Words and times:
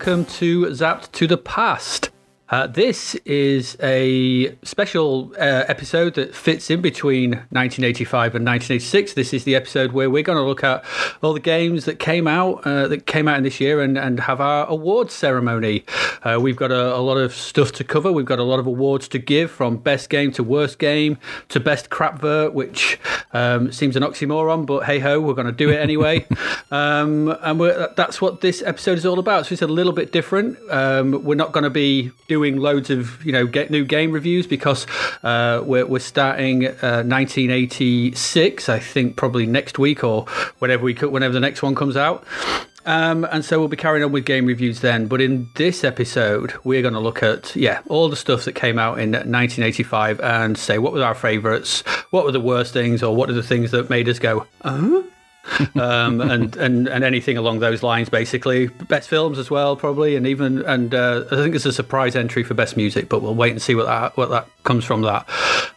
welcome 0.00 0.24
to 0.24 0.64
Zapped 0.68 1.12
to 1.12 1.26
the 1.26 1.36
Past. 1.36 2.09
Uh, 2.50 2.66
this 2.66 3.14
is 3.26 3.76
a 3.80 4.56
special 4.64 5.32
uh, 5.38 5.64
episode 5.68 6.14
that 6.14 6.34
fits 6.34 6.68
in 6.68 6.80
between 6.80 7.30
1985 7.30 8.34
and 8.34 8.44
1986. 8.44 9.14
This 9.14 9.32
is 9.32 9.44
the 9.44 9.54
episode 9.54 9.92
where 9.92 10.10
we're 10.10 10.24
going 10.24 10.36
to 10.36 10.42
look 10.42 10.64
at 10.64 10.84
all 11.22 11.32
the 11.32 11.38
games 11.38 11.84
that 11.84 12.00
came 12.00 12.26
out 12.26 12.66
uh, 12.66 12.88
that 12.88 13.06
came 13.06 13.28
out 13.28 13.38
in 13.38 13.44
this 13.44 13.60
year 13.60 13.80
and, 13.80 13.96
and 13.96 14.18
have 14.18 14.40
our 14.40 14.66
awards 14.66 15.14
ceremony. 15.14 15.84
Uh, 16.24 16.40
we've 16.42 16.56
got 16.56 16.72
a, 16.72 16.96
a, 16.96 16.98
lot 16.98 17.18
of 17.18 17.32
stuff 17.32 17.70
to 17.70 17.84
cover. 17.84 18.10
We've 18.10 18.26
got 18.26 18.40
a 18.40 18.44
lot 18.44 18.58
of 18.58 18.66
awards 18.66 19.06
to 19.08 19.20
give, 19.20 19.52
from 19.52 19.76
best 19.76 20.10
game 20.10 20.32
to 20.32 20.42
worst 20.42 20.80
game 20.80 21.18
to 21.50 21.60
best 21.60 21.88
crapvert, 21.88 22.52
which 22.52 22.98
um, 23.32 23.70
seems 23.70 23.94
an 23.94 24.02
oxymoron, 24.02 24.66
but 24.66 24.86
hey 24.86 24.98
ho, 24.98 25.20
we're 25.20 25.34
going 25.34 25.46
to 25.46 25.52
do 25.52 25.70
it 25.70 25.76
anyway. 25.76 26.26
um, 26.72 27.28
and 27.42 27.60
that's 27.96 28.20
what 28.20 28.40
this 28.40 28.60
episode 28.62 28.98
is 28.98 29.06
all 29.06 29.20
about. 29.20 29.46
So 29.46 29.52
it's 29.52 29.62
a 29.62 29.68
little 29.68 29.92
bit 29.92 30.10
different. 30.10 30.58
Um, 30.68 31.22
we're 31.22 31.36
not 31.36 31.52
going 31.52 31.64
to 31.64 31.70
be 31.70 32.10
doing 32.26 32.39
doing 32.40 32.56
loads 32.56 32.88
of 32.88 33.22
you 33.22 33.32
know 33.32 33.46
get 33.46 33.70
new 33.70 33.84
game 33.84 34.12
reviews 34.12 34.46
because 34.46 34.86
uh, 35.22 35.60
we're, 35.62 35.84
we're 35.84 35.98
starting 35.98 36.66
uh, 36.66 37.04
1986 37.04 38.68
I 38.70 38.78
think 38.78 39.16
probably 39.16 39.44
next 39.44 39.78
week 39.78 40.02
or 40.02 40.24
whenever 40.58 40.82
we 40.82 40.94
could, 40.94 41.12
whenever 41.12 41.34
the 41.34 41.40
next 41.40 41.62
one 41.62 41.74
comes 41.74 41.98
out. 41.98 42.24
Um, 42.86 43.26
and 43.30 43.44
so 43.44 43.58
we'll 43.58 43.68
be 43.68 43.76
carrying 43.76 44.02
on 44.02 44.10
with 44.10 44.24
game 44.24 44.46
reviews 44.46 44.80
then. 44.80 45.06
But 45.06 45.20
in 45.20 45.50
this 45.56 45.84
episode, 45.84 46.54
we're 46.64 46.80
going 46.80 46.94
to 46.94 47.00
look 47.00 47.22
at 47.22 47.54
yeah 47.54 47.82
all 47.88 48.08
the 48.08 48.16
stuff 48.16 48.46
that 48.46 48.54
came 48.54 48.78
out 48.78 48.98
in 48.98 49.10
1985 49.10 50.20
and 50.20 50.56
say 50.56 50.78
what 50.78 50.94
were 50.94 51.04
our 51.04 51.14
favourites, 51.14 51.82
what 52.08 52.24
were 52.24 52.32
the 52.32 52.40
worst 52.40 52.72
things, 52.72 53.02
or 53.02 53.14
what 53.14 53.28
are 53.28 53.34
the 53.34 53.42
things 53.42 53.70
that 53.72 53.90
made 53.90 54.08
us 54.08 54.18
go, 54.18 54.46
uh 54.62 55.02
um, 55.74 56.20
and, 56.20 56.56
and 56.56 56.88
and 56.88 57.04
anything 57.04 57.36
along 57.36 57.60
those 57.60 57.82
lines, 57.82 58.08
basically. 58.08 58.68
Best 58.68 59.08
films 59.08 59.38
as 59.38 59.50
well, 59.50 59.76
probably, 59.76 60.16
and 60.16 60.26
even 60.26 60.64
and 60.66 60.94
uh, 60.94 61.24
I 61.30 61.36
think 61.36 61.54
it's 61.54 61.66
a 61.66 61.72
surprise 61.72 62.16
entry 62.16 62.42
for 62.42 62.54
best 62.54 62.76
music, 62.76 63.08
but 63.08 63.22
we'll 63.22 63.34
wait 63.34 63.50
and 63.50 63.62
see 63.62 63.74
what 63.74 63.86
that 63.86 64.16
what 64.16 64.30
that 64.30 64.46
comes 64.64 64.84
from 64.84 65.02
that. 65.02 65.28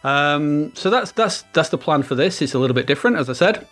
Um, 0.04 0.74
so 0.74 0.90
that's 0.90 1.12
that's 1.12 1.42
that's 1.52 1.70
the 1.70 1.78
plan 1.78 2.02
for 2.02 2.14
this. 2.14 2.42
It's 2.42 2.54
a 2.54 2.58
little 2.58 2.74
bit 2.74 2.86
different, 2.86 3.16
as 3.16 3.30
I 3.30 3.34
said. 3.34 3.66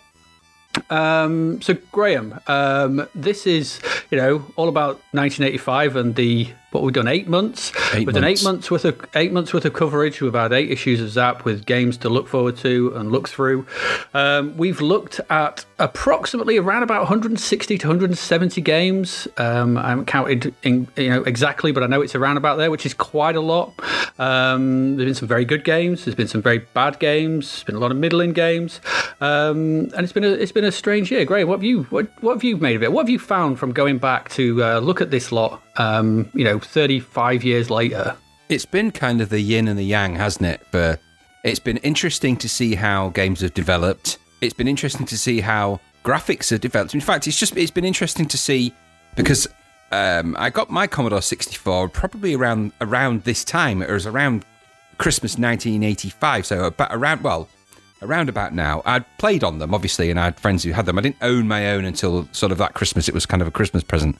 Um, 0.89 1.61
so 1.61 1.75
Graham, 1.91 2.39
um, 2.47 3.07
this 3.13 3.45
is 3.45 3.79
you 4.09 4.17
know 4.17 4.45
all 4.55 4.69
about 4.69 4.95
1985 5.11 5.95
and 5.95 6.15
the 6.15 6.49
what 6.73 6.83
we've 6.83 6.93
done 6.93 7.07
eight 7.07 7.27
months. 7.27 7.71
Eight 7.93 7.99
we've 7.99 8.07
months. 8.07 8.15
done 8.15 8.23
eight 8.23 8.43
months 8.43 8.71
worth 8.71 8.85
of 8.85 9.05
eight 9.15 9.31
months 9.31 9.53
worth 9.53 9.65
of 9.65 9.73
coverage. 9.73 10.21
We've 10.21 10.33
had 10.33 10.53
eight 10.53 10.71
issues 10.71 11.01
of 11.01 11.09
Zap 11.09 11.45
with 11.45 11.65
games 11.65 11.97
to 11.97 12.09
look 12.09 12.27
forward 12.27 12.57
to 12.57 12.93
and 12.95 13.11
look 13.11 13.29
through. 13.29 13.65
Um, 14.13 14.57
we've 14.57 14.81
looked 14.81 15.19
at 15.29 15.65
approximately 15.79 16.57
around 16.57 16.83
about 16.83 17.01
160 17.01 17.77
to 17.77 17.87
170 17.87 18.61
games. 18.61 19.27
Um, 19.37 19.77
I 19.77 19.89
haven't 19.89 20.05
counted 20.05 20.53
in, 20.63 20.87
you 20.95 21.09
know 21.09 21.23
exactly, 21.23 21.71
but 21.71 21.83
I 21.83 21.87
know 21.87 22.01
it's 22.01 22.15
around 22.15 22.37
about 22.37 22.57
there, 22.57 22.71
which 22.71 22.85
is 22.85 22.93
quite 22.93 23.35
a 23.35 23.41
lot. 23.41 23.73
Um, 24.19 24.95
there's 24.95 25.07
been 25.07 25.15
some 25.15 25.27
very 25.27 25.45
good 25.45 25.63
games. 25.63 26.05
There's 26.05 26.15
been 26.15 26.27
some 26.27 26.41
very 26.41 26.59
bad 26.59 26.99
games. 26.99 27.51
There's 27.51 27.63
been 27.63 27.75
a 27.75 27.79
lot 27.79 27.91
of 27.91 27.97
middling 27.97 28.33
games, 28.33 28.79
um, 29.21 29.89
and 29.95 29.99
it's 29.99 30.13
been 30.13 30.23
a 30.23 30.29
it's 30.29 30.51
been 30.51 30.65
a 30.65 30.71
strange 30.71 31.11
year. 31.11 31.25
Graham, 31.25 31.47
what 31.47 31.57
have 31.57 31.63
you 31.63 31.83
what, 31.83 32.07
what 32.21 32.33
have 32.33 32.43
you 32.43 32.57
made 32.57 32.75
of 32.75 32.83
it? 32.83 32.91
What 32.91 33.03
have 33.03 33.09
you 33.09 33.19
found 33.19 33.59
from 33.59 33.71
going 33.73 33.97
back 33.97 34.29
to 34.31 34.63
uh, 34.63 34.79
look 34.79 35.01
at 35.01 35.11
this 35.11 35.31
lot? 35.31 35.61
Um, 35.77 36.29
you 36.33 36.43
know, 36.43 36.59
35 36.59 37.43
years 37.43 37.69
later. 37.69 38.15
It's 38.49 38.65
been 38.65 38.91
kind 38.91 39.21
of 39.21 39.29
the 39.29 39.39
yin 39.39 39.67
and 39.67 39.79
the 39.79 39.83
yang, 39.83 40.15
hasn't 40.15 40.45
it? 40.45 40.65
For 40.67 40.99
it's 41.43 41.59
been 41.59 41.77
interesting 41.77 42.37
to 42.37 42.49
see 42.49 42.75
how 42.75 43.09
games 43.09 43.41
have 43.41 43.53
developed. 43.53 44.17
It's 44.41 44.53
been 44.53 44.67
interesting 44.67 45.05
to 45.07 45.17
see 45.17 45.41
how 45.41 45.79
graphics 46.03 46.49
have 46.51 46.61
developed. 46.61 46.93
In 46.93 47.01
fact, 47.01 47.27
it's 47.27 47.39
just 47.39 47.57
it's 47.57 47.71
been 47.71 47.85
interesting 47.85 48.27
to 48.27 48.37
see 48.37 48.73
because 49.15 49.47
um, 49.91 50.35
I 50.39 50.49
got 50.49 50.69
my 50.69 50.87
Commodore 50.87 51.21
64 51.21 51.89
probably 51.89 52.35
around 52.35 52.71
around 52.81 53.23
this 53.23 53.43
time. 53.43 53.81
It 53.81 53.89
was 53.89 54.07
around 54.07 54.45
Christmas 54.97 55.33
1985, 55.33 56.45
so 56.45 56.65
about 56.65 56.89
around 56.91 57.23
well 57.23 57.49
around 58.01 58.29
about 58.29 58.53
now. 58.53 58.81
I'd 58.85 59.05
played 59.17 59.43
on 59.43 59.59
them 59.59 59.73
obviously, 59.73 60.09
and 60.09 60.19
I 60.19 60.25
had 60.25 60.39
friends 60.39 60.63
who 60.63 60.71
had 60.71 60.85
them. 60.85 60.97
I 60.97 61.01
didn't 61.01 61.17
own 61.21 61.47
my 61.47 61.71
own 61.71 61.85
until 61.85 62.27
sort 62.31 62.51
of 62.51 62.57
that 62.57 62.73
Christmas. 62.73 63.07
It 63.07 63.13
was 63.13 63.25
kind 63.25 63.41
of 63.41 63.47
a 63.47 63.51
Christmas 63.51 63.83
present. 63.83 64.17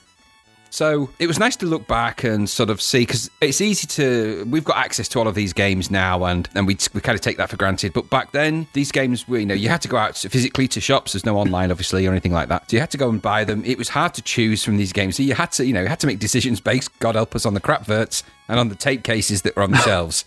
So 0.73 1.11
it 1.19 1.27
was 1.27 1.37
nice 1.37 1.55
to 1.57 1.67
look 1.67 1.85
back 1.85 2.23
and 2.23 2.49
sort 2.49 2.71
of 2.71 2.81
see 2.81 3.01
because 3.01 3.29
it's 3.41 3.61
easy 3.61 3.85
to 3.89 4.43
we've 4.49 4.63
got 4.63 4.77
access 4.77 5.07
to 5.09 5.19
all 5.19 5.27
of 5.27 5.35
these 5.35 5.53
games 5.53 5.91
now 5.91 6.23
and 6.23 6.49
and 6.55 6.65
we, 6.65 6.75
we 6.95 6.99
kind 6.99 7.15
of 7.15 7.21
take 7.21 7.37
that 7.37 7.51
for 7.51 7.57
granted. 7.57 7.93
But 7.93 8.09
back 8.09 8.31
then, 8.31 8.65
these 8.73 8.91
games 8.91 9.27
were 9.27 9.37
you 9.37 9.45
know 9.45 9.53
you 9.53 9.69
had 9.69 9.83
to 9.83 9.87
go 9.87 9.97
out 9.97 10.17
physically 10.17 10.67
to 10.69 10.81
shops. 10.81 11.13
There's 11.13 11.27
no 11.27 11.37
online 11.37 11.69
obviously 11.69 12.07
or 12.07 12.09
anything 12.09 12.31
like 12.31 12.49
that. 12.49 12.71
So 12.71 12.77
you 12.77 12.81
had 12.81 12.89
to 12.89 12.97
go 12.97 13.07
and 13.07 13.21
buy 13.21 13.43
them. 13.43 13.63
It 13.63 13.77
was 13.77 13.89
hard 13.89 14.15
to 14.15 14.23
choose 14.23 14.63
from 14.63 14.77
these 14.77 14.91
games. 14.91 15.15
So 15.17 15.21
you 15.21 15.35
had 15.35 15.51
to 15.51 15.65
you 15.65 15.73
know 15.73 15.81
you 15.81 15.87
had 15.89 15.99
to 15.99 16.07
make 16.07 16.17
decisions 16.17 16.59
based. 16.59 16.89
God 16.97 17.13
help 17.13 17.35
us 17.35 17.45
on 17.45 17.53
the 17.53 17.61
crapverts 17.61 18.23
and 18.47 18.59
on 18.59 18.69
the 18.69 18.75
tape 18.75 19.03
cases 19.03 19.43
that 19.43 19.55
were 19.55 19.61
on 19.61 19.69
the 19.69 19.77
shelves. 19.83 20.25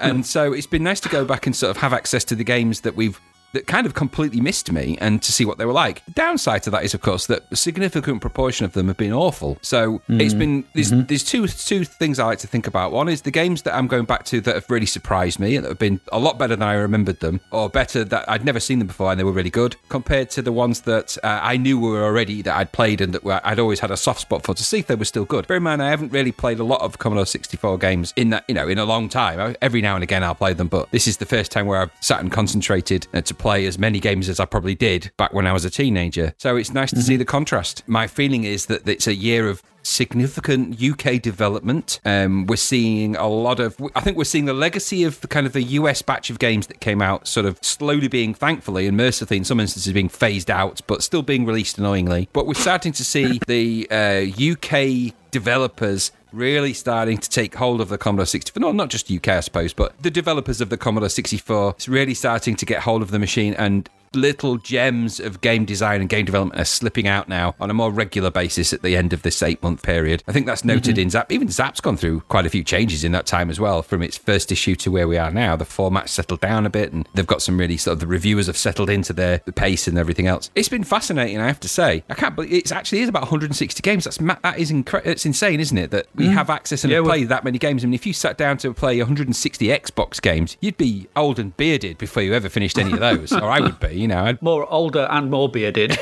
and 0.00 0.26
so 0.26 0.52
it's 0.52 0.66
been 0.66 0.82
nice 0.82 1.00
to 1.00 1.08
go 1.08 1.24
back 1.24 1.46
and 1.46 1.56
sort 1.56 1.70
of 1.70 1.78
have 1.78 1.94
access 1.94 2.24
to 2.24 2.34
the 2.34 2.44
games 2.44 2.82
that 2.82 2.94
we've 2.94 3.18
that 3.52 3.66
kind 3.66 3.86
of 3.86 3.94
completely 3.94 4.40
missed 4.40 4.70
me 4.70 4.98
and 5.00 5.22
to 5.22 5.32
see 5.32 5.44
what 5.44 5.58
they 5.58 5.64
were 5.64 5.72
like. 5.72 6.04
The 6.04 6.12
downside 6.12 6.62
to 6.64 6.70
that 6.70 6.84
is, 6.84 6.94
of 6.94 7.00
course, 7.00 7.26
that 7.26 7.44
a 7.50 7.56
significant 7.56 8.20
proportion 8.20 8.64
of 8.64 8.72
them 8.72 8.88
have 8.88 8.96
been 8.96 9.12
awful. 9.12 9.58
So 9.62 10.00
mm. 10.08 10.20
it's 10.20 10.34
been 10.34 10.64
there's, 10.74 10.90
mm-hmm. 10.90 11.06
there's 11.06 11.24
two 11.24 11.46
two 11.46 11.84
things 11.84 12.18
I 12.18 12.26
like 12.26 12.38
to 12.40 12.46
think 12.46 12.66
about. 12.66 12.92
One 12.92 13.08
is 13.08 13.22
the 13.22 13.30
games 13.30 13.62
that 13.62 13.74
I'm 13.74 13.86
going 13.86 14.04
back 14.04 14.24
to 14.26 14.40
that 14.42 14.54
have 14.54 14.70
really 14.70 14.86
surprised 14.86 15.38
me 15.38 15.56
and 15.56 15.64
that 15.64 15.70
have 15.70 15.78
been 15.78 16.00
a 16.12 16.18
lot 16.18 16.38
better 16.38 16.56
than 16.56 16.62
I 16.62 16.74
remembered 16.74 17.20
them, 17.20 17.40
or 17.50 17.68
better 17.68 18.04
that 18.04 18.28
I'd 18.28 18.44
never 18.44 18.60
seen 18.60 18.78
them 18.78 18.88
before 18.88 19.10
and 19.10 19.18
they 19.18 19.24
were 19.24 19.32
really 19.32 19.50
good, 19.50 19.76
compared 19.88 20.30
to 20.30 20.42
the 20.42 20.52
ones 20.52 20.82
that 20.82 21.16
uh, 21.24 21.40
I 21.42 21.56
knew 21.56 21.78
were 21.78 22.04
already 22.04 22.42
that 22.42 22.56
I'd 22.56 22.72
played 22.72 23.00
and 23.00 23.12
that 23.14 23.24
were, 23.24 23.40
I'd 23.44 23.58
always 23.58 23.80
had 23.80 23.90
a 23.90 23.96
soft 23.96 24.20
spot 24.20 24.44
for 24.44 24.54
to 24.54 24.64
see 24.64 24.78
if 24.78 24.86
they 24.86 24.94
were 24.94 25.04
still 25.04 25.24
good. 25.24 25.46
Bear 25.46 25.56
in 25.56 25.62
mind, 25.62 25.82
I 25.82 25.90
haven't 25.90 26.12
really 26.12 26.32
played 26.32 26.58
a 26.58 26.64
lot 26.64 26.80
of 26.82 26.98
Commodore 26.98 27.26
64 27.26 27.78
games 27.78 28.12
in 28.16 28.30
that 28.30 28.44
you 28.48 28.54
know 28.54 28.68
in 28.68 28.78
a 28.78 28.84
long 28.84 29.08
time. 29.08 29.56
Every 29.62 29.80
now 29.80 29.94
and 29.94 30.02
again 30.02 30.22
I'll 30.22 30.34
play 30.34 30.52
them, 30.52 30.68
but 30.68 30.90
this 30.90 31.06
is 31.06 31.16
the 31.16 31.26
first 31.26 31.50
time 31.50 31.66
where 31.66 31.80
I've 31.80 31.92
sat 32.00 32.20
and 32.20 32.30
concentrated 32.30 33.06
uh, 33.14 33.20
to 33.22 33.34
play 33.38 33.66
as 33.66 33.78
many 33.78 34.00
games 34.00 34.28
as 34.28 34.40
I 34.40 34.44
probably 34.44 34.74
did 34.74 35.10
back 35.16 35.32
when 35.32 35.46
I 35.46 35.52
was 35.52 35.64
a 35.64 35.70
teenager. 35.70 36.34
So 36.38 36.56
it's 36.56 36.72
nice 36.72 36.90
to 36.90 36.96
mm-hmm. 36.96 37.04
see 37.04 37.16
the 37.16 37.24
contrast. 37.24 37.82
My 37.86 38.06
feeling 38.06 38.44
is 38.44 38.66
that 38.66 38.86
it's 38.86 39.06
a 39.06 39.14
year 39.14 39.48
of 39.48 39.62
significant 39.82 40.80
UK 40.82 41.20
development. 41.20 42.00
Um, 42.04 42.46
we're 42.46 42.56
seeing 42.56 43.16
a 43.16 43.26
lot 43.26 43.58
of, 43.58 43.76
I 43.94 44.00
think 44.00 44.16
we're 44.16 44.24
seeing 44.24 44.44
the 44.44 44.52
legacy 44.52 45.04
of 45.04 45.20
the 45.20 45.28
kind 45.28 45.46
of 45.46 45.52
the 45.52 45.62
US 45.62 46.02
batch 46.02 46.30
of 46.30 46.38
games 46.38 46.66
that 46.66 46.80
came 46.80 47.00
out 47.00 47.26
sort 47.26 47.46
of 47.46 47.58
slowly 47.62 48.08
being, 48.08 48.34
thankfully 48.34 48.86
and 48.86 48.96
mercifully 48.96 49.38
in 49.38 49.44
some 49.44 49.60
instances, 49.60 49.92
being 49.92 50.08
phased 50.08 50.50
out, 50.50 50.80
but 50.86 51.02
still 51.02 51.22
being 51.22 51.46
released 51.46 51.78
annoyingly. 51.78 52.28
But 52.32 52.46
we're 52.46 52.54
starting 52.54 52.92
to 52.92 53.04
see 53.04 53.40
the 53.46 53.88
uh, 53.90 54.52
UK 54.52 55.14
developers 55.30 56.12
really 56.32 56.72
starting 56.72 57.18
to 57.18 57.28
take 57.28 57.54
hold 57.54 57.80
of 57.80 57.88
the 57.88 57.98
Commodore 57.98 58.26
64. 58.26 58.60
Not, 58.60 58.74
not 58.74 58.90
just 58.90 59.10
UK, 59.10 59.28
I 59.28 59.40
suppose, 59.40 59.72
but 59.72 60.00
the 60.02 60.10
developers 60.10 60.60
of 60.60 60.70
the 60.70 60.76
Commodore 60.76 61.08
64 61.08 61.76
is 61.78 61.88
really 61.88 62.14
starting 62.14 62.56
to 62.56 62.66
get 62.66 62.82
hold 62.82 63.02
of 63.02 63.10
the 63.10 63.18
machine 63.18 63.54
and 63.54 63.88
little 64.14 64.56
gems 64.56 65.20
of 65.20 65.40
game 65.40 65.64
design 65.64 66.00
and 66.00 66.08
game 66.08 66.24
development 66.24 66.60
are 66.60 66.64
slipping 66.64 67.06
out 67.06 67.28
now 67.28 67.54
on 67.60 67.70
a 67.70 67.74
more 67.74 67.90
regular 67.90 68.30
basis 68.30 68.72
at 68.72 68.82
the 68.82 68.96
end 68.96 69.12
of 69.12 69.22
this 69.22 69.42
eight 69.42 69.62
month 69.62 69.82
period. 69.82 70.22
I 70.26 70.32
think 70.32 70.46
that's 70.46 70.64
noted 70.64 70.94
mm-hmm. 70.94 71.02
in 71.02 71.10
Zap. 71.10 71.32
Even 71.32 71.48
Zap's 71.48 71.80
gone 71.80 71.96
through 71.96 72.20
quite 72.22 72.46
a 72.46 72.50
few 72.50 72.64
changes 72.64 73.04
in 73.04 73.12
that 73.12 73.26
time 73.26 73.50
as 73.50 73.60
well, 73.60 73.82
from 73.82 74.02
its 74.02 74.16
first 74.16 74.52
issue 74.52 74.74
to 74.76 74.90
where 74.90 75.08
we 75.08 75.16
are 75.16 75.30
now. 75.30 75.56
The 75.56 75.64
format's 75.64 76.12
settled 76.12 76.40
down 76.40 76.66
a 76.66 76.70
bit, 76.70 76.92
and 76.92 77.08
they've 77.14 77.26
got 77.26 77.42
some 77.42 77.58
really 77.58 77.76
sort 77.76 77.94
of 77.94 78.00
the 78.00 78.06
reviewers 78.06 78.46
have 78.46 78.56
settled 78.56 78.90
into 78.90 79.12
their 79.12 79.42
the 79.44 79.52
pace 79.52 79.86
and 79.86 79.98
everything 79.98 80.26
else. 80.26 80.50
It's 80.54 80.68
been 80.68 80.84
fascinating, 80.84 81.38
I 81.38 81.46
have 81.46 81.60
to 81.60 81.68
say. 81.68 82.04
I 82.08 82.14
can't 82.14 82.34
believe 82.34 82.52
it's 82.52 82.72
actually 82.72 83.00
is 83.00 83.08
about 83.08 83.22
160 83.22 83.80
games. 83.82 84.04
That's 84.04 84.16
that 84.16 84.58
is 84.58 84.70
incre- 84.70 85.04
it's 85.04 85.26
insane, 85.26 85.60
isn't 85.60 85.78
it? 85.78 85.90
That 85.90 86.06
we 86.14 86.26
mm. 86.26 86.32
have 86.32 86.50
access 86.50 86.84
and 86.84 86.92
yeah, 86.92 87.02
play 87.02 87.20
well, 87.20 87.28
that 87.28 87.44
many 87.44 87.58
games. 87.58 87.84
I 87.84 87.86
mean, 87.86 87.94
if 87.94 88.06
you 88.06 88.12
sat 88.12 88.38
down 88.38 88.58
to 88.58 88.72
play 88.72 88.98
160 88.98 89.66
Xbox 89.66 90.20
games, 90.20 90.56
you'd 90.60 90.76
be 90.76 91.06
old 91.16 91.38
and 91.38 91.56
bearded 91.56 91.98
before 91.98 92.22
you 92.22 92.34
ever 92.34 92.48
finished 92.48 92.78
any 92.78 92.92
of 92.92 93.00
those, 93.00 93.32
or 93.42 93.44
I 93.44 93.60
would 93.60 93.80
be 93.80 93.97
you 93.98 94.08
know, 94.08 94.24
I'd... 94.24 94.42
more 94.42 94.70
older 94.72 95.06
and 95.10 95.30
more 95.30 95.48
bearded. 95.48 95.90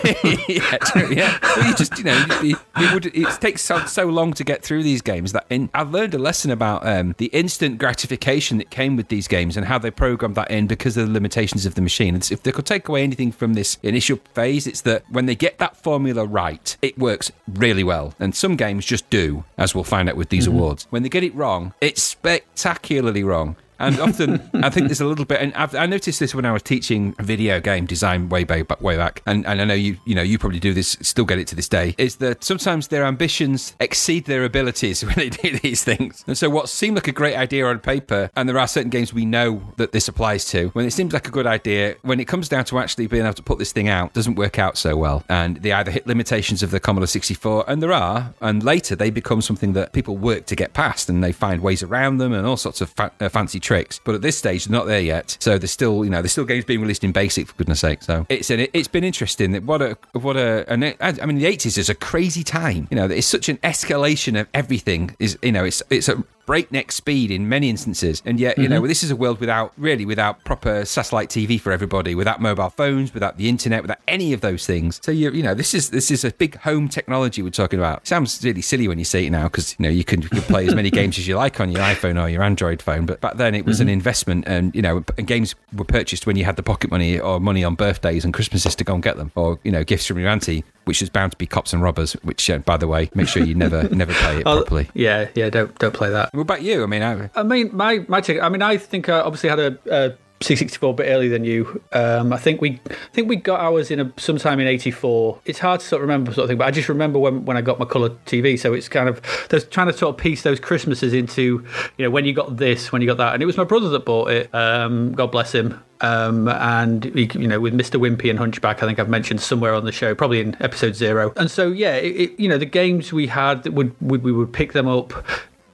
yeah, 0.49 0.77
true, 0.79 1.15
yeah. 1.15 1.39
Well, 1.43 1.69
you 1.69 1.75
just, 1.75 1.97
you 1.99 2.05
know, 2.05 2.27
it, 2.31 2.95
would, 2.95 3.07
it 3.07 3.41
takes 3.41 3.63
so, 3.63 3.85
so, 3.87 4.07
long 4.07 4.33
to 4.35 4.45
get 4.45 4.63
through 4.63 4.83
these 4.83 5.03
games 5.03 5.33
that 5.33 5.47
in, 5.51 5.71
I've 5.75 5.91
learned 5.91 6.15
a 6.15 6.19
lesson 6.19 6.51
about 6.51 6.87
um, 6.87 7.15
the 7.19 7.27
instant 7.27 7.79
gratification 7.79 8.59
that 8.59 8.71
came 8.71 8.97
with 8.97 9.09
these 9.09 9.29
games 9.29 9.57
and 9.57 9.67
how 9.67 9.79
they 9.79 9.91
programmed 9.91 10.37
that 10.37 10.51
in 10.51 10.67
because 10.67 10.97
of 10.97 11.07
the 11.07 11.13
limitations 11.13 11.67
of 11.67 11.75
the 11.75 11.83
machine. 11.83 12.15
And 12.15 12.31
if 12.31 12.43
they 12.43 12.53
could 12.53 12.67
take 12.67 12.89
away 12.89 13.03
anything 13.03 13.33
from 13.33 13.55
this 13.55 13.79
initial 13.83 14.19
phase, 14.35 14.67
it's 14.67 14.83
that 14.83 15.05
when 15.11 15.27
they 15.27 15.35
get 15.35 15.59
that 15.59 15.77
formula 15.77 16.25
right, 16.25 16.77
it 16.83 16.99
works 16.99 17.33
really 17.49 17.85
well. 17.85 18.15
And 18.19 18.35
some 18.35 18.57
games 18.57 18.85
just 18.85 19.09
do, 19.11 19.45
as 19.59 19.75
we'll 19.75 19.85
find 19.85 20.09
out 20.09 20.17
with 20.17 20.29
these 20.29 20.47
mm-hmm. 20.47 20.59
awards. 20.59 20.87
When 20.91 21.03
they 21.03 21.09
get 21.09 21.25
it 21.25 21.35
wrong, 21.35 21.75
it's 21.81 22.03
spectacularly 22.03 23.25
wrong. 23.25 23.57
And 23.79 24.01
often, 24.01 24.49
I 24.55 24.71
think 24.71 24.89
there's 24.89 25.01
a 25.01 25.07
little 25.07 25.25
bit, 25.25 25.41
and 25.41 25.53
I've, 25.55 25.75
I 25.75 25.87
noticed 25.87 26.19
this 26.21 26.35
when 26.35 26.45
I 26.47 26.53
was 26.53 26.63
teaching 26.63 27.15
video 27.21 27.61
game 27.61 27.85
design 27.87 28.29
way 28.29 28.45
back, 28.45 28.81
way 28.81 28.97
back, 28.97 29.23
and, 29.27 29.47
and 29.47 29.61
I 29.61 29.65
know 29.65 29.75
you, 29.75 29.99
you 30.05 30.15
know, 30.15 30.23
you 30.23 30.39
probably 30.39 30.61
do 30.61 30.73
this, 30.73 30.97
still 31.03 31.25
get 31.25 31.39
it 31.39 31.47
to 31.49 31.55
this 31.55 31.69
day. 31.69 31.95
Is 31.99 32.17
that 32.17 32.43
sometimes 32.43 32.89
their 32.89 33.05
ambitions 33.05 33.75
exceed 33.79 34.25
their 34.25 34.45
abilities 34.45 35.05
when 35.05 35.15
they 35.15 35.29
do 35.29 35.59
these 35.59 35.85
things, 35.85 36.25
and 36.27 36.39
so 36.39 36.49
what 36.49 36.69
seemed 36.69 36.97
like 36.97 37.09
a 37.09 37.13
great 37.13 37.37
idea 37.37 37.67
on 37.67 37.79
paper, 37.81 38.31
and 38.35 38.49
there 38.49 38.59
are 38.59 38.67
certain 38.67 38.91
games 38.91 39.13
we 39.13 39.27
know 39.27 39.63
that 39.77 39.93
this 39.93 40.09
applies 40.09 40.47
to. 40.47 40.69
When 40.69 40.87
it 40.87 40.93
seems 40.93 41.13
like 41.13 41.29
a 41.29 41.31
good 41.31 41.47
idea, 41.47 41.97
when 42.03 42.19
it 42.21 42.27
comes 42.27 42.49
down 42.49 42.65
to 42.67 42.79
actually 42.79 43.07
being 43.09 43.25
able 43.25 43.35
to 43.35 43.43
put 43.43 43.59
this 43.59 43.73
thing 43.73 43.89
out, 43.89 44.15
doesn't 44.15 44.37
work 44.37 44.59
out 44.59 44.79
so 44.79 44.97
well, 44.97 45.23
and 45.29 45.59
they 45.59 45.73
either 45.73 45.91
hit 45.91 46.07
limitations 46.07 46.63
of 46.63 46.71
the 46.71 46.81
Commodore 46.81 47.07
64, 47.07 47.65
and 47.69 47.83
there 47.83 47.93
are, 47.93 48.35
and 48.41 48.63
later 48.63 48.97
they 48.97 49.11
become 49.11 49.43
something 49.43 49.75
that 49.75 49.93
people 49.93 50.17
work 50.17 50.47
to 50.47 50.57
get 50.57 50.73
past, 50.73 51.11
and 51.11 51.23
they 51.23 51.33
find 51.33 51.61
ways 51.63 51.83
around 51.83 52.19
them 52.19 52.33
and 52.33 52.47
all 52.47 52.57
sorts 52.57 52.81
of 52.81 52.89
fa- 52.91 53.13
uh, 53.21 53.29
fancy 53.29 53.61
tricks. 53.67 54.01
But 54.03 54.15
at 54.15 54.23
this 54.23 54.39
stage, 54.39 54.65
they're 54.65 54.79
not 54.79 54.87
there 54.87 55.01
yet. 55.01 55.37
So 55.41 55.59
there's 55.59 55.73
still, 55.73 56.05
you 56.05 56.11
know, 56.11 56.23
there's 56.23 56.33
still 56.33 56.45
games 56.45 56.65
being 56.65 56.81
released 56.81 57.05
in 57.05 57.13
BASIC 57.13 57.49
for 57.49 57.55
goodness 57.55 57.81
sake. 57.81 58.03
So 58.03 58.25
it's 58.29 58.49
an, 58.51 58.67
it's 58.73 58.89
been 58.89 59.05
interesting. 59.05 59.55
What 59.67 59.83
a 59.83 59.99
what 60.13 60.37
a 60.37 60.73
it, 60.73 60.97
I 61.01 61.27
mean 61.27 61.39
the 61.39 61.45
80s 61.45 61.77
is 61.77 61.89
a 61.89 61.95
crazy 61.95 62.45
time. 62.45 62.87
You 62.91 62.97
know, 62.97 63.07
it's 63.07 63.27
such 63.27 63.49
an 63.49 63.59
escalation 63.59 64.41
of 64.41 64.47
everything. 64.55 65.15
Is 65.19 65.37
you 65.43 65.53
know, 65.53 65.65
it's 65.65 65.83
it's 65.91 66.09
a 66.09 66.23
breakneck 66.47 66.93
speed 66.93 67.31
in 67.31 67.49
many 67.49 67.69
instances. 67.69 68.23
And 68.25 68.41
yet, 68.41 68.57
you 68.57 68.65
mm-hmm. 68.65 68.75
know, 68.75 68.87
this 68.87 69.03
is 69.03 69.11
a 69.11 69.17
world 69.17 69.41
without 69.41 69.73
really 69.77 70.05
without 70.05 70.43
proper 70.45 70.85
satellite 70.85 71.29
TV 71.29 71.61
for 71.61 71.73
everybody, 71.73 72.15
without 72.15 72.41
mobile 72.41 72.71
phones, 72.71 73.13
without 73.13 73.37
the 73.37 73.49
internet, 73.49 73.83
without 73.83 73.99
any 74.09 74.33
of 74.33 74.41
those 74.41 74.65
things. 74.65 75.01
So 75.03 75.11
you 75.11 75.31
you 75.33 75.43
know, 75.43 75.55
this 75.55 75.75
is 75.75 75.91
this 75.91 76.11
is 76.11 76.25
a 76.25 76.31
big 76.31 76.57
home 76.59 76.89
technology 76.89 77.43
we're 77.43 77.51
talking 77.51 77.79
about. 77.79 77.99
It 77.99 78.07
sounds 78.07 78.43
really 78.45 78.63
silly 78.63 78.89
when 78.89 78.99
you 78.99 79.05
say 79.05 79.27
it 79.27 79.31
now 79.31 79.45
because 79.45 79.77
you 79.79 79.83
know 79.83 79.91
you 79.91 80.05
can, 80.05 80.23
you 80.23 80.29
can 80.29 80.43
play 80.43 80.67
as 80.67 80.75
many 80.75 80.91
games 80.99 81.19
as 81.19 81.29
you 81.29 81.37
like 81.37 81.61
on 81.61 81.71
your 81.71 81.83
iPhone 81.83 82.23
or 82.23 82.29
your 82.29 82.43
Android 82.43 82.81
phone, 82.81 83.05
but 83.05 83.21
back 83.21 83.37
then 83.37 83.55
it 83.55 83.67
was 83.67 83.77
mm-hmm. 83.77 83.83
an 83.83 83.89
investment, 83.89 84.45
and 84.47 84.75
you 84.75 84.83
know, 84.83 85.05
and 85.19 85.27
games 85.27 85.55
were 85.75 85.85
purchased 85.85 86.27
when 86.27 86.37
you 86.37 86.45
had 86.45 86.57
the 86.57 86.63
pocket 86.63 86.91
money 86.91 87.19
or 87.19 87.41
money 87.41 87.65
on 87.65 87.75
birthdays 87.75 88.25
and 88.25 88.33
Christmases 88.33 88.75
to 88.77 88.85
go 88.85 88.95
and 88.95 89.03
get 89.03 89.17
them, 89.17 89.33
or 89.35 89.59
you 89.65 89.73
know, 89.73 89.85
gifts 89.85 90.07
from 90.07 90.19
your 90.19 90.29
auntie 90.29 90.65
which 90.87 91.03
is 91.03 91.11
bound 91.11 91.33
to 91.33 91.39
be 91.39 91.47
cops 91.47 91.73
and 91.73 91.83
robbers. 91.83 92.15
Which, 92.23 92.49
uh, 92.49 92.59
by 92.59 92.77
the 92.77 92.89
way, 92.89 93.11
make 93.15 93.29
sure 93.29 93.45
you 93.45 93.55
never 93.55 93.89
never 93.95 94.15
play 94.15 94.39
it 94.39 94.45
properly. 94.45 94.89
Yeah, 94.95 95.29
yeah, 95.35 95.51
don't 95.51 95.77
don't 95.79 95.95
play 95.95 96.11
that. 96.11 96.33
What 96.33 96.43
about 96.43 96.63
you? 96.63 96.83
I 96.83 96.87
mean, 96.87 97.03
I, 97.03 97.29
I 97.35 97.43
mean, 97.43 97.71
my 97.77 98.05
my 98.09 98.21
take. 98.21 98.41
I 98.41 98.49
mean, 98.49 98.63
I 98.63 98.79
think 98.79 99.09
I 99.09 99.21
obviously 99.21 99.51
had 99.51 99.59
a, 99.59 99.79
a 99.91 100.17
C64 100.41 100.91
a 100.91 100.93
bit 100.93 101.05
earlier 101.09 101.31
than 101.31 101.45
you. 101.45 101.83
Um, 101.93 102.33
I 102.33 102.37
think 102.37 102.61
we 102.61 102.81
I 102.89 102.95
think 103.13 103.29
we 103.29 103.37
got 103.37 103.61
ours 103.61 103.91
in 103.91 104.01
a, 104.01 104.13
sometime 104.17 104.61
in 104.61 104.67
'84. 104.67 105.41
It's 105.45 105.59
hard 105.59 105.81
to 105.81 105.87
sort 105.87 106.03
of 106.03 106.09
remember 106.09 106.33
sort 106.33 106.45
of 106.45 106.51
thing, 106.51 106.59
but 106.59 106.67
I 106.67 106.71
just 106.71 106.89
remember 106.89 107.19
when, 107.19 107.45
when 107.45 107.57
I 107.57 107.63
got 107.63 107.79
my 107.79 107.85
colour 107.85 108.11
TV. 108.27 108.59
So 108.59 108.75
it's 108.75 108.89
kind 108.89 109.09
of 109.09 109.21
there's 109.51 109.65
trying 109.65 109.87
to 109.89 109.93
sort 109.93 110.15
of 110.15 110.21
piece 110.21 110.43
those 110.43 110.61
Christmases 110.61 111.13
into 111.13 111.67
you 111.97 112.05
know 112.05 112.11
when 112.11 112.25
you 112.25 112.33
got 112.33 112.59
this, 112.59 112.93
when 112.93 113.03
you 113.03 113.09
got 113.09 113.19
that, 113.19 113.35
and 113.35 113.43
it 113.43 113.47
was 113.47 113.57
my 113.57 113.65
brother 113.65 113.89
that 113.89 114.05
bought 114.05 114.31
it. 114.31 114.55
Um, 114.55 115.13
God 115.13 115.33
bless 115.33 115.53
him. 115.53 115.83
Um, 116.03 116.49
and 116.49 117.07
you 117.15 117.49
know 117.49 117.59
with 117.59 117.73
Mr. 117.73 117.99
Wimpy 117.99 118.29
and 118.29 118.39
Hunchback, 118.39 118.83
I 118.83 118.87
think 118.87 118.99
I've 118.99 119.09
mentioned 119.09 119.41
somewhere 119.41 119.75
on 119.75 119.85
the 119.85 119.93
show, 119.93 120.15
probably 120.15 120.41
in 120.41 120.57
episode 120.61 120.95
zero. 120.95 121.33
And 121.37 121.51
so 121.51 121.69
yeah, 121.69 121.95
it, 121.95 122.17
it, 122.17 122.41
you 122.41 122.49
know 122.49 122.59
the 122.59 122.67
games 122.67 123.13
we 123.13 123.27
had 123.27 123.67
would, 123.69 123.95
would 124.03 124.23
we 124.23 124.33
would 124.33 124.53
pick 124.53 124.73
them 124.73 124.87
up 124.87 125.13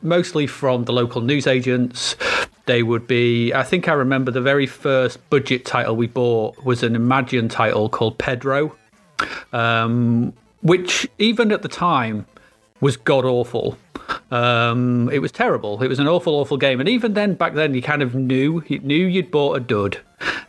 mostly 0.03 0.47
from 0.47 0.85
the 0.85 0.93
local 0.93 1.21
newsagents. 1.21 2.17
They 2.67 2.83
would 2.83 3.07
be, 3.07 3.53
I 3.53 3.65
think 3.65 3.89
I 3.89 3.93
remember 3.93 4.31
the 4.31 4.41
very 4.41 4.67
first 4.67 5.19
budget 5.31 5.65
title 5.65 5.97
we 5.97 6.07
bought 6.07 6.63
was 6.65 6.83
an 6.83 6.95
Imagine 6.95 7.49
title 7.49 7.89
called 7.89 8.19
Pedro, 8.19 8.77
um, 9.53 10.33
which 10.63 11.09
even 11.19 11.51
at 11.51 11.63
the 11.63 11.69
time 11.69 12.27
was 12.81 12.97
god 12.97 13.25
awful. 13.25 13.77
Um, 14.31 15.11
it 15.13 15.19
was 15.19 15.33
terrible. 15.33 15.83
It 15.83 15.89
was 15.89 15.99
an 15.99 16.09
awful, 16.09 16.35
awful 16.35 16.57
game. 16.57 16.81
And 16.81 16.89
even 16.89 17.15
then, 17.15 17.35
back 17.35 17.55
then, 17.55 17.75
you 17.75 17.83
kind 17.83 18.03
of 18.03 18.15
knew 18.15 18.63
you 18.67 18.79
knew 18.81 19.07
you'd 19.07 19.31
bought 19.31 19.57
a 19.57 19.61
dud. 19.61 19.99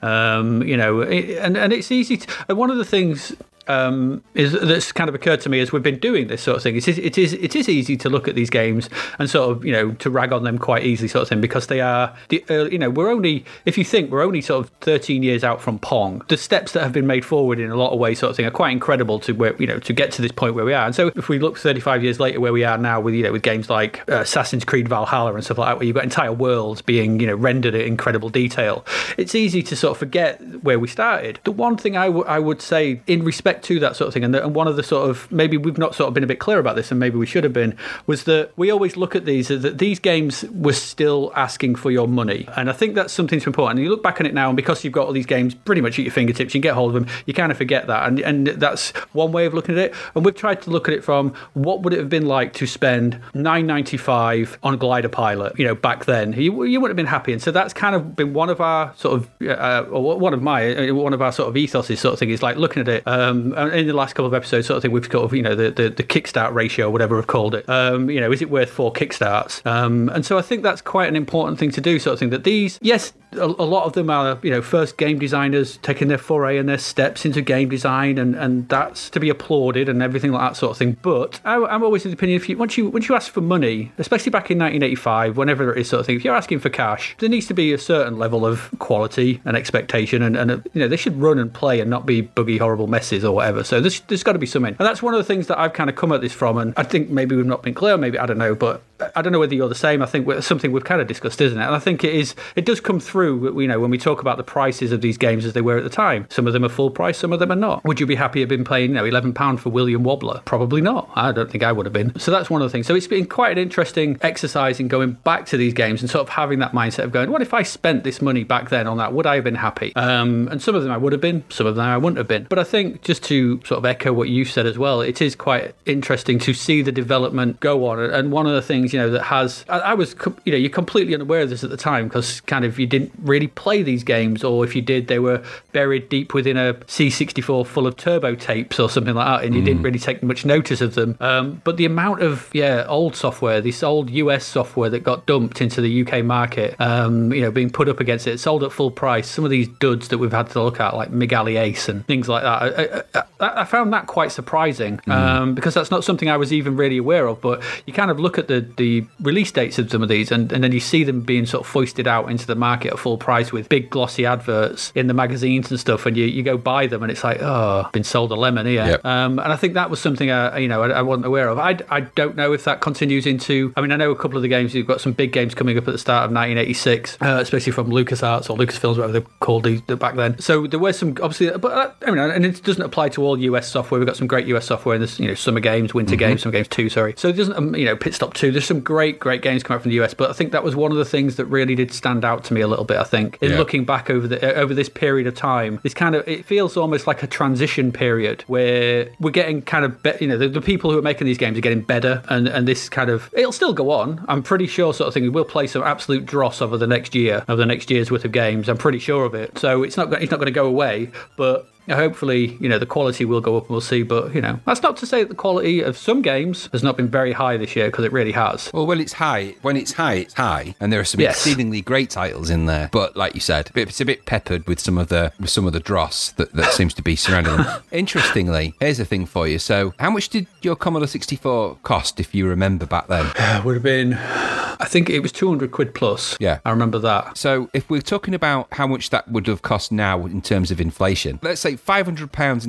Um, 0.01 0.63
you 0.63 0.77
know, 0.77 1.01
it, 1.01 1.37
and 1.37 1.57
and 1.57 1.73
it's 1.73 1.91
easy. 1.91 2.17
To, 2.17 2.45
and 2.49 2.57
one 2.57 2.69
of 2.71 2.77
the 2.77 2.85
things 2.85 3.35
um, 3.67 4.23
is 4.33 4.53
that's 4.53 4.91
kind 4.91 5.09
of 5.09 5.15
occurred 5.15 5.41
to 5.41 5.49
me 5.49 5.59
as 5.59 5.71
we've 5.71 5.83
been 5.83 5.99
doing 5.99 6.27
this 6.27 6.41
sort 6.41 6.57
of 6.57 6.63
thing. 6.63 6.75
It 6.75 6.87
is, 6.87 6.97
it 6.97 7.17
is 7.17 7.33
it 7.33 7.55
is 7.55 7.69
easy 7.69 7.97
to 7.97 8.09
look 8.09 8.27
at 8.27 8.35
these 8.35 8.49
games 8.49 8.89
and 9.19 9.29
sort 9.29 9.51
of 9.51 9.65
you 9.65 9.71
know 9.71 9.91
to 9.91 10.09
rag 10.09 10.31
on 10.33 10.43
them 10.43 10.57
quite 10.57 10.83
easily 10.83 11.07
sort 11.07 11.23
of 11.23 11.29
thing 11.29 11.41
because 11.41 11.67
they 11.67 11.81
are 11.81 12.15
the 12.29 12.43
you 12.71 12.77
know 12.77 12.89
we're 12.89 13.09
only 13.09 13.45
if 13.65 13.77
you 13.77 13.83
think 13.83 14.11
we're 14.11 14.23
only 14.23 14.41
sort 14.41 14.65
of 14.65 14.71
13 14.81 15.23
years 15.23 15.43
out 15.43 15.61
from 15.61 15.79
Pong. 15.79 16.21
The 16.27 16.37
steps 16.37 16.73
that 16.73 16.83
have 16.83 16.91
been 16.93 17.07
made 17.07 17.25
forward 17.25 17.59
in 17.59 17.69
a 17.71 17.75
lot 17.75 17.91
of 17.91 17.99
ways 17.99 18.19
sort 18.19 18.31
of 18.31 18.35
thing 18.35 18.45
are 18.45 18.51
quite 18.51 18.71
incredible 18.71 19.19
to 19.21 19.33
where 19.33 19.55
you 19.57 19.67
know 19.67 19.79
to 19.79 19.93
get 19.93 20.11
to 20.13 20.21
this 20.21 20.31
point 20.31 20.55
where 20.55 20.65
we 20.65 20.73
are. 20.73 20.85
And 20.85 20.95
so 20.95 21.11
if 21.15 21.29
we 21.29 21.39
look 21.39 21.57
35 21.57 22.03
years 22.03 22.19
later 22.19 22.39
where 22.39 22.53
we 22.53 22.63
are 22.63 22.77
now 22.77 22.99
with 22.99 23.13
you 23.13 23.23
know 23.23 23.31
with 23.31 23.43
games 23.43 23.69
like 23.69 24.01
uh, 24.09 24.21
Assassin's 24.21 24.65
Creed 24.65 24.87
Valhalla 24.87 25.33
and 25.33 25.43
stuff 25.43 25.57
like 25.57 25.69
that 25.69 25.77
where 25.77 25.85
you've 25.85 25.95
got 25.95 26.03
entire 26.03 26.33
worlds 26.33 26.81
being 26.81 27.19
you 27.19 27.27
know 27.27 27.35
rendered 27.35 27.75
in 27.75 27.81
incredible 27.81 28.29
detail, 28.29 28.85
it's 29.17 29.35
easy 29.35 29.61
to 29.63 29.75
sort 29.75 29.91
of 29.91 29.97
forget 29.97 30.41
where 30.63 30.79
we 30.79 30.87
started. 30.87 31.39
The 31.43 31.51
one 31.51 31.77
thing 31.77 31.95
I, 31.95 32.07
w- 32.07 32.25
I 32.25 32.39
would 32.39 32.61
say 32.61 33.01
in 33.07 33.23
respect 33.23 33.52
respect 33.53 33.65
to 33.65 33.79
that 33.79 33.95
sort 33.95 34.07
of 34.07 34.13
thing, 34.13 34.23
and, 34.23 34.33
the, 34.33 34.43
and 34.43 34.55
one 34.55 34.67
of 34.67 34.75
the 34.75 34.83
sort 34.83 35.09
of 35.09 35.31
maybe 35.31 35.57
we've 35.57 35.77
not 35.77 35.95
sort 35.95 36.07
of 36.07 36.13
been 36.13 36.23
a 36.23 36.27
bit 36.27 36.39
clear 36.39 36.59
about 36.59 36.75
this, 36.75 36.91
and 36.91 36.99
maybe 36.99 37.17
we 37.17 37.25
should 37.25 37.43
have 37.43 37.53
been, 37.53 37.75
was 38.07 38.23
that 38.25 38.51
we 38.57 38.71
always 38.71 38.97
look 38.97 39.15
at 39.15 39.25
these 39.25 39.47
that 39.47 39.77
these 39.77 39.99
games 39.99 40.43
were 40.51 40.73
still 40.73 41.31
asking 41.35 41.75
for 41.75 41.91
your 41.91 42.07
money, 42.07 42.47
and 42.55 42.69
I 42.69 42.73
think 42.73 42.95
that's 42.95 43.13
something 43.13 43.39
that's 43.39 43.47
important. 43.47 43.79
And 43.79 43.85
you 43.85 43.91
look 43.91 44.03
back 44.03 44.19
on 44.19 44.25
it 44.25 44.33
now, 44.33 44.49
and 44.49 44.55
because 44.57 44.83
you've 44.83 44.93
got 44.93 45.07
all 45.07 45.13
these 45.13 45.25
games 45.25 45.53
pretty 45.53 45.81
much 45.81 45.99
at 45.99 46.05
your 46.05 46.11
fingertips, 46.11 46.53
you 46.53 46.61
can 46.61 46.69
get 46.69 46.73
hold 46.73 46.95
of 46.95 47.03
them. 47.03 47.13
You 47.25 47.33
kind 47.33 47.51
of 47.51 47.57
forget 47.57 47.87
that, 47.87 48.07
and 48.07 48.19
and 48.19 48.47
that's 48.47 48.91
one 49.13 49.31
way 49.31 49.45
of 49.45 49.53
looking 49.53 49.77
at 49.77 49.85
it. 49.85 49.95
And 50.15 50.25
we've 50.25 50.35
tried 50.35 50.61
to 50.63 50.69
look 50.69 50.87
at 50.87 50.93
it 50.93 51.03
from 51.03 51.33
what 51.53 51.81
would 51.81 51.93
it 51.93 51.99
have 51.99 52.09
been 52.09 52.25
like 52.25 52.53
to 52.53 52.67
spend 52.67 53.19
nine 53.33 53.67
ninety 53.67 53.97
five 53.97 54.57
on 54.63 54.77
Glider 54.77 55.09
Pilot, 55.09 55.57
you 55.57 55.65
know, 55.65 55.75
back 55.75 56.05
then. 56.05 56.33
You 56.33 56.63
you 56.63 56.79
wouldn't 56.79 56.97
have 56.97 56.97
been 56.97 57.05
happy, 57.05 57.33
and 57.33 57.41
so 57.41 57.51
that's 57.51 57.73
kind 57.73 57.95
of 57.95 58.15
been 58.15 58.33
one 58.33 58.49
of 58.49 58.61
our 58.61 58.93
sort 58.95 59.15
of 59.15 59.29
uh, 59.47 59.85
or 59.89 60.19
one 60.19 60.33
of 60.33 60.41
my 60.41 60.89
uh, 60.89 60.93
one 60.93 61.13
of 61.13 61.21
our 61.21 61.31
sort 61.31 61.49
of 61.49 61.55
ethoses 61.55 61.97
sort 61.97 62.13
of 62.13 62.19
thing 62.19 62.29
is 62.29 62.41
like 62.41 62.57
looking 62.57 62.81
at 62.81 62.87
it. 62.87 63.03
Um, 63.07 63.42
um, 63.55 63.71
in 63.71 63.87
the 63.87 63.93
last 63.93 64.13
couple 64.13 64.27
of 64.27 64.33
episodes, 64.33 64.67
sort 64.67 64.77
of 64.77 64.81
thing, 64.81 64.91
we've 64.91 65.09
got 65.09 65.31
you 65.33 65.41
know 65.41 65.55
the, 65.55 65.71
the, 65.71 65.89
the 65.89 66.03
kickstart 66.03 66.53
ratio, 66.53 66.89
whatever 66.89 67.15
we've 67.15 67.27
called 67.27 67.55
it. 67.55 67.67
Um, 67.67 68.09
you 68.09 68.19
know, 68.19 68.31
is 68.31 68.41
it 68.41 68.49
worth 68.49 68.69
four 68.69 68.93
kickstarts? 68.93 69.65
Um, 69.65 70.09
and 70.09 70.25
so 70.25 70.37
I 70.37 70.41
think 70.41 70.63
that's 70.63 70.81
quite 70.81 71.09
an 71.09 71.15
important 71.15 71.59
thing 71.59 71.71
to 71.71 71.81
do, 71.81 71.99
sort 71.99 72.13
of 72.13 72.19
thing. 72.19 72.29
That 72.29 72.43
these, 72.43 72.79
yes, 72.81 73.13
a, 73.33 73.45
a, 73.45 73.67
lot 73.67 73.85
of 73.85 73.93
them 73.93 74.09
are 74.09 74.39
you 74.41 74.51
know 74.51 74.61
first 74.61 74.97
game 74.97 75.19
designers 75.19 75.77
taking 75.77 76.07
their 76.07 76.17
foray 76.17 76.57
and 76.57 76.67
their 76.67 76.77
steps 76.77 77.25
into 77.25 77.41
game 77.41 77.69
design, 77.69 78.17
and, 78.17 78.35
and 78.35 78.67
that's 78.69 79.09
to 79.11 79.19
be 79.19 79.29
applauded 79.29 79.89
and 79.89 80.01
everything 80.01 80.31
like 80.31 80.51
that 80.51 80.57
sort 80.57 80.71
of 80.71 80.77
thing. 80.77 80.97
But 81.01 81.39
I, 81.45 81.55
am 81.55 81.83
always 81.83 82.05
of 82.05 82.11
the 82.11 82.15
opinion 82.15 82.37
if 82.37 82.49
you 82.49 82.57
once 82.57 82.77
you 82.77 82.89
once 82.89 83.09
you 83.09 83.15
ask 83.15 83.31
for 83.31 83.41
money, 83.41 83.91
especially 83.97 84.29
back 84.29 84.51
in 84.51 84.57
1985, 84.57 85.37
whenever 85.37 85.73
it 85.73 85.79
is 85.79 85.89
sort 85.89 86.01
of 86.01 86.05
thing, 86.05 86.15
if 86.15 86.23
you're 86.23 86.35
asking 86.35 86.59
for 86.59 86.69
cash, 86.69 87.15
there 87.19 87.29
needs 87.29 87.47
to 87.47 87.53
be 87.53 87.73
a 87.73 87.77
certain 87.77 88.17
level 88.17 88.45
of 88.45 88.69
quality 88.79 89.41
and 89.45 89.55
expectation, 89.57 90.21
and, 90.21 90.35
and 90.35 90.67
you 90.73 90.81
know 90.81 90.87
they 90.87 90.97
should 90.97 91.19
run 91.19 91.39
and 91.39 91.53
play 91.53 91.79
and 91.79 91.89
not 91.89 92.05
be 92.05 92.21
buggy 92.21 92.57
horrible 92.57 92.87
messes 92.87 93.23
or 93.23 93.32
whatever. 93.33 93.63
So 93.63 93.81
there's, 93.81 94.01
there's 94.01 94.23
got 94.23 94.33
to 94.33 94.39
be 94.39 94.45
something. 94.45 94.75
And 94.77 94.87
that's 94.87 95.01
one 95.01 95.13
of 95.13 95.17
the 95.17 95.23
things 95.23 95.47
that 95.47 95.59
I've 95.59 95.73
kind 95.73 95.89
of 95.89 95.95
come 95.95 96.11
at 96.11 96.21
this 96.21 96.33
from. 96.33 96.57
And 96.57 96.73
I 96.77 96.83
think 96.83 97.09
maybe 97.09 97.35
we've 97.35 97.45
not 97.45 97.63
been 97.63 97.73
clear, 97.73 97.97
maybe, 97.97 98.17
I 98.17 98.25
don't 98.25 98.37
know, 98.37 98.55
but 98.55 98.81
I 99.15 99.21
don't 99.21 99.33
know 99.33 99.39
whether 99.39 99.55
you're 99.55 99.69
the 99.69 99.75
same. 99.75 100.01
I 100.01 100.05
think 100.05 100.43
something 100.43 100.71
we've 100.71 100.83
kind 100.83 101.01
of 101.01 101.07
discussed, 101.07 101.41
isn't 101.41 101.57
it? 101.57 101.63
And 101.63 101.75
I 101.75 101.79
think 101.79 102.03
it 102.03 102.13
is. 102.13 102.35
It 102.55 102.65
does 102.65 102.79
come 102.79 102.99
through. 102.99 103.59
You 103.61 103.67
know, 103.67 103.79
when 103.79 103.91
we 103.91 103.97
talk 103.97 104.21
about 104.21 104.37
the 104.37 104.43
prices 104.43 104.91
of 104.91 105.01
these 105.01 105.17
games 105.17 105.45
as 105.45 105.53
they 105.53 105.61
were 105.61 105.77
at 105.77 105.83
the 105.83 105.89
time. 105.89 106.27
Some 106.29 106.47
of 106.47 106.53
them 106.53 106.63
are 106.63 106.69
full 106.69 106.89
price, 106.89 107.17
some 107.17 107.33
of 107.33 107.39
them 107.39 107.51
are 107.51 107.55
not. 107.55 107.83
Would 107.83 107.99
you 107.99 108.05
be 108.05 108.15
happy 108.15 108.39
have 108.39 108.49
been 108.49 108.63
paying, 108.63 108.89
you 108.89 108.95
know, 108.95 109.05
eleven 109.05 109.33
pound 109.33 109.61
for 109.61 109.69
William 109.69 110.03
Wobbler? 110.03 110.43
Probably 110.45 110.81
not. 110.81 111.09
I 111.15 111.31
don't 111.31 111.49
think 111.49 111.63
I 111.63 111.71
would 111.71 111.85
have 111.85 111.93
been. 111.93 112.17
So 112.19 112.31
that's 112.31 112.49
one 112.49 112.61
of 112.61 112.67
the 112.67 112.71
things. 112.71 112.87
So 112.87 112.95
it's 112.95 113.07
been 113.07 113.25
quite 113.25 113.51
an 113.51 113.57
interesting 113.57 114.17
exercise 114.21 114.79
in 114.79 114.87
going 114.87 115.13
back 115.23 115.45
to 115.47 115.57
these 115.57 115.73
games 115.73 116.01
and 116.01 116.09
sort 116.09 116.21
of 116.21 116.29
having 116.29 116.59
that 116.59 116.71
mindset 116.71 117.03
of 117.03 117.11
going, 117.11 117.31
what 117.31 117.41
if 117.41 117.53
I 117.53 117.63
spent 117.63 118.03
this 118.03 118.21
money 118.21 118.43
back 118.43 118.69
then 118.69 118.87
on 118.87 118.97
that? 118.97 119.13
Would 119.13 119.25
I 119.25 119.35
have 119.35 119.43
been 119.43 119.55
happy? 119.55 119.95
Um, 119.95 120.47
and 120.49 120.61
some 120.61 120.75
of 120.75 120.83
them 120.83 120.91
I 120.91 120.97
would 120.97 121.11
have 121.11 121.21
been. 121.21 121.43
Some 121.49 121.67
of 121.67 121.75
them 121.75 121.85
I 121.85 121.97
wouldn't 121.97 122.17
have 122.17 122.27
been. 122.27 122.47
But 122.49 122.59
I 122.59 122.63
think 122.63 123.01
just 123.01 123.23
to 123.25 123.61
sort 123.65 123.77
of 123.77 123.85
echo 123.85 124.13
what 124.13 124.29
you 124.29 124.45
said 124.45 124.65
as 124.65 124.77
well, 124.77 125.01
it 125.01 125.21
is 125.21 125.35
quite 125.35 125.75
interesting 125.85 126.39
to 126.39 126.53
see 126.53 126.81
the 126.81 126.91
development 126.91 127.59
go 127.59 127.87
on. 127.87 127.99
And 127.99 128.31
one 128.31 128.45
of 128.45 128.53
the 128.53 128.61
things 128.61 128.92
you 128.93 128.99
know 128.99 129.09
that 129.09 129.23
has 129.23 129.65
I, 129.69 129.79
I 129.79 129.93
was, 129.93 130.15
you 130.45 130.51
know, 130.51 130.57
you're 130.57 130.69
completely 130.69 131.13
unaware 131.13 131.41
of 131.41 131.49
this 131.49 131.63
at 131.63 131.69
the 131.69 131.77
time 131.77 132.07
because 132.07 132.41
kind 132.41 132.65
of 132.65 132.79
you 132.79 132.87
didn't 132.87 133.11
really 133.19 133.47
play 133.47 133.83
these 133.83 134.03
games, 134.03 134.43
or 134.43 134.63
if 134.63 134.75
you 134.75 134.81
did, 134.81 135.07
they 135.07 135.19
were 135.19 135.43
buried 135.71 136.09
deep 136.09 136.33
within 136.33 136.57
a 136.57 136.73
C64 136.73 137.65
full 137.65 137.87
of 137.87 137.97
turbo 137.97 138.35
tapes 138.35 138.79
or 138.79 138.89
something 138.89 139.15
like 139.15 139.25
that, 139.25 139.45
and 139.45 139.55
you 139.55 139.61
mm. 139.61 139.65
didn't 139.65 139.83
really 139.83 139.99
take 139.99 140.21
much 140.23 140.45
notice 140.45 140.81
of 140.81 140.95
them. 140.95 141.17
Um, 141.19 141.61
but 141.63 141.77
the 141.77 141.85
amount 141.85 142.21
of 142.21 142.49
yeah 142.53 142.85
old 142.87 143.15
software, 143.15 143.61
this 143.61 143.83
old 143.83 144.09
US 144.11 144.45
software 144.45 144.89
that 144.89 144.99
got 144.99 145.25
dumped 145.25 145.61
into 145.61 145.81
the 145.81 146.05
UK 146.05 146.23
market, 146.23 146.79
um, 146.79 147.33
you 147.33 147.41
know, 147.41 147.51
being 147.51 147.69
put 147.69 147.89
up 147.89 147.99
against 147.99 148.27
it, 148.27 148.39
sold 148.39 148.63
at 148.63 148.71
full 148.71 148.91
price. 148.91 149.27
Some 149.27 149.43
of 149.43 149.51
these 149.51 149.67
duds 149.67 150.09
that 150.09 150.17
we've 150.17 150.31
had 150.31 150.49
to 150.51 150.61
look 150.61 150.79
at, 150.79 150.95
like 150.95 151.09
MiG 151.09 151.33
Alley 151.33 151.57
Ace 151.57 151.89
and 151.89 152.05
things 152.05 152.29
like 152.29 152.43
that, 152.43 153.05
I, 153.15 153.23
I, 153.39 153.61
I 153.61 153.65
found 153.65 153.91
that 153.93 154.07
quite 154.07 154.31
surprising 154.31 154.97
mm. 154.97 155.11
um, 155.11 155.55
because 155.55 155.73
that's 155.73 155.91
not 155.91 156.03
something 156.03 156.29
I 156.29 156.37
was 156.37 156.53
even 156.53 156.75
really 156.75 156.97
aware 156.97 157.27
of. 157.27 157.41
But 157.41 157.63
you 157.85 157.93
kind 157.93 158.11
of 158.11 158.19
look 158.19 158.37
at 158.37 158.47
the 158.47 158.61
the 158.77 159.05
release 159.21 159.51
dates 159.51 159.79
of 159.79 159.89
some 159.89 160.01
of 160.03 160.09
these, 160.09 160.31
and, 160.31 160.51
and 160.51 160.63
then 160.63 160.71
you 160.71 160.79
see 160.79 161.03
them 161.03 161.21
being 161.21 161.45
sort 161.45 161.65
of 161.65 161.67
foisted 161.67 162.07
out 162.07 162.29
into 162.29 162.45
the 162.47 162.55
market 162.55 162.93
at 162.93 162.99
full 162.99 163.17
price 163.17 163.51
with 163.51 163.69
big 163.69 163.89
glossy 163.89 164.25
adverts 164.25 164.91
in 164.95 165.07
the 165.07 165.13
magazines 165.13 165.69
and 165.71 165.79
stuff, 165.79 166.05
and 166.05 166.17
you, 166.17 166.25
you 166.25 166.43
go 166.43 166.57
buy 166.57 166.87
them, 166.87 167.03
and 167.03 167.11
it's 167.11 167.23
like, 167.23 167.41
oh, 167.41 167.89
been 167.93 168.03
sold 168.03 168.31
a 168.31 168.35
lemon 168.35 168.65
here. 168.65 168.85
Yep. 168.85 169.05
Um, 169.05 169.39
and 169.39 169.51
I 169.51 169.55
think 169.55 169.73
that 169.73 169.89
was 169.89 169.99
something 169.99 170.31
I, 170.31 170.57
you 170.57 170.67
know, 170.67 170.83
I, 170.83 170.89
I 170.89 171.01
wasn't 171.01 171.25
aware 171.25 171.49
of. 171.49 171.57
I, 171.59 171.77
I 171.89 172.01
don't 172.01 172.35
know 172.35 172.53
if 172.53 172.63
that 172.65 172.81
continues 172.81 173.25
into. 173.25 173.73
I 173.75 173.81
mean, 173.81 173.91
I 173.91 173.95
know 173.95 174.11
a 174.11 174.15
couple 174.15 174.37
of 174.37 174.43
the 174.43 174.49
games. 174.49 174.73
You've 174.73 174.87
got 174.87 175.01
some 175.01 175.13
big 175.13 175.31
games 175.31 175.55
coming 175.55 175.77
up 175.77 175.87
at 175.87 175.91
the 175.91 175.97
start 175.97 176.25
of 176.25 176.31
1986, 176.31 177.17
uh, 177.21 177.39
especially 177.41 177.71
from 177.71 177.89
LucasArts 177.89 178.49
or 178.49 178.57
Lucasfilms, 178.57 178.97
whatever 178.97 179.13
they're 179.13 179.21
called 179.39 179.63
these, 179.63 179.81
back 179.81 180.15
then. 180.15 180.39
So 180.39 180.67
there 180.67 180.79
were 180.79 180.93
some 180.93 181.09
obviously, 181.21 181.57
but 181.57 181.71
uh, 181.71 181.91
I 182.05 182.11
mean, 182.11 182.19
and 182.19 182.45
it 182.45 182.63
doesn't 182.63 182.81
apply 182.81 183.09
to 183.09 183.23
all 183.23 183.37
US 183.37 183.69
software. 183.69 183.99
We've 183.99 184.07
got 184.07 184.17
some 184.17 184.27
great 184.27 184.47
US 184.47 184.65
software. 184.65 184.95
in 184.95 185.01
this, 185.01 185.19
you 185.19 185.27
know 185.27 185.33
summer 185.35 185.59
games, 185.59 185.93
winter 185.93 186.15
games, 186.15 186.41
some 186.41 186.51
games 186.51 186.67
too. 186.67 186.89
Sorry. 186.89 187.13
So 187.17 187.29
it 187.29 187.33
doesn't 187.33 187.55
um, 187.55 187.75
you 187.75 187.85
know 187.85 187.95
Pit 187.95 188.13
Stop 188.13 188.33
Two. 188.33 188.51
There's 188.51 188.62
some 188.67 188.79
great 188.79 189.19
great 189.19 189.41
games 189.41 189.63
coming 189.63 189.77
out 189.77 189.81
from 189.83 189.91
the 189.91 190.01
US, 190.01 190.13
but 190.13 190.29
I 190.29 190.33
think 190.33 190.51
that 190.51 190.63
was 190.63 190.75
one 190.75 190.91
of 190.91 190.97
the 190.97 191.05
things 191.05 191.35
that 191.37 191.45
really 191.45 191.75
did 191.75 191.91
stand 191.93 192.25
out 192.25 192.43
to 192.45 192.53
me 192.53 192.61
a 192.61 192.67
little 192.67 192.85
bit. 192.85 192.97
I 192.97 193.03
think 193.03 193.37
in 193.41 193.51
Yeah. 193.51 193.57
looking 193.57 193.85
back 193.85 194.09
over 194.09 194.27
the 194.27 194.39
uh, 194.57 194.59
over 194.61 194.73
this 194.73 194.89
period 194.89 195.27
of 195.27 195.35
time, 195.35 195.79
this 195.83 195.93
kind 195.93 196.15
of 196.15 196.27
it 196.27 196.45
feels 196.45 196.75
almost 196.77 197.07
like 197.07 197.23
a 197.23 197.27
transition 197.27 197.91
period 197.91 198.43
where 198.47 199.09
we're 199.19 199.29
getting 199.31 199.61
kind 199.61 199.85
of 199.85 200.01
be- 200.03 200.13
you 200.21 200.27
know 200.27 200.37
the, 200.37 200.47
the 200.47 200.61
people 200.61 200.91
who 200.91 200.97
are 200.97 201.01
making 201.01 201.25
these 201.25 201.37
games 201.37 201.57
are 201.57 201.61
getting 201.61 201.81
better, 201.81 202.23
and 202.29 202.47
and 202.47 202.67
this 202.67 202.89
kind 202.89 203.09
of 203.09 203.29
it'll 203.33 203.51
still 203.51 203.73
go 203.73 203.91
on. 203.91 204.23
I'm 204.27 204.43
pretty 204.43 204.67
sure 204.67 204.93
sort 204.93 205.07
of 205.07 205.13
thing. 205.13 205.31
We'll 205.31 205.45
play 205.45 205.67
some 205.67 205.83
absolute 205.83 206.25
dross 206.25 206.61
over 206.61 206.77
the 206.77 206.87
next 206.87 207.15
year, 207.15 207.43
over 207.47 207.57
the 207.57 207.65
next 207.65 207.89
year's 207.91 208.09
worth 208.11 208.25
of 208.25 208.31
games. 208.31 208.69
I'm 208.69 208.77
pretty 208.77 208.99
sure 208.99 209.25
of 209.25 209.33
it. 209.33 209.57
So 209.57 209.83
it's 209.83 209.97
not 209.97 210.11
it's 210.21 210.31
not 210.31 210.37
going 210.37 210.45
to 210.45 210.51
go 210.51 210.65
away, 210.67 211.11
but 211.37 211.67
hopefully, 211.89 212.57
you 212.59 212.69
know, 212.69 212.79
the 212.79 212.85
quality 212.85 213.25
will 213.25 213.41
go 213.41 213.57
up 213.57 213.63
and 213.63 213.71
we'll 213.71 213.81
see. 213.81 214.03
But, 214.03 214.33
you 214.35 214.41
know, 214.41 214.59
that's 214.65 214.81
not 214.81 214.97
to 214.97 215.05
say 215.05 215.23
that 215.23 215.29
the 215.29 215.35
quality 215.35 215.81
of 215.81 215.97
some 215.97 216.21
games 216.21 216.69
has 216.71 216.83
not 216.83 216.97
been 216.97 217.07
very 217.07 217.31
high 217.33 217.57
this 217.57 217.75
year 217.75 217.87
because 217.87 218.05
it 218.05 218.11
really 218.11 218.31
has. 218.33 218.71
Well, 218.73 218.85
when 218.85 218.99
it's 218.99 219.13
high, 219.13 219.55
when 219.61 219.77
it's 219.77 219.93
high, 219.93 220.13
it's 220.15 220.33
high, 220.35 220.75
and 220.79 220.91
there 220.91 220.99
are 220.99 221.05
some 221.05 221.21
Yes. 221.21 221.35
exceedingly 221.35 221.81
great 221.81 222.09
titles 222.09 222.49
in 222.49 222.65
there. 222.65 222.89
But 222.91 223.15
like 223.15 223.33
you 223.35 223.41
said, 223.41 223.71
it's 223.75 224.01
a 224.01 224.05
bit 224.05 224.25
peppered 224.25 224.67
with 224.67 224.79
some 224.79 224.97
of 224.97 225.07
the 225.09 225.31
with 225.39 225.49
some 225.49 225.65
of 225.67 225.73
the 225.73 225.79
dross 225.79 226.31
that, 226.33 226.53
that 226.53 226.71
seems 226.73 226.93
to 226.95 227.01
be 227.01 227.15
surrounding 227.15 227.57
them. 227.57 227.81
Interestingly, 227.91 228.75
here's 228.79 228.99
a 228.99 229.05
thing 229.05 229.25
for 229.25 229.47
you. 229.47 229.57
So, 229.59 229.93
how 229.99 230.09
much 230.11 230.29
did 230.29 230.45
your 230.61 230.75
Commodore 230.75 231.07
64 231.07 231.77
cost, 231.83 232.19
if 232.19 232.35
you 232.35 232.47
remember 232.47 232.85
back 232.85 233.07
then? 233.07 233.25
It 233.63 233.63
would 233.65 233.75
have 233.75 233.83
been, 233.83 234.13
I 234.15 234.85
think 234.87 235.09
it 235.09 235.19
was 235.21 235.31
200 235.31 235.71
quid 235.71 235.93
plus. 235.93 236.35
Yeah. 236.39 236.59
I 236.65 236.71
remember 236.71 236.99
that. 236.99 237.37
So, 237.37 237.69
if 237.73 237.89
we're 237.89 238.01
talking 238.01 238.33
about 238.33 238.67
how 238.73 238.87
much 238.87 239.09
that 239.11 239.27
would 239.29 239.47
have 239.47 239.61
cost 239.61 239.91
now 239.91 240.25
in 240.25 240.41
terms 240.41 240.69
of 240.71 240.81
inflation, 240.81 241.39
let's 241.41 241.61
say 241.61 241.72
£500 241.75 242.07
in 242.07 242.15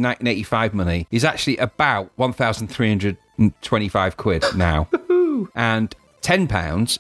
1985 0.02 0.75
money 0.75 1.06
is 1.11 1.25
actually 1.25 1.56
about 1.58 2.11
1,325 2.16 4.16
quid 4.16 4.44
now. 4.56 4.88
and 5.54 5.94
£10 6.25 6.38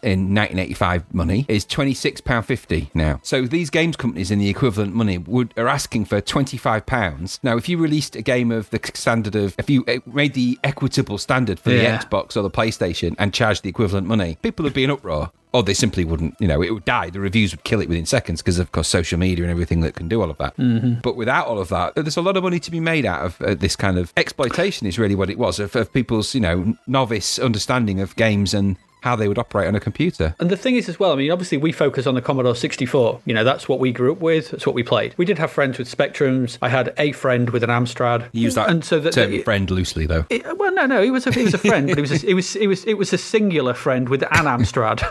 in 0.02 0.34
1985 0.34 1.14
money 1.14 1.46
is 1.48 1.64
£26.50 1.64 2.90
now. 2.94 3.20
So 3.22 3.46
these 3.46 3.70
games 3.70 3.96
companies 3.96 4.30
in 4.30 4.38
the 4.38 4.48
equivalent 4.50 4.94
money 4.94 5.16
would 5.16 5.54
are 5.56 5.66
asking 5.68 6.04
for 6.04 6.20
£25. 6.20 7.38
Now, 7.42 7.56
if 7.56 7.68
you 7.68 7.78
released 7.78 8.16
a 8.16 8.22
game 8.22 8.52
of 8.52 8.68
the 8.70 8.80
standard 8.94 9.34
of, 9.34 9.54
if 9.58 9.70
you 9.70 9.82
uh, 9.88 9.98
made 10.06 10.34
the 10.34 10.58
equitable 10.62 11.16
standard 11.18 11.58
for 11.58 11.70
Yeah. 11.70 11.96
the 11.96 12.04
Xbox 12.04 12.36
or 12.36 12.42
the 12.42 12.50
PlayStation 12.50 13.14
and 13.18 13.32
charged 13.32 13.62
the 13.62 13.70
equivalent 13.70 14.06
money, 14.06 14.36
people 14.42 14.62
would 14.64 14.74
be 14.74 14.84
in 14.84 14.90
uproar. 14.90 15.30
Or 15.54 15.62
they 15.62 15.72
simply 15.72 16.04
wouldn't, 16.04 16.34
you 16.40 16.48
know, 16.48 16.60
it 16.62 16.72
would 16.74 16.84
die. 16.84 17.10
The 17.10 17.20
reviews 17.20 17.52
would 17.52 17.62
kill 17.62 17.80
it 17.80 17.88
within 17.88 18.06
seconds 18.06 18.42
because, 18.42 18.58
of 18.58 18.72
course, 18.72 18.88
social 18.88 19.20
media 19.20 19.44
and 19.44 19.52
everything 19.52 19.82
that 19.82 19.94
can 19.94 20.08
do 20.08 20.20
all 20.20 20.28
of 20.28 20.36
that. 20.38 20.56
Mm-hmm. 20.56 20.94
But 21.00 21.14
without 21.14 21.46
all 21.46 21.60
of 21.60 21.68
that, 21.68 21.94
there's 21.94 22.16
a 22.16 22.22
lot 22.22 22.36
of 22.36 22.42
money 22.42 22.58
to 22.58 22.70
be 22.72 22.80
made 22.80 23.06
out 23.06 23.24
of 23.24 23.40
uh, 23.40 23.54
this 23.54 23.76
kind 23.76 23.96
of 23.96 24.12
exploitation, 24.16 24.88
is 24.88 24.98
really 24.98 25.14
what 25.14 25.30
it 25.30 25.38
was, 25.38 25.60
of, 25.60 25.76
of 25.76 25.92
people's, 25.92 26.34
you 26.34 26.40
know, 26.40 26.76
novice 26.88 27.38
understanding 27.38 28.00
of 28.00 28.16
games 28.16 28.52
and 28.52 28.76
how 29.04 29.14
they 29.14 29.28
would 29.28 29.38
operate 29.38 29.68
on 29.68 29.74
a 29.74 29.80
computer. 29.80 30.34
And 30.40 30.50
the 30.50 30.56
thing 30.56 30.74
is, 30.76 30.88
as 30.88 30.98
well, 30.98 31.12
I 31.12 31.16
mean, 31.16 31.30
obviously 31.30 31.58
we 31.58 31.70
focus 31.72 32.06
on 32.06 32.14
the 32.14 32.22
Commodore 32.22 32.56
64. 32.56 33.20
You 33.26 33.34
know, 33.34 33.44
that's 33.44 33.68
what 33.68 33.78
we 33.78 33.92
grew 33.92 34.12
up 34.12 34.20
with. 34.20 34.50
That's 34.50 34.66
what 34.66 34.74
we 34.74 34.82
played. 34.82 35.14
We 35.16 35.24
did 35.24 35.38
have 35.38 35.50
friends 35.50 35.78
with 35.78 35.94
Spectrums. 35.94 36.58
I 36.62 36.70
had 36.70 36.92
a 36.98 37.12
friend 37.12 37.50
with 37.50 37.62
an 37.62 37.70
Amstrad. 37.70 38.28
You 38.32 38.42
use 38.42 38.54
that 38.56 38.68
and 38.70 38.84
so 38.84 38.98
that, 39.00 39.12
term 39.12 39.42
friend 39.42 39.70
loosely, 39.70 40.06
though. 40.06 40.24
It- 40.30 40.58
well, 40.58 40.72
no, 40.72 40.86
no, 40.86 41.02
he 41.02 41.10
was 41.10 41.26
a, 41.26 41.32
he 41.32 41.44
was 41.44 41.54
a 41.54 41.58
friend, 41.58 41.86
but 41.88 41.98
it 41.98 42.00
was 42.00 42.24
a, 42.24 42.26
it 42.30 42.34
was 42.34 42.56
it 42.56 42.66
was 42.66 42.84
it 42.86 42.94
was 42.94 43.12
a 43.12 43.18
singular 43.18 43.74
friend 43.74 44.08
with 44.08 44.22
an 44.22 44.46
Amstrad. 44.46 45.02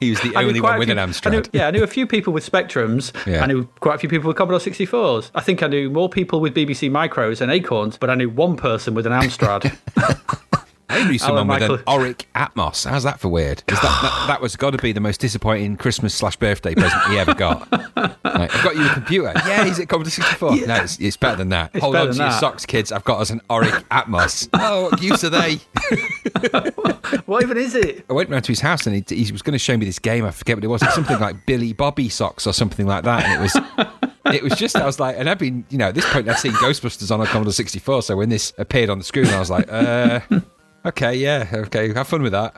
He 0.00 0.10
was 0.10 0.20
the 0.20 0.34
only 0.36 0.60
one 0.60 0.78
with 0.78 0.88
few- 0.88 0.92
an 0.92 0.98
I 0.98 1.06
knew, 1.06 1.12
Amstrad. 1.12 1.48
yeah, 1.54 1.68
I 1.68 1.70
knew 1.70 1.82
a 1.82 1.86
few 1.86 2.06
people 2.06 2.32
with 2.34 2.50
Spectrums. 2.50 3.10
Yeah. 3.26 3.42
I 3.42 3.46
knew 3.46 3.64
quite 3.80 3.94
a 3.94 3.98
few 3.98 4.08
people 4.08 4.28
with 4.28 4.36
Commodore 4.36 4.58
64s. 4.60 5.30
I 5.34 5.40
think 5.40 5.62
I 5.62 5.66
knew 5.66 5.88
more 5.88 6.10
people 6.10 6.40
with 6.40 6.54
BBC 6.54 6.90
Micros 6.90 7.40
and 7.40 7.50
Acorns, 7.50 7.96
but 7.96 8.10
I 8.10 8.14
knew 8.14 8.28
one 8.28 8.56
person 8.56 8.92
with 8.92 9.06
an 9.06 9.12
Amstrad. 9.12 9.74
Knew 10.90 11.18
someone 11.18 11.48
with 11.48 11.62
an 11.62 11.78
Oric 11.84 12.24
Atmos. 12.34 12.88
How's 12.88 13.02
that 13.04 13.18
for 13.18 13.28
weird? 13.28 13.62
that, 13.66 13.80
that, 13.82 14.24
that 14.28 14.40
was 14.40 14.56
got 14.56 14.70
to 14.70 14.78
be 14.78 14.92
the 14.92 15.00
most 15.00 15.20
disappointing 15.20 15.76
Christmas 15.76 16.14
slash 16.14 16.36
birthday 16.36 16.74
present 16.74 17.02
he 17.04 17.18
ever 17.18 17.34
got. 17.34 17.68
Like, 18.24 18.52
I've 18.52 18.64
got 18.64 18.74
you 18.74 18.84
a 18.84 18.92
computer. 18.92 19.32
Yeah, 19.46 19.64
is 19.64 19.78
it 19.78 19.88
Commodore 19.88 20.10
64? 20.10 20.66
No, 20.66 20.74
it's, 20.76 20.98
it's 20.98 21.16
better 21.16 21.36
than 21.36 21.50
that. 21.50 21.76
Hold 21.76 21.94
on 21.94 22.06
to 22.08 22.12
than 22.14 22.22
your 22.22 22.32
socks, 22.32 22.66
kids. 22.66 22.90
I've 22.90 23.04
got 23.04 23.20
us 23.20 23.30
an 23.30 23.40
Oric 23.48 23.84
Atmos. 23.90 24.48
oh, 24.54 24.90
what 24.90 25.00
use 25.00 25.22
are 25.22 25.30
they? 25.30 25.60
what 27.26 27.42
even 27.44 27.56
is 27.56 27.76
it? 27.76 28.04
I 28.10 28.12
went 28.12 28.30
round 28.30 28.42
to 28.44 28.52
his 28.52 28.60
house 28.60 28.88
and 28.88 28.96
he, 28.96 29.24
he 29.24 29.30
was 29.30 29.42
going 29.42 29.52
to 29.52 29.58
show 29.58 29.76
me 29.76 29.86
this 29.86 30.00
game. 30.00 30.24
I 30.24 30.32
forget 30.32 30.56
what 30.56 30.64
it 30.64 30.68
was. 30.68 30.82
It's 30.82 30.94
something 30.94 31.20
like 31.20 31.46
Billy 31.46 31.72
Bobby 31.74 32.08
socks 32.08 32.44
or 32.46 32.52
something 32.52 32.86
like 32.86 33.04
that. 33.04 33.24
And 33.24 33.40
it 33.40 33.42
was. 33.42 34.02
It 34.32 34.42
was 34.42 34.54
just, 34.54 34.74
I 34.74 34.86
was 34.86 34.98
like, 34.98 35.16
and 35.18 35.28
I've 35.28 35.38
been, 35.38 35.66
you 35.68 35.76
know, 35.76 35.88
at 35.88 35.94
this 35.94 36.10
point, 36.10 36.28
I'd 36.28 36.38
seen 36.38 36.52
Ghostbusters 36.52 37.10
on 37.12 37.20
a 37.20 37.26
Commodore 37.26 37.52
64. 37.52 38.02
So 38.02 38.16
when 38.16 38.30
this 38.30 38.54
appeared 38.56 38.88
on 38.88 38.98
the 38.98 39.04
screen, 39.04 39.26
I 39.26 39.38
was 39.38 39.50
like, 39.50 39.70
uh, 39.70 40.20
okay, 40.86 41.14
yeah, 41.14 41.48
okay, 41.52 41.92
have 41.92 42.08
fun 42.08 42.22
with 42.22 42.32
that. 42.32 42.54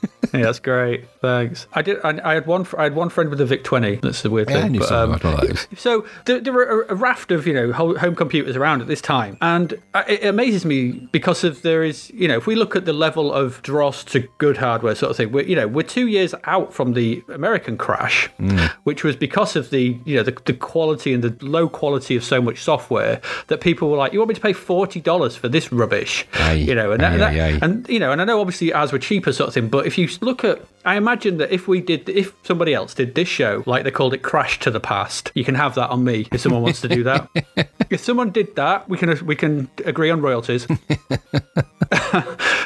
Yeah, 0.32 0.42
that's 0.42 0.58
great. 0.60 1.04
Thanks. 1.20 1.66
I 1.72 1.82
did. 1.82 1.98
I, 2.04 2.20
I 2.24 2.34
had 2.34 2.46
one. 2.46 2.66
I 2.76 2.84
had 2.84 2.94
one 2.94 3.08
friend 3.08 3.30
with 3.30 3.40
a 3.40 3.46
VIC 3.46 3.64
20. 3.64 3.96
That's 3.96 4.22
the 4.22 4.30
weird 4.30 4.50
Yeah, 4.50 4.58
I 4.58 4.62
thing. 4.62 4.72
knew 4.72 4.80
but, 4.80 4.92
um, 4.92 5.10
with 5.12 5.24
one 5.24 5.34
of 5.34 5.40
those. 5.40 5.68
So 5.76 6.06
there, 6.24 6.40
there 6.40 6.52
were 6.52 6.82
a, 6.82 6.92
a 6.92 6.94
raft 6.94 7.30
of 7.32 7.46
you 7.46 7.52
know 7.54 7.72
home 7.72 8.14
computers 8.14 8.56
around 8.56 8.80
at 8.82 8.86
this 8.88 9.00
time, 9.00 9.36
and 9.40 9.74
it 10.08 10.24
amazes 10.24 10.64
me 10.64 10.92
because 11.12 11.44
of 11.44 11.62
there 11.62 11.82
is 11.82 12.10
you 12.10 12.28
know 12.28 12.36
if 12.36 12.46
we 12.46 12.54
look 12.54 12.76
at 12.76 12.84
the 12.84 12.92
level 12.92 13.32
of 13.32 13.62
dross 13.62 14.04
to 14.04 14.28
good 14.38 14.56
hardware 14.56 14.94
sort 14.94 15.10
of 15.10 15.16
thing, 15.16 15.32
we're 15.32 15.44
you 15.44 15.56
know 15.56 15.66
we're 15.68 15.82
two 15.82 16.06
years 16.08 16.34
out 16.44 16.72
from 16.74 16.92
the 16.94 17.22
American 17.32 17.76
crash, 17.76 18.28
Mm. 18.40 18.70
which 18.84 19.02
was 19.04 19.16
because 19.16 19.56
of 19.56 19.70
the 19.70 19.98
you 20.04 20.16
know 20.16 20.22
the, 20.22 20.36
the 20.44 20.52
quality 20.52 21.12
and 21.14 21.22
the 21.24 21.36
low 21.44 21.68
quality 21.68 22.16
of 22.16 22.24
so 22.24 22.40
much 22.42 22.62
software 22.62 23.20
that 23.48 23.60
people 23.60 23.90
were 23.90 23.96
like, 23.96 24.12
you 24.12 24.18
want 24.18 24.28
me 24.28 24.34
to 24.34 24.40
pay 24.40 24.52
forty 24.52 25.00
dollars 25.00 25.36
for 25.36 25.48
this 25.48 25.72
rubbish, 25.72 26.26
Aye. 26.34 26.52
you 26.54 26.74
know, 26.74 26.92
and 26.92 27.02
Aye, 27.02 27.16
that, 27.16 27.32
that- 27.32 27.34
aye, 27.40 27.48
aye. 27.54 27.58
and 27.62 27.88
you 27.88 27.98
know, 27.98 28.12
and 28.12 28.20
I 28.20 28.24
know 28.24 28.40
obviously 28.40 28.72
ours 28.72 28.92
were 28.92 28.98
cheaper 28.98 29.32
sort 29.32 29.48
of 29.48 29.54
thing, 29.54 29.68
but 29.68 29.86
if 29.86 29.96
you 29.98 30.08
look 30.22 30.44
at, 30.44 30.62
I 30.84 30.96
imagine 30.96 31.38
that 31.38 31.52
if 31.52 31.68
we 31.68 31.80
did, 31.80 32.08
if 32.08 32.32
somebody 32.44 32.74
else 32.74 32.94
did 32.94 33.14
this 33.14 33.28
show, 33.28 33.62
like 33.66 33.84
they 33.84 33.90
called 33.90 34.14
it 34.14 34.22
Crash 34.22 34.58
to 34.60 34.70
the 34.70 34.80
Past, 34.80 35.30
you 35.34 35.44
can 35.44 35.54
have 35.54 35.74
that 35.74 35.90
on 35.90 36.04
me 36.04 36.28
if 36.32 36.40
someone 36.40 36.62
wants 36.62 36.80
to 36.82 36.88
do 36.88 37.02
that. 37.04 37.28
if 37.90 38.00
someone 38.00 38.30
did 38.30 38.54
that, 38.56 38.88
we 38.88 38.96
can 38.96 39.26
we 39.26 39.36
can 39.36 39.68
agree 39.84 40.10
on 40.10 40.22
royalties. 40.22 40.66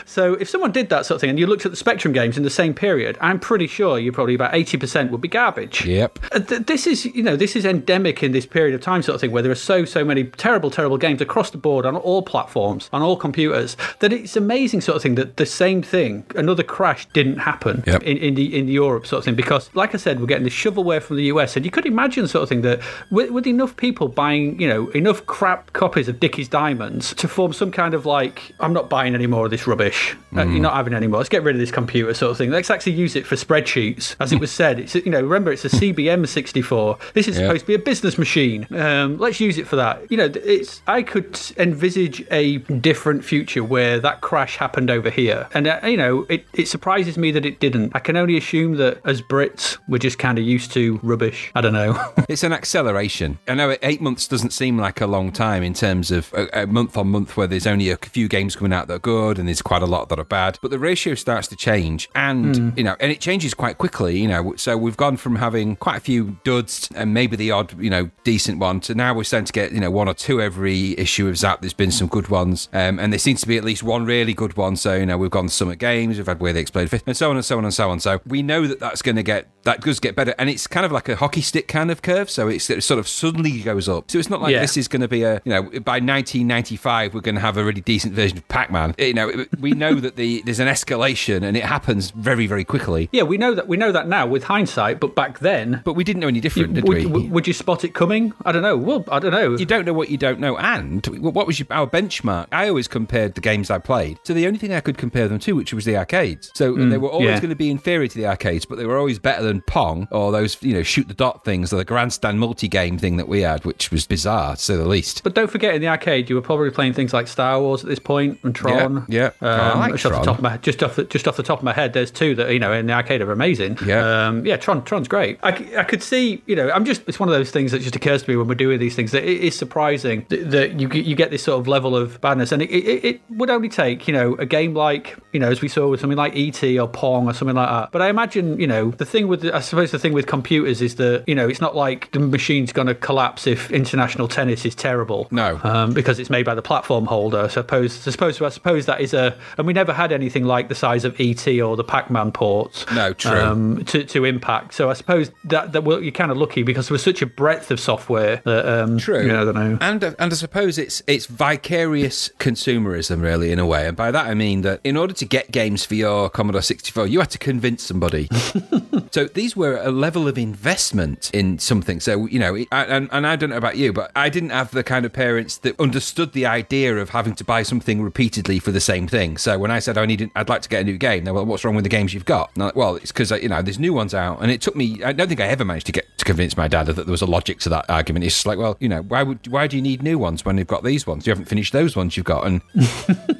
so 0.06 0.34
if 0.34 0.48
someone 0.48 0.72
did 0.72 0.88
that 0.90 1.06
sort 1.06 1.16
of 1.16 1.20
thing, 1.20 1.30
and 1.30 1.38
you 1.38 1.46
looked 1.46 1.64
at 1.64 1.72
the 1.72 1.76
Spectrum 1.76 2.12
games 2.12 2.36
in 2.36 2.42
the 2.42 2.50
same 2.50 2.74
period, 2.74 3.16
I'm 3.20 3.40
pretty 3.40 3.66
sure 3.66 3.98
you 3.98 4.12
probably 4.12 4.34
about 4.34 4.54
eighty 4.54 4.76
percent 4.76 5.10
would 5.10 5.20
be 5.20 5.28
garbage. 5.28 5.84
Yep. 5.86 6.18
Uh, 6.32 6.38
This 6.38 6.86
is, 6.86 7.06
you 7.06 7.22
know, 7.22 7.36
this 7.36 7.56
is 7.56 7.64
endemic 7.64 8.22
in 8.22 8.32
this 8.32 8.46
period 8.46 8.74
of 8.74 8.80
time, 8.80 9.02
sort 9.02 9.14
of 9.14 9.20
thing, 9.20 9.32
where 9.32 9.42
there 9.42 9.52
are 9.52 9.56
so, 9.56 9.84
so 9.84 10.04
many 10.04 10.24
terrible, 10.24 10.70
terrible 10.70 10.98
games 10.98 11.20
across 11.20 11.50
the 11.50 11.58
board 11.58 11.86
on 11.86 11.96
all 11.96 12.22
platforms, 12.22 12.88
on 12.92 13.02
all 13.02 13.16
computers, 13.16 13.76
that 14.00 14.12
it's 14.12 14.36
amazing, 14.36 14.80
sort 14.80 14.96
of 14.96 15.02
thing, 15.02 15.14
that 15.16 15.36
the 15.36 15.46
same 15.46 15.82
thing, 15.82 16.24
another 16.36 16.62
crash, 16.62 17.06
didn't 17.12 17.38
happen 17.40 17.82
Yep. 17.86 18.02
in, 18.02 18.16
in 18.18 18.34
the 18.34 18.58
in 18.58 18.68
Europe, 18.68 19.06
sort 19.06 19.18
of 19.20 19.24
thing, 19.24 19.34
because, 19.34 19.70
like 19.74 19.94
I 19.94 19.98
said, 19.98 20.20
we're 20.20 20.26
getting 20.26 20.44
the 20.44 20.50
shovelware 20.50 21.02
from 21.02 21.16
the 21.16 21.24
US, 21.24 21.56
and 21.56 21.64
you 21.64 21.70
could 21.70 21.86
imagine, 21.86 22.26
sort 22.28 22.42
of 22.42 22.48
thing, 22.48 22.62
that 22.62 22.80
with, 23.10 23.30
with 23.30 23.46
enough 23.46 23.76
people 23.76 24.08
buying, 24.08 24.60
you 24.60 24.68
know, 24.68 24.88
enough 24.90 25.24
crap 25.26 25.72
copies 25.72 26.08
of 26.08 26.20
Dickie's 26.20 26.48
Diamonds 26.48 27.14
to 27.14 27.26
form 27.28 27.52
some 27.52 27.70
kind 27.70 27.94
of 27.94 28.06
like, 28.06 28.52
I'm 28.60 28.72
not 28.72 28.88
buying 28.90 29.14
any 29.14 29.26
more 29.26 29.44
of 29.46 29.50
this 29.50 29.66
rubbish. 29.66 30.16
Uh, 30.36 30.44
you're 30.44 30.60
not 30.60 30.74
having 30.74 30.94
any 30.94 31.06
more. 31.08 31.18
Let's 31.18 31.28
get 31.28 31.42
rid 31.42 31.56
of 31.56 31.60
this 31.60 31.72
computer, 31.72 32.14
sort 32.14 32.30
of 32.32 32.38
thing. 32.38 32.50
Let's 32.50 32.70
actually 32.70 32.92
use 32.92 33.16
it 33.16 33.26
for 33.26 33.34
spreadsheets, 33.36 34.14
as 34.20 34.32
it 34.32 34.38
was 34.40 34.50
said. 34.52 34.78
It's 34.78 34.94
you 34.94 35.10
know, 35.10 35.20
remember 35.22 35.50
it's 35.52 35.64
a 35.64 35.68
CBM 35.80 36.28
64. 36.28 36.98
This 37.14 37.26
is 37.26 37.36
Yeah. 37.36 37.46
supposed 37.46 37.60
to 37.62 37.66
be 37.66 37.74
a 37.74 37.78
business 37.78 38.16
machine. 38.18 38.66
Um, 38.70 39.18
let's 39.18 39.40
use 39.40 39.58
it 39.58 39.66
for 39.66 39.76
that. 39.76 40.08
You 40.10 40.16
know, 40.18 40.30
it's 40.34 40.82
I 40.86 41.02
could 41.02 41.38
envisage 41.56 42.24
a 42.30 42.58
different 42.58 43.24
future 43.24 43.64
where 43.64 43.98
that 44.00 44.20
crash 44.20 44.56
happened 44.56 44.90
over 44.90 45.10
here, 45.10 45.48
and 45.54 45.66
uh, 45.66 45.80
you 45.84 45.96
know, 45.96 46.26
it, 46.28 46.46
it 46.52 46.68
surprises 46.68 47.16
me 47.18 47.29
that 47.32 47.46
it 47.46 47.60
didn't. 47.60 47.92
I 47.94 47.98
can 47.98 48.16
only 48.16 48.36
assume 48.36 48.76
that 48.76 49.00
as 49.04 49.22
Brits, 49.22 49.78
we're 49.88 49.98
just 49.98 50.18
kind 50.18 50.38
of 50.38 50.44
used 50.44 50.72
to 50.72 50.98
rubbish. 51.02 51.50
I 51.54 51.60
don't 51.60 51.72
know. 51.72 51.98
It's 52.28 52.44
an 52.44 52.52
acceleration. 52.52 53.40
I 53.48 53.54
know 53.54 53.76
eight 53.82 54.00
months 54.00 54.28
doesn't 54.28 54.52
seem 54.52 54.78
like 54.78 55.00
a 55.00 55.06
long 55.06 55.32
time 55.32 55.64
in 55.64 55.74
terms 55.74 56.12
of 56.12 56.32
a, 56.32 56.62
a 56.62 56.66
month 56.66 56.96
on 56.96 57.08
month 57.08 57.36
where 57.36 57.48
there's 57.48 57.66
only 57.66 57.90
a 57.90 57.96
few 57.96 58.28
games 58.28 58.54
coming 58.54 58.72
out 58.72 58.86
that 58.86 58.94
are 58.94 58.98
good 59.00 59.36
and 59.36 59.48
there's 59.48 59.62
quite 59.62 59.82
a 59.82 59.86
lot 59.86 60.08
that 60.10 60.18
are 60.20 60.24
bad. 60.24 60.56
But 60.62 60.70
the 60.70 60.78
ratio 60.78 61.14
starts 61.16 61.48
to 61.48 61.56
change, 61.56 62.08
and 62.14 62.76
you 62.78 62.84
know, 62.84 62.94
and 63.00 63.10
it 63.10 63.20
changes 63.20 63.52
quite 63.52 63.78
quickly. 63.78 64.20
You 64.20 64.28
know, 64.28 64.54
so 64.56 64.76
we've 64.76 64.96
gone 64.96 65.16
from 65.16 65.36
having 65.36 65.76
quite 65.76 65.96
a 65.96 66.00
few 66.00 66.38
duds 66.44 66.88
and 66.94 67.12
maybe 67.12 67.36
the 67.36 67.50
odd, 67.50 67.80
you 67.82 67.90
know, 67.90 68.10
decent 68.22 68.58
one 68.58 68.80
to 68.80 68.94
now 68.94 69.14
we're 69.14 69.24
starting 69.24 69.46
to 69.46 69.52
get 69.52 69.72
you 69.72 69.80
know 69.80 69.90
one 69.90 70.08
or 70.08 70.14
two 70.14 70.40
every 70.40 70.98
issue 70.98 71.28
of 71.28 71.36
Zap. 71.36 71.60
There's 71.60 71.72
been 71.72 71.90
some 71.90 72.08
good 72.08 72.28
ones, 72.28 72.68
um, 72.72 72.98
and 72.98 73.12
there 73.12 73.18
seems 73.18 73.40
to 73.40 73.48
be 73.48 73.56
at 73.56 73.64
least 73.64 73.82
one 73.82 74.04
really 74.04 74.34
good 74.34 74.56
one. 74.56 74.76
So 74.76 74.94
you 74.94 75.06
know, 75.06 75.18
we've 75.18 75.30
gone 75.30 75.46
to 75.46 75.52
Summer 75.52 75.74
Games, 75.74 76.16
we've 76.16 76.26
had 76.26 76.40
Way 76.40 76.52
the 76.52 76.60
Exploding 76.60 76.88
Fist, 76.88 77.04
and 77.06 77.16
so 77.20 77.28
on 77.28 77.36
and 77.36 77.44
so 77.44 77.58
on 77.58 77.64
and 77.64 77.74
so 77.74 77.90
on. 77.90 78.00
So 78.00 78.20
we 78.26 78.42
know 78.42 78.66
that 78.66 78.80
that's 78.80 79.02
going 79.02 79.16
to 79.16 79.22
get 79.22 79.46
that 79.64 79.80
does 79.82 80.00
get 80.00 80.16
better, 80.16 80.34
and 80.38 80.48
it's 80.48 80.66
kind 80.66 80.86
of 80.86 80.92
like 80.92 81.08
a 81.08 81.16
hockey 81.16 81.42
stick 81.42 81.68
kind 81.68 81.90
of 81.90 82.02
curve. 82.02 82.30
So 82.30 82.48
it's 82.48 82.68
it 82.70 82.82
sort 82.82 82.98
of 82.98 83.08
suddenly 83.08 83.60
goes 83.60 83.88
up. 83.88 84.10
So 84.10 84.18
it's 84.18 84.30
not 84.30 84.40
like 84.40 84.52
Yeah. 84.52 84.60
this 84.60 84.76
is 84.76 84.88
going 84.88 85.02
to 85.02 85.08
be 85.08 85.22
a 85.22 85.40
you 85.44 85.52
know 85.52 85.62
by 85.62 86.00
1995 86.00 87.14
we're 87.14 87.20
going 87.20 87.34
to 87.34 87.40
have 87.40 87.56
a 87.56 87.64
really 87.64 87.80
decent 87.80 88.14
version 88.14 88.38
of 88.38 88.48
Pac-Man. 88.48 88.94
You 88.98 89.14
know, 89.14 89.44
we 89.60 89.72
know 89.72 89.94
that 89.94 90.16
the 90.16 90.42
there's 90.44 90.60
an 90.60 90.68
escalation, 90.68 91.42
and 91.42 91.56
it 91.56 91.64
happens 91.64 92.10
very 92.10 92.46
very 92.46 92.64
quickly. 92.64 93.08
Yeah, 93.12 93.24
we 93.24 93.36
know 93.36 93.54
that 93.54 93.68
we 93.68 93.76
know 93.76 93.92
that 93.92 94.08
now 94.08 94.26
with 94.26 94.44
hindsight, 94.44 95.00
but 95.00 95.14
back 95.14 95.40
then, 95.40 95.82
But 95.84 95.94
we 95.94 96.04
didn't 96.04 96.20
know 96.20 96.28
any 96.28 96.40
different, 96.40 96.74
did 96.74 96.88
would, 96.88 97.06
we? 97.06 97.28
would- 97.28 97.46
you 97.46 97.52
spot 97.54 97.84
it 97.84 97.94
coming? 97.94 98.32
I 98.44 98.52
don't 98.52 98.62
know. 98.62 98.76
Well, 98.76 99.04
I 99.10 99.18
don't 99.18 99.32
know. 99.32 99.56
you 99.56 99.66
don't 99.66 99.84
know 99.84 99.92
what 99.92 100.08
you 100.08 100.16
don't 100.18 100.38
know. 100.38 100.56
And 100.58 101.04
what 101.06 101.46
was 101.46 101.58
your, 101.58 101.66
our 101.70 101.86
benchmark? 101.86 102.46
I 102.52 102.68
always 102.68 102.86
compared 102.86 103.34
the 103.34 103.40
games 103.40 103.70
I 103.70 103.78
played 103.78 104.18
to 104.24 104.34
the 104.34 104.46
only 104.46 104.58
thing 104.58 104.72
I 104.72 104.80
could 104.80 104.98
compare 104.98 105.26
them 105.26 105.38
to, 105.40 105.56
which 105.56 105.72
was 105.74 105.84
the 105.84 105.96
arcades. 105.96 106.52
So 106.54 106.74
mm, 106.74 106.90
they 106.90 106.98
were 106.98 107.08
always 107.08 107.30
yeah. 107.30 107.40
going 107.40 107.48
to 107.50 107.56
be 107.56 107.70
inferior 107.70 108.06
to 108.08 108.16
the 108.16 108.26
arcades, 108.26 108.64
but 108.66 108.76
they 108.78 108.86
were 108.86 108.98
always 108.98 109.18
better 109.18 109.42
than 109.42 109.49
Pong 109.60 110.06
or 110.10 110.30
those, 110.32 110.62
you 110.62 110.72
know, 110.74 110.82
shoot 110.82 111.08
the 111.08 111.14
dot 111.14 111.44
things 111.44 111.72
or 111.72 111.76
the 111.76 111.84
grandstand 111.84 112.38
multi 112.38 112.68
game 112.68 112.98
thing 112.98 113.16
that 113.16 113.26
we 113.28 113.40
had, 113.40 113.64
which 113.64 113.90
was 113.90 114.06
bizarre 114.06 114.54
to 114.56 114.62
say 114.62 114.76
the 114.76 114.84
least. 114.86 115.22
But 115.24 115.34
don't 115.34 115.50
forget, 115.50 115.74
in 115.74 115.80
the 115.80 115.88
arcade, 115.88 116.28
you 116.30 116.36
were 116.36 116.42
probably 116.42 116.70
playing 116.70 116.92
things 116.92 117.12
like 117.12 117.26
Star 117.28 117.60
Wars 117.60 117.82
at 117.82 117.88
this 117.88 117.98
point 117.98 118.38
and 118.44 118.54
Tron. 118.54 119.04
yeah. 119.08 119.30
I 119.40 119.70
Um, 119.70 119.78
like 119.80 119.92
just 119.92 120.06
off 120.06 120.20
the 120.20 120.24
top 120.26 120.36
of 120.36 120.42
my 120.42 120.56
just 120.58 120.82
off 120.82 120.96
the, 120.96 121.04
just 121.04 121.26
off 121.26 121.36
the 121.36 121.42
top 121.42 121.58
of 121.58 121.64
my 121.64 121.72
head, 121.72 121.92
there's 121.92 122.10
two 122.10 122.34
that 122.36 122.50
you 122.52 122.58
know 122.58 122.72
in 122.72 122.86
the 122.86 122.92
arcade 122.92 123.20
are 123.22 123.32
amazing. 123.32 123.78
Yeah. 123.84 124.28
um, 124.28 124.44
yeah. 124.46 124.56
Tron, 124.56 124.84
Tron's 124.84 125.08
great. 125.08 125.38
I, 125.42 125.48
I 125.78 125.84
could 125.84 126.02
see, 126.02 126.42
you 126.46 126.54
know, 126.54 126.70
I'm 126.70 126.84
just 126.84 127.02
it's 127.08 127.18
one 127.18 127.28
of 127.28 127.34
those 127.34 127.50
things 127.50 127.72
that 127.72 127.80
just 127.80 127.96
occurs 127.96 128.22
to 128.22 128.30
me 128.30 128.36
when 128.36 128.46
we're 128.46 128.54
doing 128.54 128.78
these 128.78 128.94
things 128.94 129.10
that 129.12 129.24
it 129.24 129.40
is 129.40 129.56
surprising 129.56 130.26
that, 130.28 130.50
that 130.50 130.78
you 130.80 130.88
get- 130.88 131.04
you 131.06 131.16
get 131.16 131.30
this 131.30 131.42
sort 131.42 131.58
of 131.58 131.66
level 131.66 131.96
of 131.96 132.20
badness, 132.20 132.52
and 132.52 132.60
it, 132.62 132.70
it, 132.70 133.04
it 133.04 133.20
would 133.30 133.48
only 133.50 133.68
take 133.70 134.06
you 134.06 134.12
know 134.14 134.34
a 134.34 134.44
game 134.46 134.74
like 134.74 135.16
you 135.32 135.40
know 135.40 135.48
as 135.50 135.62
we 135.62 135.68
saw 135.68 135.88
with 135.88 136.00
something 136.00 136.18
like 136.18 136.34
ET 136.36 136.62
or 136.78 136.86
Pong 136.88 137.26
or 137.28 137.32
something 137.32 137.56
like 137.56 137.68
that. 137.68 137.90
But 137.92 138.02
I 138.02 138.08
imagine 138.10 138.60
you 138.60 138.66
know 138.66 138.90
the 138.90 139.04
thing 139.06 139.28
with 139.28 139.39
I 139.44 139.60
suppose 139.60 139.90
the 139.90 139.98
thing 139.98 140.12
with 140.12 140.26
computers 140.26 140.80
is 140.82 140.96
that 140.96 141.24
you 141.26 141.34
know 141.34 141.48
it's 141.48 141.60
not 141.60 141.74
like 141.76 142.10
the 142.12 142.20
machine's 142.20 142.72
going 142.72 142.86
to 142.88 142.94
collapse 142.94 143.46
if 143.46 143.70
international 143.70 144.28
tennis 144.28 144.64
is 144.64 144.74
terrible 144.74 145.28
No. 145.30 145.60
um, 145.62 145.92
because 145.92 146.18
it's 146.18 146.30
made 146.30 146.44
by 146.44 146.54
the 146.54 146.62
platform 146.62 147.06
holder. 147.06 147.40
I 147.40 147.48
suppose, 147.48 148.06
I 148.06 148.10
suppose, 148.10 148.40
I 148.40 148.48
suppose 148.48 148.86
that 148.86 149.00
is 149.00 149.14
a, 149.14 149.36
and 149.58 149.66
we 149.66 149.72
never 149.72 149.92
had 149.92 150.12
anything 150.12 150.44
like 150.44 150.68
the 150.68 150.74
size 150.74 151.04
of 151.04 151.18
ET 151.20 151.46
or 151.60 151.76
the 151.76 151.84
Pac-Man 151.84 152.32
ports. 152.32 152.84
No, 152.92 153.12
true. 153.12 153.32
Um, 153.38 153.84
to, 153.86 154.04
to 154.04 154.24
impact. 154.24 154.74
So 154.74 154.90
I 154.90 154.94
suppose 154.94 155.30
that 155.44 155.72
that 155.72 155.84
well, 155.84 156.02
you're 156.02 156.12
kind 156.12 156.30
of 156.30 156.36
lucky 156.36 156.62
because 156.62 156.88
there 156.88 156.94
was 156.94 157.02
such 157.02 157.22
a 157.22 157.26
breadth 157.26 157.70
of 157.70 157.80
software. 157.80 158.42
That, 158.44 158.66
um, 158.66 158.98
True. 158.98 159.22
You 159.22 159.28
know, 159.28 159.42
I 159.42 159.44
don't 159.44 159.54
know. 159.54 159.78
And 159.80 160.02
and 160.02 160.16
I 160.32 160.36
suppose 160.36 160.78
it's 160.78 161.02
it's 161.06 161.26
vicarious 161.26 162.28
consumerism, 162.38 163.22
really, 163.22 163.52
in 163.52 163.58
a 163.58 163.66
way. 163.66 163.86
And 163.86 163.96
by 163.96 164.10
that 164.10 164.26
I 164.26 164.34
mean 164.34 164.62
that 164.62 164.80
in 164.84 164.96
order 164.96 165.12
to 165.14 165.24
get 165.24 165.50
games 165.50 165.84
for 165.84 165.94
your 165.94 166.28
Commodore 166.30 166.62
64, 166.62 167.06
you 167.06 167.20
had 167.20 167.30
to 167.30 167.38
convince 167.38 167.82
somebody. 167.82 168.28
so 169.10 169.28
these 169.34 169.56
were 169.56 169.76
a 169.76 169.90
level 169.90 170.28
of 170.28 170.38
investment 170.38 171.30
in 171.32 171.58
something. 171.58 172.00
So 172.00 172.26
you 172.26 172.38
know, 172.38 172.56
and 172.72 173.08
and 173.12 173.26
I 173.26 173.36
don't 173.36 173.50
know 173.50 173.56
about 173.56 173.76
you, 173.76 173.92
but 173.92 174.10
I 174.14 174.28
didn't 174.28 174.50
have 174.50 174.70
the 174.70 174.82
kind 174.82 175.04
of 175.04 175.12
parents 175.12 175.58
that 175.58 175.78
understood 175.80 176.32
the 176.32 176.46
idea 176.46 176.96
of 176.96 177.10
having 177.10 177.34
to 177.36 177.44
buy 177.44 177.62
something 177.62 178.02
repeatedly 178.02 178.58
for 178.58 178.72
the 178.72 178.80
same 178.80 179.06
thing. 179.06 179.38
So 179.38 179.58
when 179.58 179.70
I 179.70 179.78
said 179.78 179.98
I 179.98 180.06
need, 180.06 180.30
I'd 180.34 180.48
like 180.48 180.62
to 180.62 180.68
get 180.68 180.82
a 180.82 180.84
new 180.84 180.98
game, 180.98 181.24
they 181.24 181.30
were, 181.30 181.36
well, 181.36 181.46
what's 181.46 181.64
wrong 181.64 181.74
with 181.74 181.84
the 181.84 181.90
games 181.90 182.14
you've 182.14 182.24
got? 182.24 182.56
Like, 182.56 182.76
well, 182.76 182.96
it's 182.96 183.12
because 183.12 183.32
uh, 183.32 183.36
you 183.36 183.48
know 183.48 183.62
there's 183.62 183.78
new 183.78 183.92
ones 183.92 184.14
out, 184.14 184.40
and 184.42 184.50
it 184.50 184.60
took 184.60 184.76
me. 184.76 185.02
I 185.04 185.12
don't 185.12 185.28
think 185.28 185.40
I 185.40 185.46
ever 185.46 185.64
managed 185.64 185.86
to 185.86 185.92
get 185.92 186.06
to 186.18 186.24
convince 186.24 186.56
my 186.56 186.68
dad 186.68 186.86
that 186.86 186.94
there 186.94 187.06
was 187.06 187.22
a 187.22 187.26
logic 187.26 187.60
to 187.60 187.68
that 187.70 187.88
argument. 187.88 188.24
It's 188.24 188.46
like, 188.46 188.58
well, 188.58 188.76
you 188.80 188.88
know, 188.88 189.02
why 189.02 189.22
would 189.22 189.46
why 189.48 189.66
do 189.66 189.76
you 189.76 189.82
need 189.82 190.02
new 190.02 190.18
ones 190.18 190.44
when 190.44 190.58
you've 190.58 190.66
got 190.66 190.84
these 190.84 191.06
ones? 191.06 191.26
You 191.26 191.30
haven't 191.32 191.46
finished 191.46 191.72
those 191.72 191.96
ones 191.96 192.16
you've 192.16 192.26
got, 192.26 192.46
and 192.46 192.62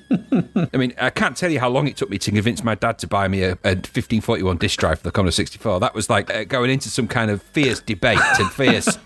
I 0.72 0.76
mean, 0.76 0.94
I 0.98 1.11
can't 1.11 1.37
tell 1.37 1.50
you 1.50 1.61
how 1.61 1.68
long 1.68 1.87
it 1.88 1.96
took 1.96 2.11
me 2.11 2.18
to 2.18 2.31
convince 2.31 2.62
my 2.64 2.74
dad 2.74 2.98
to 3.00 3.07
buy 3.07 3.29
me 3.29 3.42
a, 3.42 3.53
a 3.64 3.74
1541 3.74 4.57
disk 4.59 4.79
drive 4.79 4.98
for 4.98 5.05
the 5.05 5.11
Commodore 5.11 5.33
64. 5.33 5.81
That 5.81 5.94
was 5.94 6.09
like 6.11 6.33
uh, 6.33 6.44
going 6.44 6.70
into 6.70 6.88
some 6.88 7.09
kind 7.09 7.31
of 7.31 7.42
fierce 7.42 7.81
debate 7.81 8.18
and 8.38 8.50
fierce, 8.53 8.98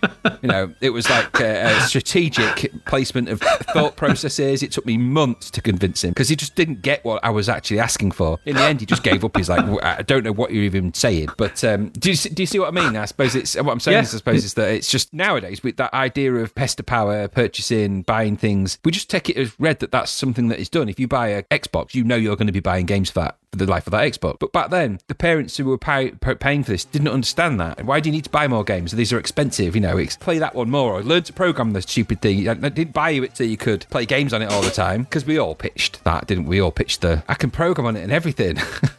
you 0.43 0.49
know, 0.49 0.73
it 0.81 0.91
was 0.91 1.09
like 1.11 1.41
uh, 1.41 1.45
a 1.45 1.81
strategic 1.83 2.71
placement 2.87 3.29
of 3.29 3.41
thought 3.41 3.97
processes. 3.97 4.63
It 4.63 4.73
took 4.73 4.87
me 4.87 4.97
months 4.99 5.51
to 5.53 5.61
convince 5.61 6.05
him 6.05 6.11
because 6.11 6.29
he 6.29 6.37
just 6.37 6.55
didn't 6.55 6.83
get 6.83 7.05
what 7.05 7.25
I 7.25 7.31
was 7.31 7.49
actually 7.49 7.81
asking 7.81 8.13
for. 8.13 8.39
In 8.45 8.57
the 8.57 8.63
end, 8.63 8.81
he 8.81 8.87
just 8.87 9.03
gave 9.03 9.25
up. 9.25 9.37
He's 9.37 9.49
like, 9.49 9.65
I 9.85 10.03
don't 10.03 10.25
know 10.25 10.33
what 10.33 10.53
you're 10.53 10.65
even 10.65 10.93
saying. 10.95 11.29
But 11.37 11.63
um, 11.65 11.89
do, 11.91 12.11
you, 12.11 12.17
see- 12.17 12.29
do 12.31 12.43
you 12.43 12.47
see 12.47 12.59
what 12.59 12.69
I 12.69 12.71
mean? 12.73 12.97
I 12.97 13.05
suppose 13.07 13.35
it's 13.35 13.55
what 13.57 13.73
I'm 13.73 13.81
saying 13.81 13.97
Yeah. 13.97 14.03
is, 14.03 14.15
I 14.15 14.19
suppose, 14.19 14.45
is 14.45 14.55
that 14.55 14.71
it's 14.73 14.91
just 14.91 15.13
nowadays 15.13 15.63
with 15.63 15.77
that 15.77 15.93
idea 15.95 16.35
of 16.35 16.55
pester 16.55 16.83
power, 16.83 17.29
purchasing, 17.29 18.03
buying 18.03 18.37
things, 18.37 18.79
we 18.85 18.93
just 18.93 19.11
take 19.11 19.29
it 19.31 19.37
as 19.37 19.59
read 19.59 19.79
that 19.81 19.91
that's 19.93 20.11
something 20.11 20.49
that 20.49 20.59
is 20.59 20.69
done. 20.69 20.89
If 20.89 20.99
you 21.01 21.09
buy 21.09 21.24
a 21.29 21.43
Xbox, 21.45 21.95
you 21.95 22.05
know 22.05 22.17
you're 22.17 22.37
going 22.37 22.47
to 22.47 22.53
be 22.53 22.61
buying 22.61 22.87
games 22.87 23.11
for 23.11 23.21
that 23.21 23.37
for 23.51 23.59
the 23.59 23.67
life 23.67 23.87
of 23.87 23.93
that 23.93 24.03
Xbox. 24.03 24.39
But 24.39 24.53
back 24.53 24.71
then, 24.71 24.99
the 25.07 25.15
parents 25.15 25.57
who 25.57 25.67
were 25.67 25.79
pay, 25.79 26.11
pay- 26.11 26.35
paying 26.35 26.65
for 26.65 26.73
this 26.73 26.85
didn't 26.85 27.09
understand 27.09 27.61
that. 27.61 27.85
Why 27.85 28.01
do 28.01 28.09
you 28.09 28.13
need 28.13 28.25
to 28.25 28.31
buy 28.31 28.49
more 28.49 28.65
games? 28.65 28.93
These 28.93 29.13
are 29.13 29.19
expensive. 29.19 29.75
You 29.75 29.81
know, 29.81 30.05
play 30.21 30.39
that 30.39 30.55
one 30.55 30.71
more 30.71 30.93
or 30.93 31.03
learn 31.03 31.23
to 31.25 31.33
program 31.33 31.73
the 31.73 31.83
stupid 31.83 32.21
thing. 32.21 32.49
I 32.49 32.55
didn't 32.55 32.93
buy 32.93 33.11
you 33.11 33.23
it 33.23 33.37
so 33.37 33.45
you 33.45 33.57
could 33.57 33.87
play 33.91 34.07
games 34.07 34.33
on 34.33 34.43
it 34.43 34.51
all 34.51 34.63
the 34.63 34.71
time 34.71 35.05
because 35.05 35.25
we 35.25 35.39
all 35.39 35.55
pitched 35.55 36.03
that, 36.05 36.27
didn't 36.27 36.47
we? 36.47 36.55
We 36.55 36.61
all 36.61 36.73
pitched 36.73 37.01
the 37.01 37.25
I 37.29 37.35
can 37.35 37.51
program 37.51 37.87
on 37.87 37.97
it 37.97 38.03
and 38.03 38.13
everything. 38.13 38.59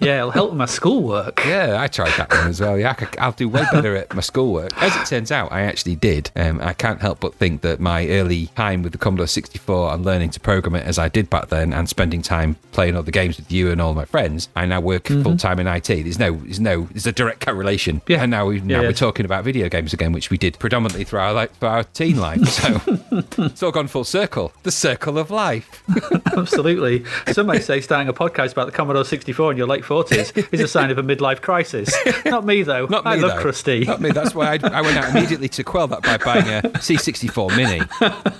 Yeah, 0.00 0.18
it'll 0.18 0.30
help 0.30 0.50
with 0.50 0.58
my 0.58 0.66
schoolwork. 0.66 1.44
Yeah, 1.44 1.76
I 1.80 1.86
tried 1.86 2.12
that 2.16 2.30
one 2.30 2.48
as 2.48 2.60
well. 2.60 2.78
Yeah, 2.78 2.90
I 2.90 2.94
could, 2.94 3.18
I'll 3.18 3.32
do 3.32 3.48
way 3.48 3.64
better 3.72 3.96
at 3.96 4.14
my 4.14 4.20
schoolwork. 4.20 4.72
As 4.82 4.94
it 4.96 5.06
turns 5.06 5.30
out, 5.30 5.52
I 5.52 5.62
actually 5.62 5.96
did. 5.96 6.30
Um, 6.36 6.60
I 6.62 6.72
can't 6.72 7.00
help 7.00 7.20
but 7.20 7.34
think 7.34 7.60
that 7.62 7.80
my 7.80 8.08
early 8.08 8.46
time 8.48 8.82
with 8.82 8.92
the 8.92 8.98
Commodore 8.98 9.26
64 9.26 9.94
and 9.94 10.04
learning 10.04 10.30
to 10.30 10.40
program 10.40 10.74
it 10.74 10.86
as 10.86 10.98
I 10.98 11.08
did 11.08 11.28
back 11.30 11.48
then, 11.48 11.72
and 11.72 11.88
spending 11.88 12.22
time 12.22 12.56
playing 12.72 12.96
all 12.96 13.02
the 13.02 13.12
games 13.12 13.36
with 13.36 13.50
you 13.52 13.70
and 13.70 13.80
all 13.80 13.94
my 13.94 14.04
friends, 14.04 14.48
I 14.56 14.66
now 14.66 14.80
work 14.80 15.06
full 15.08 15.36
time 15.36 15.60
in 15.60 15.66
IT. 15.66 15.86
There's 15.86 16.18
no, 16.18 16.36
there's 16.36 16.60
no, 16.60 16.82
there's 16.84 17.06
a 17.06 17.12
direct 17.12 17.44
correlation. 17.44 18.00
Yeah. 18.06 18.22
And 18.22 18.30
now 18.30 18.46
we 18.46 18.60
now 18.60 18.80
Yeah, 18.80 18.88
we're 18.88 18.92
talking 18.92 19.26
about 19.26 19.44
video 19.44 19.68
games 19.68 19.92
again, 19.92 20.12
which 20.12 20.30
we 20.30 20.38
did 20.38 20.58
predominantly 20.58 21.04
through 21.04 21.20
our 21.20 21.32
like, 21.32 21.54
through 21.56 21.68
our 21.68 21.84
teen 21.84 22.18
life. 22.18 22.46
So 22.48 22.80
it's 23.44 23.62
all 23.62 23.72
gone 23.72 23.88
full 23.88 24.04
circle. 24.04 24.52
The 24.62 24.70
circle 24.70 25.18
of 25.18 25.30
life. 25.30 25.82
Absolutely. 26.36 27.04
Some 27.32 27.46
may 27.46 27.60
say 27.60 27.80
starting 27.80 28.08
a 28.08 28.12
podcast 28.12 28.52
about 28.52 28.66
the 28.66 28.72
Commodore 28.72 29.04
64 29.04 29.52
in 29.52 29.58
your 29.58 29.66
late 29.66 29.84
40s 29.90 30.52
is 30.54 30.60
a 30.60 30.68
sign 30.68 30.90
of 30.90 30.98
a 30.98 31.02
midlife 31.02 31.40
crisis. 31.40 31.92
Not 32.24 32.46
me, 32.46 32.62
though. 32.62 32.86
Not 32.86 33.04
me, 33.04 33.10
I 33.10 33.14
love 33.16 33.36
though. 33.42 33.50
Krusty. 33.50 33.84
Not 33.86 34.00
me. 34.00 34.10
That's 34.12 34.34
why 34.34 34.54
I, 34.54 34.58
I 34.72 34.80
went 34.82 34.96
out 34.96 35.10
immediately 35.10 35.48
to 35.50 35.64
quell 35.64 35.88
that 35.88 36.02
by 36.02 36.16
buying 36.18 36.46
a 36.48 36.62
C64 36.78 37.56
Mini. 37.56 37.82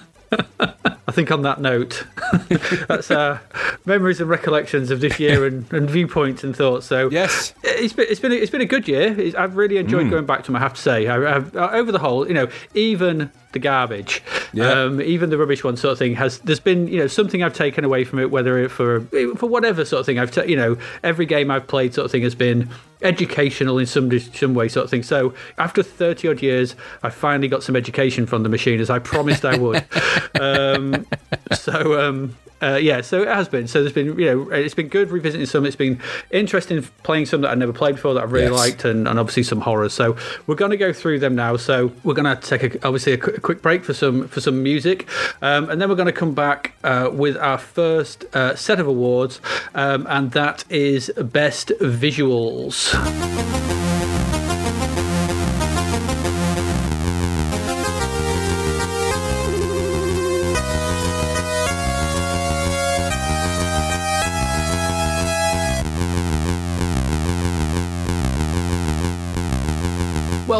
I 1.09 1.13
think 1.13 1.33
on 1.33 1.43
that 1.43 1.61
note, 1.61 2.07
that's 2.89 3.11
uh, 3.11 3.41
memories 3.85 4.21
and 4.21 4.31
recollections 4.31 4.93
of 4.93 5.01
this 5.01 5.19
year 5.19 5.45
and, 5.45 5.71
and 5.73 5.91
viewpoints 5.91 6.45
and 6.45 6.55
thoughts. 6.55 6.87
So 6.87 7.11
Yes. 7.11 7.53
it's 7.65 7.93
been 7.93 8.07
it's 8.09 8.21
been 8.21 8.31
a, 8.31 8.37
it's 8.37 8.51
been 8.51 8.61
a 8.61 8.65
good 8.67 8.87
year. 8.87 9.19
It's, 9.21 9.35
I've 9.35 9.57
really 9.57 9.79
enjoyed 9.79 10.07
Mm. 10.07 10.11
going 10.11 10.27
back 10.27 10.41
to 10.45 10.47
them. 10.47 10.57
I 10.57 10.61
have 10.61 10.75
to 10.75 10.81
say, 10.81 11.09
I, 11.09 11.37
I've, 11.37 11.57
uh, 11.57 11.71
over 11.73 11.91
the 11.91 11.99
whole, 11.99 12.29
you 12.29 12.35
know, 12.35 12.47
even 12.75 13.33
the 13.53 13.59
garbage, 13.59 14.23
Yeah. 14.53 14.71
um, 14.85 15.01
even 15.01 15.31
the 15.31 15.39
rubbish 15.39 15.65
one 15.65 15.77
sort 15.77 15.93
of 15.93 15.99
thing 15.99 16.15
has. 16.15 16.39
There's 16.39 16.61
been 16.61 16.87
you 16.89 16.99
know 16.99 17.07
something 17.07 17.43
I've 17.43 17.55
taken 17.55 17.85
away 17.85 18.05
from 18.05 18.19
it, 18.19 18.31
whether 18.31 18.59
it 18.59 18.71
for 18.71 19.01
for 19.37 19.49
whatever 19.49 19.85
sort 19.85 20.01
of 20.01 20.07
thing. 20.07 20.19
I've 20.19 20.31
ta- 20.31 20.43
you 20.43 20.57
know 20.57 20.77
every 21.03 21.27
game 21.27 21.51
I've 21.51 21.67
played 21.67 21.95
sort 21.95 22.05
of 22.05 22.11
thing 22.11 22.23
has 22.23 22.35
been 22.35 22.69
educational 23.03 23.79
in 23.79 23.87
some 23.87 24.17
some 24.21 24.55
way 24.55 24.69
sort 24.69 24.85
of 24.85 24.91
thing. 24.91 25.03
So 25.03 25.35
after 25.59 25.83
30 25.83 26.29
odd 26.29 26.43
years, 26.43 26.77
I 27.03 27.11
finally 27.11 27.49
got 27.49 27.63
some 27.63 27.75
education 27.77 28.27
from 28.27 28.43
the 28.43 28.49
machine 28.49 28.81
as 28.81 28.91
I 28.91 28.99
promised 28.99 29.45
I 29.45 29.57
would. 29.57 29.85
um, 30.41 31.07
so 31.53 32.01
um, 32.09 32.37
uh, 32.63 32.77
yeah, 32.81 33.01
so 33.01 33.23
it 33.23 33.29
has 33.29 33.49
been. 33.49 33.67
So 33.67 33.81
there's 33.83 33.93
been, 33.93 34.19
you 34.19 34.27
know, 34.27 34.51
it's 34.51 34.75
been 34.75 34.89
good 34.89 35.11
revisiting 35.11 35.47
some. 35.47 35.65
It's 35.67 35.77
been 35.77 36.01
interesting 36.31 36.83
playing 37.03 37.27
some 37.27 37.41
that 37.43 37.51
I've 37.51 37.59
never 37.59 37.73
played 37.73 37.97
before 37.97 38.15
that 38.15 38.23
I've 38.23 38.33
really 38.33 38.47
Yes. 38.51 38.59
liked, 38.59 38.85
and, 38.85 39.07
and 39.09 39.19
obviously 39.19 39.43
some 39.43 39.61
horrors. 39.61 39.93
So 39.93 40.17
we're 40.47 40.55
going 40.57 40.71
to 40.71 40.77
go 40.77 40.93
through 40.93 41.19
them 41.21 41.35
now. 41.35 41.57
So 41.57 41.93
we're 42.05 42.15
going 42.15 42.37
to 42.37 42.41
take 42.41 42.63
a, 42.75 42.87
obviously 42.87 43.13
a, 43.15 43.19
qu- 43.19 43.33
a 43.37 43.41
quick 43.41 43.63
break 43.63 43.85
for 43.85 43.95
some 43.95 44.29
for 44.29 44.41
some 44.41 44.63
music, 44.63 45.09
um, 45.43 45.69
and 45.71 45.81
then 45.81 45.89
we're 45.89 45.95
going 45.95 46.07
to 46.07 46.13
come 46.13 46.35
back 46.35 46.75
uh, 46.85 47.11
with 47.13 47.37
our 47.37 47.59
first 47.59 48.25
uh, 48.35 48.55
set 48.57 48.81
of 48.81 48.87
awards, 48.87 49.41
um, 49.75 50.07
and 50.09 50.33
that 50.33 50.65
is 50.71 51.11
best 51.17 51.69
visuals. 51.81 52.95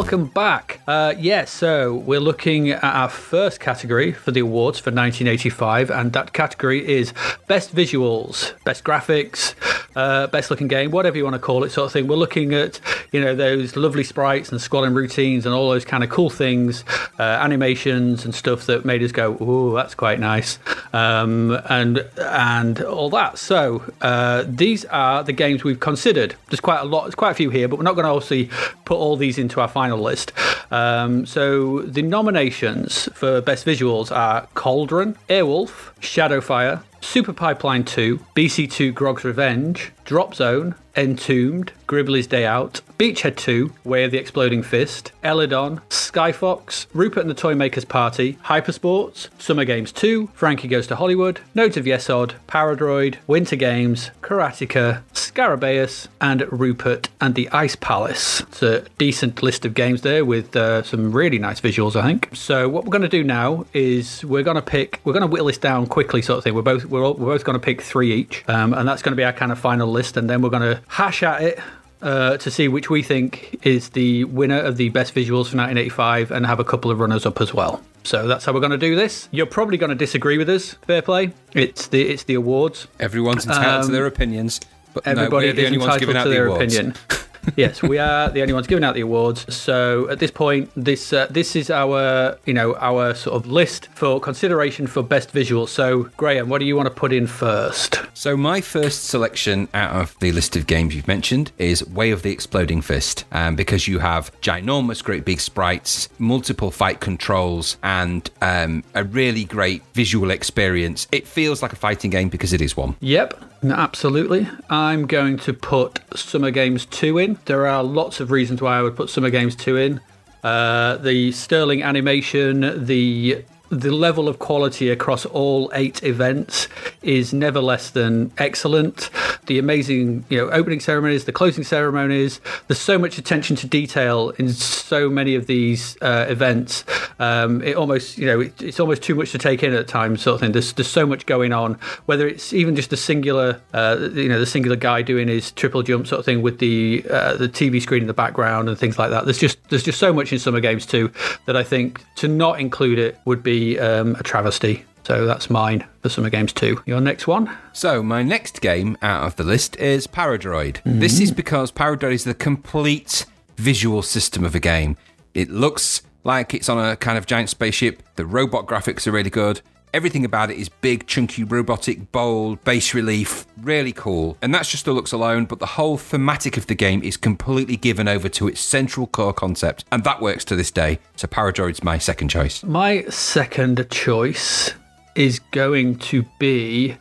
Welcome 0.01 0.29
back. 0.29 0.81
Uh, 0.87 1.13
yeah, 1.19 1.45
so 1.45 1.95
we're 1.95 2.21
looking 2.21 2.71
at 2.71 2.83
our 2.83 3.11
first 3.11 3.61
category 3.61 4.13
for 4.13 4.31
the 4.31 4.41
awards 4.41 4.79
for 4.79 4.89
1985, 4.91 5.91
and 5.91 6.15
that 6.15 6.33
category 6.33 6.89
is 6.89 7.13
best 7.49 7.77
visuals, 7.77 8.55
best 8.65 8.83
graphics, 8.83 9.55
uh, 9.95 10.27
best 10.29 10.51
looking 10.51 10.69
game, 10.69 10.91
whatever 10.91 11.19
you 11.19 11.25
want 11.25 11.35
to 11.35 11.39
call 11.39 11.65
it, 11.65 11.71
sort 11.71 11.87
of 11.87 11.93
thing. 11.93 12.07
We're 12.07 12.17
looking 12.17 12.55
at 12.55 12.81
you 13.13 13.21
know 13.21 13.35
those 13.35 13.77
lovely 13.77 14.03
sprites 14.03 14.51
and 14.51 14.59
scrolling 14.59 14.95
routines 14.95 15.45
and 15.45 15.55
all 15.55 15.71
those 15.71 15.85
kind 15.85 16.03
of 16.03 16.09
cool 16.09 16.31
things, 16.31 16.83
uh, 17.19 17.23
animations 17.23 18.25
and 18.25 18.35
stuff 18.35 18.67
that 18.67 18.87
made 18.87 19.03
us 19.03 19.13
go, 19.13 19.33
"Ooh, 19.43 19.75
that's 19.75 19.95
quite 19.95 20.19
nice," 20.19 20.59
um, 20.95 21.61
and 21.69 22.07
and 22.19 22.81
all 22.83 23.11
that. 23.11 23.39
So 23.39 23.83
uh, 24.01 24.45
these 24.47 24.87
are 24.87 25.23
the 25.23 25.33
games 25.33 25.63
we've 25.63 25.81
considered. 25.81 26.37
There's 26.49 26.61
quite 26.61 26.81
a 26.81 26.85
lot, 26.85 27.03
there's 27.03 27.15
quite 27.15 27.33
a 27.33 27.35
few 27.35 27.51
here, 27.51 27.69
but 27.69 27.79
we're 27.79 27.85
not 27.85 27.97
going 27.97 28.07
to 28.07 28.13
obviously 28.13 28.49
put 28.85 28.97
all 28.97 29.17
these 29.17 29.39
into 29.39 29.61
our 29.61 29.69
final 29.69 29.90
list. 29.97 30.33
Um, 30.71 31.27
so 31.27 31.81
the 31.83 32.03
nominations 32.03 33.09
for 33.15 33.41
best 33.41 33.67
visuals 33.67 34.15
are 34.15 34.47
Cauldron, 34.55 35.17
Airwolf, 35.29 35.93
Shadowfire, 36.01 36.83
Super 37.01 37.33
Pipeline 37.33 37.85
2, 37.85 38.19
BC2 38.35 38.95
Grog's 38.95 39.25
Revenge, 39.25 39.93
Drop 40.05 40.35
Zone, 40.35 40.75
Entombed, 40.97 41.73
Gribbly's 41.87 42.27
Day 42.27 42.45
Out, 42.45 42.81
Beachhead 42.99 43.37
2, 43.37 43.73
Way 43.85 44.05
of 44.05 44.11
the 44.11 44.19
Exploding 44.19 44.63
Fist, 44.63 45.13
Elidon, 45.23 45.81
Skyfox, 45.89 46.87
Rupert 46.93 47.23
and 47.23 47.31
the 47.31 47.35
Toymaker's 47.35 47.85
Party, 47.85 48.35
Hypersports, 48.45 49.29
Summer 49.41 49.65
Games 49.65 49.93
2, 49.93 50.31
Frankie 50.35 50.69
Goes 50.69 50.87
to 50.89 50.97
Hollywood, 50.97 51.41
Nodes 51.55 51.77
of 51.77 51.85
Yesod, 51.85 52.35
Paradroid, 52.49 53.17
Winter 53.27 53.57
Games, 53.57 54.11
Karateka, 54.21 55.03
Scarabaeus, 55.15 56.09
and 56.21 56.45
Rupert 56.53 57.09
and 57.21 57.35
the 57.35 57.49
Ice 57.51 57.77
Palace. 57.77 58.41
It's 58.41 58.63
a 58.63 58.81
decent 58.99 59.43
list 59.43 59.65
of 59.65 59.75
games 59.75 60.03
there 60.03 60.25
with 60.25 60.55
uh, 60.57 60.83
some 60.83 61.13
really 61.13 61.39
nice 61.39 61.61
visuals, 61.61 61.95
I 61.97 62.03
think. 62.03 62.31
So 62.35 62.69
what 62.69 62.85
we're 62.85 62.91
going 62.91 63.03
to 63.03 63.09
do 63.09 63.23
now 63.25 63.65
is 63.73 64.25
we're 64.25 64.43
going 64.43 64.57
to 64.57 64.63
pick, 64.63 65.01
we're 65.05 65.13
going 65.13 65.23
to 65.23 65.29
whittle 65.29 65.47
this 65.47 65.59
down 65.59 65.87
quickly, 65.87 66.21
sort 66.21 66.39
of 66.39 66.45
thing. 66.45 66.55
We're 66.55 66.63
both 66.63 66.85
we're, 66.91 67.05
all, 67.05 67.15
we're 67.15 67.27
both 67.33 67.45
going 67.45 67.55
to 67.59 67.65
pick 67.65 67.81
three 67.83 68.13
each, 68.13 68.45
um, 68.49 68.75
and 68.75 68.87
that's 68.89 69.03
going 69.03 69.13
to 69.13 69.17
be 69.17 69.25
our 69.25 69.33
kind 69.33 69.53
of 69.53 69.59
final 69.59 69.89
list, 69.91 70.17
and 70.17 70.29
then 70.29 70.43
we're 70.43 70.51
going 70.51 70.63
to 70.63 70.81
hash 70.89 71.23
at 71.23 71.43
it 71.43 71.61
uh, 72.03 72.37
to 72.39 72.51
see 72.51 72.69
which 72.69 72.91
we 72.91 73.03
think 73.03 73.59
is 73.67 73.91
the 73.91 74.25
winner 74.25 74.59
of 74.59 74.77
the 74.77 74.89
best 74.91 75.15
visuals 75.15 75.49
for 75.49 75.57
1985 75.57 76.31
and 76.31 76.47
have 76.47 76.59
a 76.61 76.65
couple 76.65 76.91
of 76.91 76.99
runners 77.01 77.25
up 77.27 77.41
as 77.41 77.53
well. 77.55 77.83
So 78.03 78.27
that's 78.27 78.45
how 78.47 78.53
we're 78.53 78.61
going 78.61 78.73
to 78.73 78.79
do 78.79 78.97
this. 78.97 79.29
You're 79.31 79.45
probably 79.47 79.77
going 79.77 79.91
to 79.91 79.95
disagree 79.97 80.39
with 80.39 80.49
us. 80.49 80.73
Fair 80.87 81.03
play. 81.03 81.33
It's 81.53 81.89
the 81.89 82.01
it's 82.03 82.25
the 82.25 82.35
awards. 82.35 82.87
Everyone's 82.99 83.45
entitled 83.45 83.87
to 83.87 83.93
their 83.93 84.07
opinions, 84.07 84.59
but 84.95 85.05
no, 85.05 85.13
Everybody 85.13 85.53
the 85.53 85.61
is 85.61 85.67
only 85.67 85.79
ones 85.79 85.87
entitled 85.95 86.01
giving 86.01 86.17
out 86.17 86.23
to 86.25 86.29
the 86.31 86.35
their 86.35 86.47
awards. 86.47 86.75
opinion. 86.75 86.97
yes, 87.57 87.83
we 87.83 87.99
are 87.99 88.31
the 88.31 88.43
only 88.43 88.55
ones 88.55 88.67
giving 88.67 88.85
out 88.85 88.95
the 88.95 89.01
awards. 89.01 89.53
So 89.55 90.09
at 90.09 90.19
this 90.19 90.31
point, 90.31 90.71
this 90.77 91.13
uh, 91.13 91.27
this 91.31 91.57
is 91.57 91.71
our 91.71 92.39
you 92.45 92.55
know 92.55 92.77
our 92.77 93.15
sort 93.15 93.37
of 93.37 93.51
list 93.51 93.89
for 93.95 94.21
consideration 94.21 94.87
for 94.87 95.03
best 95.03 95.31
visual. 95.31 95.67
So 95.67 96.05
Graham, 96.17 96.49
what 96.49 96.59
do 96.59 96.65
you 96.65 96.77
want 96.77 96.87
to 96.87 96.95
put 96.95 97.13
in 97.13 97.27
first? 97.27 98.01
So 98.15 98.37
my 98.37 98.61
first 98.61 99.05
selection 99.05 99.69
out 99.73 99.93
of 100.01 100.19
the 100.21 100.33
list 100.33 100.57
of 100.57 100.67
games 100.67 100.95
you've 100.95 101.09
mentioned 101.09 101.53
is 101.59 101.87
Way 101.87 102.11
of 102.11 102.23
the 102.23 102.31
Exploding 102.31 102.83
Fist, 102.83 103.25
um, 103.33 103.57
because 103.57 103.89
you 103.89 103.99
have 103.99 104.31
ginormous, 104.41 105.03
great 105.03 105.25
big 105.25 105.41
sprites, 105.41 106.09
multiple 106.19 106.71
fight 106.71 107.01
controls, 107.01 107.79
and 107.83 108.29
um, 108.43 108.85
a 108.95 109.05
really 109.05 109.45
great 109.45 109.83
visual 109.95 110.31
experience. 110.31 111.09
It 111.13 111.27
feels 111.27 111.63
like 111.63 111.73
a 111.73 111.77
fighting 111.77 112.11
game 112.11 112.29
because 112.29 112.53
it 112.53 112.61
is 112.61 112.77
one. 112.77 112.97
Yep, 113.01 113.43
absolutely. 113.63 114.49
I'm 114.69 115.07
going 115.07 115.37
to 115.39 115.53
put 115.53 116.01
Summer 116.15 116.51
Games 116.51 116.87
2 116.87 117.19
in. 117.19 117.39
There 117.45 117.67
are 117.67 117.83
lots 117.83 118.21
of 118.21 118.31
reasons 118.31 118.63
why 118.63 118.79
I 118.79 118.83
would 118.83 118.97
put 118.97 119.11
Summer 119.11 119.31
Games 119.31 119.55
2 119.57 119.77
in. 119.77 120.01
Uh, 120.43 120.97
the 120.97 121.33
sterling 121.33 121.83
animation, 121.83 122.87
the 122.87 123.45
the 123.71 123.93
level 123.93 124.29
of 124.29 124.41
quality 124.41 124.91
across 124.91 125.25
all 125.27 125.71
eight 125.75 126.03
events 126.03 126.69
is 127.03 127.33
never 127.33 127.61
less 127.61 127.91
than 127.91 128.33
excellent. 128.37 129.11
The 129.47 129.59
amazing, 129.59 130.25
you 130.29 130.39
know, 130.39 130.51
opening 130.51 130.81
ceremonies, 130.81 131.25
the 131.25 131.33
closing 131.33 131.63
ceremonies. 131.63 132.41
There's 132.67 132.81
so 132.81 132.99
much 132.99 133.17
attention 133.17 133.55
to 133.57 133.69
detail 133.69 134.31
in 134.31 134.49
so 134.51 135.09
many 135.09 135.37
of 135.37 135.47
these 135.47 135.97
uh, 136.03 136.27
events. 136.29 136.85
Um, 137.21 137.63
it 137.63 137.77
almost, 137.77 138.19
you 138.19 138.27
know, 138.27 138.41
it, 138.41 138.61
it's 138.61 138.81
almost 138.81 139.03
too 139.03 139.15
much 139.15 139.31
to 139.33 139.39
take 139.39 139.63
in 139.63 139.73
at 139.73 139.87
times, 139.87 140.23
sort 140.23 140.35
of 140.35 140.41
thing. 140.41 140.53
There's 140.53 140.73
there's 140.73 140.89
so 140.89 141.07
much 141.07 141.27
going 141.27 141.53
on. 141.53 141.75
Whether 142.07 142.27
it's 142.27 142.53
even 142.53 142.75
just 142.75 142.93
a 142.93 142.97
singular, 142.97 143.61
uh, 143.73 144.09
you 144.15 144.29
know, 144.29 144.41
the 144.41 144.47
singular 144.47 144.77
guy 144.77 145.03
doing 145.03 145.29
his 145.29 145.53
triple 145.53 145.83
jump 145.83 146.09
sort 146.09 146.19
of 146.19 146.25
thing 146.25 146.43
with 146.43 146.59
the 146.59 147.05
uh, 147.09 147.37
the 147.37 147.49
TV 147.49 147.81
screen 147.81 148.03
in 148.03 148.09
the 148.09 148.15
background 148.15 148.69
and 148.69 148.77
things 148.77 148.99
like 148.99 149.11
that. 149.11 149.27
There's 149.27 149.39
just 149.39 149.59
there's 149.71 149.85
just 149.85 149.99
so 149.99 150.13
much 150.13 150.33
in 150.33 150.41
Summer 150.41 150.61
Games 150.61 150.87
2 150.87 151.11
that 151.47 151.57
I 151.57 151.63
think 151.63 152.05
to 152.17 152.27
not 152.27 152.59
include 152.59 152.99
it 152.99 153.17
would 153.25 153.45
be 153.45 153.60
um, 153.79 154.17
a 154.17 154.23
travesty. 154.23 154.85
So 155.05 155.27
that's 155.27 155.51
mine 155.51 155.85
for 156.03 156.09
Summer 156.09 156.31
Games 156.31 156.53
2. 156.53 156.83
Your 156.87 157.01
next 157.01 157.27
one? 157.27 157.51
So 157.73 158.03
my 158.03 158.23
next 158.23 158.61
game 158.61 158.97
out 159.03 159.27
of 159.27 159.37
the 159.37 159.45
list 159.45 159.77
is 159.77 160.07
Paradroid. 160.07 160.81
This 160.85 161.21
is 161.21 161.33
because 161.33 161.73
Paradroid 161.73 162.13
is 162.13 162.25
the 162.25 162.35
complete 162.35 163.27
visual 163.57 164.03
system 164.03 164.45
of 164.45 164.55
a 164.55 164.61
game. 164.61 164.97
It 165.35 165.51
looks 165.51 166.03
like 166.23 166.55
it's 166.55 166.69
on 166.69 166.79
a 166.79 166.97
kind 166.97 167.17
of 167.17 167.27
giant 167.27 167.49
spaceship. 167.49 168.03
The 168.17 168.27
robot 168.27 168.67
graphics 168.67 169.07
are 169.07 169.13
really 169.13 169.31
good. 169.31 169.63
Everything 169.93 170.25
about 170.25 170.51
it 170.51 170.57
is 170.57 170.69
big, 170.69 171.07
chunky, 171.07 171.43
robotic, 171.43 172.13
bold, 172.13 172.63
bas 172.63 172.95
relief, 172.95 173.45
really 173.61 173.93
cool. 173.93 174.37
And 174.41 174.55
that's 174.55 174.71
just 174.71 174.85
the 174.85 174.93
looks 174.93 175.13
alone, 175.13 175.47
but 175.47 175.59
the 175.59 175.67
whole 175.67 175.97
thematic 175.97 176.57
of 176.57 176.67
the 176.69 176.75
game 176.75 177.03
is 177.03 177.17
completely 177.17 177.77
given 177.77 178.07
over 178.07 178.29
to 178.29 178.47
its 178.47 178.61
central 178.61 179.07
core 179.09 179.33
concept. 179.33 179.85
And 179.91 180.05
that 180.05 180.21
works 180.21 180.45
to 180.47 180.57
this 180.57 180.71
day. 180.71 181.01
So 181.17 181.27
Paradroid's 181.27 181.83
my 181.83 181.99
second 181.99 182.29
choice. 182.29 182.63
My 182.63 183.03
second 183.05 183.91
choice 183.91 184.75
is 185.17 185.41
going 185.51 185.97
to 185.99 186.25
be 186.39 186.97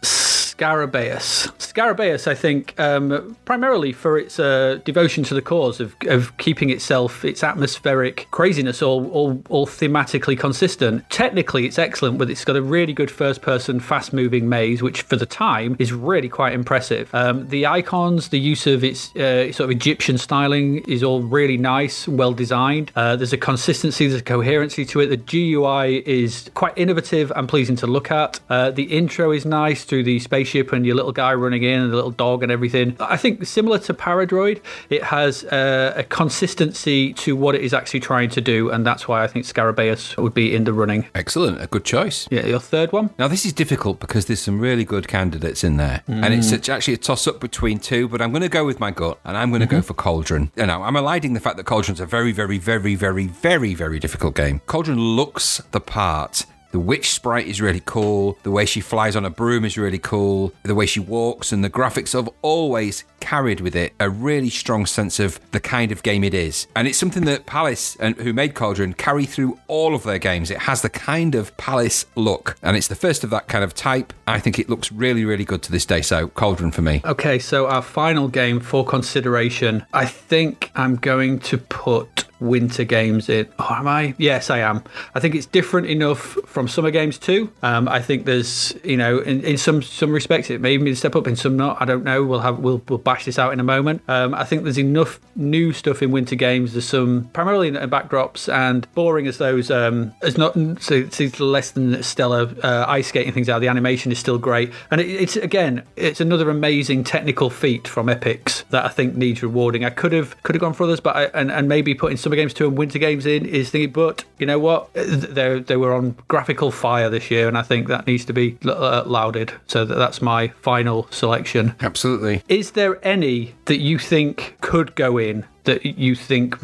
Scarabaeus. 0.59 1.47
Scarabaeus, 1.57 2.27
I 2.27 2.35
think, 2.35 2.77
um, 2.79 3.37
primarily 3.45 3.93
for 3.93 4.17
its 4.17 4.39
uh, 4.39 4.79
devotion 4.83 5.23
to 5.25 5.33
the 5.33 5.41
cause 5.41 5.79
of, 5.79 5.95
of 6.07 6.35
keeping 6.37 6.69
itself, 6.69 7.23
its 7.23 7.43
atmospheric 7.43 8.27
craziness, 8.31 8.81
all, 8.81 9.09
all 9.11 9.41
all 9.47 9.65
thematically 9.65 10.37
consistent. 10.37 11.09
Technically, 11.09 11.65
it's 11.65 11.79
excellent, 11.79 12.17
but 12.17 12.29
it's 12.29 12.43
got 12.43 12.57
a 12.57 12.61
really 12.61 12.91
good 12.91 13.09
first-person, 13.09 13.79
fast-moving 13.79 14.49
maze, 14.49 14.81
which 14.81 15.03
for 15.03 15.15
the 15.15 15.25
time 15.25 15.77
is 15.79 15.93
really 15.93 16.27
quite 16.27 16.53
impressive. 16.53 17.13
Um, 17.15 17.47
the 17.47 17.65
icons, 17.65 18.29
the 18.29 18.39
use 18.39 18.67
of 18.67 18.83
its 18.83 19.15
uh, 19.15 19.51
sort 19.53 19.65
of 19.65 19.71
Egyptian 19.71 20.17
styling 20.17 20.79
is 20.89 21.03
all 21.03 21.21
really 21.21 21.57
nice, 21.57 22.07
well 22.07 22.33
designed. 22.33 22.91
Uh, 22.95 23.15
there's 23.15 23.33
a 23.33 23.37
consistency, 23.37 24.07
there's 24.07 24.21
a 24.21 24.23
coherency 24.23 24.83
to 24.85 24.99
it. 24.99 25.07
The 25.07 25.17
GUI 25.17 26.03
is 26.05 26.49
quite 26.53 26.73
innovative 26.75 27.31
and 27.35 27.47
pleasing 27.47 27.77
to 27.77 27.87
look 27.87 28.11
at. 28.11 28.39
Uh, 28.49 28.71
the 28.71 28.83
intro 28.83 29.31
is 29.31 29.45
nice 29.45 29.85
through 29.85 30.03
the 30.03 30.19
spaceship 30.49 30.73
and 30.73 30.85
your 30.85 30.95
little 30.95 31.11
guy 31.11 31.33
running 31.33 31.63
in 31.63 31.81
and 31.81 31.91
the 31.91 31.95
little 31.95 32.11
dog 32.11 32.43
and 32.43 32.51
everything. 32.51 32.95
I 32.99 33.17
think 33.17 33.45
similar 33.45 33.79
to 33.79 33.93
Paradroid, 33.93 34.61
it 34.89 35.03
has 35.03 35.43
uh, 35.45 35.93
a 35.95 36.03
consistency 36.03 37.13
to 37.13 37.35
what 37.35 37.55
it 37.55 37.61
is 37.61 37.73
actually 37.73 37.99
trying 37.99 38.29
to 38.29 38.41
do, 38.41 38.69
and 38.69 38.85
that's 38.85 39.07
why 39.07 39.23
I 39.23 39.27
think 39.27 39.45
Scarabaeus 39.45 40.17
would 40.17 40.33
be 40.33 40.55
in 40.55 40.63
the 40.63 40.73
running. 40.73 41.07
Excellent, 41.15 41.61
a 41.61 41.67
good 41.67 41.85
choice. 41.85 42.27
Yeah, 42.31 42.45
your 42.45 42.59
third 42.59 42.91
one? 42.91 43.09
Now, 43.17 43.27
this 43.27 43.45
is 43.45 43.53
difficult 43.53 43.99
because 43.99 44.25
there's 44.25 44.41
some 44.41 44.59
really 44.59 44.85
good 44.85 45.07
candidates 45.07 45.63
in 45.63 45.77
there. 45.77 46.01
And 46.07 46.33
it's 46.33 46.51
it's 46.51 46.69
actually 46.69 46.95
a 46.95 46.97
toss 46.97 47.27
up 47.27 47.39
between 47.39 47.79
two, 47.79 48.07
but 48.07 48.21
I'm 48.21 48.31
going 48.31 48.41
to 48.41 48.49
go 48.49 48.65
with 48.65 48.79
my 48.79 48.91
gut 48.91 49.19
and 49.23 49.37
I'm 49.37 49.49
going 49.49 49.61
to 49.61 49.67
go 49.67 49.81
for 49.81 49.93
Cauldron. 49.93 50.51
You 50.55 50.65
know, 50.65 50.83
I'm 50.83 50.95
eliding 50.95 51.33
the 51.33 51.39
fact 51.39 51.57
that 51.57 51.65
Cauldron's 51.65 51.99
a 51.99 52.05
very, 52.05 52.31
very, 52.31 52.57
very, 52.57 52.95
very, 52.95 53.27
very, 53.27 53.73
very 53.73 53.99
difficult 53.99 54.35
game. 54.35 54.61
Cauldron 54.65 54.99
looks 54.99 55.61
the 55.71 55.79
part. 55.79 56.45
The 56.71 56.79
witch 56.79 57.11
sprite 57.11 57.47
is 57.47 57.61
really 57.61 57.81
cool. 57.85 58.37
The 58.43 58.51
way 58.51 58.65
she 58.65 58.79
flies 58.79 59.15
on 59.15 59.25
a 59.25 59.29
broom 59.29 59.65
is 59.65 59.77
really 59.77 59.97
cool. 59.97 60.53
The 60.63 60.75
way 60.75 60.85
she 60.85 60.99
walks 60.99 61.51
and 61.51 61.63
the 61.63 61.69
graphics 61.69 62.13
have 62.13 62.29
always 62.41 63.03
carried 63.19 63.59
with 63.59 63.75
it 63.75 63.93
a 63.99 64.09
really 64.09 64.49
strong 64.49 64.85
sense 64.85 65.19
of 65.19 65.39
the 65.51 65.59
kind 65.59 65.91
of 65.91 66.03
game 66.03 66.23
it 66.23 66.33
is. 66.33 66.67
And 66.75 66.87
it's 66.87 66.97
something 66.97 67.25
that 67.25 67.45
Palace, 67.45 67.95
and 67.99 68.15
who 68.17 68.33
made 68.33 68.55
Cauldron, 68.55 68.93
carry 68.93 69.25
through 69.25 69.59
all 69.67 69.95
of 69.95 70.03
their 70.03 70.19
games. 70.19 70.51
It 70.51 70.59
has 70.59 70.81
the 70.81 70.89
kind 70.89 71.35
of 71.35 71.55
Palace 71.57 72.05
look, 72.15 72.55
and 72.61 72.77
it's 72.77 72.87
the 72.87 72.95
first 72.95 73.23
of 73.23 73.29
that 73.31 73.47
kind 73.47 73.63
of 73.63 73.73
type. 73.73 74.13
I 74.27 74.39
think 74.39 74.59
it 74.59 74.69
looks 74.69 74.91
really, 74.91 75.25
really 75.25 75.45
good 75.45 75.63
to 75.63 75.71
this 75.71 75.85
day. 75.85 76.01
So 76.01 76.27
Cauldron 76.29 76.71
for 76.71 76.81
me. 76.81 77.01
Okay, 77.03 77.39
so 77.39 77.67
our 77.67 77.81
final 77.81 78.27
game 78.27 78.59
for 78.59 78.85
consideration. 78.85 79.85
I 79.93 80.05
think 80.05 80.71
I'm 80.75 80.95
going 80.95 81.39
to 81.39 81.57
put 81.57 82.25
winter 82.39 82.83
games 82.83 83.29
in. 83.29 83.47
Oh, 83.59 83.67
am 83.71 83.87
I? 83.87 84.15
Yes, 84.17 84.49
I 84.49 84.59
am. 84.59 84.83
I 85.13 85.19
think 85.19 85.35
it's 85.35 85.45
different 85.45 85.87
enough 85.87 86.37
from 86.45 86.67
Summer 86.67 86.91
Games 86.91 87.17
2. 87.17 87.51
Um, 87.63 87.87
I 87.87 88.01
think 88.01 88.25
there's, 88.25 88.73
you 88.83 88.97
know, 88.97 89.19
in, 89.19 89.41
in 89.43 89.57
some 89.57 89.81
some 89.81 90.11
respects 90.11 90.49
it 90.49 90.61
may 90.61 90.73
even 90.73 90.95
step 90.95 91.15
up, 91.15 91.27
in 91.27 91.35
some 91.35 91.57
not. 91.57 91.81
I 91.81 91.85
don't 91.85 92.03
know. 92.03 92.23
We'll 92.23 92.39
have 92.39 92.59
we'll 92.59 92.81
we'll 92.87 92.99
bash 92.99 93.25
this 93.25 93.39
out 93.39 93.53
in 93.53 93.59
a 93.59 93.63
moment. 93.63 94.01
Um, 94.07 94.33
I 94.33 94.43
think 94.43 94.63
there's 94.63 94.79
enough 94.79 95.19
new 95.35 95.73
stuff 95.73 96.01
in 96.01 96.11
Winter 96.11 96.35
Games. 96.35 96.73
There's 96.73 96.87
some 96.87 97.29
primarily 97.33 97.67
in 97.67 97.75
backdrops 97.75 98.51
and 98.51 98.91
boring 98.93 99.27
as 99.27 99.37
those. 99.37 99.71
Um, 99.71 100.13
as 100.21 100.37
not 100.37 100.53
so 100.81 100.95
it's 100.95 101.39
less 101.39 101.71
than 101.71 102.01
stellar 102.03 102.53
uh, 102.63 102.85
ice 102.87 103.07
skating 103.07 103.33
things 103.33 103.49
out. 103.49 103.59
The 103.59 103.67
animation 103.67 104.11
is 104.11 104.19
still 104.19 104.37
great, 104.37 104.71
and 104.91 105.01
it, 105.01 105.09
it's 105.09 105.35
again 105.35 105.83
it's 105.95 106.21
another 106.21 106.49
amazing 106.49 107.03
technical 107.03 107.49
feat 107.49 107.87
from 107.87 108.07
Epyx 108.07 108.67
that 108.69 108.85
I 108.85 108.89
think 108.89 109.15
needs 109.15 109.43
rewarding. 109.43 109.83
I 109.85 109.89
could 109.89 110.13
have 110.13 110.41
could 110.43 110.55
have 110.55 110.61
gone 110.61 110.73
for 110.73 110.83
others, 110.83 110.99
but 110.99 111.15
I, 111.15 111.23
and 111.25 111.51
and 111.51 111.67
maybe 111.67 111.93
putting 111.93 112.17
Summer 112.29 112.35
Games 112.35 112.53
two 112.53 112.67
and 112.67 112.77
Winter 112.77 112.99
Games 112.99 113.25
in 113.25 113.43
is 113.43 113.71
thinking. 113.71 113.91
But 113.91 114.23
you 114.37 114.45
know 114.45 114.59
what? 114.59 114.93
They 114.93 115.61
they 115.61 115.75
were 115.75 115.91
on 115.93 116.15
graphical 116.27 116.69
fire 116.69 117.09
this 117.09 117.31
year, 117.31 117.47
and 117.47 117.57
I 117.57 117.63
think 117.63 117.87
that 117.87 118.05
needs 118.05 118.23
to 118.25 118.33
be 118.33 118.55
uh, 118.65 119.01
lauded. 119.07 119.51
So 119.65 119.83
that, 119.83 119.95
that's 119.95 120.21
my 120.21 120.49
final 120.61 121.07
selection. 121.09 121.73
Absolutely. 121.81 122.43
Is 122.47 122.71
there 122.71 123.03
any 123.03 123.55
that 123.65 123.79
you 123.79 123.97
think 123.97 124.57
could 124.61 124.93
go 124.93 125.17
in 125.17 125.43
that 125.63 125.83
you 125.83 126.13
think 126.13 126.55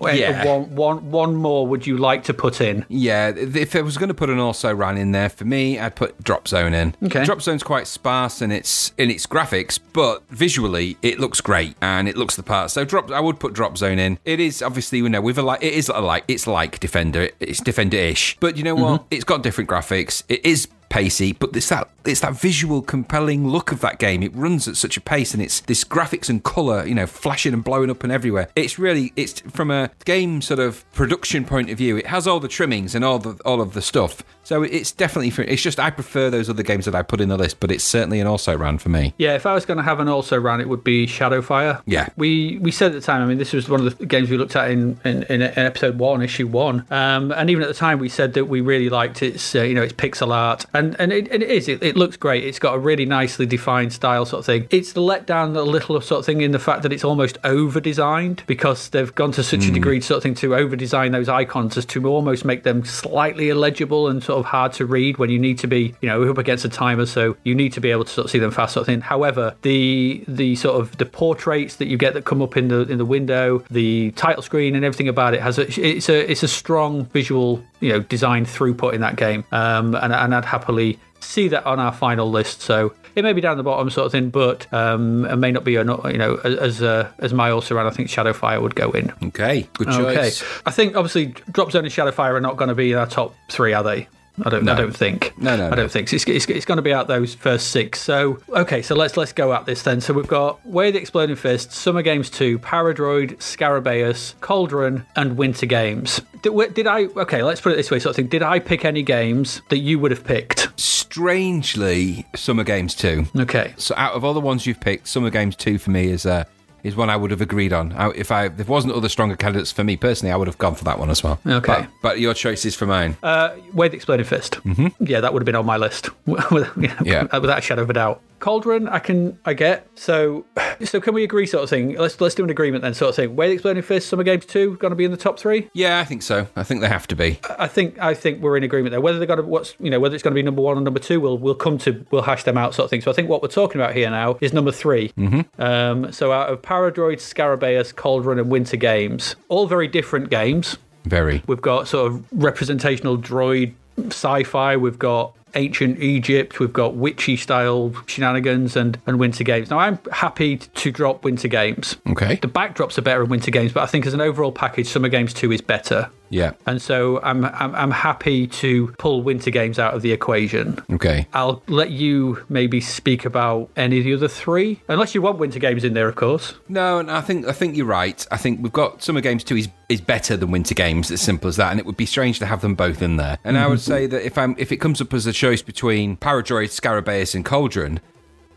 yeah. 0.00 0.44
one, 0.44 0.74
one, 0.74 1.10
one 1.10 1.34
more 1.34 1.66
would 1.66 1.86
you 1.86 1.98
like 1.98 2.24
to 2.24 2.34
put 2.34 2.60
in? 2.60 2.84
Yeah, 2.88 3.32
if 3.36 3.74
I 3.76 3.82
was 3.82 3.96
going 3.96 4.08
to 4.08 4.14
put 4.14 4.30
an 4.30 4.38
also 4.38 4.74
ran 4.74 4.98
in 4.98 5.12
there 5.12 5.28
for 5.28 5.44
me, 5.44 5.78
I'd 5.78 5.96
put 5.96 6.22
Drop 6.22 6.48
Zone 6.48 6.74
in. 6.74 6.94
Okay. 7.02 7.24
Drop 7.24 7.42
Zone's 7.42 7.62
quite 7.62 7.86
sparse 7.86 8.42
in 8.42 8.50
its 8.50 8.92
in 8.98 9.10
its 9.10 9.26
graphics, 9.26 9.78
but 9.92 10.22
visually 10.30 10.96
it 11.02 11.18
looks 11.18 11.40
great 11.40 11.76
and 11.80 12.08
it 12.08 12.16
looks 12.16 12.36
the 12.36 12.42
part. 12.42 12.70
So 12.70 12.84
drop, 12.84 13.10
I 13.10 13.20
would 13.20 13.40
put 13.40 13.52
Drop 13.52 13.76
Zone 13.76 13.98
in. 13.98 14.18
It 14.24 14.40
is 14.40 14.62
obviously 14.62 14.98
you 14.98 15.08
know 15.08 15.20
with 15.20 15.38
a 15.38 15.42
like 15.42 15.62
it 15.62 15.72
is 15.72 15.88
a 15.88 16.00
like 16.00 16.24
it's 16.28 16.46
like 16.46 16.80
Defender, 16.80 17.30
it's 17.40 17.60
Defender-ish, 17.60 18.38
but 18.40 18.56
you 18.56 18.62
know 18.62 18.74
what? 18.74 19.00
Mm-hmm. 19.02 19.14
It's 19.14 19.24
got 19.24 19.42
different 19.42 19.68
graphics. 19.68 20.22
It 20.28 20.44
is 20.44 20.68
pacey, 20.92 21.32
but 21.32 21.56
it's 21.56 21.70
that 21.70 21.88
it's 22.04 22.20
that 22.20 22.34
visual, 22.34 22.82
compelling 22.82 23.48
look 23.48 23.72
of 23.72 23.80
that 23.80 23.98
game. 23.98 24.22
It 24.22 24.34
runs 24.34 24.68
at 24.68 24.76
such 24.76 24.98
a 24.98 25.00
pace, 25.00 25.32
and 25.32 25.42
it's 25.42 25.60
this 25.60 25.84
graphics 25.84 26.28
and 26.28 26.44
color, 26.44 26.86
you 26.86 26.94
know, 26.94 27.06
flashing 27.06 27.54
and 27.54 27.64
blowing 27.64 27.88
up 27.88 28.04
and 28.04 28.12
everywhere. 28.12 28.48
It's 28.54 28.78
really 28.78 29.12
it's 29.16 29.40
from 29.40 29.70
a 29.70 29.90
game 30.04 30.42
sort 30.42 30.60
of 30.60 30.84
production 30.92 31.46
point 31.46 31.70
of 31.70 31.78
view. 31.78 31.96
It 31.96 32.08
has 32.08 32.26
all 32.26 32.40
the 32.40 32.48
trimmings 32.48 32.94
and 32.94 33.04
all 33.04 33.18
the 33.18 33.40
all 33.44 33.62
of 33.62 33.72
the 33.72 33.80
stuff. 33.80 34.22
So 34.44 34.62
it's 34.62 34.92
definitely 34.92 35.30
for, 35.30 35.42
it's 35.42 35.62
just 35.62 35.78
I 35.78 35.90
prefer 35.90 36.30
those 36.30 36.50
other 36.50 36.62
games 36.62 36.84
that 36.86 36.94
I 36.94 37.02
put 37.02 37.20
in 37.20 37.28
the 37.28 37.36
list, 37.36 37.60
but 37.60 37.70
it's 37.70 37.84
certainly 37.84 38.20
an 38.20 38.26
also 38.26 38.56
ran 38.56 38.78
for 38.78 38.88
me. 38.88 39.14
Yeah, 39.18 39.34
if 39.34 39.46
I 39.46 39.54
was 39.54 39.64
going 39.64 39.76
to 39.76 39.82
have 39.82 40.00
an 40.00 40.08
also 40.08 40.38
ran, 40.40 40.60
it 40.60 40.68
would 40.68 40.84
be 40.84 41.06
Shadowfire. 41.06 41.82
Yeah, 41.86 42.08
we 42.16 42.58
we 42.58 42.70
said 42.70 42.92
at 42.92 42.94
the 42.94 43.00
time. 43.00 43.22
I 43.22 43.26
mean, 43.26 43.38
this 43.38 43.52
was 43.52 43.68
one 43.68 43.86
of 43.86 43.98
the 43.98 44.06
games 44.06 44.30
we 44.30 44.36
looked 44.36 44.56
at 44.56 44.70
in 44.70 44.98
in, 45.04 45.22
in 45.24 45.42
episode 45.42 45.98
one, 45.98 46.22
issue 46.22 46.46
one, 46.46 46.86
um, 46.90 47.32
and 47.32 47.50
even 47.50 47.62
at 47.62 47.68
the 47.68 47.74
time 47.74 47.98
we 47.98 48.08
said 48.08 48.34
that 48.34 48.46
we 48.46 48.60
really 48.60 48.88
liked 48.88 49.22
its 49.22 49.54
uh, 49.54 49.62
you 49.62 49.74
know 49.74 49.82
its 49.82 49.92
pixel 49.92 50.32
art, 50.32 50.66
and 50.74 50.96
and 50.98 51.12
it, 51.12 51.32
it 51.32 51.42
is 51.42 51.68
it, 51.68 51.82
it 51.82 51.96
looks 51.96 52.16
great. 52.16 52.44
It's 52.44 52.58
got 52.58 52.74
a 52.74 52.78
really 52.78 53.06
nicely 53.06 53.46
defined 53.46 53.92
style 53.92 54.26
sort 54.26 54.40
of 54.40 54.46
thing. 54.46 54.66
It's 54.70 54.96
let 54.96 55.26
down 55.26 55.56
a 55.56 55.62
little 55.62 56.00
sort 56.00 56.20
of 56.20 56.26
thing 56.26 56.40
in 56.40 56.52
the 56.52 56.58
fact 56.58 56.82
that 56.82 56.92
it's 56.92 57.04
almost 57.04 57.38
over 57.44 57.80
designed 57.80 58.42
because 58.46 58.88
they've 58.90 59.14
gone 59.14 59.32
to 59.32 59.42
such 59.42 59.60
mm. 59.60 59.70
a 59.70 59.72
degree 59.72 60.00
sort 60.00 60.18
of 60.18 60.22
thing 60.22 60.34
to 60.34 60.54
over 60.54 60.76
design 60.76 61.12
those 61.12 61.28
icons 61.28 61.76
as 61.76 61.86
to 61.86 62.06
almost 62.06 62.44
make 62.44 62.64
them 62.64 62.84
slightly 62.84 63.48
illegible 63.48 64.08
and 64.08 64.22
sort 64.22 64.38
of 64.38 64.41
hard 64.42 64.72
to 64.74 64.86
read 64.86 65.18
when 65.18 65.30
you 65.30 65.38
need 65.38 65.58
to 65.58 65.66
be, 65.66 65.94
you 66.00 66.08
know, 66.08 66.22
up 66.30 66.38
against 66.38 66.64
a 66.64 66.68
timer. 66.68 67.06
So 67.06 67.36
you 67.44 67.54
need 67.54 67.72
to 67.74 67.80
be 67.80 67.90
able 67.90 68.04
to 68.04 68.10
sort 68.10 68.24
of 68.26 68.30
see 68.30 68.38
them 68.38 68.50
fast, 68.50 68.74
sort 68.74 68.82
of 68.82 68.86
thing. 68.86 69.00
However, 69.00 69.54
the 69.62 70.24
the 70.28 70.56
sort 70.56 70.80
of 70.80 70.96
the 70.98 71.06
portraits 71.06 71.76
that 71.76 71.86
you 71.86 71.96
get 71.96 72.14
that 72.14 72.24
come 72.24 72.42
up 72.42 72.56
in 72.56 72.68
the 72.68 72.80
in 72.82 72.98
the 72.98 73.04
window, 73.04 73.64
the 73.70 74.12
title 74.12 74.42
screen, 74.42 74.74
and 74.74 74.84
everything 74.84 75.08
about 75.08 75.34
it 75.34 75.40
has 75.40 75.58
a 75.58 75.62
it's 75.80 76.08
a 76.08 76.30
it's 76.30 76.42
a 76.42 76.48
strong 76.48 77.06
visual, 77.06 77.62
you 77.80 77.90
know, 77.90 78.00
design 78.00 78.44
throughput 78.44 78.92
in 78.92 79.00
that 79.00 79.16
game. 79.16 79.44
Um, 79.52 79.94
and 79.94 80.12
and 80.12 80.34
I'd 80.34 80.44
happily 80.44 80.98
see 81.20 81.48
that 81.48 81.64
on 81.64 81.78
our 81.78 81.92
final 81.92 82.30
list. 82.30 82.60
So 82.62 82.94
it 83.14 83.22
may 83.22 83.32
be 83.32 83.40
down 83.40 83.56
the 83.56 83.62
bottom 83.62 83.90
sort 83.90 84.06
of 84.06 84.12
thing, 84.12 84.30
but 84.30 84.72
um, 84.72 85.24
it 85.26 85.36
may 85.36 85.52
not 85.52 85.64
be, 85.64 85.72
you 85.72 85.84
know, 85.84 86.36
as 86.44 86.82
uh, 86.82 87.10
as 87.18 87.32
my 87.32 87.50
also 87.50 87.74
ran. 87.74 87.86
I 87.86 87.90
think 87.90 88.08
Shadowfire 88.08 88.60
would 88.60 88.74
go 88.74 88.90
in. 88.92 89.12
Okay, 89.24 89.68
good 89.74 89.88
choice. 89.88 90.42
Okay. 90.42 90.60
I 90.66 90.70
think 90.70 90.96
obviously 90.96 91.26
Drop 91.50 91.70
Zone 91.72 91.84
and 91.84 91.92
Shadowfire 91.92 92.34
are 92.34 92.40
not 92.40 92.56
going 92.56 92.68
to 92.68 92.74
be 92.74 92.92
in 92.92 92.98
our 92.98 93.06
top 93.06 93.34
three, 93.48 93.72
are 93.72 93.84
they? 93.84 94.08
I 94.44 94.48
don't. 94.48 94.64
No. 94.64 94.72
I 94.72 94.76
don't 94.76 94.96
think. 94.96 95.34
No, 95.36 95.56
no. 95.56 95.70
I 95.70 95.74
don't 95.74 95.90
think 95.90 96.08
so. 96.08 96.16
It's, 96.16 96.26
it's, 96.26 96.46
it's, 96.46 96.64
going 96.64 96.76
to 96.76 96.82
be 96.82 96.92
out 96.92 97.06
those 97.06 97.34
first 97.34 97.68
six. 97.68 98.00
So 98.00 98.40
okay. 98.48 98.80
So 98.80 98.94
let's 98.94 99.16
let's 99.16 99.32
go 99.32 99.52
at 99.52 99.66
this 99.66 99.82
then. 99.82 100.00
So 100.00 100.14
we've 100.14 100.26
got 100.26 100.64
Way 100.66 100.90
the 100.90 100.98
Exploding 100.98 101.36
Fist, 101.36 101.72
Summer 101.72 102.02
Games 102.02 102.30
Two, 102.30 102.58
Paradroid, 102.58 103.36
Scarabaeus, 103.36 104.40
Cauldron, 104.40 105.06
and 105.16 105.36
Winter 105.36 105.66
Games. 105.66 106.20
Did, 106.40 106.74
did 106.74 106.86
I? 106.86 107.04
Okay, 107.04 107.42
let's 107.42 107.60
put 107.60 107.72
it 107.72 107.76
this 107.76 107.90
way. 107.90 107.98
Sort 107.98 108.10
of 108.10 108.16
thing. 108.16 108.28
Did 108.28 108.42
I 108.42 108.58
pick 108.58 108.84
any 108.84 109.02
games 109.02 109.60
that 109.68 109.78
you 109.78 109.98
would 109.98 110.10
have 110.10 110.24
picked? 110.24 110.68
Strangely, 110.80 112.26
Summer 112.34 112.64
Games 112.64 112.94
Two. 112.94 113.26
Okay. 113.36 113.74
So 113.76 113.94
out 113.96 114.14
of 114.14 114.24
all 114.24 114.32
the 114.32 114.40
ones 114.40 114.66
you've 114.66 114.80
picked, 114.80 115.08
Summer 115.08 115.30
Games 115.30 115.56
Two 115.56 115.76
for 115.76 115.90
me 115.90 116.08
is 116.08 116.24
uh, 116.24 116.44
is 116.82 116.96
one 116.96 117.10
I 117.10 117.16
would 117.16 117.30
have 117.30 117.40
agreed 117.40 117.72
on. 117.72 117.92
if 118.14 118.30
I 118.30 118.46
if 118.46 118.56
there 118.56 118.66
wasn't 118.66 118.94
other 118.94 119.08
stronger 119.08 119.36
candidates 119.36 119.72
for 119.72 119.84
me 119.84 119.96
personally, 119.96 120.32
I 120.32 120.36
would 120.36 120.48
have 120.48 120.58
gone 120.58 120.74
for 120.74 120.84
that 120.84 120.98
one 120.98 121.10
as 121.10 121.22
well. 121.22 121.38
Okay, 121.46 121.66
but, 121.72 121.88
but 122.02 122.20
your 122.20 122.34
choice 122.34 122.64
is 122.64 122.74
for 122.74 122.86
mine. 122.86 123.16
Uh, 123.22 123.54
Way 123.72 123.88
the 123.88 123.96
Exploding 123.96 124.26
Fist. 124.26 124.54
Mm-hmm. 124.64 125.04
Yeah, 125.04 125.20
that 125.20 125.32
would 125.32 125.42
have 125.42 125.46
been 125.46 125.54
on 125.56 125.66
my 125.66 125.76
list. 125.76 126.10
yeah, 126.26 127.22
without 127.38 127.58
a 127.58 127.62
shadow 127.62 127.82
of 127.82 127.90
a 127.90 127.94
doubt. 127.94 128.20
Cauldron, 128.42 128.88
I 128.88 128.98
can, 128.98 129.38
I 129.44 129.54
get. 129.54 129.86
So, 129.94 130.44
so 130.84 131.00
can 131.00 131.14
we 131.14 131.22
agree, 131.24 131.46
sort 131.46 131.62
of 131.62 131.70
thing? 131.70 131.96
Let's 131.96 132.20
let's 132.20 132.34
do 132.34 132.44
an 132.44 132.50
agreement 132.50 132.82
then, 132.82 132.92
sort 132.92 133.10
of 133.10 133.16
thing. 133.16 133.36
Way 133.36 133.46
the 133.46 133.54
Exploding 133.54 133.82
Fist, 133.82 134.08
Summer 134.08 134.24
Games 134.24 134.44
Two, 134.44 134.76
going 134.76 134.90
to 134.90 134.96
be 134.96 135.04
in 135.04 135.12
the 135.12 135.16
top 135.16 135.38
three. 135.38 135.70
Yeah, 135.72 136.00
I 136.00 136.04
think 136.04 136.22
so. 136.22 136.48
I 136.56 136.64
think 136.64 136.80
they 136.80 136.88
have 136.88 137.06
to 137.08 137.16
be. 137.16 137.38
I 137.58 137.68
think 137.68 137.98
I 137.98 138.14
think 138.14 138.42
we're 138.42 138.56
in 138.56 138.64
agreement 138.64 138.90
there. 138.90 139.00
Whether 139.00 139.18
they're 139.18 139.26
going 139.26 139.40
to 139.40 139.46
what's 139.46 139.74
you 139.78 139.90
know 139.90 140.00
whether 140.00 140.14
it's 140.14 140.24
going 140.24 140.32
to 140.32 140.34
be 140.34 140.42
number 140.42 140.60
one 140.60 140.76
or 140.76 140.80
number 140.80 140.98
two, 140.98 141.20
we'll 141.20 141.38
we'll 141.38 141.54
come 141.54 141.78
to 141.78 142.04
we'll 142.10 142.22
hash 142.22 142.42
them 142.42 142.58
out, 142.58 142.74
sort 142.74 142.84
of 142.84 142.90
thing. 142.90 143.00
So 143.00 143.10
I 143.10 143.14
think 143.14 143.28
what 143.28 143.42
we're 143.42 143.48
talking 143.48 143.80
about 143.80 143.94
here 143.94 144.10
now 144.10 144.36
is 144.40 144.52
number 144.52 144.72
3 144.72 145.08
mm-hmm. 145.10 145.62
um, 145.62 146.12
so 146.12 146.32
out 146.32 146.50
of 146.50 146.62
Paradroid, 146.62 147.18
Scarabaeus, 147.18 147.94
Cauldron, 147.94 148.38
and 148.38 148.50
Winter 148.50 148.76
Games, 148.76 149.36
all 149.48 149.66
very 149.66 149.86
different 149.86 150.30
games. 150.30 150.78
Very. 151.04 151.42
We've 151.46 151.62
got 151.62 151.88
sort 151.88 152.10
of 152.10 152.24
representational 152.32 153.18
droid 153.18 153.74
sci-fi. 153.98 154.76
We've 154.76 154.98
got 154.98 155.34
ancient 155.54 156.00
Egypt. 156.00 156.60
We've 156.60 156.72
got 156.72 156.94
witchy 156.94 157.36
style 157.36 157.94
shenanigans 158.06 158.76
and, 158.76 159.00
and 159.06 159.18
Winter 159.18 159.44
Games. 159.44 159.70
Now, 159.70 159.78
I'm 159.78 159.98
happy 160.12 160.58
to 160.58 160.90
drop 160.90 161.24
Winter 161.24 161.48
Games. 161.48 161.96
Okay. 162.08 162.36
The 162.36 162.48
backdrops 162.48 162.98
are 162.98 163.02
better 163.02 163.22
in 163.22 163.28
Winter 163.28 163.50
Games, 163.50 163.72
but 163.72 163.82
I 163.82 163.86
think 163.86 164.06
as 164.06 164.14
an 164.14 164.20
overall 164.20 164.52
package, 164.52 164.88
Summer 164.88 165.08
Games 165.08 165.32
2 165.34 165.52
is 165.52 165.60
better. 165.60 166.10
Yeah. 166.32 166.52
And 166.66 166.80
so 166.80 167.20
I'm, 167.22 167.44
I'm, 167.44 167.74
I'm 167.74 167.90
happy 167.90 168.46
to 168.46 168.88
pull 168.98 169.22
Winter 169.22 169.50
Games 169.50 169.78
out 169.78 169.94
of 169.94 170.02
the 170.02 170.12
equation. 170.12 170.82
Okay. 170.90 171.26
I'll 171.34 171.62
let 171.68 171.90
you 171.90 172.42
maybe 172.48 172.80
speak 172.80 173.24
about 173.24 173.70
any 173.76 173.98
of 173.98 174.04
the 174.04 174.14
other 174.14 174.28
three, 174.28 174.80
unless 174.88 175.14
you 175.14 175.22
want 175.22 175.38
Winter 175.38 175.58
Games 175.58 175.84
in 175.84 175.94
there, 175.94 176.08
of 176.08 176.16
course. 176.16 176.54
No, 176.68 176.98
and 176.98 177.10
I 177.10 177.20
think 177.20 177.46
I 177.46 177.52
think 177.52 177.76
you're 177.76 177.86
right. 177.86 178.26
I 178.30 178.38
think 178.38 178.62
we've 178.62 178.72
got 178.72 179.02
Summer 179.02 179.20
Games 179.20 179.44
2. 179.44 179.56
is 179.56 179.68
is 179.92 180.00
better 180.00 180.36
than 180.36 180.50
Winter 180.50 180.74
Games. 180.74 181.10
It's 181.10 181.22
simple 181.22 181.48
as 181.48 181.56
that, 181.56 181.70
and 181.70 181.78
it 181.78 181.84
would 181.84 181.98
be 181.98 182.06
strange 182.06 182.38
to 182.38 182.46
have 182.46 182.62
them 182.62 182.74
both 182.74 183.02
in 183.02 183.16
there. 183.16 183.38
And 183.44 183.56
mm-hmm. 183.56 183.66
I 183.66 183.68
would 183.68 183.80
say 183.80 184.06
that 184.06 184.24
if 184.24 184.38
I'm 184.38 184.54
if 184.58 184.72
it 184.72 184.78
comes 184.78 185.00
up 185.00 185.12
as 185.12 185.26
a 185.26 185.32
choice 185.32 185.60
between 185.60 186.16
Paradroid, 186.16 186.68
Scarabaeus, 186.68 187.34
and 187.34 187.44
Cauldron, 187.44 188.00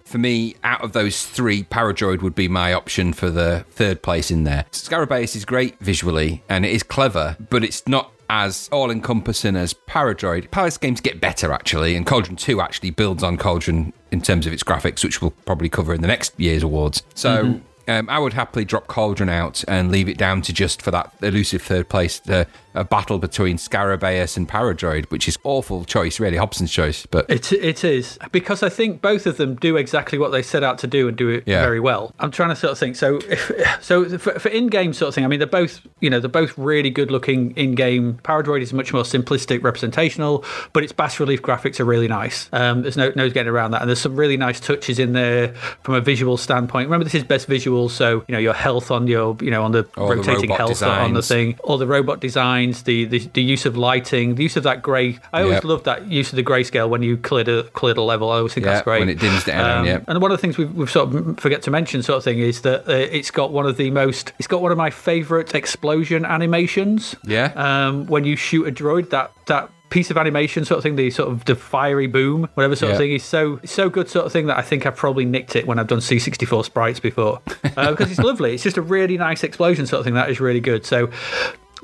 for 0.05 0.19
me, 0.19 0.55
out 0.63 0.83
of 0.83 0.93
those 0.93 1.25
three, 1.25 1.63
Paradroid 1.63 2.21
would 2.21 2.35
be 2.35 2.47
my 2.47 2.73
option 2.73 3.11
for 3.11 3.29
the 3.29 3.65
third 3.71 4.01
place 4.03 4.29
in 4.29 4.43
there. 4.43 4.65
Scarabaeus 4.71 5.35
is 5.35 5.45
great 5.45 5.77
visually 5.79 6.43
and 6.47 6.63
it 6.65 6.71
is 6.71 6.83
clever, 6.83 7.35
but 7.49 7.63
it's 7.63 7.85
not 7.87 8.11
as 8.29 8.69
all 8.71 8.91
encompassing 8.91 9.55
as 9.55 9.73
Paradroid. 9.73 10.49
Palace 10.51 10.77
games 10.77 11.01
get 11.01 11.19
better 11.19 11.51
actually, 11.51 11.95
and 11.95 12.05
Cauldron 12.05 12.35
2 12.35 12.61
actually 12.61 12.91
builds 12.91 13.23
on 13.23 13.37
Cauldron 13.37 13.93
in 14.11 14.21
terms 14.21 14.45
of 14.45 14.53
its 14.53 14.63
graphics, 14.63 15.03
which 15.03 15.21
we'll 15.21 15.31
probably 15.31 15.69
cover 15.69 15.93
in 15.93 16.01
the 16.01 16.07
next 16.07 16.39
year's 16.39 16.63
awards. 16.63 17.03
So. 17.13 17.43
Mm-hmm. 17.45 17.59
Um, 17.87 18.09
I 18.09 18.17
would 18.17 18.33
happily 18.33 18.65
drop 18.65 18.87
Cauldron 18.87 19.29
out 19.29 19.63
and 19.67 19.91
leave 19.91 20.09
it 20.09 20.17
down 20.17 20.41
to 20.41 20.51
just 20.51 20.81
for 20.81 20.89
that 20.89 21.13
elusive 21.21 21.61
third 21.61 21.87
place, 21.87 22.19
uh, 22.27 22.45
a 22.75 22.83
battle 22.83 23.17
between 23.17 23.57
Scarabaeus 23.57 24.37
and 24.37 24.47
Paradroid, 24.47 25.09
which 25.09 25.27
is 25.27 25.37
awful 25.43 25.85
choice, 25.85 26.19
really 26.19 26.37
Hobson's 26.37 26.71
choice. 26.71 27.05
But 27.05 27.29
it 27.29 27.51
it 27.53 27.83
is 27.83 28.19
because 28.31 28.61
I 28.61 28.69
think 28.69 29.01
both 29.01 29.25
of 29.25 29.37
them 29.37 29.55
do 29.55 29.77
exactly 29.77 30.19
what 30.19 30.31
they 30.31 30.41
set 30.41 30.63
out 30.63 30.77
to 30.79 30.87
do 30.87 31.07
and 31.07 31.17
do 31.17 31.29
it 31.29 31.43
yeah. 31.45 31.61
very 31.61 31.79
well. 31.79 32.13
I'm 32.19 32.31
trying 32.31 32.49
to 32.49 32.55
sort 32.55 32.71
of 32.71 32.77
think. 32.77 32.95
So 32.95 33.19
if, 33.29 33.51
so 33.81 34.17
for, 34.17 34.39
for 34.39 34.49
in-game 34.49 34.93
sort 34.93 35.09
of 35.09 35.15
thing, 35.15 35.23
I 35.23 35.27
mean 35.27 35.39
they're 35.39 35.47
both 35.47 35.81
you 36.01 36.09
know 36.09 36.19
they're 36.19 36.29
both 36.29 36.57
really 36.57 36.89
good 36.89 37.11
looking 37.11 37.51
in-game. 37.51 38.19
Paradroid 38.23 38.61
is 38.61 38.73
much 38.73 38.93
more 38.93 39.03
simplistic, 39.03 39.63
representational, 39.63 40.43
but 40.73 40.83
its 40.83 40.91
bas 40.91 41.19
relief 41.19 41.41
graphics 41.41 41.79
are 41.79 41.85
really 41.85 42.07
nice. 42.07 42.49
Um, 42.51 42.81
there's 42.81 42.97
no 42.97 43.11
no 43.15 43.29
getting 43.29 43.51
around 43.51 43.71
that, 43.71 43.81
and 43.81 43.89
there's 43.89 44.01
some 44.01 44.15
really 44.15 44.37
nice 44.37 44.59
touches 44.59 44.99
in 44.99 45.13
there 45.13 45.53
from 45.83 45.95
a 45.95 46.01
visual 46.01 46.37
standpoint. 46.37 46.87
Remember, 46.87 47.05
this 47.05 47.15
is 47.15 47.23
best 47.23 47.47
visual, 47.47 47.89
so 47.89 48.25
you 48.27 48.33
know 48.33 48.39
your 48.39 48.53
health 48.53 48.91
on 48.91 49.07
your 49.07 49.37
you 49.39 49.51
know 49.51 49.63
on 49.63 49.71
the 49.71 49.87
all 49.97 50.09
rotating 50.09 50.49
the 50.49 50.55
health 50.55 50.71
designs. 50.71 51.07
on 51.07 51.13
the 51.13 51.21
thing, 51.21 51.57
all 51.63 51.77
the 51.77 51.87
robot 51.87 52.19
design 52.19 52.64
the, 52.73 53.05
the, 53.05 53.19
the 53.33 53.41
use 53.41 53.65
of 53.65 53.77
lighting, 53.77 54.35
the 54.35 54.43
use 54.43 54.57
of 54.57 54.63
that 54.63 54.81
grey. 54.81 55.19
I 55.33 55.41
always 55.41 55.55
yep. 55.55 55.63
love 55.63 55.83
that 55.83 56.07
use 56.07 56.31
of 56.31 56.37
the 56.37 56.43
grayscale 56.43 56.89
when 56.89 57.03
you 57.03 57.17
clear 57.17 57.59
a 57.59 57.63
clear 57.63 57.93
the 57.93 58.01
level. 58.01 58.31
I 58.31 58.37
always 58.37 58.53
think 58.53 58.65
yep, 58.65 58.75
that's 58.75 58.83
great 58.83 58.99
when 58.99 59.09
it 59.09 59.19
dims 59.19 59.43
down. 59.43 59.79
Um, 59.79 59.85
yeah. 59.85 59.99
And 60.07 60.21
one 60.21 60.31
of 60.31 60.37
the 60.37 60.41
things 60.41 60.57
we've, 60.57 60.73
we've 60.73 60.89
sort 60.89 61.13
of 61.13 61.39
forget 61.39 61.61
to 61.63 61.71
mention, 61.71 62.01
sort 62.03 62.17
of 62.17 62.23
thing, 62.23 62.39
is 62.39 62.61
that 62.61 62.87
uh, 62.87 62.93
it's 62.93 63.31
got 63.31 63.51
one 63.51 63.65
of 63.65 63.77
the 63.77 63.91
most. 63.91 64.33
It's 64.39 64.47
got 64.47 64.61
one 64.61 64.71
of 64.71 64.77
my 64.77 64.89
favourite 64.89 65.53
explosion 65.53 66.25
animations. 66.25 67.15
Yeah. 67.23 67.53
Um, 67.55 68.05
when 68.07 68.23
you 68.23 68.35
shoot 68.35 68.67
a 68.67 68.71
droid, 68.71 69.09
that 69.09 69.31
that 69.47 69.69
piece 69.89 70.11
of 70.11 70.17
animation 70.17 70.65
sort 70.65 70.77
of 70.77 70.83
thing, 70.83 70.95
the 70.95 71.09
sort 71.11 71.29
of 71.29 71.45
the 71.45 71.55
fiery 71.55 72.07
boom, 72.07 72.49
whatever 72.55 72.75
sort 72.75 72.89
Yeah. 72.89 72.93
of 72.95 72.99
thing, 72.99 73.11
is 73.11 73.23
so 73.23 73.59
so 73.63 73.89
good 73.89 74.09
sort 74.09 74.25
of 74.25 74.31
thing 74.31 74.47
that 74.47 74.57
I 74.57 74.61
think 74.61 74.85
I've 74.85 74.95
probably 74.95 75.25
nicked 75.25 75.55
it 75.55 75.67
when 75.67 75.79
I've 75.79 75.87
done 75.87 75.99
C64 75.99 76.65
sprites 76.65 76.99
before 76.99 77.41
because 77.61 78.11
it's 78.11 78.19
lovely. 78.31 78.53
It's 78.53 78.63
just 78.63 78.77
a 78.77 78.81
really 78.81 79.17
nice 79.17 79.43
explosion 79.43 79.85
sort 79.85 79.99
of 79.99 80.05
thing 80.05 80.15
that 80.15 80.29
is 80.29 80.39
really 80.39 80.61
good. 80.61 80.85
So. 80.85 81.09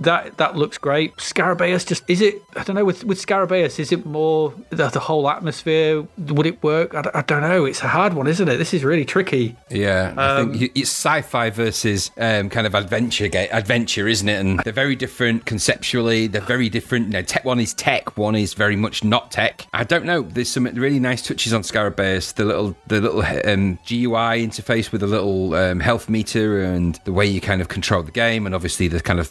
That 0.02 0.38
that 0.38 0.56
looks 0.56 0.78
great. 0.78 1.16
Scarabaeus 1.18 1.86
just 1.88 2.04
is 2.10 2.22
it? 2.22 2.42
I 2.56 2.64
don't 2.64 2.76
know. 2.76 2.86
With 2.86 3.04
with 3.04 3.24
Scarabaeus, 3.26 3.80
is 3.80 3.92
it 3.92 4.06
more 4.06 4.54
the, 4.70 4.88
the 4.90 5.00
whole 5.00 5.30
atmosphere? 5.30 6.06
Would 6.18 6.46
it 6.46 6.62
work? 6.64 6.96
I 6.96 7.22
don't 7.22 7.42
know. 7.42 7.66
It's 7.66 7.82
a 7.82 7.88
hard 7.88 8.14
one, 8.14 8.28
isn't 8.28 8.48
it? 8.48 8.58
This 8.58 8.74
is 8.74 8.84
really 8.84 9.06
tricky. 9.06 9.56
Yeah, 9.70 10.14
I 10.18 10.40
Um, 10.40 10.54
think 10.58 10.72
it's 10.76 10.90
sci-fi 10.90 11.50
versus 11.52 12.12
um, 12.18 12.50
kind 12.50 12.66
of 12.68 12.74
adventure, 12.76 13.30
adventure, 13.34 14.08
isn't 14.08 14.28
it? 14.28 14.40
And 14.40 14.60
they're 14.60 14.74
very 14.74 14.96
different 14.96 15.46
conceptually. 15.46 16.28
They're 16.28 16.42
very 16.42 16.70
different. 16.70 17.08
You 17.08 17.14
know, 17.14 17.22
tech 17.22 17.46
one 17.46 17.60
is 17.60 17.74
tech, 17.74 18.18
one 18.18 18.36
is 18.36 18.54
very 18.54 18.76
much 18.76 19.04
not 19.04 19.32
tech. 19.32 19.68
I 19.74 19.84
don't 19.84 20.06
know. 20.06 20.24
There's 20.24 20.50
some 20.50 20.66
really 20.66 21.00
nice 21.00 21.22
touches 21.22 21.54
on 21.54 21.62
Scarabaeus. 21.62 22.34
The 22.36 22.46
little, 22.46 22.76
the 22.88 23.02
little 23.02 23.22
um, 23.22 23.78
GUI 23.88 24.46
interface 24.48 24.92
with 24.92 25.04
a 25.04 25.08
little 25.08 25.54
um, 25.54 25.80
health 25.80 26.10
meter 26.10 26.64
and 26.64 27.00
the 27.06 27.14
way 27.14 27.26
you 27.26 27.42
kind 27.42 27.62
of 27.62 27.68
control 27.68 28.02
the 28.04 28.12
game, 28.12 28.46
and 28.46 28.56
obviously 28.56 28.88
the 28.88 29.00
kind 29.00 29.20
of 29.20 29.28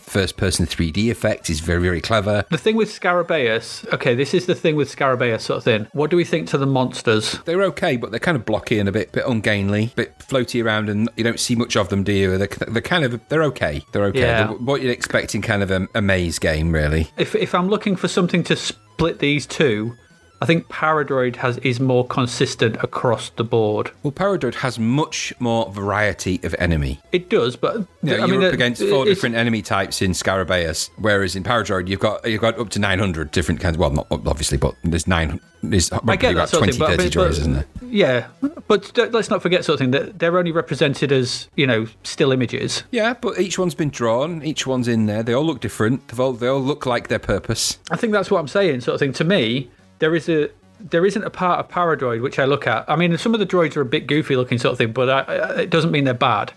first-person 0.60 0.92
3D 0.92 1.10
effect 1.10 1.50
is 1.50 1.60
very, 1.60 1.82
very 1.82 2.00
clever. 2.00 2.44
The 2.50 2.58
thing 2.58 2.76
with 2.76 2.88
Scarabaeus, 2.88 3.92
okay, 3.92 4.14
this 4.14 4.34
is 4.34 4.46
the 4.46 4.54
thing 4.54 4.76
with 4.76 4.94
Scarabaeus 4.94 5.40
sort 5.40 5.58
of 5.58 5.64
thing. 5.64 5.86
What 5.92 6.10
do 6.10 6.16
we 6.16 6.24
think 6.24 6.48
to 6.48 6.58
the 6.58 6.66
monsters? 6.66 7.38
They're 7.44 7.62
okay, 7.64 7.96
but 7.96 8.10
they're 8.10 8.20
kind 8.20 8.36
of 8.36 8.44
blocky 8.44 8.78
and 8.78 8.88
a 8.88 8.92
bit, 8.92 9.12
bit 9.12 9.24
ungainly, 9.26 9.92
bit 9.96 10.18
floaty 10.18 10.64
around, 10.64 10.88
and 10.88 11.08
you 11.16 11.24
don't 11.24 11.40
see 11.40 11.54
much 11.54 11.76
of 11.76 11.88
them, 11.88 12.02
do 12.02 12.12
you? 12.12 12.38
They're, 12.38 12.48
they're 12.48 12.82
kind 12.82 13.04
of, 13.04 13.20
they're 13.28 13.44
okay. 13.44 13.82
They're 13.92 14.04
okay. 14.06 14.20
Yeah. 14.20 14.46
They're 14.46 14.56
what 14.56 14.82
you'd 14.82 14.90
expect 14.90 15.34
in 15.34 15.42
kind 15.42 15.62
of 15.62 15.70
a, 15.70 15.88
a 15.94 16.02
maze 16.02 16.38
game, 16.38 16.72
really. 16.72 17.08
If 17.16 17.34
if 17.34 17.54
I'm 17.54 17.68
looking 17.68 17.96
for 17.96 18.08
something 18.08 18.42
to 18.44 18.56
split 18.56 19.18
these 19.18 19.46
two, 19.46 19.94
I 20.42 20.46
think 20.46 20.68
Paradroid 20.68 21.36
has 21.36 21.58
is 21.58 21.80
more 21.80 22.06
consistent 22.06 22.76
across 22.82 23.28
the 23.30 23.44
board. 23.44 23.90
Well, 24.02 24.12
Paradroid 24.12 24.54
has 24.54 24.78
much 24.78 25.34
more 25.38 25.70
variety 25.70 26.40
of 26.42 26.54
enemy. 26.58 26.98
It 27.12 27.28
does, 27.28 27.56
but 27.56 27.76
I 27.76 27.84
you're 28.02 28.26
mean, 28.26 28.44
up 28.44 28.54
against 28.54 28.82
four 28.82 29.04
different 29.04 29.34
enemy 29.34 29.60
types 29.60 30.00
in 30.00 30.12
Scarabaeus, 30.12 30.88
whereas 30.96 31.36
in 31.36 31.42
Paradroid 31.42 31.88
you've 31.88 32.00
got 32.00 32.26
you've 32.28 32.40
got 32.40 32.58
up 32.58 32.70
to 32.70 32.78
900 32.78 33.30
different 33.30 33.60
kinds. 33.60 33.76
Well, 33.76 33.90
not 33.90 34.06
obviously, 34.10 34.56
but 34.56 34.74
there's 34.82 35.06
nine. 35.06 35.40
There's 35.62 35.92
I 35.92 35.98
probably 35.98 36.16
get 36.16 36.32
about 36.32 36.48
that 36.48 36.48
sort 36.48 36.60
20, 36.64 36.70
of 36.70 36.76
thing, 36.76 36.86
but, 36.86 36.96
30 36.96 37.08
but- 37.10 37.12
droids, 37.12 37.40
isn't 37.40 37.52
there? 37.52 37.66
Yeah, 37.90 38.28
but 38.68 38.96
let's 39.12 39.28
not 39.30 39.42
forget 39.42 39.64
sort 39.64 39.74
of 39.74 39.80
thing 39.80 39.90
that 39.90 40.20
they're 40.20 40.38
only 40.38 40.52
represented 40.52 41.12
as 41.12 41.48
you 41.56 41.66
know 41.66 41.86
still 42.02 42.32
images. 42.32 42.84
Yeah, 42.92 43.14
but 43.14 43.38
each 43.38 43.58
one's 43.58 43.74
been 43.74 43.90
drawn. 43.90 44.42
Each 44.42 44.66
one's 44.66 44.88
in 44.88 45.04
there. 45.06 45.22
They 45.22 45.34
all 45.34 45.44
look 45.44 45.60
different. 45.60 46.18
All, 46.18 46.32
they 46.32 46.46
all 46.46 46.62
look 46.62 46.86
like 46.86 47.08
their 47.08 47.18
purpose. 47.18 47.78
I 47.90 47.96
think 47.96 48.12
that's 48.14 48.30
what 48.30 48.38
I'm 48.38 48.48
saying, 48.48 48.80
sort 48.82 48.94
of 48.94 49.00
thing. 49.00 49.12
To 49.14 49.24
me, 49.24 49.70
there 50.00 50.14
is 50.14 50.28
a 50.28 50.50
there 50.82 51.04
isn't 51.04 51.24
a 51.24 51.30
part 51.30 51.60
of 51.60 51.68
Paradroid 51.68 52.22
which 52.22 52.38
I 52.38 52.46
look 52.46 52.66
at. 52.66 52.88
I 52.88 52.96
mean, 52.96 53.16
some 53.18 53.34
of 53.34 53.40
the 53.40 53.46
droids 53.46 53.76
are 53.76 53.82
a 53.82 53.84
bit 53.86 54.06
goofy 54.06 54.34
looking, 54.34 54.58
sort 54.58 54.72
of 54.72 54.78
thing, 54.78 54.92
but 54.92 55.08
I, 55.10 55.20
I, 55.34 55.60
it 55.60 55.70
doesn't 55.70 55.90
mean 55.90 56.04
they're 56.04 56.14
bad. 56.14 56.52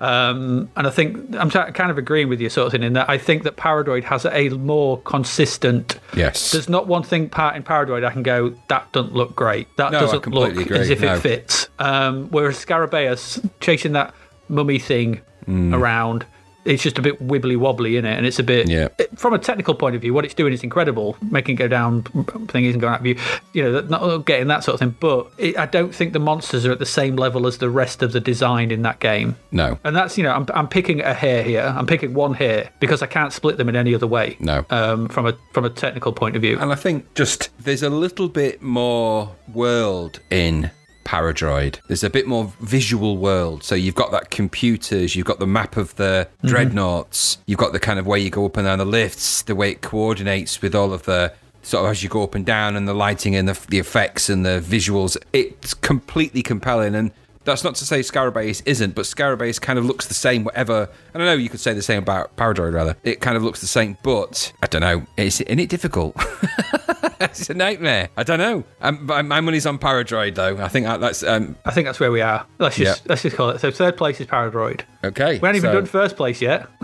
Um, 0.00 0.68
and 0.76 0.86
I 0.86 0.90
think 0.90 1.34
I'm 1.36 1.48
ta- 1.50 1.70
kind 1.70 1.90
of 1.90 1.96
agreeing 1.98 2.28
with 2.28 2.40
you, 2.40 2.48
sort 2.50 2.66
of 2.66 2.72
thing, 2.72 2.82
in 2.82 2.92
that 2.94 3.08
I 3.08 3.18
think 3.18 3.44
that 3.44 3.56
Paradroid 3.56 4.02
has 4.04 4.24
a 4.26 4.48
more 4.50 5.00
consistent. 5.02 5.98
Yes. 6.16 6.50
There's 6.52 6.68
not 6.68 6.88
one 6.88 7.02
thing 7.04 7.28
part 7.28 7.54
in 7.56 7.62
Paradroid 7.62 8.04
I 8.04 8.10
can 8.10 8.22
go 8.24 8.52
that 8.68 8.90
doesn't 8.92 9.14
look 9.14 9.36
great. 9.36 9.68
That 9.76 9.92
No, 9.92 10.00
doesn't 10.00 10.26
look 10.26 10.56
agree. 10.56 10.76
as 10.78 10.90
if 10.90 11.00
No. 11.00 11.14
it 11.14 11.20
fits. 11.20 11.68
Um, 11.78 12.28
whereas 12.30 12.56
Scarabaeus 12.64 13.48
chasing 13.60 13.92
that 13.92 14.12
mummy 14.48 14.78
thing 14.80 15.20
Mm. 15.48 15.72
around. 15.74 16.26
It's 16.68 16.82
just 16.82 16.98
a 16.98 17.02
bit 17.02 17.26
wibbly 17.26 17.56
wobbly 17.56 17.96
in 17.96 18.04
it, 18.04 18.16
and 18.16 18.26
it's 18.26 18.38
a 18.38 18.42
bit. 18.42 18.68
Yeah. 18.68 18.88
it- 18.98 19.18
from 19.18 19.32
a 19.32 19.38
technical 19.38 19.74
point 19.74 19.96
of 19.96 20.02
view, 20.02 20.12
what 20.14 20.24
it's 20.24 20.34
doing 20.34 20.52
is 20.52 20.62
incredible. 20.62 21.16
Making 21.22 21.54
it 21.56 21.58
go 21.58 21.66
down, 21.68 22.02
thing 22.48 22.66
isn't 22.66 22.80
going 22.80 22.92
out 22.92 23.00
of 23.00 23.04
view. 23.04 23.16
You 23.54 23.62
know, 23.64 23.80
not 23.80 24.26
getting 24.26 24.48
that 24.48 24.62
sort 24.64 24.74
of 24.74 24.80
thing. 24.80 24.94
But 25.00 25.26
it, 25.38 25.58
I 25.58 25.66
don't 25.66 25.94
think 25.94 26.12
the 26.12 26.18
monsters 26.20 26.66
are 26.66 26.72
at 26.72 26.78
the 26.78 26.86
same 26.86 27.16
level 27.16 27.46
as 27.46 27.58
the 27.58 27.70
rest 27.70 28.02
of 28.02 28.12
the 28.12 28.20
design 28.20 28.70
in 28.70 28.82
that 28.82 29.00
game. 29.00 29.36
No. 29.50 29.78
And 29.82 29.96
that's 29.96 30.16
you 30.18 30.24
know, 30.24 30.32
I'm, 30.32 30.46
I'm 30.54 30.68
picking 30.68 31.00
a 31.00 31.14
hair 31.14 31.42
here. 31.42 31.62
I'm 31.62 31.86
picking 31.86 32.12
one 32.14 32.34
hair 32.34 32.70
because 32.80 33.02
I 33.02 33.06
can't 33.06 33.32
split 33.32 33.56
them 33.56 33.68
in 33.68 33.74
any 33.76 33.94
other 33.94 34.06
way. 34.06 34.36
No. 34.38 34.64
Um, 34.70 35.08
from 35.08 35.26
a 35.26 35.34
from 35.52 35.64
a 35.64 35.70
technical 35.70 36.12
point 36.12 36.36
of 36.36 36.42
view. 36.42 36.58
And 36.58 36.70
I 36.70 36.76
think 36.76 37.14
just 37.14 37.48
there's 37.58 37.82
a 37.82 37.90
little 37.90 38.28
bit 38.28 38.60
more 38.62 39.34
world 39.52 40.20
in 40.30 40.70
Paradroid. 41.08 41.78
There's 41.86 42.04
a 42.04 42.10
bit 42.10 42.26
more 42.26 42.52
visual 42.60 43.16
world. 43.16 43.64
So 43.64 43.74
you've 43.74 43.94
got 43.94 44.10
that 44.10 44.30
computers, 44.30 45.16
you've 45.16 45.24
got 45.24 45.38
the 45.38 45.46
map 45.46 45.78
of 45.78 45.96
the 45.96 46.28
mm-hmm. 46.28 46.48
dreadnoughts, 46.48 47.38
you've 47.46 47.58
got 47.58 47.72
the 47.72 47.80
kind 47.80 47.98
of 47.98 48.06
way 48.06 48.20
you 48.20 48.28
go 48.28 48.44
up 48.44 48.58
and 48.58 48.66
down 48.66 48.78
the 48.78 48.84
lifts, 48.84 49.40
the 49.40 49.54
way 49.54 49.70
it 49.70 49.80
coordinates 49.80 50.60
with 50.60 50.74
all 50.74 50.92
of 50.92 51.04
the 51.04 51.32
sort 51.62 51.86
of 51.86 51.90
as 51.92 52.02
you 52.02 52.10
go 52.10 52.22
up 52.24 52.34
and 52.34 52.44
down 52.44 52.76
and 52.76 52.86
the 52.86 52.92
lighting 52.92 53.34
and 53.34 53.48
the, 53.48 53.58
the 53.68 53.78
effects 53.78 54.28
and 54.28 54.44
the 54.44 54.60
visuals. 54.60 55.16
It's 55.32 55.72
completely 55.72 56.42
compelling 56.42 56.94
and 56.94 57.10
that's 57.48 57.64
not 57.64 57.74
to 57.76 57.84
say 57.86 58.00
Scarabaeus 58.00 58.62
isn't, 58.66 58.94
but 58.94 59.04
Scarabaeus 59.06 59.60
kind 59.60 59.78
of 59.78 59.84
looks 59.86 60.06
the 60.06 60.14
same, 60.14 60.44
whatever. 60.44 60.88
I 61.14 61.18
don't 61.18 61.26
know, 61.26 61.34
you 61.34 61.48
could 61.48 61.60
say 61.60 61.72
the 61.72 61.82
same 61.82 62.02
about 62.02 62.36
Paradroid, 62.36 62.74
rather. 62.74 62.96
It 63.02 63.20
kind 63.20 63.36
of 63.36 63.42
looks 63.42 63.60
the 63.60 63.66
same, 63.66 63.96
but 64.02 64.52
I 64.62 64.66
don't 64.66 64.82
know. 64.82 65.06
Is 65.16 65.40
it, 65.40 65.48
isn't 65.48 65.58
it 65.58 65.68
difficult? 65.70 66.14
it's 67.20 67.48
a 67.50 67.54
nightmare. 67.54 68.10
I 68.16 68.22
don't 68.22 68.38
know. 68.38 68.64
Um, 68.80 69.06
my, 69.06 69.22
my 69.22 69.40
money's 69.40 69.66
on 69.66 69.78
Paradroid, 69.78 70.34
though. 70.34 70.58
I 70.58 70.68
think 70.68 70.86
that's. 70.86 71.22
Um, 71.22 71.56
I 71.64 71.70
think 71.72 71.86
that's 71.86 71.98
where 72.00 72.12
we 72.12 72.20
are. 72.20 72.46
Let's 72.58 72.76
just 72.76 73.02
Yeah. 73.02 73.08
let's 73.08 73.22
just 73.22 73.36
call 73.36 73.50
it. 73.50 73.60
So 73.60 73.70
third 73.70 73.96
place 73.96 74.20
is 74.20 74.26
Paradroid. 74.26 74.82
okay. 75.02 75.38
We 75.38 75.46
haven't 75.46 75.56
even 75.56 75.70
so 75.70 75.72
done 75.74 75.86
first 75.86 76.16
place 76.16 76.40
yet. 76.42 76.66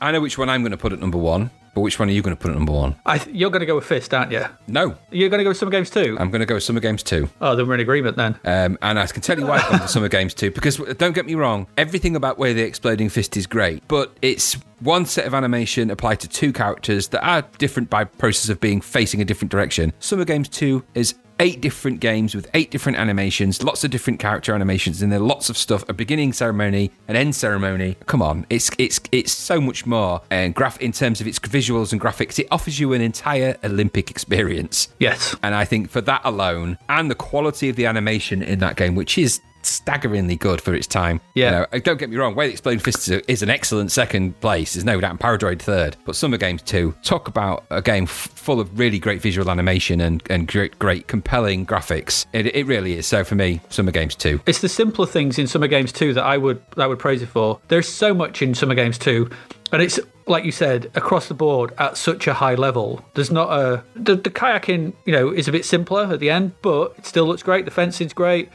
I 0.00 0.10
know 0.12 0.20
which 0.20 0.38
one 0.38 0.48
I'm 0.48 0.62
going 0.62 0.72
to 0.72 0.76
put 0.78 0.92
at 0.92 0.98
number 0.98 1.18
one, 1.18 1.50
but 1.74 1.80
which 1.80 1.98
one 1.98 2.08
are 2.08 2.12
you 2.12 2.22
going 2.22 2.36
to 2.36 2.40
put 2.40 2.50
at 2.50 2.56
number 2.56 2.72
one? 2.72 2.96
I 3.06 3.18
th- 3.18 3.34
you're 3.34 3.50
going 3.50 3.60
to 3.60 3.66
go 3.66 3.74
with 3.76 3.84
Fist, 3.84 4.12
aren't 4.12 4.32
you? 4.32 4.44
No. 4.66 4.96
You're 5.10 5.28
going 5.28 5.38
to 5.38 5.44
go 5.44 5.50
with 5.50 5.56
Summer 5.56 5.70
Games 5.70 5.90
2. 5.90 6.16
I'm 6.18 6.30
going 6.30 6.40
to 6.40 6.46
go 6.46 6.54
with 6.54 6.64
Summer 6.64 6.80
Games 6.80 7.02
2. 7.02 7.28
oh, 7.40 7.56
then 7.56 7.66
we're 7.66 7.74
in 7.74 7.80
agreement 7.80 8.16
then. 8.16 8.38
Um, 8.44 8.78
and 8.82 8.98
I 8.98 9.06
can 9.06 9.22
tell 9.22 9.38
you 9.38 9.46
why 9.46 9.58
I've 9.58 9.70
gone 9.70 9.80
for 9.80 9.88
Summer 9.88 10.08
Games 10.08 10.34
2, 10.34 10.50
because 10.50 10.76
don't 10.98 11.14
get 11.14 11.26
me 11.26 11.34
wrong, 11.34 11.66
everything 11.76 12.16
about 12.16 12.38
Way 12.38 12.52
the 12.52 12.62
Exploding 12.62 13.08
Fist 13.08 13.36
is 13.36 13.46
great, 13.46 13.86
but 13.88 14.12
it's 14.22 14.56
one 14.80 15.06
set 15.06 15.26
of 15.26 15.34
animation 15.34 15.90
applied 15.90 16.18
to 16.20 16.28
two 16.28 16.52
characters 16.52 17.08
that 17.08 17.24
are 17.24 17.42
different 17.58 17.88
by 17.88 18.04
process 18.04 18.48
of 18.48 18.60
being 18.60 18.80
facing 18.80 19.20
a 19.20 19.24
different 19.24 19.50
direction. 19.50 19.92
Summer 20.00 20.24
Games 20.24 20.48
2 20.48 20.82
is 20.94 21.14
eight 21.40 21.60
different 21.60 22.00
games 22.00 22.34
with 22.34 22.48
eight 22.54 22.70
different 22.70 22.98
animations, 22.98 23.62
lots 23.62 23.84
of 23.84 23.90
different 23.90 24.20
character 24.20 24.54
animations, 24.54 25.02
and 25.02 25.12
there 25.12 25.18
lots 25.18 25.50
of 25.50 25.56
stuff, 25.56 25.84
a 25.88 25.92
beginning 25.92 26.32
ceremony, 26.32 26.90
an 27.08 27.16
end 27.16 27.34
ceremony. 27.34 27.96
Come 28.06 28.22
on, 28.22 28.46
it's 28.50 28.70
it's 28.78 29.00
it's 29.10 29.32
so 29.32 29.60
much 29.60 29.86
more. 29.86 30.22
And 30.30 30.54
graph 30.54 30.80
in 30.80 30.92
terms 30.92 31.20
of 31.20 31.26
its 31.26 31.38
visuals 31.38 31.92
and 31.92 32.00
graphics, 32.00 32.38
it 32.38 32.48
offers 32.50 32.78
you 32.78 32.92
an 32.92 33.00
entire 33.00 33.56
Olympic 33.64 34.10
experience. 34.10 34.88
Yes. 34.98 35.36
And 35.42 35.54
I 35.54 35.64
think 35.64 35.90
for 35.90 36.00
that 36.02 36.22
alone, 36.24 36.78
and 36.88 37.10
the 37.10 37.14
quality 37.14 37.68
of 37.68 37.76
the 37.76 37.86
animation 37.86 38.42
in 38.42 38.58
that 38.60 38.76
game, 38.76 38.94
which 38.94 39.18
is 39.18 39.40
staggeringly 39.66 40.36
good 40.36 40.60
for 40.60 40.74
its 40.74 40.86
time. 40.86 41.20
Yeah. 41.34 41.66
You 41.72 41.78
know, 41.78 41.78
don't 41.80 41.98
get 41.98 42.10
me 42.10 42.16
wrong, 42.16 42.34
Way 42.34 42.46
the 42.46 42.52
Exploding 42.52 42.80
Fist 42.80 43.08
is, 43.08 43.22
is 43.28 43.42
an 43.42 43.50
excellent 43.50 43.92
second 43.92 44.38
place. 44.40 44.74
There's 44.74 44.84
no 44.84 45.00
doubt. 45.00 45.12
And 45.12 45.20
Paradroid 45.20 45.60
third. 45.60 45.96
But 46.04 46.16
Summer 46.16 46.36
Games 46.36 46.62
2, 46.62 46.94
talk 47.02 47.28
about 47.28 47.64
a 47.70 47.82
game 47.82 48.04
f- 48.04 48.10
full 48.34 48.60
of 48.60 48.78
really 48.78 48.98
great 48.98 49.20
visual 49.20 49.50
animation 49.50 50.00
and, 50.00 50.22
and 50.30 50.48
great, 50.48 50.78
great, 50.78 51.06
compelling 51.08 51.66
graphics. 51.66 52.26
It, 52.32 52.54
it 52.54 52.66
really 52.66 52.94
is. 52.94 53.06
So 53.06 53.24
for 53.24 53.34
me, 53.34 53.60
Summer 53.68 53.92
Games 53.92 54.14
2. 54.14 54.40
It's 54.46 54.60
the 54.60 54.68
simpler 54.68 55.06
things 55.06 55.38
in 55.38 55.46
Summer 55.46 55.68
Games 55.68 55.92
2 55.92 56.14
that 56.14 56.24
I 56.24 56.38
would 56.38 56.62
that 56.76 56.82
I 56.82 56.86
would 56.86 56.98
praise 56.98 57.22
it 57.22 57.26
for. 57.26 57.60
There's 57.68 57.88
so 57.88 58.14
much 58.14 58.42
in 58.42 58.54
Summer 58.54 58.74
Games 58.74 58.98
2, 58.98 59.28
and 59.72 59.82
it's 59.82 59.98
like 60.26 60.44
you 60.44 60.52
said 60.52 60.90
across 60.94 61.28
the 61.28 61.34
board 61.34 61.72
at 61.78 61.96
such 61.96 62.26
a 62.26 62.34
high 62.34 62.54
level. 62.54 63.04
There's 63.14 63.30
not 63.30 63.50
a 63.50 63.82
the, 63.94 64.14
the 64.16 64.30
kayaking, 64.30 64.92
you 65.04 65.12
know, 65.12 65.30
is 65.30 65.48
a 65.48 65.52
bit 65.52 65.64
simpler 65.64 66.04
at 66.04 66.20
the 66.20 66.30
end, 66.30 66.52
but 66.62 66.94
it 66.98 67.06
still 67.06 67.26
looks 67.26 67.42
great. 67.42 67.64
The 67.64 67.70
fencing's 67.70 68.12
great. 68.12 68.50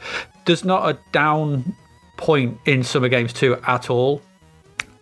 There's 0.46 0.64
not 0.64 0.88
a 0.88 0.98
down 1.12 1.74
point 2.16 2.58
in 2.66 2.82
Summer 2.82 3.08
Games 3.08 3.32
2 3.32 3.56
at 3.66 3.90
all. 3.90 4.22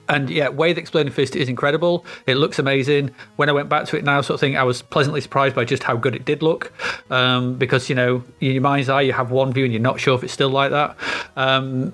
And 0.08 0.30
yeah, 0.30 0.48
Way 0.48 0.72
the 0.72 0.80
Exploding 0.80 1.12
Fist 1.12 1.34
is 1.34 1.48
incredible. 1.48 2.06
It 2.26 2.36
looks 2.36 2.58
amazing. 2.58 3.10
When 3.36 3.48
I 3.48 3.52
went 3.52 3.68
back 3.68 3.86
to 3.86 3.96
it 3.96 4.04
now, 4.04 4.20
sort 4.20 4.34
of 4.34 4.40
thing, 4.40 4.56
I 4.56 4.62
was 4.62 4.82
pleasantly 4.82 5.20
surprised 5.20 5.56
by 5.56 5.64
just 5.64 5.82
how 5.82 5.96
good 5.96 6.14
it 6.14 6.24
did 6.24 6.42
look. 6.42 6.72
Um, 7.10 7.56
because 7.56 7.88
you 7.88 7.96
know, 7.96 8.22
in 8.40 8.52
your 8.52 8.62
mind's 8.62 8.88
eye, 8.88 9.02
you 9.02 9.12
have 9.12 9.30
one 9.30 9.52
view 9.52 9.64
and 9.64 9.72
you're 9.72 9.82
not 9.82 9.98
sure 9.98 10.14
if 10.14 10.22
it's 10.22 10.32
still 10.32 10.50
like 10.50 10.70
that. 10.70 10.96
Um, 11.36 11.92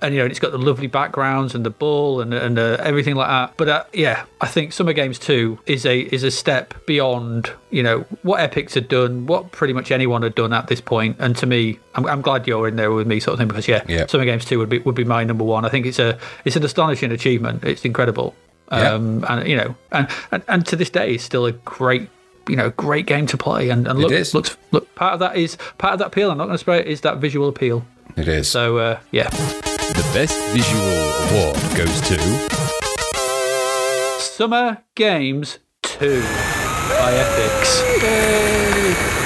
and 0.00 0.14
you 0.14 0.20
know, 0.20 0.26
it's 0.26 0.38
got 0.38 0.52
the 0.52 0.58
lovely 0.58 0.86
backgrounds 0.86 1.54
and 1.54 1.64
the 1.64 1.70
ball 1.70 2.20
and 2.20 2.32
and 2.34 2.58
uh, 2.58 2.76
everything 2.80 3.14
like 3.14 3.28
that. 3.28 3.56
But 3.56 3.68
uh, 3.68 3.84
yeah, 3.92 4.24
I 4.40 4.46
think 4.46 4.72
Summer 4.72 4.92
Games 4.92 5.18
Two 5.18 5.58
is 5.66 5.86
a 5.86 6.00
is 6.00 6.22
a 6.22 6.30
step 6.30 6.74
beyond 6.86 7.50
you 7.70 7.82
know 7.82 8.00
what 8.22 8.38
Epyx 8.40 8.74
had 8.74 8.88
done, 8.88 9.26
what 9.26 9.52
pretty 9.52 9.72
much 9.72 9.90
anyone 9.90 10.22
had 10.22 10.34
done 10.34 10.52
at 10.52 10.66
this 10.66 10.80
point. 10.80 11.16
And 11.18 11.36
to 11.36 11.46
me, 11.46 11.78
I'm, 11.94 12.06
I'm 12.06 12.22
glad 12.22 12.46
you're 12.46 12.68
in 12.68 12.76
there 12.76 12.90
with 12.92 13.06
me, 13.06 13.20
sort 13.20 13.34
of 13.34 13.38
thing, 13.38 13.48
because 13.48 13.68
yeah, 13.68 13.82
Yeah. 13.88 14.06
Summer 14.06 14.24
Games 14.24 14.44
Two 14.44 14.58
would 14.58 14.68
be 14.68 14.78
would 14.80 14.94
be 14.94 15.04
my 15.04 15.24
number 15.24 15.44
one. 15.44 15.64
I 15.64 15.68
think 15.68 15.86
it's 15.86 15.98
a 15.98 16.18
it's 16.44 16.56
an 16.56 16.64
astonishing 16.64 17.12
achievement. 17.12 17.64
It's 17.64 17.84
incredible. 17.84 18.34
Yeah. 18.70 18.92
Um, 18.92 19.24
and 19.28 19.46
you 19.46 19.56
know, 19.56 19.74
and, 19.90 20.08
and 20.30 20.42
and 20.48 20.66
to 20.66 20.76
this 20.76 20.88
day, 20.90 21.14
it's 21.14 21.24
still 21.24 21.44
a 21.44 21.52
great, 21.52 22.08
you 22.48 22.56
know, 22.56 22.70
great 22.70 23.04
game 23.04 23.26
to 23.26 23.36
play. 23.36 23.68
And, 23.68 23.86
and 23.86 23.98
look, 23.98 24.10
looks 24.32 24.56
look 24.70 24.94
part 24.94 25.12
of 25.12 25.20
that 25.20 25.36
is 25.36 25.56
part 25.76 25.92
of 25.92 25.98
that 25.98 26.06
appeal. 26.06 26.30
I'm 26.30 26.38
not 26.38 26.46
going 26.46 26.54
to 26.54 26.58
spray 26.58 26.80
it. 26.80 26.86
Is 26.86 27.02
that 27.02 27.18
visual 27.18 27.48
appeal? 27.48 27.84
It 28.16 28.28
is. 28.28 28.48
So 28.48 28.78
uh, 28.78 29.00
yeah, 29.10 29.28
The 29.30 30.10
best 30.14 30.38
visual 30.52 30.82
award 31.30 31.56
goes 31.76 32.00
to 32.02 32.18
Summer 34.20 34.78
Games 34.94 35.58
Two. 35.82 36.20
by 36.20 37.12
Epyx. 37.12 37.82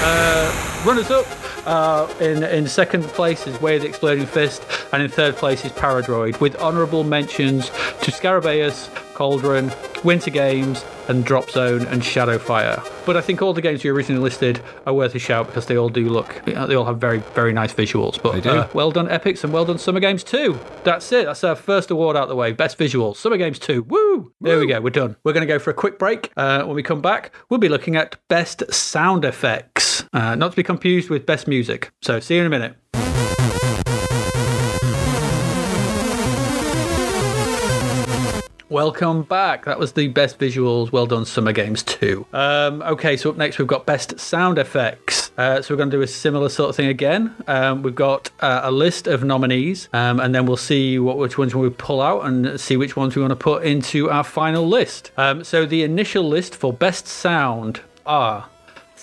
Uh, 0.02 0.82
runners 0.86 1.10
up 1.10 1.26
uh, 1.66 2.12
in 2.20 2.42
in 2.44 2.66
second 2.66 3.04
place 3.04 3.46
is 3.46 3.60
Way 3.60 3.76
of 3.76 3.82
the 3.82 3.88
Exploding 3.88 4.26
Fist, 4.26 4.62
and 4.92 5.02
in 5.02 5.08
third 5.10 5.36
place 5.36 5.64
is 5.64 5.72
Paradroid, 5.72 6.40
with 6.40 6.54
honourable 6.56 7.02
mentions 7.04 7.68
to 8.02 8.10
Scarabaeus, 8.12 8.88
Cauldron, 9.16 9.72
Winter 10.04 10.30
Games, 10.30 10.84
and 11.08 11.24
Drop 11.24 11.50
Zone 11.50 11.86
and 11.86 12.02
Shadowfire. 12.02 12.84
But 13.06 13.16
I 13.16 13.20
think 13.22 13.40
all 13.40 13.54
the 13.54 13.62
games 13.62 13.82
you 13.82 13.94
originally 13.94 14.22
listed 14.22 14.60
are 14.86 14.92
worth 14.92 15.14
a 15.14 15.18
shout 15.18 15.46
because 15.46 15.66
they 15.66 15.76
all 15.78 15.88
do 15.88 16.08
look, 16.08 16.42
they 16.44 16.74
all 16.74 16.84
have 16.84 16.98
very 16.98 17.18
very 17.34 17.52
nice 17.52 17.72
visuals. 17.72 18.20
But 18.22 18.32
They 18.32 18.40
do. 18.42 18.50
Uh, 18.50 18.68
well 18.74 18.90
done, 18.90 19.08
Epyx, 19.08 19.42
and 19.42 19.52
well 19.52 19.64
done, 19.64 19.78
Summer 19.78 20.00
Games 20.00 20.22
2. 20.22 20.58
That's 20.84 21.10
it. 21.12 21.26
That's 21.26 21.44
our 21.44 21.56
first 21.56 21.90
award 21.90 22.16
out 22.16 22.24
of 22.24 22.28
the 22.28 22.36
way. 22.36 22.52
Best 22.52 22.78
visuals, 22.78 23.16
Summer 23.16 23.36
Games 23.38 23.58
2. 23.58 23.84
Woo! 23.84 24.32
There 24.40 24.58
we 24.58 24.66
go. 24.66 24.80
We're 24.80 24.90
done. 24.90 25.16
We're 25.24 25.32
going 25.32 25.46
to 25.46 25.52
go 25.52 25.58
for 25.58 25.70
a 25.70 25.74
quick 25.74 25.98
break. 25.98 26.30
Uh, 26.36 26.64
when 26.64 26.76
we 26.76 26.82
come 26.82 27.00
back, 27.00 27.32
we'll 27.48 27.58
be 27.60 27.68
looking 27.68 27.96
at 27.96 28.16
best 28.28 28.62
sound 28.72 29.24
effects, 29.24 30.04
uh, 30.12 30.34
not 30.34 30.50
to 30.50 30.56
be 30.56 30.62
confused 30.62 31.08
with 31.08 31.24
best 31.24 31.48
music. 31.48 31.90
So 32.02 32.20
see 32.20 32.34
you 32.34 32.40
in 32.40 32.46
a 32.46 32.50
minute. 32.50 32.76
Welcome 38.68 39.22
back. 39.22 39.66
That 39.66 39.78
was 39.78 39.92
the 39.92 40.08
best 40.08 40.40
visuals. 40.40 40.90
Well 40.90 41.06
done, 41.06 41.24
Summer 41.24 41.52
Games 41.52 41.84
2. 41.84 42.26
Um, 42.32 42.82
okay, 42.82 43.16
so 43.16 43.30
up 43.30 43.36
next 43.36 43.58
we've 43.58 43.68
got 43.68 43.86
best 43.86 44.18
sound 44.18 44.58
effects. 44.58 45.30
Uh, 45.38 45.62
so 45.62 45.72
we're 45.72 45.78
going 45.78 45.90
to 45.90 45.96
do 45.96 46.02
a 46.02 46.06
similar 46.08 46.48
sort 46.48 46.70
of 46.70 46.74
thing 46.74 46.88
again. 46.88 47.32
Um, 47.46 47.84
we've 47.84 47.94
got 47.94 48.32
uh, 48.40 48.62
a 48.64 48.72
list 48.72 49.06
of 49.06 49.22
nominees, 49.22 49.88
um, 49.92 50.18
and 50.18 50.34
then 50.34 50.46
we'll 50.46 50.56
see 50.56 50.98
what 50.98 51.16
which 51.16 51.38
ones 51.38 51.54
we 51.54 51.70
pull 51.70 52.02
out 52.02 52.24
and 52.26 52.58
see 52.60 52.76
which 52.76 52.96
ones 52.96 53.14
we 53.14 53.22
want 53.22 53.30
to 53.30 53.36
put 53.36 53.62
into 53.62 54.10
our 54.10 54.24
final 54.24 54.66
list. 54.66 55.12
Um, 55.16 55.44
so 55.44 55.64
the 55.64 55.84
initial 55.84 56.24
list 56.24 56.56
for 56.56 56.72
best 56.72 57.06
sound 57.06 57.82
are 58.04 58.48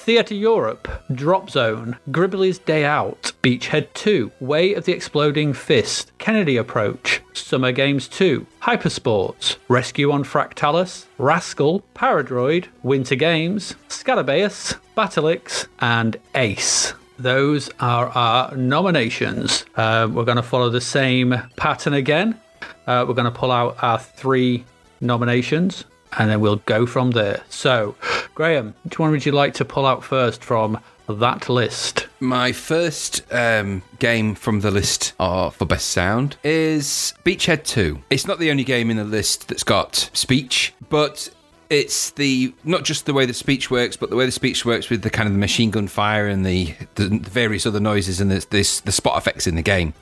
Theatre 0.03 0.35
Europe, 0.35 0.89
Drop 1.13 1.49
Zone, 1.49 1.97
Gribbly's 2.11 2.59
Day 2.59 2.83
Out, 2.83 3.31
Beachhead 3.41 3.87
2, 3.93 4.33
Way 4.41 4.73
of 4.73 4.83
the 4.83 4.91
Exploding 4.91 5.53
Fist, 5.53 6.11
Kennedy 6.17 6.57
Approach, 6.57 7.21
Summer 7.31 7.71
Games 7.71 8.09
2, 8.09 8.45
Hypersports, 8.63 9.55
Rescue 9.69 10.11
on 10.11 10.25
Fractalus, 10.25 11.05
Rascal, 11.17 11.85
Paradroid, 11.95 12.65
Winter 12.83 13.15
Games, 13.15 13.75
Scarabaeus, 13.87 14.77
Batalyx, 14.97 15.67
and 15.79 16.17
Ace. 16.35 16.93
Those 17.17 17.69
are 17.79 18.09
our 18.09 18.53
nominations. 18.57 19.63
Uh, 19.77 20.09
we're 20.11 20.25
going 20.25 20.35
to 20.35 20.43
follow 20.43 20.69
the 20.69 20.81
same 20.81 21.33
pattern 21.55 21.93
again. 21.93 22.37
Uh, 22.87 23.05
we're 23.07 23.13
going 23.13 23.23
to 23.23 23.31
pull 23.31 23.53
out 23.53 23.81
our 23.81 23.99
three 23.99 24.65
nominations 24.99 25.85
and 26.17 26.29
then 26.29 26.39
we'll 26.39 26.57
go 26.57 26.85
from 26.85 27.11
there. 27.11 27.43
So, 27.49 27.95
Graham, 28.35 28.73
which 28.83 28.99
one 28.99 29.11
would 29.11 29.25
you 29.25 29.31
like 29.31 29.53
to 29.55 29.65
pull 29.65 29.85
out 29.85 30.03
first 30.03 30.43
from 30.43 30.79
that 31.07 31.49
list? 31.49 32.07
My 32.19 32.51
first 32.51 33.23
um, 33.33 33.81
game 33.99 34.35
from 34.35 34.61
the 34.61 34.71
list 34.71 35.13
for 35.17 35.65
best 35.65 35.89
sound 35.89 36.37
is 36.43 37.13
Beachhead 37.23 37.65
2. 37.65 38.01
It's 38.09 38.27
not 38.27 38.39
the 38.39 38.51
only 38.51 38.63
game 38.63 38.89
in 38.89 38.97
the 38.97 39.03
list 39.03 39.47
that's 39.47 39.63
got 39.63 40.09
speech, 40.13 40.73
but 40.89 41.29
it's 41.69 42.11
the 42.11 42.53
not 42.63 42.83
just 42.83 43.05
the 43.05 43.13
way 43.13 43.25
the 43.25 43.33
speech 43.33 43.71
works, 43.71 43.97
but 43.97 44.09
the 44.09 44.15
way 44.15 44.25
the 44.25 44.31
speech 44.31 44.65
works 44.65 44.89
with 44.89 45.01
the 45.01 45.09
kind 45.09 45.27
of 45.27 45.33
the 45.33 45.39
machine 45.39 45.71
gun 45.71 45.87
fire 45.87 46.27
and 46.27 46.45
the, 46.45 46.73
the 46.95 47.09
various 47.09 47.65
other 47.65 47.79
noises 47.79 48.21
and 48.21 48.31
the, 48.31 48.45
this, 48.49 48.79
the 48.81 48.91
spot 48.91 49.17
effects 49.17 49.47
in 49.47 49.55
the 49.55 49.61
game. 49.61 49.93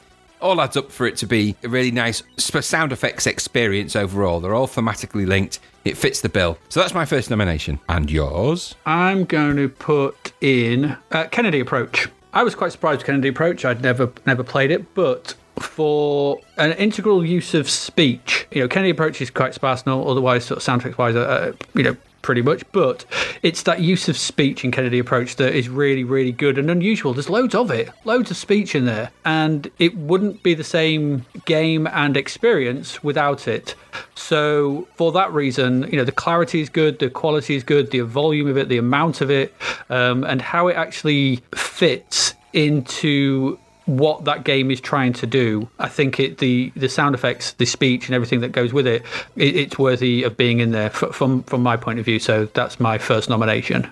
All 0.41 0.59
adds 0.59 0.75
up 0.75 0.91
for 0.91 1.05
it 1.05 1.17
to 1.17 1.27
be 1.27 1.55
a 1.63 1.69
really 1.69 1.91
nice 1.91 2.23
sound 2.37 2.91
effects 2.91 3.27
experience 3.27 3.95
overall. 3.95 4.39
They're 4.39 4.55
all 4.55 4.67
thematically 4.67 5.27
linked. 5.27 5.59
It 5.83 5.97
fits 5.97 6.21
the 6.21 6.29
bill. 6.29 6.57
So 6.69 6.79
that's 6.79 6.93
my 6.93 7.05
first 7.05 7.29
nomination. 7.29 7.79
And 7.89 8.11
yours? 8.11 8.75
I'm 8.85 9.25
going 9.25 9.55
to 9.57 9.69
put 9.69 10.33
in 10.41 10.97
uh, 11.11 11.25
Kennedy 11.25 11.59
Approach. 11.59 12.07
I 12.33 12.43
was 12.43 12.55
quite 12.55 12.71
surprised 12.71 13.05
Kennedy 13.05 13.29
Approach. 13.29 13.65
I'd 13.65 13.81
never 13.81 14.11
never 14.25 14.43
played 14.43 14.71
it, 14.71 14.93
but 14.93 15.35
for 15.59 16.39
an 16.57 16.71
integral 16.73 17.25
use 17.25 17.53
of 17.53 17.69
speech, 17.69 18.47
you 18.51 18.61
know, 18.61 18.67
Kennedy 18.67 18.91
Approach 18.91 19.21
is 19.21 19.29
quite 19.29 19.53
sparse 19.53 19.83
otherwise, 19.85 20.45
sort 20.45 20.57
of 20.57 20.63
sound 20.63 20.81
effects 20.81 20.97
wise, 20.97 21.15
uh, 21.15 21.53
you 21.73 21.83
know, 21.83 21.97
pretty 22.21 22.41
much. 22.41 22.63
But 22.71 23.05
it's 23.41 23.63
that 23.63 23.81
use 23.81 24.09
of 24.09 24.17
speech 24.17 24.63
in 24.63 24.71
Kennedy 24.71 24.99
Approach 24.99 25.35
that 25.37 25.55
is 25.55 25.69
really, 25.69 26.03
really 26.03 26.31
good 26.31 26.57
and 26.57 26.69
unusual. 26.69 27.13
There's 27.13 27.29
loads 27.29 27.55
of 27.55 27.71
it, 27.71 27.89
loads 28.05 28.31
of 28.31 28.37
speech 28.37 28.75
in 28.75 28.85
there, 28.85 29.11
and 29.25 29.69
it 29.79 29.97
wouldn't 29.97 30.43
be 30.43 30.53
the 30.53 30.63
same 30.63 31.25
game 31.45 31.87
and 31.87 32.17
experience 32.17 33.03
without 33.03 33.47
it. 33.47 33.75
So 34.15 34.87
for 34.95 35.11
that 35.13 35.31
reason, 35.33 35.87
you 35.91 35.97
know, 35.97 36.05
the 36.05 36.11
clarity 36.11 36.61
is 36.61 36.69
good, 36.69 36.99
the 36.99 37.09
quality 37.09 37.55
is 37.55 37.63
good, 37.63 37.91
the 37.91 38.01
volume 38.01 38.47
of 38.47 38.57
it, 38.57 38.69
the 38.69 38.77
amount 38.77 39.21
of 39.21 39.29
it, 39.29 39.53
um, 39.89 40.23
and 40.23 40.41
how 40.41 40.67
it 40.67 40.75
actually 40.75 41.41
fits 41.55 42.33
into 42.53 43.57
what 43.85 44.25
that 44.25 44.43
game 44.43 44.71
is 44.71 44.79
trying 44.79 45.13
to 45.13 45.27
do. 45.27 45.69
I 45.79 45.87
think 45.87 46.19
it 46.19 46.37
the 46.37 46.71
the 46.75 46.89
sound 46.89 47.15
effects, 47.15 47.53
the 47.53 47.65
speech, 47.65 48.07
and 48.07 48.15
everything 48.15 48.41
that 48.41 48.51
goes 48.51 48.73
with 48.73 48.87
it, 48.87 49.03
it 49.35 49.55
it's 49.55 49.79
worthy 49.79 50.23
of 50.23 50.37
being 50.37 50.59
in 50.59 50.71
there 50.71 50.89
from 50.89 51.43
from 51.43 51.63
my 51.63 51.77
point 51.77 51.99
of 51.99 52.05
view. 52.05 52.19
So 52.19 52.45
that's 52.45 52.79
my 52.79 52.97
first 52.97 53.29
nomination. 53.29 53.89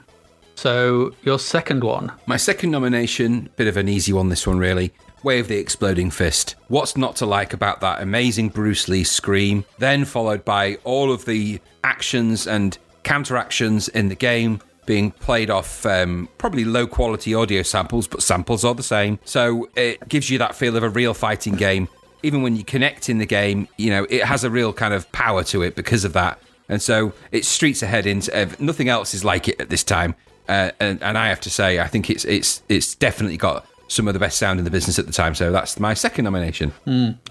So 0.55 1.13
your 1.23 1.39
second 1.39 1.85
one, 1.85 2.11
My 2.25 2.35
second 2.35 2.71
nomination, 2.71 3.49
bit 3.55 3.67
of 3.67 3.77
an 3.77 3.87
easy 3.87 4.11
one, 4.11 4.27
this 4.27 4.45
one 4.45 4.59
really. 4.59 4.91
Way 5.23 5.39
of 5.39 5.47
the 5.47 5.57
Exploding 5.57 6.11
Fist. 6.11 6.55
What's 6.67 6.97
not 6.97 7.15
to 7.17 7.25
like 7.25 7.53
about 7.53 7.81
that 7.81 8.01
amazing 8.01 8.49
Bruce 8.49 8.87
Lee 8.89 9.05
scream, 9.05 9.65
then 9.77 10.05
followed 10.05 10.43
by 10.43 10.75
all 10.83 11.11
of 11.11 11.25
the 11.25 11.61
actions 11.83 12.45
and 12.45 12.77
counteractions 13.03 13.87
in 13.87 14.09
the 14.09 14.15
game 14.15 14.59
being 14.89 15.11
played 15.11 15.51
off 15.51 15.85
um, 15.85 16.27
probably 16.39 16.65
low 16.65 16.87
quality 16.87 17.35
audio 17.35 17.61
samples, 17.61 18.07
but 18.07 18.23
samples 18.23 18.65
are 18.65 18.73
the 18.73 18.81
same. 18.81 19.19
So 19.23 19.69
it 19.75 20.09
gives 20.09 20.31
you 20.31 20.39
that 20.39 20.55
feel 20.55 20.75
of 20.75 20.81
a 20.81 20.89
real 20.89 21.13
fighting 21.13 21.53
game. 21.53 21.87
Even 22.23 22.41
when 22.41 22.55
you 22.55 22.63
connect 22.63 23.07
in 23.07 23.19
the 23.19 23.27
game, 23.27 23.67
you 23.77 23.91
know, 23.91 24.07
it 24.09 24.23
has 24.23 24.43
a 24.43 24.49
real 24.49 24.73
kind 24.73 24.95
of 24.95 25.09
power 25.11 25.43
to 25.43 25.61
it 25.61 25.75
because 25.75 26.05
of 26.05 26.13
that. 26.13 26.41
And 26.69 26.81
so 26.81 27.13
it's 27.31 27.47
streets 27.47 27.83
ahead 27.83 28.07
into 28.07 28.33
ev- 28.33 28.59
nothing 28.59 28.89
else 28.89 29.13
is 29.13 29.23
like 29.23 29.47
it 29.47 29.61
at 29.61 29.69
this 29.69 29.83
time. 29.83 30.15
Uh, 30.47 30.71
and, 30.79 31.03
and 31.03 31.19
I 31.19 31.27
have 31.27 31.41
to 31.41 31.51
say, 31.51 31.79
I 31.79 31.85
think 31.85 32.09
it's 32.09 32.25
it's 32.25 32.63
it's 32.67 32.95
definitely 32.95 33.37
got 33.37 33.67
some 33.89 34.07
of 34.07 34.13
the 34.13 34.19
best 34.19 34.37
sound 34.37 34.59
in 34.59 34.65
the 34.65 34.71
business 34.71 34.97
at 34.97 35.07
the 35.07 35.11
time. 35.11 35.35
So 35.35 35.51
that's 35.51 35.79
my 35.79 35.93
second 35.93 36.23
nomination. 36.23 36.71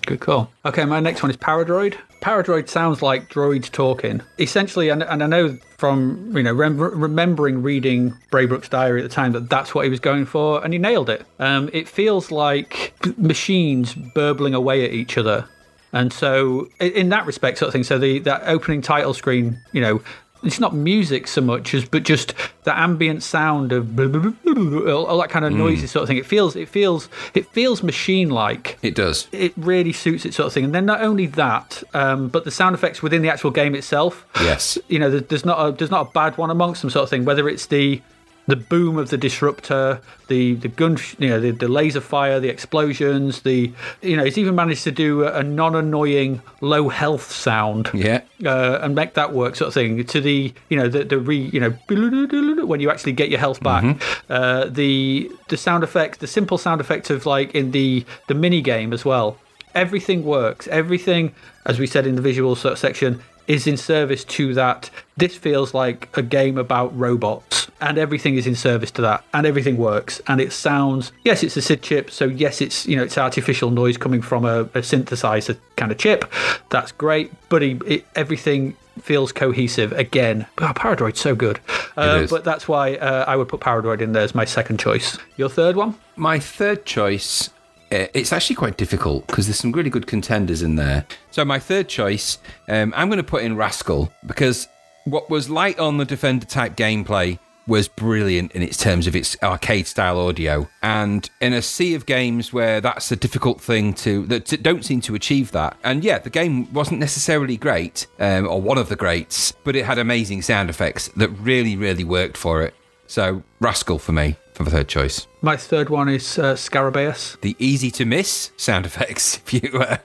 Good 0.05 0.21
call. 0.21 0.51
Okay, 0.67 0.85
my 0.85 1.01
next 1.01 1.23
one 1.23 1.31
is 1.31 1.37
Paradroid. 1.37 1.97
Paradroid 2.21 2.69
sounds 2.69 3.01
like 3.01 3.31
droids 3.31 3.71
talking. 3.71 4.21
Essentially, 4.39 4.89
and, 4.89 5.03
and 5.05 5.23
I 5.23 5.27
know 5.27 5.57
from 5.79 6.37
you 6.37 6.43
know 6.43 6.53
rem- 6.53 6.77
remembering 6.77 7.63
reading 7.63 8.13
Braybrook's 8.33 8.69
diary 8.69 9.01
at 9.01 9.09
the 9.09 9.15
time 9.15 9.33
that 9.33 9.49
that's 9.49 9.75
what 9.75 9.85
he 9.85 9.91
was 9.91 10.01
going 10.01 10.27
for, 10.27 10.63
and 10.63 10.73
he 10.73 10.79
nailed 10.79 11.09
it. 11.09 11.25
Um, 11.39 11.71
it 11.73 11.89
feels 11.89 12.31
like 12.31 12.93
machines 13.17 13.95
burbling 13.95 14.55
away 14.55 14.85
at 14.85 14.93
each 14.93 15.17
other, 15.17 15.49
and 15.93 16.13
so 16.13 16.67
in 16.81 17.11
that 17.11 17.25
respect, 17.25 17.59
sort 17.59 17.69
of 17.69 17.73
thing. 17.73 17.85
So 17.85 17.99
the 17.99 18.19
that 18.21 18.43
opening 18.45 18.83
title 18.83 19.15
screen, 19.15 19.59
you 19.73 19.81
know. 19.81 20.03
It's 20.43 20.61
not 20.61 20.75
music 20.75 21.27
so 21.27 21.41
much 21.41 21.75
as, 21.75 21.85
but 21.85 22.05
just 22.05 22.35
the 22.65 22.79
ambient 22.79 23.23
sound 23.23 23.73
of 23.73 23.99
all 23.99 25.19
that 25.19 25.29
kind 25.31 25.45
of 25.45 25.53
noisy 25.53 25.87
sort 25.87 26.03
of 26.03 26.09
thing. 26.09 26.17
It 26.17 26.27
feels, 26.27 26.55
it 26.57 26.69
feels, 26.69 27.09
it 27.35 27.47
feels 27.47 27.83
machine-like 27.83 28.79
It 28.83 28.95
does. 28.95 29.27
it 29.33 29.53
really 29.57 29.93
suits 29.93 30.25
it 30.25 30.35
sort 30.35 30.47
of 30.47 30.53
thing. 30.53 30.65
And 30.65 30.75
then 30.75 30.87
not 30.87 31.01
only 31.03 31.27
that, 31.27 31.83
um, 31.95 32.29
but 32.29 32.45
the 32.45 32.51
sound 32.51 32.75
effects 32.75 33.03
within 33.03 33.23
the 33.23 33.29
actual 33.31 33.51
game 33.51 33.75
itself. 33.75 34.27
Yes. 34.41 34.79
You 34.89 34.99
know, 34.99 35.11
there's 35.11 35.45
not 35.45 35.59
a 35.59 35.73
there's 35.73 35.91
not 35.91 36.09
a 36.09 36.11
bad 36.13 36.37
one 36.39 36.51
amongst 36.51 36.83
them 36.83 36.91
sort 36.91 37.03
of 37.05 37.11
thing. 37.11 37.25
Whether 37.25 37.49
it's 37.49 37.67
the 37.67 38.01
the 38.49 38.57
boom 38.57 38.99
of 38.99 39.11
the 39.11 39.17
disruptor, 39.19 40.01
the 40.27 40.55
the 40.55 40.69
gun, 40.69 40.97
you 41.19 41.29
know, 41.29 41.39
the, 41.39 41.53
the 41.53 41.69
laser 41.69 42.01
fire, 42.01 42.41
the 42.41 42.49
explosions, 42.49 43.43
the 43.43 43.73
you 44.03 44.17
know, 44.17 44.25
it's 44.25 44.39
even 44.39 44.55
managed 44.57 44.83
to 44.85 44.91
do 44.91 45.23
a, 45.25 45.39
a 45.39 45.43
non-annoying 45.43 46.43
low 46.61 46.89
health 46.89 47.31
sound 47.31 47.91
Yeah. 47.95 48.23
uh, 48.45 48.79
and 48.83 48.95
make 48.95 49.15
that 49.15 49.33
work, 49.33 49.55
sort 49.55 49.69
of 49.69 49.75
thing. 49.75 50.03
To 50.05 50.21
the 50.21 50.53
you 50.71 50.77
know 50.77 50.89
the 50.89 51.05
the 51.05 51.19
re 51.19 51.37
you 51.37 51.61
know 51.61 51.71
when 52.67 52.81
you 52.81 52.91
actually 52.91 53.13
get 53.13 53.29
your 53.29 53.39
health 53.39 53.63
back, 53.63 53.85
uh, 54.29 54.65
the 54.65 55.31
the 55.49 55.57
sound 55.57 55.85
effects, 55.85 56.19
the 56.19 56.27
simple 56.27 56.59
sound 56.59 56.81
effects 56.81 57.11
of 57.11 57.27
like 57.27 57.55
in 57.55 57.71
the 57.73 58.05
the 58.27 58.35
mini 58.35 58.61
game 58.63 58.93
as 58.93 59.05
well. 59.05 59.37
Everything 59.75 60.25
works. 60.25 60.67
Everything, 60.69 61.35
as 61.67 61.79
we 61.79 61.87
said 61.87 62.07
in 62.07 62.17
the 62.17 62.23
visual 62.23 62.57
section, 62.57 63.21
is 63.49 63.67
in 63.67 63.77
service 63.77 64.23
to 64.25 64.55
that. 64.55 64.91
This 65.17 65.37
feels 65.37 65.75
like 65.75 66.17
a 66.17 66.23
game 66.23 66.57
about 66.59 66.97
robots, 66.97 67.69
and 67.81 67.99
everything 67.99 68.37
is 68.37 68.47
in 68.47 68.55
service 68.55 68.93
to 68.93 69.03
that, 69.03 69.25
and 69.35 69.47
everything 69.47 69.77
works, 69.77 70.21
and 70.29 70.41
it 70.41 70.53
sounds. 70.53 71.11
Yes, 71.25 71.43
it's 71.43 71.57
a 71.57 71.63
SID 71.63 71.83
chip, 71.83 72.11
so 72.11 72.27
yes, 72.27 72.61
it's 72.61 72.87
you 72.87 72.97
know 72.97 73.03
it's 73.03 73.19
artificial 73.19 73.71
noise 73.71 73.97
coming 73.97 74.23
from 74.23 74.45
a, 74.45 74.61
a 74.61 74.83
synthesizer 74.83 75.59
kind 75.77 75.91
of 75.91 75.99
chip. 75.99 76.31
That's 76.71 76.93
great, 76.93 77.33
but 77.49 77.63
it, 77.63 77.83
it, 77.85 78.07
everything 78.15 78.77
feels 79.01 79.33
cohesive 79.33 79.93
again. 79.93 80.47
Oh, 80.59 80.73
Paradroid's 80.75 81.21
so 81.21 81.35
good, 81.35 81.59
uh, 81.97 82.21
is. 82.23 82.31
but 82.31 82.45
that's 82.45 82.69
why 82.69 82.97
uh, 82.97 83.25
I 83.27 83.37
would 83.37 83.49
put 83.49 83.61
Paradroid 83.61 84.01
in 84.01 84.13
there 84.13 84.23
as 84.23 84.35
my 84.35 84.45
second 84.45 84.79
choice. 84.79 85.19
Your 85.37 85.49
third 85.49 85.75
one? 85.75 85.95
My 86.17 86.39
third 86.39 86.85
choice, 86.85 87.51
it's 87.91 88.33
actually 88.33 88.57
quite 88.57 88.77
difficult 88.77 89.27
because 89.27 89.47
there's 89.47 89.59
some 89.59 89.73
really 89.73 89.91
good 89.91 90.07
contenders 90.07 90.63
in 90.63 90.77
there. 90.77 91.07
So 91.31 91.45
my 91.45 91.59
third 91.59 91.89
choice, 91.89 92.39
um, 92.69 92.93
I'm 92.97 93.09
going 93.09 93.19
to 93.19 93.23
put 93.23 93.43
in 93.43 93.57
Rascal 93.57 94.13
because 94.27 94.69
what 95.05 95.31
was 95.31 95.49
light 95.49 95.79
on 95.79 95.97
the 95.97 96.05
Defender 96.05 96.47
type 96.47 96.77
gameplay 96.77 97.39
was 97.69 97.87
brilliant 97.87 98.51
in 98.53 98.63
its 98.63 98.79
terms 98.79 99.07
of 99.07 99.15
its 99.15 99.37
arcade 99.43 99.87
style 99.87 100.19
audio. 100.19 100.69
And 100.83 101.29
in 101.41 101.53
a 101.53 101.61
sea 101.61 101.95
of 101.95 102.07
games 102.07 102.51
where 102.53 102.81
that's 102.81 103.13
a 103.13 103.17
difficult 103.17 103.61
thing 103.61 103.93
to, 103.95 104.27
that 104.27 104.63
don't 104.63 104.85
seem 104.85 105.03
to 105.03 105.15
achieve 105.15 105.53
that. 105.53 105.77
And 105.85 106.03
yeah, 106.03 106.19
the 106.19 106.31
game 106.31 106.73
wasn't 106.73 106.99
necessarily 106.99 107.59
great, 107.59 108.07
um, 108.19 108.49
or 108.49 108.61
one 108.61 108.79
of 108.79 108.89
the 108.89 108.97
greats, 108.97 109.53
but 109.53 109.77
it 109.77 109.85
had 109.85 109.99
amazing 109.99 110.43
sound 110.43 110.71
effects 110.71 111.09
that 111.09 111.29
really, 111.29 111.77
really 111.77 112.05
worked 112.05 112.39
for 112.39 112.63
it. 112.63 112.75
So, 113.09 113.43
Rascal 113.59 113.99
for 113.99 114.13
me, 114.13 114.37
for 114.53 114.65
the 114.65 114.71
third 114.71 114.87
choice. 114.87 115.27
My 115.41 115.57
third 115.57 115.89
one 115.89 116.11
is 116.11 116.39
uh, 116.39 116.55
Scarabaeus. 116.55 117.41
The 117.41 117.57
easy 117.59 117.91
to 117.93 118.05
miss 118.05 118.53
sound 118.59 118.85
effects, 118.87 119.37
if 119.47 119.53
you. 119.55 119.81
Uh, 119.81 119.97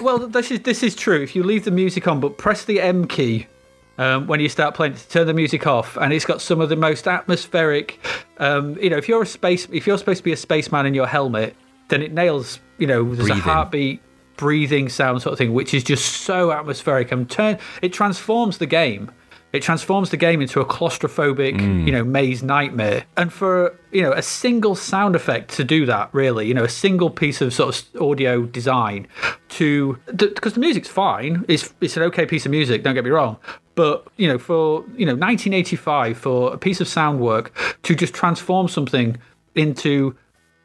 well, 0.00 0.18
this 0.18 0.50
is 0.50 0.60
this 0.60 0.82
is 0.82 0.96
true. 0.96 1.22
If 1.22 1.36
you 1.36 1.44
leave 1.44 1.64
the 1.64 1.70
music 1.70 2.08
on, 2.08 2.18
but 2.18 2.36
press 2.36 2.64
the 2.64 2.80
M 2.80 3.06
key 3.06 3.46
um, 3.98 4.26
when 4.26 4.40
you 4.40 4.48
start 4.48 4.74
playing 4.74 4.94
to 4.94 5.08
turn 5.08 5.28
the 5.28 5.34
music 5.34 5.68
off, 5.68 5.96
and 5.96 6.12
it's 6.12 6.24
got 6.24 6.42
some 6.42 6.60
of 6.60 6.68
the 6.68 6.76
most 6.76 7.06
atmospheric. 7.06 8.04
Um, 8.38 8.76
you 8.78 8.90
know, 8.90 8.96
if 8.96 9.08
you're 9.08 9.22
a 9.22 9.26
space, 9.26 9.68
if 9.70 9.86
you're 9.86 9.96
supposed 9.98 10.18
to 10.18 10.24
be 10.24 10.32
a 10.32 10.36
spaceman 10.36 10.84
in 10.84 10.94
your 10.94 11.06
helmet, 11.06 11.54
then 11.88 12.02
it 12.02 12.12
nails. 12.12 12.58
You 12.78 12.88
know, 12.88 13.04
there's 13.04 13.28
Breathing. 13.28 13.38
a 13.38 13.42
heartbeat, 13.42 14.02
breathing 14.36 14.88
sound 14.88 15.22
sort 15.22 15.32
of 15.32 15.38
thing, 15.38 15.54
which 15.54 15.72
is 15.72 15.84
just 15.84 16.22
so 16.22 16.50
atmospheric 16.50 17.12
and 17.12 17.30
turn. 17.30 17.58
It 17.82 17.92
transforms 17.92 18.58
the 18.58 18.66
game. 18.66 19.12
It 19.56 19.62
transforms 19.62 20.10
the 20.10 20.16
game 20.16 20.42
into 20.42 20.60
a 20.60 20.64
claustrophobic, 20.66 21.58
mm. 21.58 21.86
you 21.86 21.92
know, 21.92 22.04
maze 22.04 22.42
nightmare. 22.42 23.04
And 23.16 23.32
for 23.32 23.78
you 23.90 24.02
know 24.02 24.12
a 24.12 24.22
single 24.22 24.74
sound 24.74 25.16
effect 25.16 25.50
to 25.54 25.64
do 25.64 25.86
that, 25.86 26.10
really, 26.12 26.46
you 26.46 26.54
know, 26.54 26.64
a 26.64 26.68
single 26.68 27.10
piece 27.10 27.40
of 27.40 27.52
sort 27.54 27.82
of 27.94 28.02
audio 28.02 28.42
design 28.44 29.08
to 29.50 29.98
because 30.14 30.52
the 30.54 30.60
music's 30.60 30.88
fine. 30.88 31.44
It's 31.48 31.72
it's 31.80 31.96
an 31.96 32.02
okay 32.04 32.26
piece 32.26 32.44
of 32.44 32.50
music. 32.50 32.82
Don't 32.82 32.94
get 32.94 33.04
me 33.04 33.10
wrong. 33.10 33.38
But 33.74 34.06
you 34.16 34.28
know, 34.28 34.38
for 34.38 34.84
you 34.96 35.06
know, 35.06 35.14
1985, 35.14 36.18
for 36.18 36.52
a 36.52 36.58
piece 36.58 36.80
of 36.80 36.88
sound 36.88 37.20
work 37.20 37.54
to 37.82 37.94
just 37.94 38.14
transform 38.14 38.68
something 38.68 39.16
into 39.54 40.14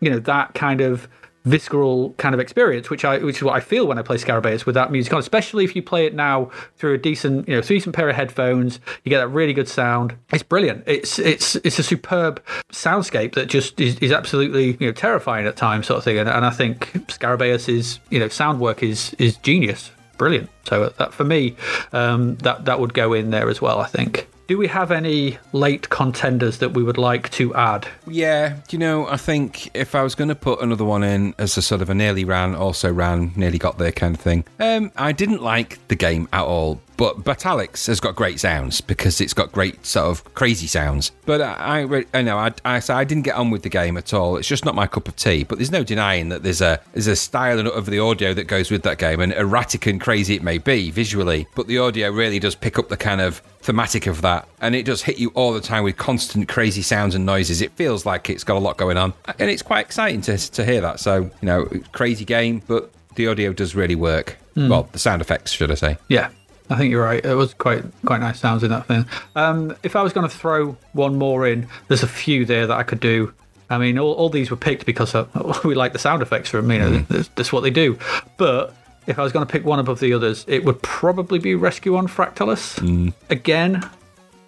you 0.01 0.09
know 0.09 0.19
that 0.19 0.53
kind 0.53 0.81
of 0.81 1.07
visceral 1.43 2.13
kind 2.13 2.35
of 2.35 2.39
experience, 2.39 2.89
which 2.89 3.03
I 3.03 3.17
which 3.19 3.37
is 3.37 3.43
what 3.43 3.55
I 3.55 3.59
feel 3.59 3.87
when 3.87 3.97
I 3.97 4.01
play 4.01 4.17
Scarabaeus 4.17 4.65
with 4.65 4.75
that 4.75 4.91
music 4.91 5.13
on, 5.13 5.19
especially 5.19 5.63
if 5.63 5.75
you 5.75 5.81
play 5.81 6.05
it 6.05 6.13
now 6.13 6.51
through 6.77 6.93
a 6.93 6.97
decent 6.97 7.47
you 7.47 7.55
know 7.55 7.59
a 7.59 7.63
decent 7.63 7.95
pair 7.95 8.09
of 8.09 8.15
headphones, 8.15 8.79
you 9.03 9.09
get 9.09 9.19
that 9.19 9.29
really 9.29 9.53
good 9.53 9.67
sound. 9.67 10.15
It's 10.31 10.43
brilliant. 10.43 10.83
It's 10.85 11.19
it's 11.19 11.55
it's 11.57 11.79
a 11.79 11.83
superb 11.83 12.43
soundscape 12.71 13.33
that 13.35 13.47
just 13.47 13.79
is, 13.79 13.97
is 13.99 14.11
absolutely 14.11 14.77
you 14.79 14.87
know 14.87 14.91
terrifying 14.91 15.47
at 15.47 15.55
times, 15.55 15.87
sort 15.87 15.97
of 15.97 16.03
thing. 16.03 16.17
And, 16.17 16.29
and 16.29 16.45
I 16.45 16.51
think 16.51 16.91
Scarabaeus 17.07 17.69
is 17.69 17.99
you 18.09 18.19
know 18.19 18.27
sound 18.27 18.59
work 18.59 18.83
is 18.83 19.13
is 19.15 19.37
genius, 19.37 19.91
brilliant. 20.17 20.49
So 20.67 20.89
that 20.89 21.13
for 21.13 21.23
me, 21.23 21.55
um, 21.91 22.35
that 22.37 22.65
that 22.65 22.79
would 22.79 22.93
go 22.93 23.13
in 23.13 23.31
there 23.31 23.49
as 23.49 23.61
well. 23.61 23.79
I 23.79 23.87
think. 23.87 24.27
Do 24.51 24.57
we 24.57 24.67
have 24.67 24.91
any 24.91 25.37
late 25.53 25.87
contenders 25.87 26.57
that 26.57 26.73
we 26.73 26.83
would 26.83 26.97
like 26.97 27.31
to 27.31 27.55
add? 27.55 27.87
Yeah, 28.05 28.57
you 28.69 28.77
know, 28.77 29.07
I 29.07 29.15
think 29.15 29.73
if 29.73 29.95
I 29.95 30.03
was 30.03 30.13
going 30.13 30.27
to 30.27 30.35
put 30.35 30.61
another 30.61 30.83
one 30.83 31.03
in 31.03 31.33
as 31.37 31.55
a 31.55 31.61
sort 31.61 31.81
of 31.81 31.89
a 31.89 31.95
nearly 31.95 32.25
ran, 32.25 32.53
also 32.53 32.91
ran, 32.91 33.31
nearly 33.37 33.57
got 33.57 33.77
there 33.77 33.93
kind 33.93 34.13
of 34.13 34.19
thing, 34.19 34.43
um, 34.59 34.91
I 34.97 35.13
didn't 35.13 35.41
like 35.41 35.79
the 35.87 35.95
game 35.95 36.27
at 36.33 36.43
all. 36.43 36.81
But 37.01 37.23
Batalyx 37.23 37.87
has 37.87 37.99
got 37.99 38.15
great 38.15 38.39
sounds 38.39 38.79
because 38.79 39.21
it's 39.21 39.33
got 39.33 39.51
great 39.51 39.87
sort 39.87 40.05
of 40.05 40.35
crazy 40.35 40.67
sounds. 40.67 41.11
But 41.25 41.41
I, 41.41 41.81
I, 41.81 42.05
I 42.13 42.21
know 42.21 42.37
I, 42.37 42.53
I, 42.63 42.79
I 42.89 43.03
didn't 43.05 43.23
get 43.23 43.33
on 43.33 43.49
with 43.49 43.63
the 43.63 43.69
game 43.69 43.97
at 43.97 44.13
all. 44.13 44.37
It's 44.37 44.47
just 44.47 44.65
not 44.65 44.75
my 44.75 44.85
cup 44.85 45.07
of 45.07 45.15
tea. 45.15 45.43
But 45.43 45.57
there's 45.57 45.71
no 45.71 45.83
denying 45.83 46.29
that 46.29 46.43
there's 46.43 46.61
a 46.61 46.79
there's 46.93 47.07
a 47.07 47.15
style 47.15 47.59
of 47.59 47.87
the 47.87 47.97
audio 47.97 48.35
that 48.35 48.43
goes 48.43 48.69
with 48.69 48.83
that 48.83 48.99
game, 48.99 49.19
and 49.19 49.33
erratic 49.33 49.87
and 49.87 49.99
crazy 49.99 50.35
it 50.35 50.43
may 50.43 50.59
be 50.59 50.91
visually, 50.91 51.47
but 51.55 51.65
the 51.65 51.79
audio 51.79 52.11
really 52.11 52.37
does 52.37 52.53
pick 52.53 52.77
up 52.77 52.89
the 52.89 52.97
kind 52.97 53.19
of 53.19 53.41
thematic 53.63 54.05
of 54.05 54.21
that, 54.21 54.47
and 54.59 54.75
it 54.75 54.85
does 54.85 55.01
hit 55.01 55.17
you 55.17 55.29
all 55.29 55.53
the 55.53 55.59
time 55.59 55.83
with 55.83 55.97
constant 55.97 56.49
crazy 56.49 56.83
sounds 56.83 57.15
and 57.15 57.25
noises. 57.25 57.63
It 57.63 57.71
feels 57.71 58.05
like 58.05 58.29
it's 58.29 58.43
got 58.43 58.57
a 58.57 58.59
lot 58.59 58.77
going 58.77 58.97
on, 58.97 59.15
and 59.39 59.49
it's 59.49 59.63
quite 59.63 59.83
exciting 59.83 60.21
to 60.21 60.37
to 60.51 60.63
hear 60.63 60.81
that. 60.81 60.99
So 60.99 61.23
you 61.23 61.31
know, 61.41 61.67
crazy 61.93 62.25
game, 62.25 62.61
but 62.67 62.91
the 63.15 63.25
audio 63.25 63.53
does 63.53 63.73
really 63.73 63.95
work. 63.95 64.37
Hmm. 64.53 64.69
Well, 64.69 64.89
the 64.91 64.99
sound 64.99 65.21
effects, 65.21 65.51
should 65.51 65.71
I 65.71 65.75
say? 65.75 65.97
Yeah, 66.09 66.29
I 66.71 66.77
think 66.77 66.89
you're 66.91 67.03
right. 67.03 67.23
It 67.23 67.35
was 67.35 67.53
quite 67.53 67.83
quite 68.05 68.21
nice 68.21 68.39
sounds 68.39 68.63
in 68.63 68.69
that 68.71 68.85
thing. 68.87 69.05
Um, 69.35 69.75
if 69.83 69.95
I 69.95 70.01
was 70.01 70.13
going 70.13 70.27
to 70.29 70.35
throw 70.35 70.77
one 70.93 71.17
more 71.17 71.45
in, 71.47 71.67
there's 71.89 72.03
a 72.03 72.07
few 72.07 72.45
there 72.45 72.65
that 72.67 72.77
I 72.77 72.83
could 72.83 72.99
do. 72.99 73.33
I 73.69 73.77
mean, 73.77 73.99
all, 73.99 74.13
all 74.13 74.29
these 74.29 74.49
were 74.51 74.57
picked 74.57 74.85
because 74.85 75.13
uh, 75.15 75.25
we 75.63 75.75
like 75.75 75.93
the 75.93 75.99
sound 75.99 76.21
effects 76.21 76.49
from 76.49 76.71
you 76.71 76.79
know 76.79 76.97
that's, 77.09 77.27
that's 77.35 77.53
what 77.53 77.61
they 77.61 77.69
do. 77.69 77.97
But 78.37 78.73
if 79.07 79.19
I 79.19 79.23
was 79.23 79.31
going 79.33 79.45
to 79.45 79.51
pick 79.51 79.65
one 79.65 79.79
above 79.79 79.99
the 79.99 80.13
others, 80.13 80.45
it 80.47 80.63
would 80.63 80.81
probably 80.81 81.39
be 81.39 81.55
Rescue 81.55 81.95
on 81.97 82.07
Fractalus. 82.07 83.13
Again, 83.29 83.87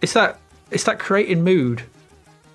it's 0.02 0.14
that 0.14 0.40
it's 0.72 0.84
that 0.86 1.00
creating 1.00 1.44
mood, 1.44 1.84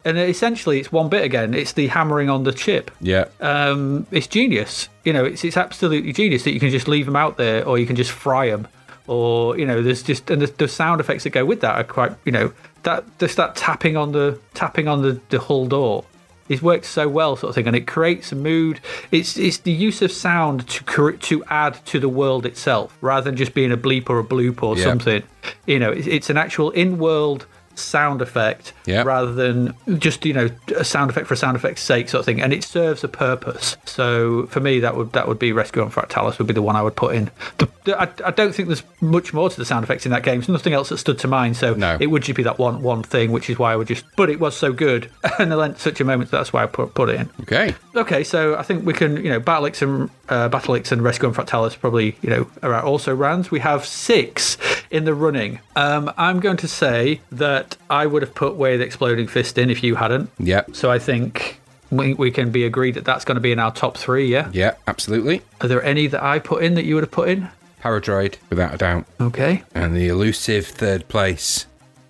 and 0.05 0.19
essentially 0.19 0.79
it's 0.81 0.91
one 0.93 1.09
bit 1.09 1.25
again. 1.25 1.55
It's 1.55 1.73
the 1.73 1.89
hammering 1.89 2.31
on 2.31 2.45
the 2.45 2.53
chip 2.53 2.91
Yeah. 3.01 3.27
um, 3.41 4.07
it's 4.11 4.27
genius. 4.27 4.89
You 5.05 5.13
know, 5.13 5.25
it's 5.25 5.45
it's 5.45 5.57
absolutely 5.57 6.13
genius 6.13 6.45
that 6.45 6.53
you 6.53 6.61
can 6.61 6.71
just 6.71 6.89
leave 6.89 7.07
them 7.07 7.17
out 7.17 7.37
there, 7.37 7.67
or 7.67 7.79
you 7.79 7.87
can 7.87 7.97
just 7.97 8.11
fry 8.11 8.51
them, 8.51 8.69
or 9.09 9.59
you 9.59 9.67
know, 9.67 9.83
there's 9.83 10.03
just 10.03 10.31
and 10.31 10.41
the, 10.43 10.47
the 10.47 10.69
sound 10.69 11.01
effects 11.01 11.25
that 11.25 11.31
go 11.31 11.45
with 11.45 11.61
that 11.63 11.75
are 11.77 11.85
quite, 11.85 12.13
you 12.25 12.33
know, 12.33 12.53
that 12.85 13.05
just 13.19 13.37
that 13.37 13.57
tapping 13.57 13.97
on 13.97 14.13
the 14.13 14.39
tapping 14.55 14.87
on 14.87 15.03
the, 15.03 15.21
the 15.31 15.41
hull 15.41 15.67
door. 15.67 16.05
It 16.49 16.63
works 16.63 16.89
so 16.89 17.09
well, 17.09 17.37
sort 17.37 17.51
of 17.51 17.55
thing, 17.57 17.67
and 17.67 17.77
it 17.77 17.87
creates 17.87 18.33
a 18.33 18.35
mood. 18.35 18.81
It's 19.11 19.37
it's 19.37 19.59
the 19.59 19.73
use 19.73 20.01
of 20.01 20.11
sound 20.11 20.67
to 20.69 21.13
to 21.13 21.45
add 21.51 21.85
to 21.87 22.01
the 22.01 22.09
world 22.09 22.47
itself, 22.47 22.97
rather 23.03 23.25
than 23.25 23.37
just 23.37 23.53
being 23.53 23.71
a 23.73 23.77
bleep 23.77 24.09
or 24.09 24.19
a 24.19 24.25
bloop 24.25 24.63
or 24.63 24.75
Yeah. 24.79 24.85
something. 24.85 25.23
You 25.67 25.79
know, 25.79 25.91
it's, 25.91 26.07
it's 26.07 26.31
an 26.31 26.39
actual 26.39 26.71
in-world 26.71 27.45
sound 27.79 28.21
effect 28.23 28.73
Yeah. 28.87 29.03
rather 29.03 29.33
than 29.33 29.75
just 29.99 30.25
you 30.27 30.33
know 30.33 30.51
a 30.77 30.85
sound 30.85 31.11
effect 31.11 31.27
for 31.27 31.35
a 31.35 31.37
sound 31.37 31.57
effect's 31.57 31.83
sake 31.83 32.09
sort 32.09 32.21
of 32.21 32.27
thing 32.27 32.41
and 32.41 32.53
it 32.53 32.65
serves 32.65 33.05
a 33.05 33.09
purpose 33.09 33.77
so 33.85 34.47
for 34.47 34.61
me 34.61 34.81
that 34.81 34.97
would 34.97 35.13
that 35.13 35.29
would 35.29 35.39
be 35.39 35.53
rescue 35.53 35.83
on 35.83 35.91
fractalus 35.91 36.39
would 36.39 36.47
be 36.47 36.55
the 36.55 36.63
one 36.63 36.77
i 36.77 36.83
would 36.83 36.97
put 36.97 37.15
in 37.15 37.31
the, 37.59 37.69
the, 37.85 38.01
I, 38.01 38.09
I 38.25 38.31
don't 38.31 38.55
think 38.55 38.69
there's 38.69 38.83
much 39.01 39.33
more 39.33 39.49
to 39.51 39.57
the 39.57 39.65
sound 39.65 39.85
effects 39.85 40.05
in 40.07 40.13
that 40.13 40.23
game 40.23 40.41
there's 40.41 40.49
nothing 40.49 40.73
else 40.73 40.89
that 40.91 40.99
stood 40.99 41.19
to 41.21 41.29
mind 41.29 41.57
so 41.57 41.75
No. 41.75 41.97
it 42.01 42.09
would 42.09 42.23
just 42.23 42.37
be 42.37 42.43
that 42.45 42.59
one 42.59 42.83
one 42.83 43.03
thing 43.03 43.33
which 43.33 43.49
is 43.51 43.59
why 43.59 43.73
i 43.73 43.77
would 43.77 43.89
just 43.89 44.05
but 44.17 44.31
it 44.31 44.41
was 44.41 44.57
so 44.57 44.73
good 44.73 45.11
and 45.39 45.53
it 45.53 45.57
lent 45.57 45.79
such 45.79 46.01
a 46.01 46.05
moment 46.05 46.31
that's 46.31 46.53
why 46.53 46.63
i 46.63 46.67
put, 46.67 46.95
put 46.95 47.09
it 47.09 47.21
in 47.21 47.29
Okay. 47.43 47.75
Okay, 47.95 48.23
so 48.25 48.55
I 48.57 48.63
think 48.63 48.85
we 48.87 48.93
can, 48.93 49.17
you 49.25 49.31
know, 49.31 49.41
Batalyx 49.41 49.83
and 49.83 50.09
uh, 50.29 50.49
Batalyx 50.49 50.93
and 50.93 51.03
Rescue 51.03 51.29
on 51.29 51.35
Fractalus 51.35 51.77
probably, 51.79 52.17
you 52.23 52.31
know, 52.31 52.47
are 52.63 52.81
also 52.83 53.13
rounds. 53.15 53.51
We 53.51 53.59
have 53.61 53.85
six 53.87 54.57
in 54.91 55.05
the 55.05 55.15
running. 55.15 55.61
Um, 55.77 56.13
I'm 56.17 56.41
going 56.41 56.57
to 56.59 56.69
say 56.69 57.21
that 57.33 57.77
I 57.91 58.07
would 58.07 58.23
have 58.23 58.35
put 58.35 58.57
Way 58.57 58.77
the 58.77 58.85
Exploding 58.85 59.27
Fist 59.29 59.59
in 59.59 59.71
if 59.71 59.83
you 59.83 59.95
hadn't. 59.97 60.31
Yeah. 60.39 60.63
So 60.73 60.91
I 60.91 60.99
think 60.99 61.61
we, 61.91 62.15
we 62.15 62.31
can 62.31 62.51
be 62.51 62.65
agreed 62.65 62.95
that 62.95 63.05
that's 63.05 63.25
going 63.25 63.37
to 63.37 63.41
be 63.41 63.53
in 63.53 63.59
our 63.59 63.73
top 63.73 63.97
three. 63.97 64.27
Yeah. 64.27 64.51
Yeah. 64.53 64.75
Absolutely. 64.87 65.43
Are 65.61 65.69
there 65.69 65.83
any 65.83 66.07
that 66.09 66.23
I 66.23 66.39
put 66.39 66.63
in 66.63 66.75
that 66.75 66.85
you 66.85 66.95
would 66.95 67.05
have 67.05 67.11
put 67.11 67.29
in? 67.29 67.49
Paradroid, 67.83 68.37
without 68.51 68.75
a 68.75 68.77
doubt, 68.77 69.05
Okay. 69.21 69.63
and 69.73 69.95
the 69.97 70.09
elusive 70.09 70.67
third 70.67 71.07
place. 71.09 71.67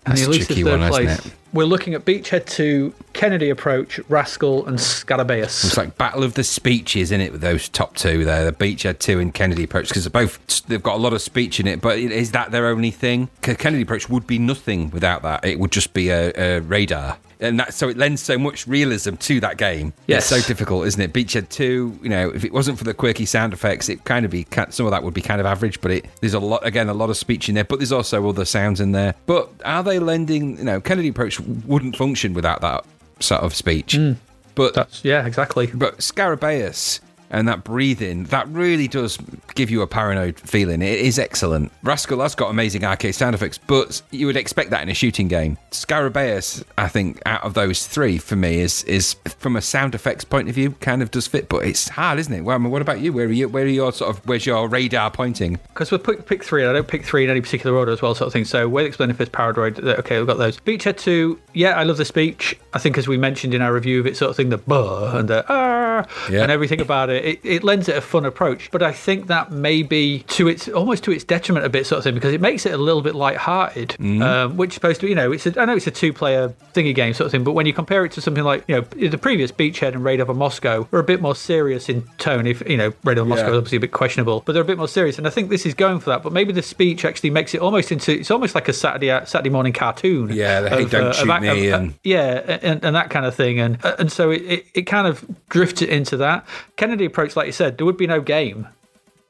And 0.06 0.12
That's 0.16 0.20
the 0.22 0.26
a 0.26 0.30
elusive 0.30 0.46
tricky 0.46 0.62
third 0.62 0.80
one, 0.80 0.88
place. 0.88 1.30
We're 1.52 1.64
looking 1.64 1.94
at 1.94 2.04
Beachhead 2.04 2.46
2, 2.46 2.92
Kennedy 3.14 3.48
Approach, 3.48 3.98
Rascal, 4.10 4.66
and 4.66 4.78
Scarabaeus. 4.78 5.64
It's 5.64 5.76
like 5.78 5.96
battle 5.96 6.22
of 6.22 6.34
the 6.34 6.44
speeches 6.44 7.10
in 7.10 7.22
it 7.22 7.32
with 7.32 7.40
those 7.40 7.70
top 7.70 7.96
two 7.96 8.26
there, 8.26 8.44
the 8.44 8.52
Beachhead 8.52 8.98
two 8.98 9.18
and 9.18 9.32
Kennedy 9.32 9.64
Approach, 9.64 9.88
because 9.88 10.04
they're 10.04 10.10
both 10.10 10.66
they've 10.66 10.82
got 10.82 10.96
a 10.96 10.98
lot 10.98 11.14
of 11.14 11.22
speech 11.22 11.58
in 11.58 11.66
it. 11.66 11.80
But 11.80 11.98
is 11.98 12.32
that 12.32 12.50
their 12.50 12.66
only 12.66 12.90
thing? 12.90 13.30
Kennedy 13.40 13.82
Approach 13.82 14.10
would 14.10 14.26
be 14.26 14.38
nothing 14.38 14.90
without 14.90 15.22
that. 15.22 15.44
It 15.44 15.58
would 15.58 15.72
just 15.72 15.94
be 15.94 16.10
a, 16.10 16.32
a 16.36 16.60
radar, 16.60 17.16
and 17.40 17.60
that 17.60 17.74
so 17.74 17.88
it 17.88 17.96
lends 17.96 18.22
so 18.22 18.38
much 18.38 18.66
realism 18.66 19.14
to 19.14 19.40
that 19.40 19.56
game. 19.56 19.92
Yes. 20.06 20.30
it's 20.30 20.42
so 20.42 20.46
difficult, 20.48 20.86
isn't 20.86 21.00
it? 21.00 21.12
Beachhead 21.12 21.48
two, 21.48 21.98
you 22.02 22.08
know, 22.08 22.30
if 22.30 22.44
it 22.44 22.52
wasn't 22.52 22.78
for 22.78 22.84
the 22.84 22.94
quirky 22.94 23.26
sound 23.26 23.52
effects, 23.52 23.88
it 23.88 24.04
kind 24.04 24.24
of 24.24 24.30
be 24.30 24.46
some 24.70 24.86
of 24.86 24.92
that 24.92 25.02
would 25.02 25.14
be 25.14 25.22
kind 25.22 25.40
of 25.40 25.46
average. 25.46 25.80
But 25.80 25.90
it 25.90 26.06
there's 26.20 26.34
a 26.34 26.40
lot 26.40 26.66
again, 26.66 26.88
a 26.88 26.94
lot 26.94 27.10
of 27.10 27.16
speech 27.16 27.48
in 27.48 27.54
there, 27.54 27.64
but 27.64 27.78
there's 27.78 27.92
also 27.92 28.28
other 28.28 28.44
sounds 28.44 28.80
in 28.80 28.92
there. 28.92 29.14
But 29.26 29.50
are 29.64 29.82
they 29.82 29.98
lending? 29.98 30.58
You 30.58 30.64
know, 30.64 30.80
Kennedy 30.80 31.08
Approach 31.08 31.40
wouldn't 31.40 31.96
function 31.96 32.34
without 32.34 32.60
that 32.62 32.84
sort 33.20 33.42
of 33.42 33.54
speech. 33.54 33.94
Mm. 33.94 34.16
But 34.54 34.74
That's, 34.74 35.04
yeah, 35.04 35.24
exactly. 35.24 35.68
but 35.68 35.98
Scarabaeus 35.98 36.98
and 37.30 37.46
that 37.48 37.64
breathing, 37.64 38.24
that 38.24 38.48
really 38.48 38.88
does 38.88 39.18
give 39.54 39.70
you 39.70 39.82
a 39.82 39.86
paranoid 39.86 40.38
feeling. 40.40 40.82
It 40.82 40.98
is 41.00 41.18
excellent. 41.18 41.72
Rascal 41.82 42.20
has 42.20 42.34
got 42.34 42.50
amazing 42.50 42.84
arcade 42.84 43.14
sound 43.14 43.34
effects, 43.34 43.58
but 43.58 44.00
you 44.10 44.26
would 44.26 44.36
expect 44.36 44.70
that 44.70 44.82
in 44.82 44.88
a 44.88 44.94
shooting 44.94 45.28
game. 45.28 45.58
Scarabaeus, 45.70 46.64
I 46.76 46.88
think, 46.88 47.20
out 47.26 47.42
of 47.42 47.54
those 47.54 47.86
three, 47.86 48.18
for 48.18 48.36
me, 48.36 48.60
is 48.60 48.84
is 48.84 49.14
from 49.38 49.56
a 49.56 49.62
sound 49.62 49.94
effects 49.94 50.24
point 50.24 50.48
of 50.48 50.54
view, 50.54 50.72
kind 50.80 51.02
of 51.02 51.10
does 51.10 51.26
fit, 51.26 51.48
but 51.48 51.64
it's 51.64 51.88
hard, 51.88 52.18
isn't 52.18 52.32
it? 52.32 52.42
Well, 52.42 52.54
I 52.56 52.58
mean, 52.58 52.70
what 52.70 52.82
about 52.82 53.00
you? 53.00 53.12
Where 53.12 53.26
are 53.26 53.32
you? 53.32 53.48
Where 53.48 53.64
are 53.64 53.66
your 53.66 53.92
sort 53.92 54.10
of? 54.16 54.26
Where's 54.26 54.46
your 54.46 54.68
radar 54.68 55.10
pointing? 55.10 55.58
Because 55.68 55.90
we 55.90 55.98
pick, 55.98 56.26
pick 56.26 56.44
three, 56.44 56.62
and 56.62 56.70
I 56.70 56.74
don't 56.74 56.88
pick 56.88 57.04
three 57.04 57.24
in 57.24 57.30
any 57.30 57.40
particular 57.40 57.76
order 57.76 57.92
as 57.92 58.02
well, 58.02 58.14
sort 58.14 58.26
of 58.28 58.32
thing. 58.32 58.44
So, 58.44 58.68
Way 58.68 58.82
to 58.82 58.88
Explain 58.88 59.10
If 59.10 59.20
it's 59.20 59.30
Paradroid, 59.30 59.78
uh, 59.84 59.96
okay, 60.00 60.18
we've 60.18 60.26
got 60.26 60.38
those. 60.38 60.58
Beachhead 60.60 60.98
2, 60.98 61.38
yeah, 61.54 61.70
I 61.70 61.82
love 61.84 61.96
the 61.96 62.04
speech. 62.04 62.58
I 62.74 62.78
think, 62.78 62.98
as 62.98 63.08
we 63.08 63.16
mentioned 63.16 63.54
in 63.54 63.62
our 63.62 63.72
review 63.72 64.00
of 64.00 64.06
it, 64.06 64.16
sort 64.16 64.30
of 64.30 64.36
thing, 64.36 64.50
the 64.50 64.58
buh 64.58 65.16
and 65.16 65.28
the 65.28 65.44
ah 65.48 66.06
Yeah. 66.30 66.42
and 66.42 66.52
everything 66.52 66.80
about 66.80 67.10
it. 67.10 67.17
It. 67.24 67.40
It 67.44 67.64
lends 67.64 67.88
it 67.88 67.96
a 67.96 68.00
fun 68.00 68.24
approach, 68.24 68.70
but 68.70 68.82
I 68.82 68.92
think 68.92 69.26
that 69.28 69.50
may 69.52 69.82
be 69.82 70.20
to 70.28 70.48
its 70.48 70.68
almost 70.68 71.04
to 71.04 71.12
its 71.12 71.24
detriment 71.24 71.64
a 71.66 71.68
bit, 71.68 71.86
sort 71.86 71.98
of 71.98 72.04
thing, 72.04 72.14
because 72.14 72.32
it 72.32 72.40
makes 72.40 72.66
it 72.66 72.72
a 72.72 72.78
little 72.78 73.02
bit 73.02 73.14
light-hearted, 73.14 73.90
Mm-hmm. 73.98 74.22
um, 74.22 74.56
which 74.56 74.70
is 74.70 74.74
supposed 74.74 75.00
to, 75.00 75.08
you 75.08 75.14
know, 75.14 75.32
it's 75.32 75.46
a, 75.46 75.60
I 75.60 75.64
know 75.64 75.76
it's 75.76 75.86
a 75.86 75.90
two-player 75.90 76.54
thingy 76.74 76.94
game 76.94 77.14
sort 77.14 77.26
of 77.26 77.32
thing, 77.32 77.44
but 77.44 77.52
when 77.52 77.66
you 77.66 77.72
compare 77.72 78.04
it 78.04 78.12
to 78.12 78.20
something 78.20 78.44
like, 78.44 78.64
you 78.68 78.76
know, 78.76 79.08
the 79.08 79.18
previous 79.18 79.50
Beachhead 79.52 79.94
and 79.94 80.04
Raid 80.04 80.20
over 80.20 80.34
Moscow 80.34 80.86
were 80.90 80.98
a 81.00 81.04
bit 81.04 81.20
more 81.20 81.34
serious 81.34 81.88
in 81.88 82.02
tone. 82.18 82.46
If 82.46 82.66
you 82.68 82.76
know, 82.76 82.92
Raid 83.04 83.18
over 83.18 83.28
Moscow 83.28 83.50
is 83.50 83.56
obviously 83.56 83.76
a 83.76 83.80
bit 83.80 83.92
questionable, 83.92 84.42
but 84.44 84.52
they're 84.52 84.62
a 84.62 84.66
bit 84.66 84.78
more 84.78 84.88
serious, 84.88 85.18
and 85.18 85.26
I 85.26 85.30
think 85.30 85.50
this 85.50 85.66
is 85.66 85.74
going 85.74 86.00
for 86.00 86.10
that. 86.10 86.22
But 86.22 86.32
maybe 86.32 86.52
the 86.52 86.62
speech 86.62 87.04
actually 87.04 87.30
makes 87.30 87.54
it 87.54 87.60
almost 87.60 87.90
into 87.92 88.12
it's 88.12 88.30
almost 88.30 88.54
like 88.54 88.68
a 88.68 88.72
Saturday 88.72 89.08
Saturday 89.26 89.50
morning 89.50 89.72
cartoon. 89.72 90.30
Yeah, 90.32 90.60
the, 90.60 90.70
"Hey, 90.70 90.84
don't 90.84 91.14
shoot 91.14 91.30
ac- 91.30 91.40
me," 91.40 91.70
uh, 91.72 91.78
and- 91.78 91.94
yeah, 92.04 92.58
and, 92.62 92.84
and 92.84 92.94
that 92.96 93.10
kind 93.10 93.26
of 93.26 93.34
thing, 93.34 93.58
and 93.60 93.78
and 93.98 94.10
so 94.12 94.30
it, 94.30 94.42
it, 94.42 94.66
it 94.74 94.82
kind 94.82 95.06
of 95.06 95.24
drifts 95.48 95.82
into 95.82 96.16
that. 96.18 96.46
Kennedy 96.76 97.07
approach, 97.08 97.36
like 97.36 97.46
you 97.46 97.52
said, 97.52 97.76
there 97.76 97.86
would 97.86 97.96
be 97.96 98.06
no 98.06 98.20
game. 98.20 98.68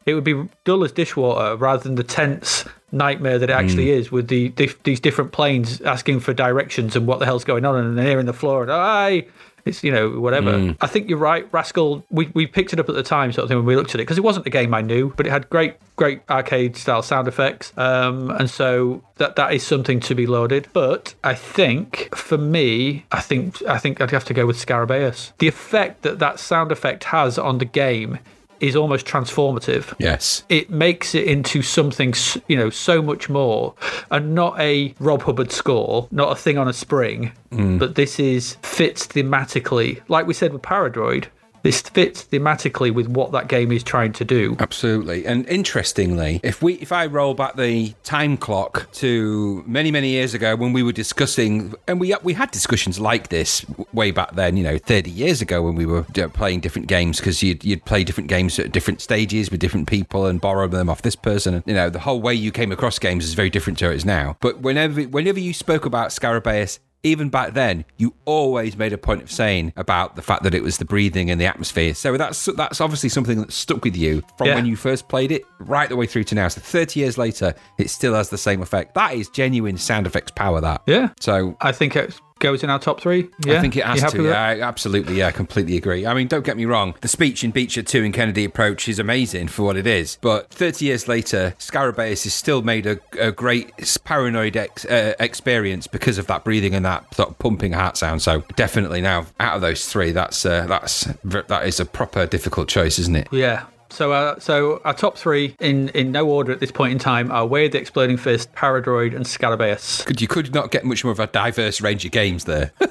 It 0.07 0.15
would 0.15 0.25
be 0.25 0.49
dull 0.65 0.85
as 0.85 0.93
dishwater 0.93 1.57
rather 1.57 1.83
than 1.83 1.95
the 1.95 2.05
tense 2.05 2.65
nightmare 2.93 3.39
that 3.39 3.51
it 3.51 3.53
actually 3.53 3.87
Mm. 3.87 3.99
is 3.99 4.11
with 4.13 4.29
the, 4.29 4.49
the 4.57 4.71
these 4.85 5.01
different 5.01 5.33
planes 5.33 5.81
asking 5.83 6.21
for 6.21 6.33
directions 6.33 6.97
and 6.97 7.07
what 7.07 7.19
the 7.19 7.25
hell's 7.27 7.45
going 7.45 7.65
on 7.65 7.77
and 7.77 7.99
they're 7.99 8.21
in 8.21 8.27
the 8.27 8.33
floor 8.33 8.63
and 8.63 8.73
I 8.73 9.27
It's 9.65 9.85
you 9.85 9.93
know 9.93 10.19
whatever. 10.21 10.53
Mm. 10.53 10.77
I 10.81 10.87
think 10.87 11.11
you're 11.11 11.19
right, 11.19 11.47
Rascal. 11.53 12.03
We, 12.11 12.31
we 12.33 12.47
picked 12.47 12.73
it 12.73 12.81
up 12.81 12.89
at 12.89 12.95
the 12.95 13.03
time, 13.03 13.33
sort 13.33 13.43
of 13.43 13.49
thing, 13.51 13.59
when 13.59 13.67
we 13.67 13.77
looked 13.77 13.91
at 13.91 13.97
it 13.97 14.05
because 14.05 14.17
it 14.17 14.25
wasn't 14.25 14.47
a 14.47 14.51
game 14.51 14.73
I 14.73 14.81
knew, 14.81 15.13
but 15.17 15.27
it 15.27 15.31
had 15.31 15.51
great 15.51 15.75
great 15.97 16.21
arcade 16.31 16.77
style 16.77 17.03
sound 17.03 17.29
effects, 17.29 17.73
um, 17.77 18.31
and 18.31 18.49
so 18.49 19.03
that 19.17 19.37
that 19.37 19.53
is 19.53 19.63
something 19.67 20.01
to 20.01 20.15
be 20.15 20.27
loaded. 20.27 20.69
But 20.73 21.15
I 21.23 21.35
think 21.35 22.15
for 22.17 22.39
me, 22.39 23.05
I 23.13 23.21
think 23.21 23.61
I 23.69 23.77
think 23.79 24.01
I'd 24.01 24.13
have 24.13 24.25
to 24.27 24.33
go 24.35 24.47
with 24.47 24.57
Scarabaeus. 24.65 25.33
The 25.39 25.49
effect 25.49 26.01
that 26.03 26.19
that 26.21 26.39
sound 26.39 26.73
effect 26.73 27.05
has 27.05 27.37
on 27.37 27.59
the 27.59 27.67
game 27.67 28.21
is 28.61 28.77
almost 28.77 29.07
transformative. 29.07 29.95
Yes. 29.99 30.45
it 30.49 30.71
makes 30.71 31.15
it 31.15 31.27
into 31.27 31.63
something 31.63 32.15
you 32.49 32.57
know 32.57 32.71
so 32.71 33.03
much 33.03 33.29
more 33.29 33.75
and 34.11 34.35
not 34.35 34.59
a 34.61 34.95
rob 35.01 35.23
hubbard 35.23 35.53
score 35.53 36.09
not 36.11 36.33
a 36.33 36.37
thing 36.37 36.59
on 36.59 36.69
a 36.69 36.73
spring 36.73 37.33
mm. 37.51 37.79
but 37.79 37.95
this 37.95 38.19
is 38.19 38.57
fits 38.63 39.07
thematically. 39.07 40.01
Like 40.09 40.27
we 40.27 40.35
said 40.35 40.53
with 40.53 40.63
paradroid 40.63 41.27
this 41.63 41.81
fits 41.81 42.25
thematically 42.25 42.93
with 42.93 43.09
what 43.09 43.33
that 43.33 43.49
game 43.49 43.73
is 43.73 43.83
trying 43.83 44.13
to 44.13 44.25
do 44.25 44.57
Absolutely. 44.59 45.27
And 45.27 45.47
interestingly, 45.49 46.41
if 46.43 46.63
we 46.63 46.75
if 46.75 46.93
I 46.93 47.07
roll 47.07 47.35
back 47.35 47.57
the 47.57 47.95
time 48.05 48.37
clock 48.37 48.91
to 48.95 49.63
many 49.67 49.91
many 49.91 50.11
years 50.11 50.35
ago 50.35 50.57
when 50.57 50.73
we 50.73 50.83
were 50.83 50.93
discussing 50.93 51.75
and 51.87 52.01
we 52.01 52.15
we 52.23 52.35
had 52.35 52.51
discussions 52.51 53.01
like 53.01 53.29
this 53.29 53.65
way 53.93 54.11
back 54.11 54.35
then, 54.35 54.57
you 54.57 54.65
know, 54.65 54.79
30 54.79 55.11
years 55.11 55.41
ago 55.41 55.63
when 55.63 55.75
we 55.75 55.87
were 55.87 56.03
playing 56.03 56.61
different 56.61 56.89
games 56.89 57.19
because 57.19 57.43
you'd 57.43 57.65
you'd 57.65 57.85
play 57.85 58.05
different 58.05 58.29
games 58.29 58.59
at 58.59 58.73
different 58.73 59.01
stages 59.01 59.51
with 59.51 59.61
different 59.61 59.89
people 59.89 60.27
and 60.27 60.41
borrow 60.41 60.69
them 60.69 60.89
off 60.89 61.03
this 61.03 61.17
person 61.17 61.55
and 61.55 61.65
you 61.67 61.75
know, 61.75 61.91
the 61.91 62.01
whole 62.01 62.21
way 62.21 62.35
you 62.35 62.53
came 62.53 62.73
across 62.73 62.99
games 62.99 63.25
is 63.25 63.35
very 63.35 63.51
different 63.51 63.79
to 63.79 63.91
it 63.91 63.97
is 63.97 64.05
now. 64.05 64.37
But 64.41 64.61
whenever 64.61 65.03
whenever 65.03 65.41
you 65.41 65.53
spoke 65.53 65.87
about 65.87 66.11
Scarabaeus 66.11 66.79
even 67.11 67.29
back 67.29 67.55
then, 67.55 67.85
you 67.97 68.15
always 68.25 68.77
made 68.77 68.93
a 68.93 68.99
point 68.99 69.23
of 69.23 69.31
saying 69.31 69.73
about 69.77 70.17
the 70.17 70.23
fact 70.23 70.43
that 70.45 70.55
it 70.55 70.63
was 70.63 70.79
the 70.79 70.85
breathing 70.85 71.31
and 71.31 71.41
the 71.41 71.47
atmosphere. 71.47 71.95
So 71.95 72.17
that's 72.17 72.45
that's 72.57 72.81
obviously 72.81 73.09
something 73.09 73.41
that 73.41 73.53
stuck 73.53 73.85
with 73.85 73.97
you 73.97 74.23
from 74.37 74.49
Yeah. 74.49 74.55
when 74.57 74.67
you 74.67 74.77
first 74.77 75.09
played 75.09 75.33
it 75.33 75.43
right 75.59 75.89
the 75.89 75.97
way 75.97 76.07
through 76.07 76.25
to 76.25 76.35
now. 76.35 76.49
So 76.49 76.61
30 76.61 77.01
years 77.01 77.19
later, 77.19 77.55
it 77.79 77.91
still 77.91 78.15
has 78.15 78.31
the 78.31 78.39
same 78.39 78.63
effect. 78.63 78.95
That 78.95 79.15
is 79.15 79.29
genuine 79.29 79.77
sound 79.79 80.07
effects 80.07 80.31
power. 80.33 80.61
That 80.61 80.83
yeah 80.87 81.11
So 81.21 81.57
i 81.61 81.73
think 81.73 81.95
it 81.97 82.19
goes 82.39 82.63
in 82.63 82.71
our 82.71 82.79
top 82.79 83.01
three 83.01 83.29
yeah 83.41 83.59
I 83.59 83.61
think 83.61 83.77
it 83.77 83.85
has 83.85 84.13
to. 84.13 84.25
Yeah. 84.25 84.41
I, 84.41 84.61
absolutely. 84.61 85.17
Yeah, 85.19 85.29
I 85.29 85.33
completely 85.33 85.77
agree. 85.77 86.07
I 86.07 86.15
mean, 86.15 86.29
don't 86.29 86.45
get 86.45 86.57
me 86.57 86.65
wrong. 86.65 86.95
The 87.01 87.09
speech 87.09 87.45
in 87.45 87.53
Beachhead 87.53 87.87
2 87.87 88.03
in 88.03 88.13
Kennedy 88.13 88.45
Approach 88.45 88.89
is 88.89 88.99
amazing 88.99 89.49
for 89.49 89.63
what 89.65 89.77
it 89.77 89.87
is. 89.87 90.19
But 90.21 90.51
30 90.51 90.85
years 90.85 91.09
later, 91.09 91.55
Scarabaeus 91.59 92.25
has 92.25 92.35
still 92.35 92.63
made 92.63 92.87
a, 92.87 93.01
a 93.19 93.33
great 93.33 93.73
paranoid 94.05 94.57
ex, 94.57 94.85
uh, 94.85 95.15
experience 95.19 95.87
because 95.87 96.19
of 96.19 96.27
that 96.29 96.45
breathing 96.45 96.75
and 96.75 96.85
that 96.85 97.15
sort 97.15 97.31
of 97.31 97.39
pumping 97.39 97.73
heart 97.73 97.97
sound. 97.97 98.23
So 98.23 98.43
definitely 98.57 99.01
now, 99.01 99.27
out 99.41 99.57
of 99.57 99.61
those 99.61 99.87
three, 99.87 100.13
that's 100.13 100.45
uh, 100.45 100.67
that's 100.67 101.09
that 101.25 101.67
is 101.67 101.81
a 101.81 101.85
proper 101.85 102.27
difficult 102.27 102.69
choice, 102.69 102.99
isn't 102.99 103.17
it? 103.17 103.29
yeah 103.31 103.67
so, 103.91 104.13
uh, 104.13 104.39
so 104.39 104.81
our 104.85 104.95
top 104.95 105.17
three 105.17 105.57
in, 105.61 105.89
in 105.91 106.13
no 106.13 106.29
order 106.29 106.53
at 106.53 106.61
this 106.61 106.71
point 106.73 106.93
in 106.93 106.99
time 106.99 107.31
are 107.31 107.47
Way 107.47 107.69
the 107.69 107.79
Exploding 107.79 108.17
Fist, 108.17 108.53
Paradroid, 108.55 109.15
and 109.15 109.25
Scarabaeus. 109.25 110.05
Could 110.07 110.21
you 110.21 110.29
could 110.29 110.55
not 110.55 110.71
get 110.71 110.85
much 110.85 111.05
more 111.05 111.13
of 111.13 111.21
a 111.21 111.27
diverse 111.27 111.81
range 111.81 112.05
of 112.05 112.13
games 112.13 112.45
there. 112.45 112.73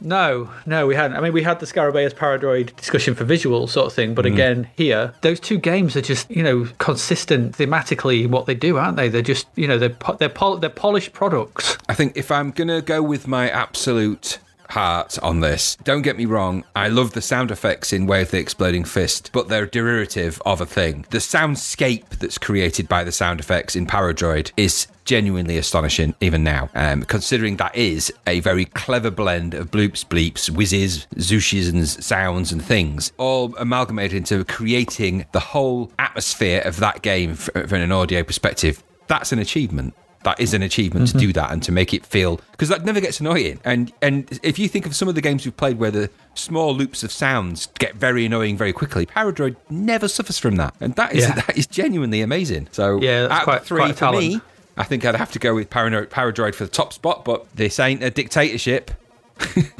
No, 0.00 0.50
no, 0.64 0.86
we 0.86 0.94
hadn't. 0.94 1.16
I 1.16 1.20
mean, 1.20 1.32
we 1.32 1.42
had 1.42 1.58
the 1.58 1.66
Scarabaeus 1.66 2.14
Paradroid 2.14 2.74
discussion 2.76 3.14
for 3.14 3.24
visual 3.24 3.66
sort 3.66 3.88
of 3.88 3.92
thing, 3.92 4.14
but 4.14 4.26
again, 4.26 4.68
here, 4.76 5.12
those 5.22 5.40
two 5.40 5.58
games 5.58 5.96
are 5.96 6.00
just, 6.00 6.30
you 6.30 6.42
know, 6.42 6.68
consistent 6.78 7.56
thematically 7.58 8.24
in 8.24 8.30
what 8.30 8.46
they 8.46 8.54
do, 8.54 8.76
aren't 8.76 8.96
they? 8.96 9.08
They're 9.08 9.22
just, 9.22 9.48
you 9.56 9.66
know, 9.66 9.76
they're 9.76 9.90
po- 9.90 10.14
they're, 10.14 10.28
pol- 10.28 10.58
they're 10.58 10.70
polished 10.70 11.12
products. 11.12 11.76
I 11.88 11.94
think 11.94 12.16
if 12.16 12.30
I'm 12.30 12.52
going 12.52 12.68
to 12.68 12.80
go 12.80 13.02
with 13.02 13.26
my 13.26 13.50
absolute 13.50 14.38
heart 14.68 15.18
on 15.22 15.40
this, 15.40 15.76
don't 15.84 16.02
get 16.02 16.16
me 16.16 16.26
wrong, 16.26 16.64
I 16.76 16.88
love 16.88 17.12
the 17.12 17.22
sound 17.22 17.50
effects 17.50 17.92
in 17.92 18.06
Way 18.06 18.22
of 18.22 18.30
the 18.30 18.38
Exploding 18.38 18.84
Fist, 18.84 19.30
but 19.32 19.48
they're 19.48 19.66
derivative 19.66 20.40
of 20.44 20.60
a 20.60 20.66
thing. 20.66 21.06
The 21.10 21.18
soundscape 21.18 22.08
that's 22.18 22.38
created 22.38 22.88
by 22.88 23.04
the 23.04 23.12
sound 23.12 23.40
effects 23.40 23.76
in 23.76 23.86
Paradroid 23.86 24.52
is 24.56 24.86
genuinely 25.04 25.56
astonishing 25.56 26.14
even 26.20 26.44
now, 26.44 26.68
um, 26.74 27.02
considering 27.02 27.56
that 27.56 27.74
is 27.74 28.12
a 28.26 28.40
very 28.40 28.66
clever 28.66 29.10
blend 29.10 29.54
of 29.54 29.70
bloops, 29.70 30.04
bleeps, 30.04 30.50
whizzes, 30.50 31.06
zooshes, 31.14 31.70
and 31.70 31.88
sounds 31.88 32.52
and 32.52 32.62
things, 32.62 33.10
all 33.16 33.56
amalgamated 33.56 34.18
into 34.18 34.44
creating 34.44 35.24
the 35.32 35.40
whole 35.40 35.90
atmosphere 35.98 36.60
of 36.60 36.76
that 36.80 37.00
game 37.00 37.34
from 37.34 37.72
an 37.72 37.90
audio 37.90 38.22
perspective. 38.22 38.84
That's 39.06 39.32
an 39.32 39.38
achievement 39.38 39.94
that 40.24 40.40
is 40.40 40.54
an 40.54 40.62
achievement 40.62 41.08
to 41.08 41.12
mm-hmm. 41.12 41.26
do 41.26 41.32
that 41.34 41.52
and 41.52 41.62
to 41.62 41.72
make 41.72 41.94
it 41.94 42.04
feel 42.04 42.40
because 42.52 42.68
that 42.68 42.84
never 42.84 43.00
gets 43.00 43.20
annoying. 43.20 43.60
And 43.64 43.92
and 44.02 44.38
if 44.42 44.58
you 44.58 44.68
think 44.68 44.86
of 44.86 44.94
some 44.94 45.08
of 45.08 45.14
the 45.14 45.20
games 45.20 45.44
we've 45.44 45.56
played 45.56 45.78
where 45.78 45.90
the 45.90 46.10
small 46.34 46.74
loops 46.74 47.02
of 47.02 47.12
sounds 47.12 47.66
get 47.78 47.94
very 47.94 48.26
annoying 48.26 48.56
very 48.56 48.72
quickly, 48.72 49.06
Paradroid 49.06 49.56
never 49.70 50.08
suffers 50.08 50.38
from 50.38 50.56
that, 50.56 50.74
and 50.80 50.94
that 50.96 51.14
is 51.14 51.24
Yeah. 51.24 51.34
that 51.46 51.56
is 51.56 51.66
genuinely 51.66 52.20
amazing. 52.20 52.68
So 52.72 53.00
Yeah, 53.00 53.28
that's 53.28 53.44
quite- 53.44 53.64
three 53.64 53.80
quite 53.80 53.96
for 53.96 54.12
me. 54.12 54.40
I 54.76 54.84
think 54.84 55.04
I'd 55.04 55.16
have 55.16 55.32
to 55.32 55.40
go 55.40 55.54
with 55.56 55.70
Parano- 55.70 56.06
Paradroid 56.06 56.54
for 56.54 56.64
the 56.64 56.70
top 56.70 56.92
spot, 56.92 57.24
but 57.24 57.46
this 57.56 57.80
ain't 57.80 58.02
a 58.02 58.10
dictatorship. 58.10 58.92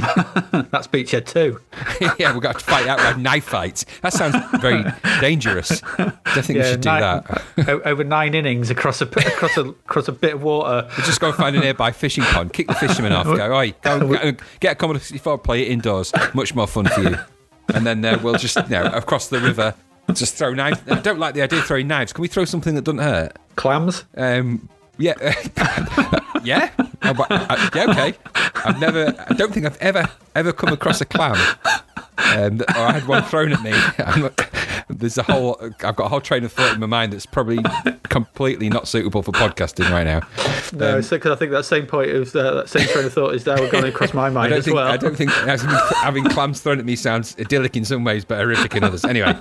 That's 0.71 0.87
Beachhead 0.87 1.27
too. 1.27 1.61
yeah, 2.19 2.33
we've 2.33 2.43
got 2.43 2.59
to 2.59 2.65
fight 2.65 2.87
out 2.87 2.99
like 2.99 3.19
knife 3.19 3.45
fights. 3.45 3.85
That 4.03 4.13
sounds 4.13 4.37
very 4.61 4.85
dangerous. 5.21 5.81
Don't 5.99 6.17
think 6.25 6.59
we 6.59 6.63
should 6.63 6.81
do 6.81 6.89
nine- 6.89 7.23
that. 7.57 7.69
over 7.85 8.05
nine 8.05 8.35
innings 8.35 8.71
across 8.71 9.01
a 9.01 9.05
across 9.07 9.57
a 9.57 9.63
across 9.63 10.09
a 10.09 10.13
bit 10.13 10.35
of 10.35 10.43
water. 10.43 10.89
We 10.97 11.03
Just 11.05 11.21
go 11.21 11.29
and 11.29 11.37
find 11.37 11.57
a 11.57 11.61
nearby 11.61 11.91
fishing 11.93 12.25
pond, 12.25 12.53
kick 12.53 12.69
the 12.69 12.75
fishermen 12.75 13.13
off, 13.13 13.27
go, 13.27 13.37
go 13.37 14.33
get 14.61 14.73
a 14.73 14.75
Commodore 14.75 15.01
64, 15.01 15.39
play 15.39 15.63
it 15.63 15.69
indoors. 15.69 16.13
Much 16.35 16.55
more 16.55 16.67
fun 16.67 16.87
for 16.87 17.03
you. 17.03 17.17
And 17.75 17.87
then 17.87 18.05
uh, 18.05 18.19
we'll 18.23 18.37
just, 18.37 18.57
you 18.57 18.69
know, 18.71 18.87
across 18.87 19.29
the 19.29 19.41
river, 19.41 19.75
just 20.15 20.37
throw 20.37 20.55
knives. 20.55 20.81
I 20.91 21.01
don't 21.01 21.19
like 21.19 21.35
the 21.35 21.43
idea 21.43 21.59
of 21.59 21.67
throwing 21.67 21.87
knives. 21.89 22.13
Can 22.13 22.23
we 22.23 22.29
throw 22.29 22.45
something 22.45 22.75
that 22.75 22.85
doesn't 22.85 23.01
hurt? 23.01 23.37
Clams. 23.57 24.05
Um, 24.17 24.69
yeah. 24.99 25.15
yeah. 26.45 26.71
Oh, 27.03 27.27
uh, 27.31 27.71
yeah, 27.75 27.91
okay. 27.91 28.15
I've 28.65 28.81
never, 28.81 29.15
I 29.29 29.35
don't 29.35 29.53
think 29.53 29.67
I've 29.67 29.79
ever, 29.79 30.09
ever 30.39 30.53
come 30.53 30.72
across 30.72 31.01
a 31.01 31.05
clam. 31.05 31.36
Um, 32.18 32.61
or 32.61 32.80
I 32.82 32.93
had 32.93 33.07
one 33.07 33.22
thrown 33.24 33.53
at 33.53 33.62
me. 33.62 33.72
I'm 34.05 34.22
not- 34.22 34.45
there's 34.91 35.18
a 35.18 35.22
whole, 35.22 35.59
I've 35.61 35.97
got 35.97 36.07
a 36.07 36.09
whole 36.09 36.20
train 36.22 36.45
of 36.45 36.53
thought 36.53 36.72
in 36.74 36.80
my 36.80 36.86
mind 36.86 37.12
that's 37.12 37.26
probably 37.26 37.59
completely 38.05 38.70
not 38.70 38.89
suitable 38.89 39.22
for 39.22 39.32
podcasting 39.32 39.91
right 39.91 40.05
now. 40.05 40.20
No, 40.72 40.97
Um, 40.97 41.03
so 41.03 41.16
because 41.16 41.30
I 41.32 41.36
think 41.36 41.51
that 41.53 41.64
same 41.64 41.86
point 41.86 42.11
of 42.11 42.34
uh, 42.34 42.55
that 42.55 42.68
same 42.70 42.89
train 42.89 43.05
of 43.05 43.12
thought 43.12 43.34
is 43.34 43.45
now 43.45 43.57
going 43.68 43.84
across 43.84 44.14
my 44.14 44.30
mind 44.30 44.53
as 44.55 44.64
think 44.64 44.74
well. 44.76 44.86
I 44.89 44.97
don't 44.97 45.14
think 45.14 45.30
having, 45.30 45.68
having 46.03 46.24
clams 46.24 46.61
thrown 46.62 46.78
at 46.78 46.86
me 46.86 46.97
sounds 46.97 47.36
idyllic 47.39 47.76
in 47.76 47.84
some 47.84 48.03
ways, 48.03 48.24
but 48.24 48.39
horrific 48.39 48.74
in 48.74 48.82
others. 48.82 49.05
Anyway, 49.05 49.36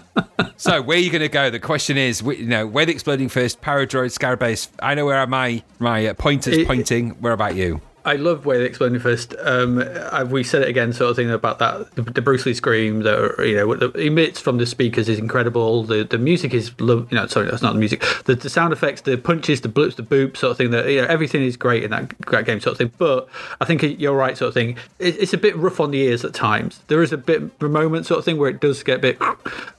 so 0.57 0.81
where 0.81 0.97
are 0.97 1.01
you 1.01 1.09
going 1.11 1.21
to 1.21 1.29
go? 1.29 1.49
The 1.49 1.59
question 1.61 1.97
is, 1.97 2.21
you 2.21 2.45
know, 2.45 2.67
Way 2.67 2.83
the 2.85 2.91
Exploding 2.91 3.29
Fist, 3.29 3.61
Paradroid, 3.61 4.11
Scarabaeus. 4.17 4.67
I 4.79 4.95
know 4.95 5.05
where 5.05 5.25
my 5.27 5.63
my 5.79 6.07
uh, 6.07 6.13
pointers 6.13 6.57
It- 6.57 6.67
pointing. 6.67 7.11
Where 7.21 7.33
about 7.33 7.55
you? 7.55 7.79
I 8.07 8.15
love 8.15 8.45
where 8.45 8.57
they 8.57 8.63
explain 8.63 8.95
it 8.95 9.01
first. 9.01 9.35
Um, 9.41 9.83
we 10.29 10.41
said 10.41 10.61
it 10.61 10.69
again, 10.69 10.93
sort 10.93 11.09
of 11.09 11.17
thing 11.17 11.29
about 11.29 11.59
that. 11.59 11.93
The, 11.95 12.03
the 12.03 12.21
Bruce 12.21 12.45
Lee 12.45 12.53
scream 12.53 13.01
that 13.01 13.35
you 13.39 13.57
know 13.57 13.67
what 13.67 13.81
the, 13.81 13.91
emits 13.99 14.39
from 14.39 14.59
the 14.59 14.65
speakers 14.65 15.09
is 15.09 15.19
incredible. 15.19 15.83
The 15.83 16.05
the 16.05 16.17
music 16.17 16.53
is, 16.53 16.71
you 16.79 17.07
know, 17.11 17.27
sorry, 17.27 17.51
that's 17.51 17.61
not 17.61 17.73
the 17.73 17.79
music. 17.79 18.05
The, 18.23 18.35
the 18.35 18.49
sound 18.49 18.71
effects, 18.71 19.01
the 19.01 19.17
punches, 19.17 19.59
the 19.59 19.67
blips, 19.67 19.95
the 19.95 20.03
boops, 20.03 20.37
sort 20.37 20.51
of 20.51 20.57
thing. 20.57 20.71
That 20.71 20.89
you 20.89 21.01
know, 21.01 21.07
everything 21.07 21.43
is 21.43 21.57
great 21.57 21.83
in 21.83 21.91
that, 21.91 22.17
that 22.31 22.45
game, 22.45 22.61
sort 22.61 22.71
of 22.71 22.77
thing. 22.77 22.93
But 22.97 23.27
I 23.59 23.65
think 23.65 23.83
you're 23.99 24.15
right, 24.15 24.37
sort 24.37 24.47
of 24.47 24.53
thing. 24.53 24.77
It, 24.99 25.17
it's 25.17 25.33
a 25.33 25.37
bit 25.37 25.57
rough 25.57 25.81
on 25.81 25.91
the 25.91 25.99
ears 25.99 26.23
at 26.23 26.33
times. 26.33 26.79
There 26.87 27.03
is 27.03 27.11
a 27.11 27.17
bit 27.17 27.43
a 27.59 27.65
moment, 27.65 28.05
sort 28.05 28.19
of 28.19 28.23
thing, 28.23 28.37
where 28.37 28.49
it 28.49 28.61
does 28.61 28.83
get 28.83 28.99
a 28.99 29.01
bit. 29.01 29.21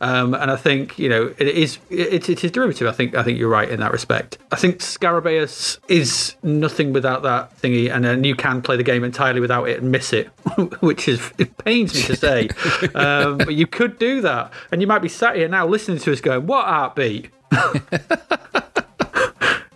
Um, 0.03 0.35
and 0.35 0.51
I 0.51 0.57
think 0.57 0.99
you 0.99 1.09
know 1.09 1.35
it 1.39 1.49
is 1.49 1.79
it, 1.89 2.29
it 2.29 2.45
is 2.45 2.51
derivative. 2.51 2.89
I 2.89 2.93
think 2.93 3.15
I 3.15 3.23
think 3.23 3.39
you're 3.39 3.49
right 3.49 3.71
in 3.71 3.81
that 3.81 3.93
respect. 3.93 4.37
I 4.53 4.57
think 4.57 4.81
Scarabaeus 4.81 5.79
is 5.89 6.35
nothing 6.43 6.93
without 6.93 7.23
that 7.23 7.57
thingy, 7.63 7.91
and 7.91 8.05
then 8.05 8.18
and 8.19 8.27
you 8.27 8.35
can 8.35 8.61
play 8.61 8.77
the 8.77 8.83
game 8.83 9.05
entirely 9.05 9.39
without 9.39 9.69
it 9.69 9.81
and 9.81 9.93
miss 9.93 10.13
it, 10.13 10.27
which 10.81 11.07
is 11.07 11.21
it 11.39 11.57
pains 11.59 11.95
me 11.95 12.03
to 12.03 12.17
say, 12.17 12.49
um, 12.95 13.39
but 13.39 13.55
you 13.55 13.67
could 13.67 13.99
do 13.99 14.21
that, 14.21 14.53
and 14.73 14.81
you 14.81 14.89
might 14.89 14.99
be 14.99 15.09
sat 15.09 15.37
here 15.37 15.49
now 15.49 15.67
listening 15.67 15.99
to 15.99 16.13
us 16.13 16.21
going, 16.21 16.47
"What 16.47 16.67
heartbeat." 16.67 17.31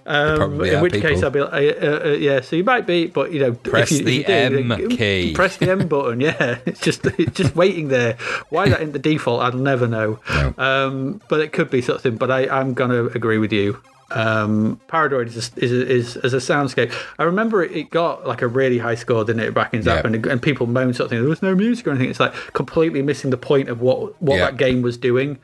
Um, 0.05 0.63
in 0.65 0.83
which 0.83 0.95
case. 0.95 1.23
I'll 1.23 1.31
be 1.31 1.41
like, 1.41 1.53
uh, 1.53 1.87
uh, 1.87 2.01
uh, 2.05 2.09
yeah. 2.11 2.41
So 2.41 2.57
you 2.57 2.65
might 2.65 2.87
be, 2.87 3.07
but 3.07 3.33
you 3.33 3.39
know, 3.39 3.53
Press 3.53 3.93
if 3.93 4.01
you, 4.01 4.05
the 4.05 4.25
do, 4.25 4.33
M 4.33 4.89
key. 4.91 5.33
Press 5.35 5.57
the 5.57 5.71
M 5.71 5.87
button. 5.87 6.21
Yeah, 6.21 6.59
it's 6.67 6.81
just 6.81 7.07
it's 7.07 7.37
just 7.37 7.55
waiting 7.55 7.89
there. 7.89 8.19
Why 8.51 8.69
that 8.69 8.83
in 8.83 8.93
the 8.93 8.99
default? 8.99 9.43
I'll 9.43 9.53
never 9.53 9.87
know. 9.87 10.19
Um, 10.59 11.23
but 11.29 11.41
it 11.41 11.53
could 11.53 11.71
be 11.71 11.81
something. 11.81 12.17
But 12.17 12.31
I, 12.31 12.49
I'm 12.49 12.75
gonna 12.75 13.05
agree 13.07 13.39
with 13.39 13.53
you 13.53 13.81
um, 14.15 14.81
Paradroid 14.89 15.27
is, 15.29 15.37
a, 15.37 15.65
is, 15.65 16.17
is, 16.17 16.35
a 16.35 16.39
soundscape. 16.39 16.95
I 17.19 17.25
remember 17.25 17.63
it, 17.63 17.73
it, 17.73 17.91
got 17.91 18.27
like 18.27 18.43
a 18.43 18.47
really 18.47 18.79
high 18.79 18.95
score, 18.95 19.25
didn't 19.25 19.43
it, 19.43 19.55
back 19.55 19.75
in 19.75 19.81
Zzap? 19.81 19.87
Yeah. 19.87 20.07
And, 20.07 20.27
and, 20.27 20.43
people 20.43 20.67
moaned 20.67 20.97
sort 20.97 21.07
of 21.07 21.11
thing. 21.11 21.21
There 21.21 21.29
was 21.29 21.43
no 21.43 21.55
music 21.55 21.87
or 21.87 21.91
anything. 21.91 22.11
It's 22.11 22.21
like 22.21 22.35
completely 22.53 23.03
missing 23.03 23.31
the 23.31 23.37
point 23.37 23.69
of 23.69 23.81
what 23.81 24.21
what 24.23 24.37
yeah. 24.37 24.47
that 24.47 24.57
game 24.57 24.83
was 24.83 24.97
doing, 24.97 25.39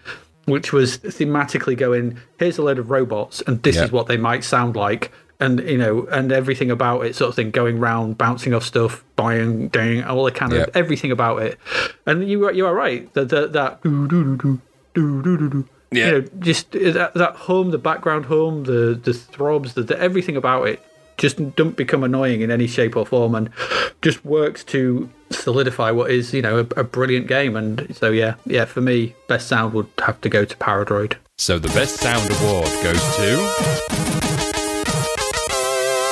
which 0.47 0.73
was 0.73 0.99
thematically 0.99 1.77
going. 1.77 2.19
Here's 2.39 2.59
a 2.59 2.63
load 2.63 2.79
of 2.79 2.91
robots, 2.91 3.43
and 3.47 3.63
this 3.63 3.77
yeah. 3.77 3.85
is 3.85 3.93
what 3.93 4.07
they 4.07 4.17
might 4.17 4.45
sound 4.45 4.77
like. 4.77 5.13
And 5.41 5.61
you 5.61 5.79
know, 5.79 6.07
and 6.07 6.33
everything 6.33 6.71
about 6.71 7.07
it, 7.07 7.15
sort 7.15 7.29
of 7.29 7.37
thing, 7.37 7.53
going 7.53 7.79
round, 7.79 8.19
bouncing 8.19 8.55
off 8.55 8.65
stuff, 8.65 9.05
buying, 9.15 9.69
doing 9.69 10.03
all 10.03 10.25
the 10.25 10.33
kind 10.33 10.53
of 10.53 10.69
everything 10.75 11.13
about 11.13 11.43
it. 11.43 11.59
And 12.07 12.29
you 12.29 12.51
you 12.53 12.67
are 12.67 12.75
right. 12.75 13.13
That 13.15 13.29
that, 13.29 13.53
that 13.53 13.83
do, 13.83 14.09
do, 14.09 14.37
do, 14.37 14.61
do, 14.95 15.23
do, 15.23 15.37
do, 15.39 15.51
do 15.51 15.69
yeah. 15.91 16.07
You 16.07 16.13
know, 16.13 16.29
just 16.41 16.75
uh, 16.75 16.91
that, 16.93 17.15
that 17.15 17.37
hum, 17.37 17.71
the 17.71 17.79
background 17.79 18.27
home, 18.27 18.65
the 18.65 19.01
the 19.03 19.15
throbs, 19.15 19.75
the, 19.75 19.83
the 19.83 19.99
everything 19.99 20.37
about 20.37 20.69
it 20.69 20.83
just 21.19 21.57
don't 21.57 21.77
become 21.77 22.05
annoying 22.05 22.41
in 22.41 22.51
any 22.51 22.67
shape 22.67 22.97
or 22.97 23.05
form, 23.05 23.35
and 23.35 23.51
just 24.03 24.25
works 24.25 24.65
to 24.65 25.11
solidify 25.31 25.91
what 25.91 26.11
is 26.11 26.33
you 26.33 26.41
know 26.41 26.59
a, 26.61 26.81
a 26.81 26.85
brilliant 26.85 27.27
game. 27.27 27.57
And 27.57 27.95
so 27.95 28.11
yeah, 28.11 28.37
yeah, 28.47 28.65
for 28.65 28.81
me, 28.81 29.15
best 29.27 29.49
sound 29.49 29.75
would 29.75 29.89
have 29.99 30.21
to 30.23 30.29
go 30.29 30.45
to 30.45 30.57
Paradroid. 30.57 31.17
So 31.37 31.59
the 31.59 31.69
best 31.69 31.97
sound 31.97 32.31
award 32.41 32.69
goes 32.83 33.17
to. 33.17 33.99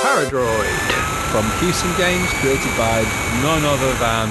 Paradroid. 0.02 0.92
From 1.32 1.44
Hewson 1.60 1.90
Games, 1.98 2.30
created 2.34 2.76
by 2.78 3.02
none 3.42 3.64
other 3.64 3.92
than 3.94 4.28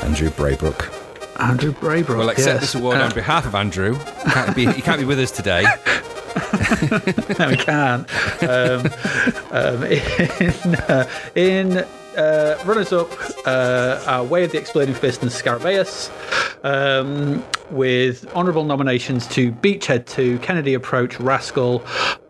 Andrew 0.00 0.30
Braybrook. 0.30 0.97
Andrew 1.38 1.72
Braybrook. 1.72 2.18
We'll 2.18 2.30
accept 2.30 2.60
yes. 2.60 2.72
this 2.72 2.74
award 2.74 2.98
on 2.98 3.14
behalf 3.14 3.46
of 3.46 3.54
Andrew. 3.54 3.94
He 3.94 4.30
can't 4.30 4.56
be, 4.56 4.66
he 4.72 4.82
can't 4.82 4.98
be 4.98 5.04
with 5.04 5.18
us 5.18 5.30
today. 5.30 5.62
no, 7.38 7.48
we 7.48 7.56
can. 7.56 8.06
Um, 8.42 8.90
um, 9.50 9.84
in 9.84 10.74
uh, 10.88 11.08
in 11.34 11.86
uh, 12.18 12.58
runners 12.64 12.92
up 12.92 13.10
uh, 13.46 14.02
are 14.06 14.24
Way 14.24 14.44
of 14.44 14.52
the 14.52 14.58
Exploding 14.58 14.94
Fist 14.94 15.22
and 15.22 15.30
Scarabaeus, 15.30 16.10
um, 16.64 17.44
with 17.70 18.26
honourable 18.34 18.64
nominations 18.64 19.26
to 19.28 19.52
Beachhead 19.52 20.06
2, 20.06 20.38
Kennedy 20.40 20.74
Approach, 20.74 21.18
Rascal, 21.20 21.80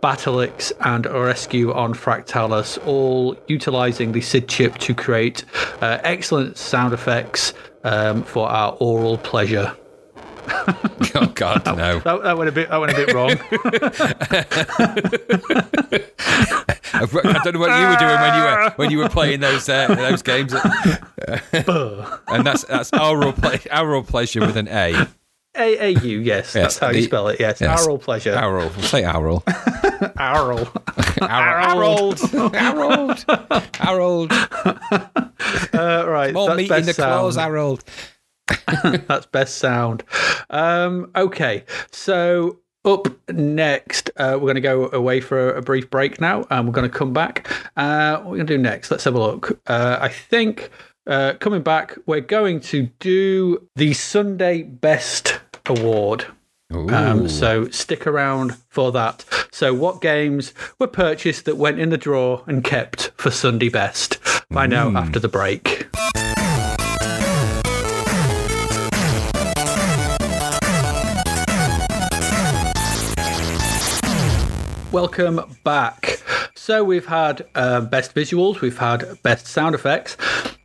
Batalyx, 0.02 0.72
and 0.80 1.06
Rescue 1.06 1.72
on 1.72 1.94
Fractalus, 1.94 2.78
all 2.86 3.36
utilising 3.46 4.12
the 4.12 4.20
SID 4.20 4.48
chip 4.48 4.78
to 4.78 4.94
create 4.94 5.44
uh, 5.80 5.98
excellent 6.02 6.59
sound 6.59 6.92
effects 6.92 7.54
um, 7.85 8.22
for 8.22 8.49
our 8.49 8.76
oral 8.81 9.18
pleasure. 9.18 9.76
Oh 11.14 11.26
God, 11.35 11.64
no! 11.64 12.01
That, 12.01 12.22
that 12.22 12.37
went 12.37 12.49
a 12.49 12.53
bit. 12.53 12.68
That 12.68 12.76
went 12.79 12.93
a 12.93 12.95
bit 12.95 13.14
wrong. 13.14 13.31
I 16.93 17.07
don't 17.43 17.55
know 17.55 17.61
what 17.61 17.81
you 17.81 17.87
were 17.87 17.97
doing 17.97 18.20
when 18.20 18.35
you 18.35 18.43
were 18.43 18.72
when 18.76 18.91
you 18.91 18.99
were 18.99 19.09
playing 19.09 19.41
those 19.41 19.68
uh, 19.68 19.87
those 19.95 20.22
games. 20.22 20.53
and 20.53 22.45
that's 22.47 22.64
that's 22.64 22.93
oral 22.93 23.33
ple- 23.33 23.59
oral 23.72 24.03
pleasure 24.03 24.41
with 24.41 24.57
an 24.57 24.68
A. 24.68 25.07
A 25.59 25.86
A 25.86 25.88
U. 25.90 26.20
Yes, 26.20 26.52
that's 26.52 26.78
how 26.78 26.90
you 26.90 27.02
spell 27.02 27.28
it. 27.28 27.40
Yes, 27.40 27.61
yes. 27.61 27.84
oral 27.84 27.98
pleasure. 27.98 28.38
Oral. 28.38 28.70
We'll 28.70 28.82
say 28.82 29.06
oral. 29.06 29.42
Oral. 30.18 30.68
Harold. 31.20 32.20
Harold. 32.54 33.24
Harold. 33.74 34.32
Uh, 35.72 36.04
right. 36.06 36.34
More 36.34 36.54
meat 36.54 36.70
in 36.70 36.84
the 36.84 36.92
claws. 36.92 37.36
Harold. 37.36 37.84
That's 38.82 39.26
best 39.26 39.59
sound. 39.59 40.02
Um, 40.50 41.11
okay, 41.14 41.64
so 41.90 42.59
up 42.84 43.09
next, 43.30 44.11
uh, 44.16 44.32
we're 44.34 44.40
going 44.40 44.56
to 44.56 44.61
go 44.61 44.90
away 44.90 45.20
for 45.20 45.52
a 45.52 45.62
brief 45.62 45.88
break 45.90 46.20
now, 46.20 46.44
and 46.50 46.66
we're 46.66 46.72
going 46.72 46.90
to 46.90 46.96
come 46.96 47.12
back. 47.12 47.48
Uh, 47.76 48.18
what 48.18 48.26
are 48.26 48.30
we 48.30 48.36
going 48.38 48.46
to 48.46 48.56
do 48.56 48.62
next? 48.62 48.90
Let's 48.90 49.04
have 49.04 49.14
a 49.14 49.18
look. 49.18 49.61
Uh, 49.66 49.98
I 50.00 50.09
think 50.09 50.70
uh, 51.06 51.34
coming 51.40 51.62
back, 51.62 51.96
we're 52.06 52.20
going 52.20 52.61
to 52.61 52.90
do 52.98 53.68
the 53.76 53.94
Sunday 53.94 54.62
Best 54.62 55.40
Award. 55.68 56.26
Um, 56.70 57.28
so 57.28 57.68
stick 57.70 58.06
around 58.06 58.56
for 58.68 58.92
that. 58.92 59.24
So, 59.50 59.72
what 59.72 60.02
games 60.02 60.52
were 60.78 60.86
purchased 60.86 61.46
that 61.46 61.56
went 61.56 61.80
in 61.80 61.88
the 61.88 61.96
drawer 61.96 62.44
and 62.46 62.62
kept 62.62 63.10
for 63.16 63.30
Sunday 63.30 63.68
Best? 63.68 64.16
Find 64.52 64.74
out 64.74 64.94
after 64.94 65.18
the 65.18 65.28
break. 65.28 65.88
Welcome 74.92 75.56
back. 75.64 76.22
So 76.54 76.82
we've 76.82 77.06
had 77.06 77.46
uh, 77.54 77.82
best 77.82 78.14
visuals, 78.14 78.60
we've 78.60 78.78
had 78.78 79.22
best 79.22 79.46
sound 79.46 79.74
effects. 79.74 80.16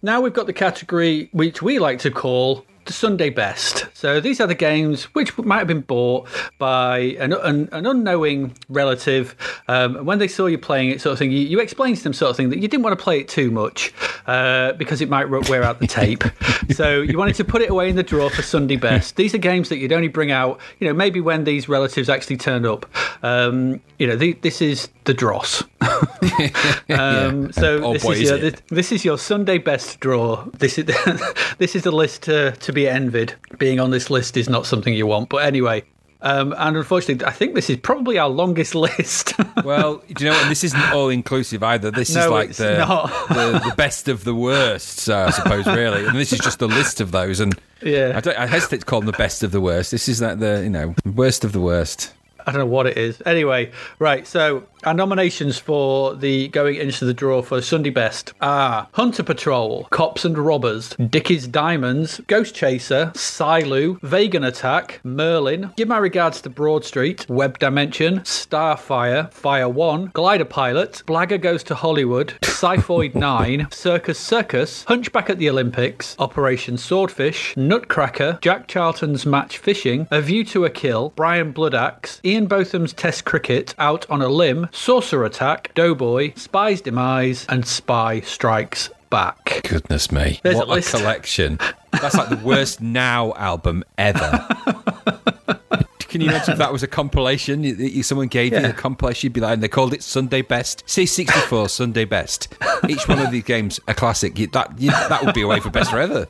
Now 0.01 0.21
we've 0.21 0.33
got 0.33 0.47
the 0.47 0.53
category 0.53 1.29
which 1.31 1.61
we 1.61 1.79
like 1.79 1.99
to 1.99 2.11
call 2.11 2.65
the 2.86 2.93
Sunday 2.93 3.29
best. 3.29 3.88
So 3.93 4.19
these 4.19 4.39
are 4.39 4.47
the 4.47 4.55
games 4.55 5.03
which 5.15 5.38
might 5.38 5.59
have 5.59 5.67
been 5.67 5.81
bought 5.81 6.27
by 6.57 6.99
an, 7.19 7.34
an, 7.34 7.69
an 7.71 7.86
unknowing 7.86 8.53
relative. 8.69 9.36
Um, 9.67 10.05
when 10.05 10.19
they 10.19 10.27
saw 10.27 10.47
you 10.47 10.57
playing 10.57 10.89
it, 10.89 11.01
sort 11.01 11.13
of 11.13 11.19
thing, 11.19 11.31
you, 11.31 11.39
you 11.39 11.59
explained 11.59 11.97
to 11.97 12.03
them 12.03 12.13
sort 12.13 12.31
of 12.31 12.38
thing 12.38 12.49
that 12.49 12.59
you 12.59 12.67
didn't 12.67 12.84
want 12.84 12.97
to 12.97 13.03
play 13.03 13.19
it 13.19 13.27
too 13.27 13.51
much 13.51 13.93
uh, 14.27 14.73
because 14.73 15.01
it 15.01 15.09
might 15.09 15.29
wear 15.29 15.63
out 15.63 15.79
the 15.79 15.88
tape. 15.88 16.23
so 16.71 17.01
you 17.01 17.17
wanted 17.17 17.36
to 17.36 17.43
put 17.43 17.61
it 17.61 17.69
away 17.69 17.89
in 17.89 17.95
the 17.95 18.03
drawer 18.03 18.29
for 18.29 18.41
Sunday 18.41 18.75
best. 18.75 19.15
These 19.15 19.34
are 19.34 19.39
games 19.39 19.69
that 19.69 19.77
you'd 19.77 19.93
only 19.93 20.07
bring 20.07 20.31
out, 20.31 20.59
you 20.79 20.88
know, 20.88 20.93
maybe 20.93 21.21
when 21.21 21.43
these 21.43 21.69
relatives 21.69 22.09
actually 22.09 22.38
turned 22.38 22.65
up. 22.65 22.86
Um, 23.23 23.81
you 23.99 24.07
know, 24.07 24.15
the, 24.15 24.34
this 24.34 24.61
is 24.61 24.89
the 25.05 25.13
dross. 25.13 25.63
um, 26.89 27.51
so 27.51 27.83
Oh, 27.83 27.93
this 27.93 28.03
boy, 28.03 28.11
is 28.13 28.21
your, 28.29 28.37
this, 28.37 28.61
this 28.69 28.91
is 28.91 29.05
your 29.05 29.17
Sunday 29.17 29.57
best 29.57 29.99
draw. 29.99 30.45
This 30.57 30.77
is 30.77 30.85
this 31.57 31.75
is 31.75 31.83
the 31.83 31.91
list 31.91 32.23
to, 32.23 32.51
to 32.51 32.73
be 32.73 32.87
envied. 32.87 33.35
Being 33.57 33.79
on 33.79 33.91
this 33.91 34.09
list 34.09 34.37
is 34.37 34.49
not 34.49 34.65
something 34.65 34.93
you 34.93 35.07
want. 35.07 35.29
But 35.29 35.45
anyway, 35.45 35.83
um, 36.21 36.53
and 36.57 36.77
unfortunately, 36.77 37.25
I 37.25 37.31
think 37.31 37.53
this 37.53 37.69
is 37.69 37.77
probably 37.77 38.17
our 38.17 38.29
longest 38.29 38.75
list. 38.75 39.33
Well, 39.63 40.01
do 40.13 40.23
you 40.23 40.29
know 40.31 40.37
what? 40.37 40.47
This 40.49 40.63
isn't 40.63 40.91
all 40.93 41.09
inclusive 41.09 41.63
either. 41.63 41.91
This 41.91 42.15
No, 42.15 42.23
is 42.23 42.29
like 42.31 42.49
the, 42.53 42.85
the 43.29 43.61
the 43.69 43.75
best 43.75 44.07
of 44.07 44.23
the 44.23 44.33
worst, 44.33 44.99
so 44.99 45.25
I 45.25 45.29
suppose, 45.31 45.65
really. 45.67 46.05
And 46.05 46.17
this 46.17 46.31
is 46.33 46.39
just 46.39 46.61
a 46.61 46.65
list 46.67 47.01
of 47.01 47.11
those. 47.11 47.39
And 47.41 47.59
Yeah. 47.81 48.13
I, 48.15 48.19
don't, 48.21 48.37
I 48.37 48.47
hesitate 48.47 48.79
to 48.81 48.85
call 48.85 49.01
them 49.01 49.07
the 49.07 49.17
best 49.17 49.43
of 49.43 49.51
the 49.51 49.59
worst. 49.61 49.91
This 49.91 50.07
is 50.07 50.21
like 50.21 50.39
the 50.39 50.61
you 50.63 50.69
know 50.69 50.95
worst 51.05 51.43
of 51.43 51.51
the 51.51 51.59
worst. 51.61 52.13
I 52.45 52.51
don't 52.51 52.59
know 52.59 52.65
what 52.65 52.87
it 52.87 52.97
is. 52.97 53.21
Anyway, 53.25 53.71
right. 53.99 54.25
So 54.27 54.63
our 54.86 54.93
nominations 54.93 55.57
for 55.57 56.15
the 56.15 56.47
going 56.49 56.75
into 56.75 57.05
the 57.05 57.13
draw 57.13 57.41
for 57.41 57.61
Sunday 57.61 57.89
Best 57.89 58.34
are 58.41 58.88
Hunter 58.93 59.23
Patrol, 59.23 59.88
Cops 59.91 60.25
and 60.25 60.38
Robbers, 60.38 60.89
Dickie's 61.09 61.47
Diamonds, 61.47 62.21
Ghost 62.27 62.55
Chaser, 62.55 63.11
Silu, 63.15 63.99
Vegan 64.01 64.43
Attack, 64.43 64.99
Merlin. 65.03 65.71
Give 65.75 65.88
my 65.88 65.97
regards 65.97 66.41
to 66.41 66.49
Broad 66.49 66.86
Street, 66.86 67.25
Web 67.29 67.59
Dimension, 67.59 68.19
Starfire, 68.21 69.31
Fire 69.34 69.69
One, 69.69 70.07
Glider 70.13 70.45
Pilot, 70.45 71.03
Blagger 71.07 71.41
Goes 71.41 71.63
to 71.63 71.75
Hollywood, 71.75 72.34
Cyphoid 72.41 73.15
9, 73.15 73.67
Circus 73.71 74.19
Circus, 74.19 74.84
Hunchback 74.86 75.29
at 75.29 75.38
the 75.39 75.49
Olympics, 75.49 76.15
Operation 76.19 76.77
Swordfish, 76.77 77.55
Nutcracker, 77.57 78.39
Jack 78.41 78.67
Charlton's 78.67 79.25
Match 79.25 79.57
Fishing, 79.57 80.07
A 80.11 80.21
View 80.21 80.43
to 80.45 80.65
a 80.65 80.69
Kill, 80.69 81.11
Brian 81.15 81.51
Bloodaxe, 81.51 82.19
Ian 82.25 82.47
Botham's 82.47 82.93
Test 82.93 83.25
Cricket, 83.25 83.73
Out 83.77 84.09
on 84.09 84.21
a 84.21 84.27
Limb, 84.27 84.69
Sorcerer 84.74 85.26
Attack, 85.26 85.74
Doughboy, 85.76 86.34
Spy's 86.36 86.82
Demise, 86.82 87.45
and 87.47 87.65
Spy 87.65 88.21
Strikes 88.21 88.89
Back. 89.11 89.61
Goodness 89.69 90.11
me, 90.11 90.39
There's 90.41 90.55
what 90.55 90.67
a 90.67 90.74
a, 90.74 90.82
collection! 90.82 91.59
That's 91.91 92.15
like 92.15 92.30
the 92.30 92.41
worst 92.43 92.82
now 92.82 93.34
album 93.34 93.84
ever. 93.99 94.47
Can 95.99 96.21
you 96.21 96.30
imagine 96.30 96.53
if 96.53 96.57
that 96.57 96.71
was 96.71 96.84
a 96.84 96.88
compilation? 96.88 98.03
Someone 98.03 98.28
gave 98.28 98.51
you 98.53 98.65
a 98.65 98.74
compilation, 98.74 99.28
you'd 99.28 99.34
be 99.34 99.41
like, 99.41 99.53
and 99.53 99.63
they 99.63 99.67
called 99.67 99.93
it 99.93 100.03
Sunday 100.03 100.41
Best. 100.41 100.86
C64 100.86 101.69
Sunday 101.69 102.05
Best. 102.05 102.53
Each 102.89 103.07
one 103.07 103.19
of 103.19 103.32
these 103.32 103.43
games 103.43 103.80
a 103.88 103.93
classic. 103.93 104.36
That 104.51 104.76
that 104.78 105.24
would 105.24 105.36
be 105.36 105.41
away 105.41 105.59
for 105.59 105.69
best 105.69 105.91
forever. 105.91 106.28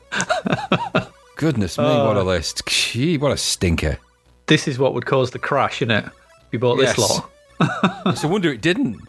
Goodness 1.36 1.78
me, 1.78 1.84
what 1.84 2.16
a 2.16 2.20
uh. 2.20 2.24
list! 2.24 2.66
Gee, 2.66 3.18
what 3.18 3.32
a 3.32 3.36
stinker! 3.36 3.98
This 4.46 4.68
is 4.68 4.78
what 4.78 4.94
would 4.94 5.06
cause 5.06 5.30
the 5.32 5.38
crash, 5.38 5.80
innit? 5.80 6.06
If 6.06 6.12
you 6.52 6.58
bought 6.58 6.76
this 6.76 6.96
Yes. 6.96 7.10
lot. 7.10 7.30
It's 7.60 8.24
a 8.24 8.28
wonder 8.28 8.52
it 8.52 8.60
didn't. 8.60 9.00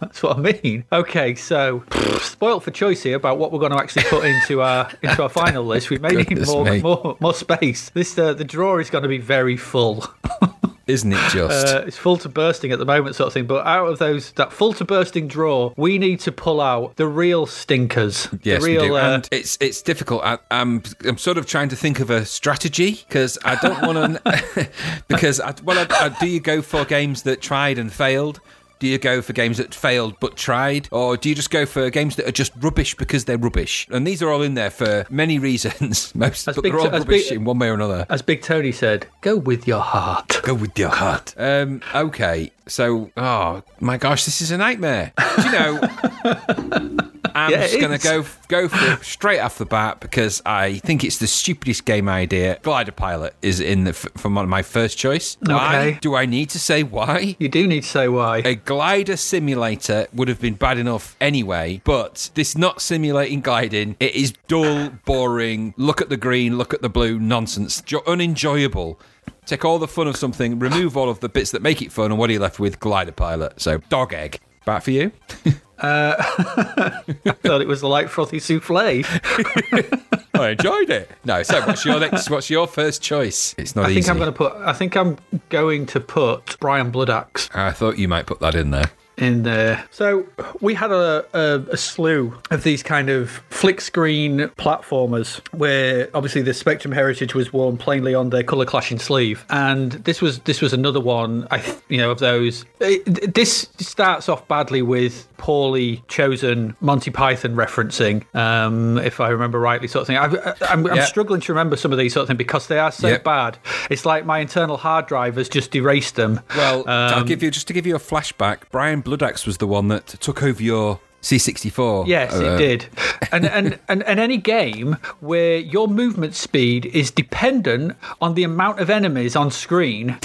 That's 0.00 0.22
what 0.22 0.38
I 0.38 0.52
mean. 0.62 0.84
Okay, 0.92 1.34
so 1.34 1.84
spoilt 2.20 2.62
for 2.62 2.70
choice 2.70 3.02
here 3.02 3.16
about 3.16 3.38
what 3.38 3.52
we're 3.52 3.58
going 3.58 3.72
to 3.72 3.78
actually 3.78 4.04
put 4.04 4.24
into 4.24 4.62
our 4.62 4.90
into 5.02 5.22
our 5.22 5.28
final 5.28 5.64
list. 5.64 5.90
We 5.90 5.98
may 5.98 6.10
need 6.10 6.46
more, 6.46 6.64
me. 6.64 6.80
more 6.80 7.16
more 7.20 7.34
space. 7.34 7.90
This 7.90 8.16
uh, 8.18 8.34
the 8.34 8.44
drawer 8.44 8.80
is 8.80 8.90
going 8.90 9.02
to 9.02 9.08
be 9.08 9.18
very 9.18 9.56
full. 9.56 10.04
Isn't 10.86 11.12
it 11.12 11.30
just? 11.30 11.74
Uh, 11.74 11.84
it's 11.86 11.96
full 11.96 12.16
to 12.18 12.28
bursting 12.28 12.72
at 12.72 12.78
the 12.78 12.84
moment, 12.84 13.16
sort 13.16 13.28
of 13.28 13.32
thing. 13.32 13.46
But 13.46 13.66
out 13.66 13.86
of 13.86 13.98
those 13.98 14.32
that 14.32 14.52
full 14.52 14.72
to 14.74 14.84
bursting 14.84 15.28
draw, 15.28 15.72
we 15.76 15.98
need 15.98 16.20
to 16.20 16.32
pull 16.32 16.60
out 16.60 16.96
the 16.96 17.06
real 17.06 17.46
stinkers. 17.46 18.28
Yes, 18.42 18.62
the 18.62 18.68
real, 18.68 18.82
we 18.82 18.88
do. 18.88 18.96
Uh, 18.96 19.14
and 19.14 19.28
it's 19.30 19.56
it's 19.60 19.82
difficult. 19.82 20.22
I, 20.24 20.38
I'm 20.50 20.82
I'm 21.04 21.18
sort 21.18 21.38
of 21.38 21.46
trying 21.46 21.68
to 21.70 21.76
think 21.76 22.00
of 22.00 22.10
a 22.10 22.24
strategy 22.24 23.04
because 23.08 23.38
I 23.44 23.56
don't 23.56 23.82
want 23.86 24.24
to. 24.24 24.70
because 25.08 25.40
I, 25.40 25.54
well, 25.62 25.78
I, 25.78 26.06
I, 26.06 26.08
do 26.20 26.26
you 26.26 26.40
go 26.40 26.60
for 26.62 26.84
games 26.84 27.22
that 27.22 27.40
tried 27.40 27.78
and 27.78 27.92
failed? 27.92 28.40
Do 28.80 28.86
you 28.88 28.98
go 28.98 29.22
for 29.22 29.32
games 29.32 29.58
that 29.58 29.74
failed 29.74 30.18
but 30.20 30.36
tried, 30.36 30.88
or 30.90 31.16
do 31.16 31.28
you 31.28 31.34
just 31.34 31.50
go 31.50 31.64
for 31.64 31.88
games 31.90 32.16
that 32.16 32.26
are 32.28 32.32
just 32.32 32.52
rubbish 32.60 32.94
because 32.96 33.24
they're 33.24 33.38
rubbish? 33.38 33.86
And 33.90 34.06
these 34.06 34.22
are 34.22 34.30
all 34.30 34.42
in 34.42 34.54
there 34.54 34.70
for 34.70 35.06
many 35.10 35.38
reasons. 35.38 36.14
Most, 36.14 36.46
As 36.48 36.56
but 36.56 36.62
big 36.62 36.72
they're 36.72 36.80
all 36.80 36.90
rubbish 36.90 37.28
big- 37.30 37.38
in 37.38 37.44
one 37.44 37.58
way 37.58 37.68
or 37.68 37.74
another. 37.74 38.04
as 38.10 38.20
Big 38.22 38.42
Tony 38.42 38.72
said, 38.72 39.06
go 39.20 39.36
with 39.36 39.66
your 39.66 39.80
heart. 39.80 40.40
Go 40.42 40.54
with 40.54 40.78
your 40.78 40.90
heart. 40.90 41.34
Um, 41.38 41.80
okay, 41.94 42.50
so 42.66 43.10
oh 43.16 43.62
my 43.80 43.96
gosh, 43.96 44.24
this 44.24 44.40
is 44.42 44.50
a 44.50 44.58
nightmare. 44.58 45.12
Do 45.36 45.42
you 45.42 45.52
know? 45.52 46.98
I'm 47.34 47.50
Yeah, 47.50 47.66
just 47.66 47.80
gonna 47.80 47.98
go 47.98 48.24
go 48.48 48.68
for 48.68 48.92
it 48.92 49.04
straight 49.04 49.40
off 49.40 49.58
the 49.58 49.66
bat 49.66 49.98
because 50.00 50.40
I 50.46 50.74
think 50.78 51.02
it's 51.02 51.18
the 51.18 51.26
stupidest 51.26 51.84
game 51.84 52.08
idea. 52.08 52.58
Glider 52.62 52.92
Pilot 52.92 53.34
is 53.42 53.58
in 53.60 53.84
the 53.84 53.90
f- 53.90 54.06
from 54.16 54.34
one 54.36 54.44
of 54.44 54.48
my 54.48 54.62
first 54.62 54.96
choice. 54.98 55.36
Why 55.40 55.76
Okay. 55.88 55.98
do 56.00 56.14
I 56.14 56.26
need 56.26 56.50
to 56.50 56.58
say 56.60 56.82
why? 56.82 57.36
You 57.38 57.48
do 57.48 57.66
need 57.66 57.82
to 57.82 57.88
say 57.88 58.08
why. 58.08 58.38
A 58.44 58.54
glider 58.54 59.16
simulator 59.16 60.06
would 60.14 60.28
have 60.28 60.40
been 60.40 60.54
bad 60.54 60.78
enough 60.78 61.16
anyway, 61.20 61.80
but 61.84 62.30
this 62.34 62.56
not 62.56 62.80
simulating 62.80 63.40
gliding. 63.40 63.96
It 64.00 64.14
is 64.14 64.32
dull, 64.48 64.90
boring. 65.04 65.74
Look 65.76 66.00
at 66.00 66.08
the 66.10 66.16
green, 66.16 66.56
look 66.58 66.72
at 66.72 66.82
the 66.82 66.88
blue, 66.88 67.18
nonsense, 67.18 67.80
jo- 67.80 68.02
unenjoyable. 68.06 69.00
Take 69.46 69.64
all 69.64 69.78
the 69.78 69.88
fun 69.88 70.06
of 70.06 70.16
something, 70.16 70.58
remove 70.58 70.96
all 70.96 71.08
of 71.10 71.20
the 71.20 71.28
bits 71.28 71.50
that 71.50 71.62
make 71.62 71.82
it 71.82 71.90
fun, 71.92 72.06
and 72.10 72.18
what 72.18 72.30
are 72.30 72.32
you 72.32 72.38
left 72.40 72.58
with? 72.60 72.78
Glider 72.80 73.12
pilot. 73.12 73.60
So 73.60 73.78
dog 73.88 74.12
egg. 74.12 74.38
Back 74.64 74.82
for 74.82 74.90
you. 74.92 75.12
Uh, 75.78 76.14
I 76.18 77.32
thought 77.42 77.60
it 77.60 77.68
was 77.68 77.80
the 77.80 77.88
light 77.88 78.08
frothy 78.08 78.38
souffle. 78.38 79.04
I 80.34 80.48
enjoyed 80.50 80.90
it. 80.90 81.10
No, 81.24 81.42
so 81.42 81.60
what's 81.66 81.84
your 81.84 82.00
next? 82.00 82.28
What's 82.30 82.50
your 82.50 82.66
first 82.66 83.02
choice? 83.02 83.54
It's 83.56 83.76
not 83.76 83.82
easy. 83.82 83.90
I 83.90 83.94
think 83.94 83.98
easy. 83.98 84.10
I'm 84.10 84.18
going 84.18 84.32
to 84.32 84.36
put. 84.36 84.52
I 84.56 84.72
think 84.72 84.96
I'm 84.96 85.16
going 85.48 85.86
to 85.86 86.00
put 86.00 86.58
Brian 86.60 86.90
Bloodaxe 86.90 87.48
I 87.54 87.70
thought 87.70 87.98
you 87.98 88.08
might 88.08 88.26
put 88.26 88.40
that 88.40 88.54
in 88.54 88.70
there. 88.70 88.90
In 89.16 89.42
there. 89.44 89.84
So 89.90 90.26
we 90.60 90.74
had 90.74 90.90
a, 90.90 91.24
a, 91.32 91.60
a 91.70 91.76
slew 91.76 92.38
of 92.50 92.62
these 92.64 92.82
kind 92.82 93.08
of 93.10 93.30
flick 93.50 93.80
screen 93.80 94.50
platformers 94.58 95.40
where 95.56 96.08
obviously 96.14 96.42
the 96.42 96.54
Spectrum 96.54 96.92
heritage 96.92 97.34
was 97.34 97.52
worn 97.52 97.76
plainly 97.76 98.14
on 98.14 98.30
their 98.30 98.42
color 98.42 98.64
clashing 98.66 98.98
sleeve, 98.98 99.44
and 99.50 99.92
this 99.92 100.20
was 100.20 100.40
this 100.40 100.60
was 100.60 100.72
another 100.72 101.00
one. 101.00 101.46
I 101.50 101.62
you 101.88 101.98
know 101.98 102.10
of 102.10 102.18
those. 102.18 102.64
It, 102.80 103.34
this 103.34 103.68
starts 103.78 104.28
off 104.28 104.46
badly 104.48 104.82
with 104.82 105.28
poorly 105.36 106.02
chosen 106.08 106.74
Monty 106.80 107.10
Python 107.10 107.54
referencing, 107.54 108.24
um, 108.34 108.98
if 108.98 109.20
I 109.20 109.28
remember 109.28 109.58
rightly, 109.60 109.88
sort 109.88 110.02
of 110.02 110.06
thing. 110.06 110.16
I'm, 110.16 110.86
I'm 110.86 110.96
Yeah. 110.96 111.04
struggling 111.04 111.40
to 111.42 111.52
remember 111.52 111.76
some 111.76 111.92
of 111.92 111.98
these 111.98 112.14
sort 112.14 112.22
of 112.22 112.28
things 112.28 112.38
because 112.38 112.66
they 112.68 112.78
are 112.78 112.90
so 112.92 113.08
Yep. 113.08 113.24
bad. 113.24 113.58
It's 113.90 114.06
like 114.06 114.24
my 114.24 114.38
internal 114.38 114.76
hard 114.78 115.06
drive 115.06 115.36
has 115.36 115.48
just 115.50 115.74
erased 115.74 116.14
them. 116.16 116.40
Well, 116.56 116.84
I'll 116.88 117.18
Um, 117.20 117.26
give 117.26 117.42
you 117.42 117.50
just 117.50 117.66
to 117.66 117.72
give 117.74 117.86
you 117.86 117.94
a 117.94 117.98
flashback. 117.98 118.60
Brian 118.70 119.02
Bloodaxe 119.04 119.46
was 119.46 119.58
the 119.58 119.66
one 119.66 119.88
that 119.88 120.06
took 120.06 120.42
over 120.42 120.62
your 120.62 121.00
C64. 121.22 122.06
Yes, 122.06 122.34
uh, 122.34 122.44
it 122.44 122.58
did. 122.58 122.86
And, 123.32 123.46
and 123.46 123.78
and 123.88 124.04
and 124.04 124.20
any 124.20 124.36
game 124.36 124.96
where 125.18 125.56
your 125.56 125.88
movement 125.88 126.34
speed 126.34 126.86
is 126.86 127.10
dependent 127.10 127.96
on 128.20 128.34
the 128.34 128.44
amount 128.44 128.78
of 128.78 128.90
enemies 128.90 129.34
on 129.34 129.50
screen. 129.50 130.18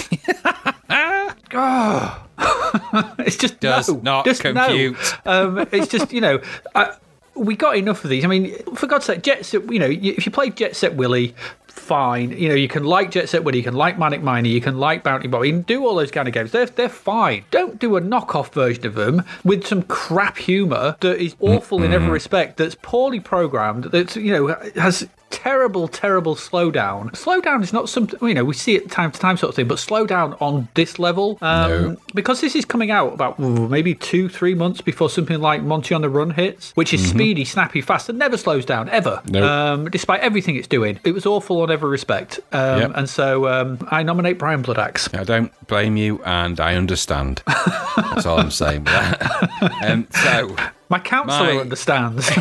oh. 0.90 2.26
it's 3.18 3.36
just 3.36 3.58
Does 3.58 3.88
no, 3.88 4.00
not 4.00 4.24
just 4.26 4.42
compute. 4.42 4.96
No. 5.24 5.48
Um, 5.48 5.68
it's 5.72 5.88
just 5.88 6.12
you 6.12 6.20
know. 6.20 6.40
I, 6.74 6.94
we 7.34 7.56
got 7.56 7.76
enough 7.76 8.04
of 8.04 8.10
these. 8.10 8.24
I 8.24 8.28
mean, 8.28 8.54
for 8.74 8.86
God's 8.86 9.06
sake, 9.06 9.22
Jet 9.22 9.44
Set. 9.44 9.68
You 9.72 9.78
know, 9.78 9.88
if 9.90 10.26
you 10.26 10.30
play 10.30 10.50
Jet 10.50 10.76
Set 10.76 10.94
Willy, 10.94 11.34
fine. 11.80 12.30
You 12.30 12.50
know, 12.50 12.54
you 12.54 12.68
can 12.68 12.84
like 12.84 13.10
Jet 13.10 13.28
Set 13.28 13.42
Willy, 13.42 13.58
you 13.58 13.64
can 13.64 13.74
like 13.74 13.98
Manic 13.98 14.22
Miner, 14.22 14.48
you 14.48 14.60
can 14.60 14.78
like 14.78 15.02
Bounty 15.02 15.28
Bob, 15.28 15.44
you 15.44 15.52
can 15.52 15.62
do 15.62 15.86
all 15.86 15.96
those 15.96 16.10
kind 16.10 16.28
of 16.28 16.34
games. 16.34 16.52
They're 16.52 16.66
they're 16.66 16.88
fine. 16.88 17.44
Don't 17.50 17.78
do 17.78 17.96
a 17.96 18.00
knockoff 18.00 18.52
version 18.52 18.86
of 18.86 18.94
them 18.94 19.24
with 19.44 19.66
some 19.66 19.82
crap 19.82 20.38
humor 20.38 20.96
that 21.00 21.18
is 21.18 21.34
awful 21.40 21.82
in 21.82 21.92
every 21.92 22.06
mm-hmm. 22.06 22.12
respect. 22.12 22.56
That's 22.58 22.76
poorly 22.76 23.20
programmed. 23.20 23.84
That's 23.84 24.16
you 24.16 24.32
know 24.32 24.56
has 24.76 25.08
terrible, 25.30 25.88
terrible 25.88 26.34
slowdown. 26.34 27.10
Slowdown 27.12 27.62
is 27.62 27.72
not 27.72 27.88
something 27.88 28.18
you 28.28 28.34
know 28.34 28.44
we 28.44 28.54
see 28.54 28.74
it 28.74 28.90
time 28.90 29.10
to 29.12 29.18
time 29.20 29.36
sort 29.36 29.48
of 29.50 29.56
thing, 29.56 29.68
but 29.68 29.78
slowdown 29.78 30.40
on 30.42 30.68
this 30.74 30.98
level 30.98 31.38
um, 31.40 31.70
No. 31.70 31.96
because 32.14 32.40
this 32.40 32.54
is 32.56 32.64
coming 32.64 32.90
out 32.90 33.12
about 33.14 33.38
ooh, 33.40 33.68
maybe 33.68 33.94
two, 33.94 34.28
three 34.28 34.54
months 34.54 34.80
before 34.80 35.08
something 35.10 35.40
like 35.40 35.62
Monty 35.62 35.94
on 35.94 36.02
the 36.02 36.08
Run 36.10 36.30
hits, 36.30 36.72
which 36.72 36.92
is 36.92 37.08
speedy, 37.08 37.44
snappy, 37.44 37.80
fast, 37.80 38.08
and 38.08 38.18
never 38.18 38.36
slows 38.36 38.64
down 38.64 38.88
ever. 38.90 39.22
Nope. 39.28 39.44
Um, 39.44 39.90
despite 39.90 40.20
everything 40.20 40.56
it's 40.56 40.68
doing, 40.68 40.98
it 41.04 41.12
was 41.12 41.26
awful 41.26 41.60
on 41.62 41.70
every 41.70 41.88
respect. 41.90 42.40
Um, 42.52 42.80
Yep. 42.80 42.92
And 42.94 43.08
so 43.08 43.46
um, 43.48 43.88
I 43.90 44.02
nominate 44.02 44.38
Brian 44.38 44.62
Bloodaxe. 44.62 45.08
I 45.14 45.24
don't 45.24 45.52
blame 45.66 45.96
you, 45.96 46.20
and 46.24 46.58
I 46.60 46.74
understand. 46.74 47.42
That's 47.46 48.26
all 48.26 48.38
I'm 48.40 48.50
saying. 48.50 48.86
um, 49.84 50.06
so, 50.10 50.56
My 50.88 50.98
counsellor 50.98 51.54
My- 51.54 51.60
understands. 51.60 52.30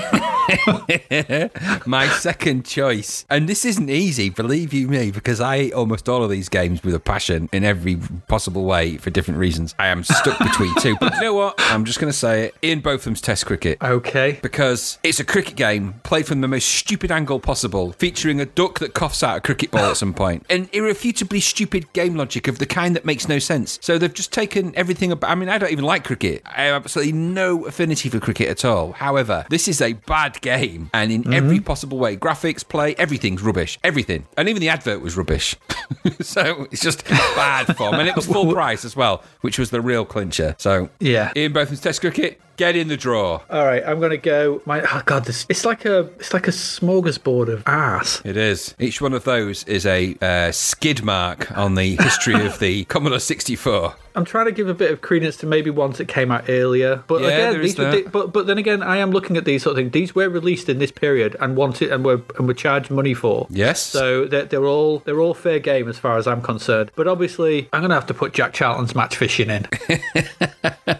my 1.85 2.07
second 2.07 2.65
choice, 2.65 3.25
and 3.29 3.47
this 3.47 3.65
isn't 3.65 3.89
easy, 3.89 4.29
believe 4.29 4.73
you 4.73 4.87
me, 4.87 5.11
because 5.11 5.41
I 5.41 5.57
hate 5.57 5.73
almost 5.73 6.09
all 6.09 6.23
of 6.23 6.29
these 6.29 6.49
games 6.49 6.83
with 6.83 6.95
a 6.95 6.99
passion 6.99 7.49
in 7.51 7.63
every 7.63 7.97
possible 8.27 8.65
way 8.65 8.97
for 8.97 9.09
different 9.09 9.39
reasons. 9.39 9.75
I 9.79 9.87
am 9.87 10.03
stuck 10.03 10.37
between 10.39 10.73
two. 10.75 10.95
But 10.99 11.15
you 11.15 11.21
know 11.21 11.33
what? 11.33 11.55
I'm 11.57 11.85
just 11.85 11.99
going 11.99 12.11
to 12.11 12.17
say 12.17 12.45
it. 12.45 12.55
Ian 12.63 12.81
Botham's 12.81 13.21
Test 13.21 13.45
Cricket. 13.45 13.81
okay. 13.81 14.39
because 14.41 14.99
it's 15.03 15.19
a 15.19 15.23
cricket 15.23 15.55
game 15.55 15.93
played 16.03 16.25
from 16.25 16.41
the 16.41 16.47
most 16.47 16.67
stupid 16.67 17.11
angle 17.11 17.39
possible, 17.39 17.91
featuring 17.93 18.41
a 18.41 18.45
duck 18.45 18.79
that 18.79 18.93
coughs 18.93 19.23
out 19.23 19.37
a 19.37 19.41
cricket 19.41 19.71
ball 19.71 19.85
at 19.85 19.97
some 19.97 20.13
point. 20.13 20.45
An 20.49 20.69
irrefutably 20.73 21.39
stupid 21.39 21.91
game 21.93 22.15
logic 22.15 22.47
of 22.47 22.59
the 22.59 22.65
kind 22.65 22.95
that 22.95 23.05
makes 23.05 23.27
no 23.27 23.39
sense. 23.39 23.79
So 23.81 23.97
they've 23.97 24.13
just 24.13 24.31
taken 24.33 24.75
everything 24.75 25.11
about. 25.11 25.29
I 25.29 25.35
mean, 25.35 25.49
I 25.49 25.57
don't 25.57 25.71
even 25.71 25.85
like 25.85 26.03
cricket. 26.03 26.41
I 26.45 26.63
have 26.63 26.83
absolutely 26.83 27.13
no 27.13 27.65
affinity 27.65 28.09
for 28.09 28.19
cricket 28.19 28.49
at 28.49 28.65
all. 28.65 28.93
However, 28.93 29.45
this 29.49 29.67
is 29.67 29.81
a 29.81 29.93
bad 29.93 30.38
game, 30.41 30.89
and 30.93 31.11
in 31.11 31.33
every 31.33 31.57
mm-hmm. 31.57 31.65
possible 31.65 31.97
way, 31.97 32.17
graphics, 32.17 32.67
play, 32.67 32.95
everything's 32.95 33.41
rubbish. 33.41 33.79
Everything, 33.83 34.27
and 34.37 34.49
even 34.49 34.61
the 34.61 34.69
advert 34.69 35.01
was 35.01 35.17
rubbish. 35.17 35.55
so 36.21 36.67
it's 36.71 36.81
just 36.81 37.07
bad 37.07 37.75
form, 37.77 37.95
and 37.95 38.07
it 38.07 38.15
was 38.15 38.25
full 38.25 38.51
price 38.53 38.85
as 38.85 38.95
well, 38.95 39.23
which 39.41 39.59
was 39.59 39.69
the 39.69 39.81
real 39.81 40.05
clincher. 40.05 40.55
So 40.57 40.89
Yeah. 40.99 41.31
Ian 41.35 41.53
Botham's 41.53 41.81
Test 41.81 42.01
Cricket. 42.01 42.41
Get 42.59 42.75
in 42.75 42.89
the 42.89 42.97
drawer. 42.97 43.41
All 43.49 43.65
right, 43.65 43.81
I'm 43.87 44.01
gonna 44.01 44.17
go. 44.17 44.61
My 44.65 44.81
oh 44.81 45.01
god, 45.05 45.23
this 45.23 45.45
it's 45.47 45.63
like 45.63 45.85
a 45.85 45.99
it's 46.19 46.33
like 46.33 46.45
a 46.45 46.51
smorgasbord 46.51 47.47
of 47.47 47.63
ass. 47.65 48.21
It 48.25 48.35
is. 48.35 48.75
Each 48.77 48.99
one 48.99 49.13
of 49.13 49.23
those 49.23 49.63
is 49.63 49.85
a 49.85 50.17
uh, 50.21 50.51
skid 50.51 51.01
mark 51.01 51.57
on 51.57 51.75
the 51.75 51.95
history 51.95 52.45
of 52.45 52.59
the 52.59 52.83
Commodore 52.89 53.19
64. 53.19 53.95
I'm 54.13 54.25
trying 54.25 54.47
to 54.47 54.51
give 54.51 54.67
a 54.67 54.73
bit 54.73 54.91
of 54.91 54.99
credence 54.99 55.37
to 55.37 55.45
maybe 55.45 55.69
ones 55.69 55.99
that 55.99 56.09
came 56.09 56.31
out 56.31 56.49
earlier, 56.49 57.01
but 57.07 57.21
Yeah, 57.21 57.27
again, 57.29 57.61
these 57.61 57.77
were 57.77 58.03
but 58.11 58.33
but 58.33 58.45
then 58.45 58.57
again, 58.57 58.83
I 58.83 58.97
am 58.97 59.11
looking 59.11 59.37
at 59.37 59.45
these 59.45 59.63
sort 59.63 59.77
of 59.77 59.77
things. 59.77 59.93
These 59.93 60.13
were 60.13 60.27
released 60.27 60.67
in 60.67 60.79
this 60.79 60.91
period 60.91 61.37
and 61.39 61.55
wanted 61.55 61.93
and 61.93 62.03
were 62.03 62.21
and 62.37 62.45
were 62.45 62.53
charged 62.53 62.91
money 62.91 63.13
for. 63.13 63.47
Yes. 63.49 63.81
So 63.81 64.25
they're, 64.25 64.43
they're 64.43 64.65
all 64.65 64.99
they're 64.99 65.21
all 65.21 65.33
fair 65.33 65.59
game 65.59 65.87
as 65.87 65.97
far 65.97 66.17
as 66.17 66.27
I'm 66.27 66.41
concerned. 66.41 66.91
But 66.97 67.07
obviously, 67.07 67.69
I'm 67.71 67.79
gonna 67.79 67.93
have 67.93 68.07
to 68.07 68.13
put 68.13 68.33
Jack 68.33 68.51
Charlton's 68.51 68.95
match 68.95 69.15
fishing 69.15 69.49
in. 69.49 69.65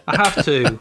I 0.07 0.15
have 0.15 0.45
to. 0.45 0.79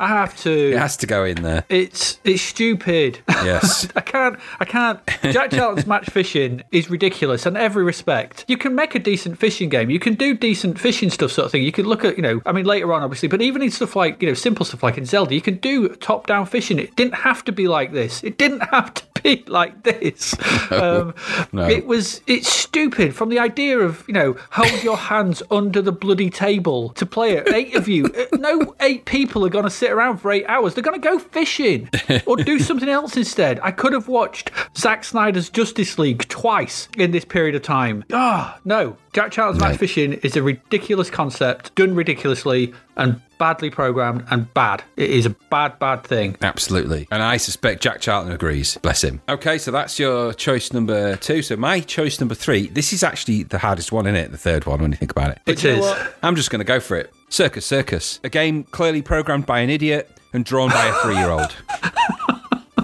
I 0.00 0.08
have 0.08 0.36
to. 0.42 0.72
it 0.72 0.78
has 0.78 0.96
to 0.98 1.06
go 1.06 1.24
in 1.24 1.42
there. 1.42 1.64
It's 1.68 2.20
it's 2.24 2.42
stupid. 2.42 3.20
Yes. 3.28 3.88
I 3.96 4.00
can't. 4.00 4.38
I 4.60 4.64
can't. 4.64 5.00
Jack 5.22 5.50
Charlton's 5.50 5.86
match 5.86 6.10
fishing 6.10 6.62
is 6.70 6.90
ridiculous 6.90 7.46
in 7.46 7.56
every 7.56 7.84
respect. 7.84 8.44
You 8.48 8.56
can 8.56 8.74
make 8.74 8.94
a 8.94 8.98
decent 8.98 9.38
fishing 9.38 9.68
game. 9.68 9.90
You 9.90 9.98
can 9.98 10.14
do 10.14 10.34
decent 10.34 10.78
fishing 10.78 11.10
stuff, 11.10 11.32
sort 11.32 11.46
of 11.46 11.52
thing. 11.52 11.62
You 11.62 11.72
can 11.72 11.86
look 11.86 12.04
at, 12.04 12.16
you 12.16 12.22
know, 12.22 12.40
I 12.46 12.52
mean, 12.52 12.64
later 12.64 12.92
on, 12.92 13.02
obviously, 13.02 13.28
but 13.28 13.42
even 13.42 13.62
in 13.62 13.70
stuff 13.70 13.96
like, 13.96 14.20
you 14.22 14.28
know, 14.28 14.34
simple 14.34 14.64
stuff 14.64 14.82
like 14.82 14.98
in 14.98 15.04
Zelda, 15.04 15.34
you 15.34 15.40
can 15.40 15.56
do 15.56 15.88
top-down 15.88 16.46
fishing. 16.46 16.78
It 16.78 16.94
didn't 16.96 17.14
have 17.14 17.44
to 17.44 17.52
be 17.52 17.68
like 17.68 17.92
this. 17.92 18.22
It 18.22 18.38
didn't 18.38 18.60
have 18.60 18.94
to 18.94 19.02
be 19.22 19.44
like 19.46 19.82
this. 19.82 20.34
um, 20.70 21.14
no. 21.52 21.66
It 21.68 21.86
was. 21.86 22.20
It's 22.26 22.52
stupid. 22.52 23.14
From 23.14 23.28
the 23.28 23.38
idea 23.38 23.78
of, 23.78 24.04
you 24.06 24.14
know, 24.14 24.36
hold 24.50 24.82
your 24.82 24.96
hands 24.96 25.42
under 25.50 25.80
the 25.82 25.92
bloody 25.92 26.30
table 26.30 26.90
to 26.90 27.06
play 27.06 27.32
it. 27.32 27.48
Eight 27.52 27.74
of 27.74 27.88
you. 27.88 28.06
Uh, 28.06 28.36
No 28.36 28.74
eight 28.80 29.04
people 29.04 29.44
are 29.44 29.48
going 29.48 29.64
to 29.64 29.70
sit 29.70 29.90
around 29.90 30.18
for 30.18 30.30
eight 30.30 30.46
hours. 30.46 30.74
They're 30.74 30.82
going 30.82 31.00
to 31.00 31.08
go 31.08 31.18
fishing 31.18 31.88
or 32.26 32.36
do 32.36 32.58
something 32.68 32.88
else 32.88 33.16
instead. 33.16 33.58
I 33.62 33.70
could 33.70 33.92
have 33.92 34.08
watched 34.08 34.50
Zack 34.76 35.04
Snyder's 35.04 35.50
Justice 35.50 35.98
League 35.98 36.26
twice 36.28 36.88
in 36.96 37.10
this 37.10 37.24
period 37.24 37.54
of 37.54 37.62
time. 37.62 38.04
Ah, 38.12 38.58
no, 38.64 38.96
Jack 39.12 39.32
Charlton's 39.32 39.60
Max 39.60 39.70
Right. 39.72 39.80
Fishing 39.80 40.12
is 40.14 40.36
a 40.36 40.42
ridiculous 40.42 41.10
concept, 41.10 41.74
done 41.74 41.94
ridiculously, 41.94 42.72
and 42.96 43.20
badly 43.38 43.70
programmed 43.70 44.24
and 44.30 44.52
bad. 44.54 44.82
It 44.96 45.10
is 45.10 45.24
a 45.26 45.30
bad, 45.50 45.78
bad 45.78 46.04
thing. 46.04 46.36
Absolutely. 46.42 47.08
And 47.10 47.22
I 47.22 47.36
suspect 47.36 47.82
Jack 47.82 48.00
Charlton 48.00 48.32
agrees. 48.32 48.76
Bless 48.78 49.02
him. 49.04 49.20
Okay, 49.28 49.58
so 49.58 49.70
that's 49.70 49.98
your 49.98 50.32
choice 50.34 50.72
number 50.72 51.16
two. 51.16 51.42
So 51.42 51.56
my 51.56 51.80
choice 51.80 52.20
number 52.20 52.34
three, 52.34 52.68
this 52.68 52.92
is 52.92 53.02
actually 53.02 53.44
the 53.44 53.58
hardest 53.58 53.92
one, 53.92 54.06
isn't 54.06 54.16
it? 54.16 54.30
The 54.30 54.38
third 54.38 54.66
one 54.66 54.82
when 54.82 54.90
you 54.90 54.96
think 54.96 55.10
about 55.12 55.30
it. 55.30 55.40
But 55.44 55.52
It 55.52 55.64
you 55.64 55.70
know 55.72 55.76
is. 55.78 55.80
what? 55.82 56.14
I'm 56.22 56.36
just 56.36 56.50
going 56.50 56.60
to 56.60 56.64
go 56.64 56.80
for 56.80 56.96
it. 56.96 57.12
Circus 57.28 57.64
Circus. 57.66 58.20
A 58.24 58.28
game 58.28 58.64
clearly 58.64 59.02
programmed 59.02 59.46
by 59.46 59.60
an 59.60 59.70
idiot 59.70 60.10
and 60.32 60.44
drawn 60.44 60.70
by 60.70 60.86
a 60.86 60.92
three 61.02 61.16
year 61.16 61.30
old. 61.30 61.54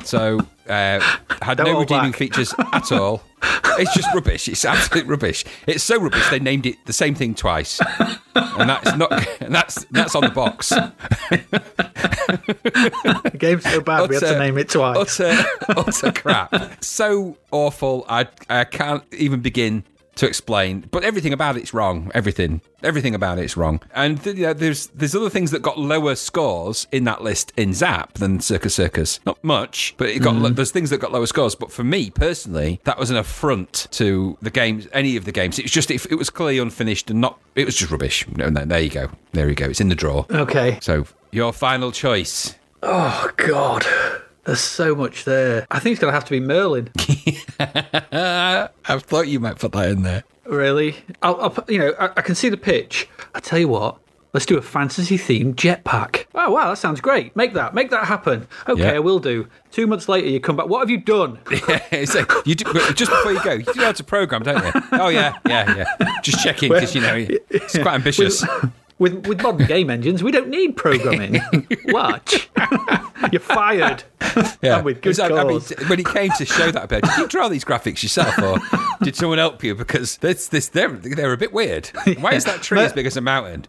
So 0.05 0.39
uh, 0.69 1.01
had 1.43 1.59
Don't 1.59 1.67
no 1.67 1.81
redeeming 1.81 2.11
back. 2.11 2.19
features 2.19 2.55
at 2.73 2.91
all. 2.93 3.23
It's 3.79 3.93
just 3.95 4.09
rubbish. 4.15 4.49
It's 4.49 4.65
absolute 4.65 5.07
rubbish. 5.07 5.45
It's 5.67 5.83
so 5.85 6.01
rubbish 6.01 6.29
they 6.31 6.39
named 6.39 6.67
it 6.67 6.77
the 6.87 6.93
same 6.93 7.15
thing 7.15 7.35
twice, 7.35 7.81
and 8.35 8.69
that's 8.71 8.97
not. 8.97 9.13
And 9.41 9.55
that's 9.55 9.85
that's 9.91 10.15
on 10.15 10.23
the 10.23 10.31
box. 10.31 10.71
The 12.31 13.37
game's 13.39 13.65
so 13.65 13.81
bad, 13.81 14.09
we 14.09 14.17
had 14.17 14.23
to 14.25 14.39
name 14.39 14.59
it 14.59 14.69
twice. 14.71 15.21
Utter, 15.21 15.45
utter 15.69 16.13
crap. 16.13 16.83
So 16.85 17.37
awful. 17.51 18.07
I 18.09 18.29
I 18.49 18.65
can't 18.65 19.03
even 19.13 19.41
begin 19.41 19.85
to 20.17 20.27
explain. 20.27 20.87
But 20.91 21.05
everything 21.05 21.33
about 21.33 21.57
it's 21.57 21.75
wrong. 21.75 22.11
Everything, 22.15 22.61
everything 22.83 23.15
about 23.15 23.39
it's 23.39 23.57
wrong. 23.57 23.81
And 23.95 24.23
th- 24.23 24.37
you 24.37 24.45
know, 24.45 24.53
there's 24.53 24.89
there's 24.89 25.15
other 25.15 25.31
things 25.31 25.51
that 25.51 25.63
got 25.63 25.79
lower 25.79 26.15
scores 26.15 26.87
in 26.93 27.05
that 27.05 27.23
list 27.23 27.53
in 27.57 27.71
Zzap 27.71 28.15
than 28.15 28.41
Circus 28.41 28.75
Circus. 28.75 29.21
Not 29.27 29.43
much, 29.43 29.95
but 29.97 30.09
it 30.09 30.21
got 30.21 30.37
lo- 30.37 30.51
mm. 30.51 30.57
there's 30.57 30.71
things 30.71 30.91
that 30.91 30.99
got 30.99 31.13
lower 31.13 31.27
scores. 31.27 31.55
But 31.55 31.73
for 31.73 31.85
me 31.85 32.11
personally, 32.11 32.81
that 32.85 32.99
was 32.99 33.11
an 33.11 33.17
affront 33.17 33.89
to 33.93 34.37
the 34.43 34.51
games, 34.51 34.89
any 34.93 35.17
of 35.17 35.25
the 35.25 35.33
games. 35.33 35.59
It 35.59 35.65
was 35.65 35.73
just 35.73 35.91
it, 35.91 36.05
it 36.11 36.17
was 36.17 36.31
clearly 36.31 36.59
unfinished 36.59 37.11
and 37.11 37.21
not. 37.21 37.39
It 37.55 37.67
was 37.67 37.77
just 37.77 37.91
rubbish. 37.91 38.27
No, 38.29 38.49
no, 38.49 38.65
there 38.65 38.81
you 38.81 38.91
go. 38.91 39.09
There 39.33 39.49
you 39.49 39.55
go. 39.55 39.67
It's 39.67 39.81
in 39.81 39.89
the 39.89 39.95
drawer. 39.95 40.27
Okay. 40.31 40.79
So 40.81 41.07
your 41.31 41.53
final 41.53 41.91
choice. 41.93 42.55
Oh, 42.83 43.31
God. 43.37 43.87
There's 44.45 44.61
so 44.61 44.95
much 44.95 45.25
there. 45.25 45.67
I 45.71 45.79
think 45.79 45.93
it's 45.93 46.01
going 46.01 46.11
to 46.11 46.15
have 46.15 46.25
to 46.27 46.31
be 46.31 46.41
Merlin. 46.41 46.91
I 47.61 48.69
thought 48.99 49.29
you 49.29 49.41
might 49.41 49.59
put 49.59 49.73
that 49.73 49.91
in 49.91 50.03
there. 50.03 50.25
Really? 50.45 50.97
I'll, 51.23 51.41
I'll 51.41 51.51
put, 51.51 51.71
you 51.71 51.79
know, 51.79 51.95
I, 51.99 52.07
I 52.17 52.23
can 52.23 52.35
see 52.35 52.49
the 52.49 52.57
pitch. 52.57 53.09
I 53.35 53.41
tell 53.41 53.59
you 53.59 53.69
what, 53.69 53.97
let's 54.35 54.45
do 54.45 54.59
a 54.59 54.63
fantasy 54.63 55.17
themed 55.17 55.55
jetpack. 55.55 56.27
Oh, 56.35 56.51
wow, 56.51 56.69
that 56.69 56.77
sounds 56.77 57.01
great. 57.01 57.35
Make 57.35 57.55
that, 57.55 57.75
make 57.75 57.89
that 57.91 58.05
happen. 58.05 58.47
Okay, 58.69 58.83
Yeah. 58.83 58.93
I 58.93 58.99
will 58.99 59.19
do. 59.19 59.49
Two 59.71 59.87
months 59.87 60.09
later, 60.09 60.29
you 60.29 60.41
come 60.41 60.57
back. 60.57 60.67
What 60.69 60.81
have 60.81 60.91
you 60.91 60.99
done? 60.99 61.39
it's 61.51 62.15
like, 62.15 62.31
you 62.45 62.55
do, 62.55 62.65
just 62.93 63.11
before 63.11 63.33
you 63.33 63.43
go, 63.43 63.53
you 63.55 63.63
do 63.65 63.73
know 63.81 63.87
how 63.87 63.93
to 63.93 64.05
program, 64.05 64.43
don't 64.43 64.63
you? 64.63 64.83
Oh 64.93 65.09
yeah, 65.09 65.39
yeah, 65.49 65.75
yeah. 65.99 66.11
Just 66.23 66.45
checking 66.45 66.71
because 66.71 66.95
you 66.95 67.01
know 67.01 67.15
it's 67.49 67.79
quite 67.79 67.95
ambitious. 67.95 68.43
With 68.43 68.73
with 69.13 69.43
modern 69.43 69.67
game 69.67 69.91
engines, 69.91 70.23
we 70.23 70.31
don't 70.33 70.49
need 70.49 70.77
programming. 70.77 71.41
Watch, 71.87 72.49
you're 73.33 73.41
fired. 73.41 74.05
Yeah. 74.63 74.77
And 74.77 74.85
with 74.85 74.97
It 74.99 75.03
good 75.03 75.19
like- 75.19 75.33
I 75.33 75.45
mean, 75.45 75.61
when 75.89 75.99
he 75.99 76.05
came 76.05 76.31
to 76.39 76.45
show 76.45 76.71
that 76.71 76.89
bit, 76.89 77.03
did 77.05 77.17
you 77.19 77.29
draw 77.29 77.49
these 77.49 77.65
graphics 77.65 78.03
yourself, 78.03 78.39
or 78.39 78.59
did 79.03 79.15
someone 79.17 79.39
help 79.39 79.63
you? 79.63 79.75
Because 79.75 80.17
this, 80.19 80.49
this, 80.49 80.69
they're 80.69 80.89
they're 80.89 81.33
a 81.33 81.37
bit 81.37 81.53
weird. 81.53 81.87
Why 82.19 82.33
is 82.35 82.45
that 82.45 82.63
tree 82.63 82.81
as 82.81 82.93
big 82.93 83.07
as 83.07 83.17
a 83.17 83.21
mountain? 83.21 83.67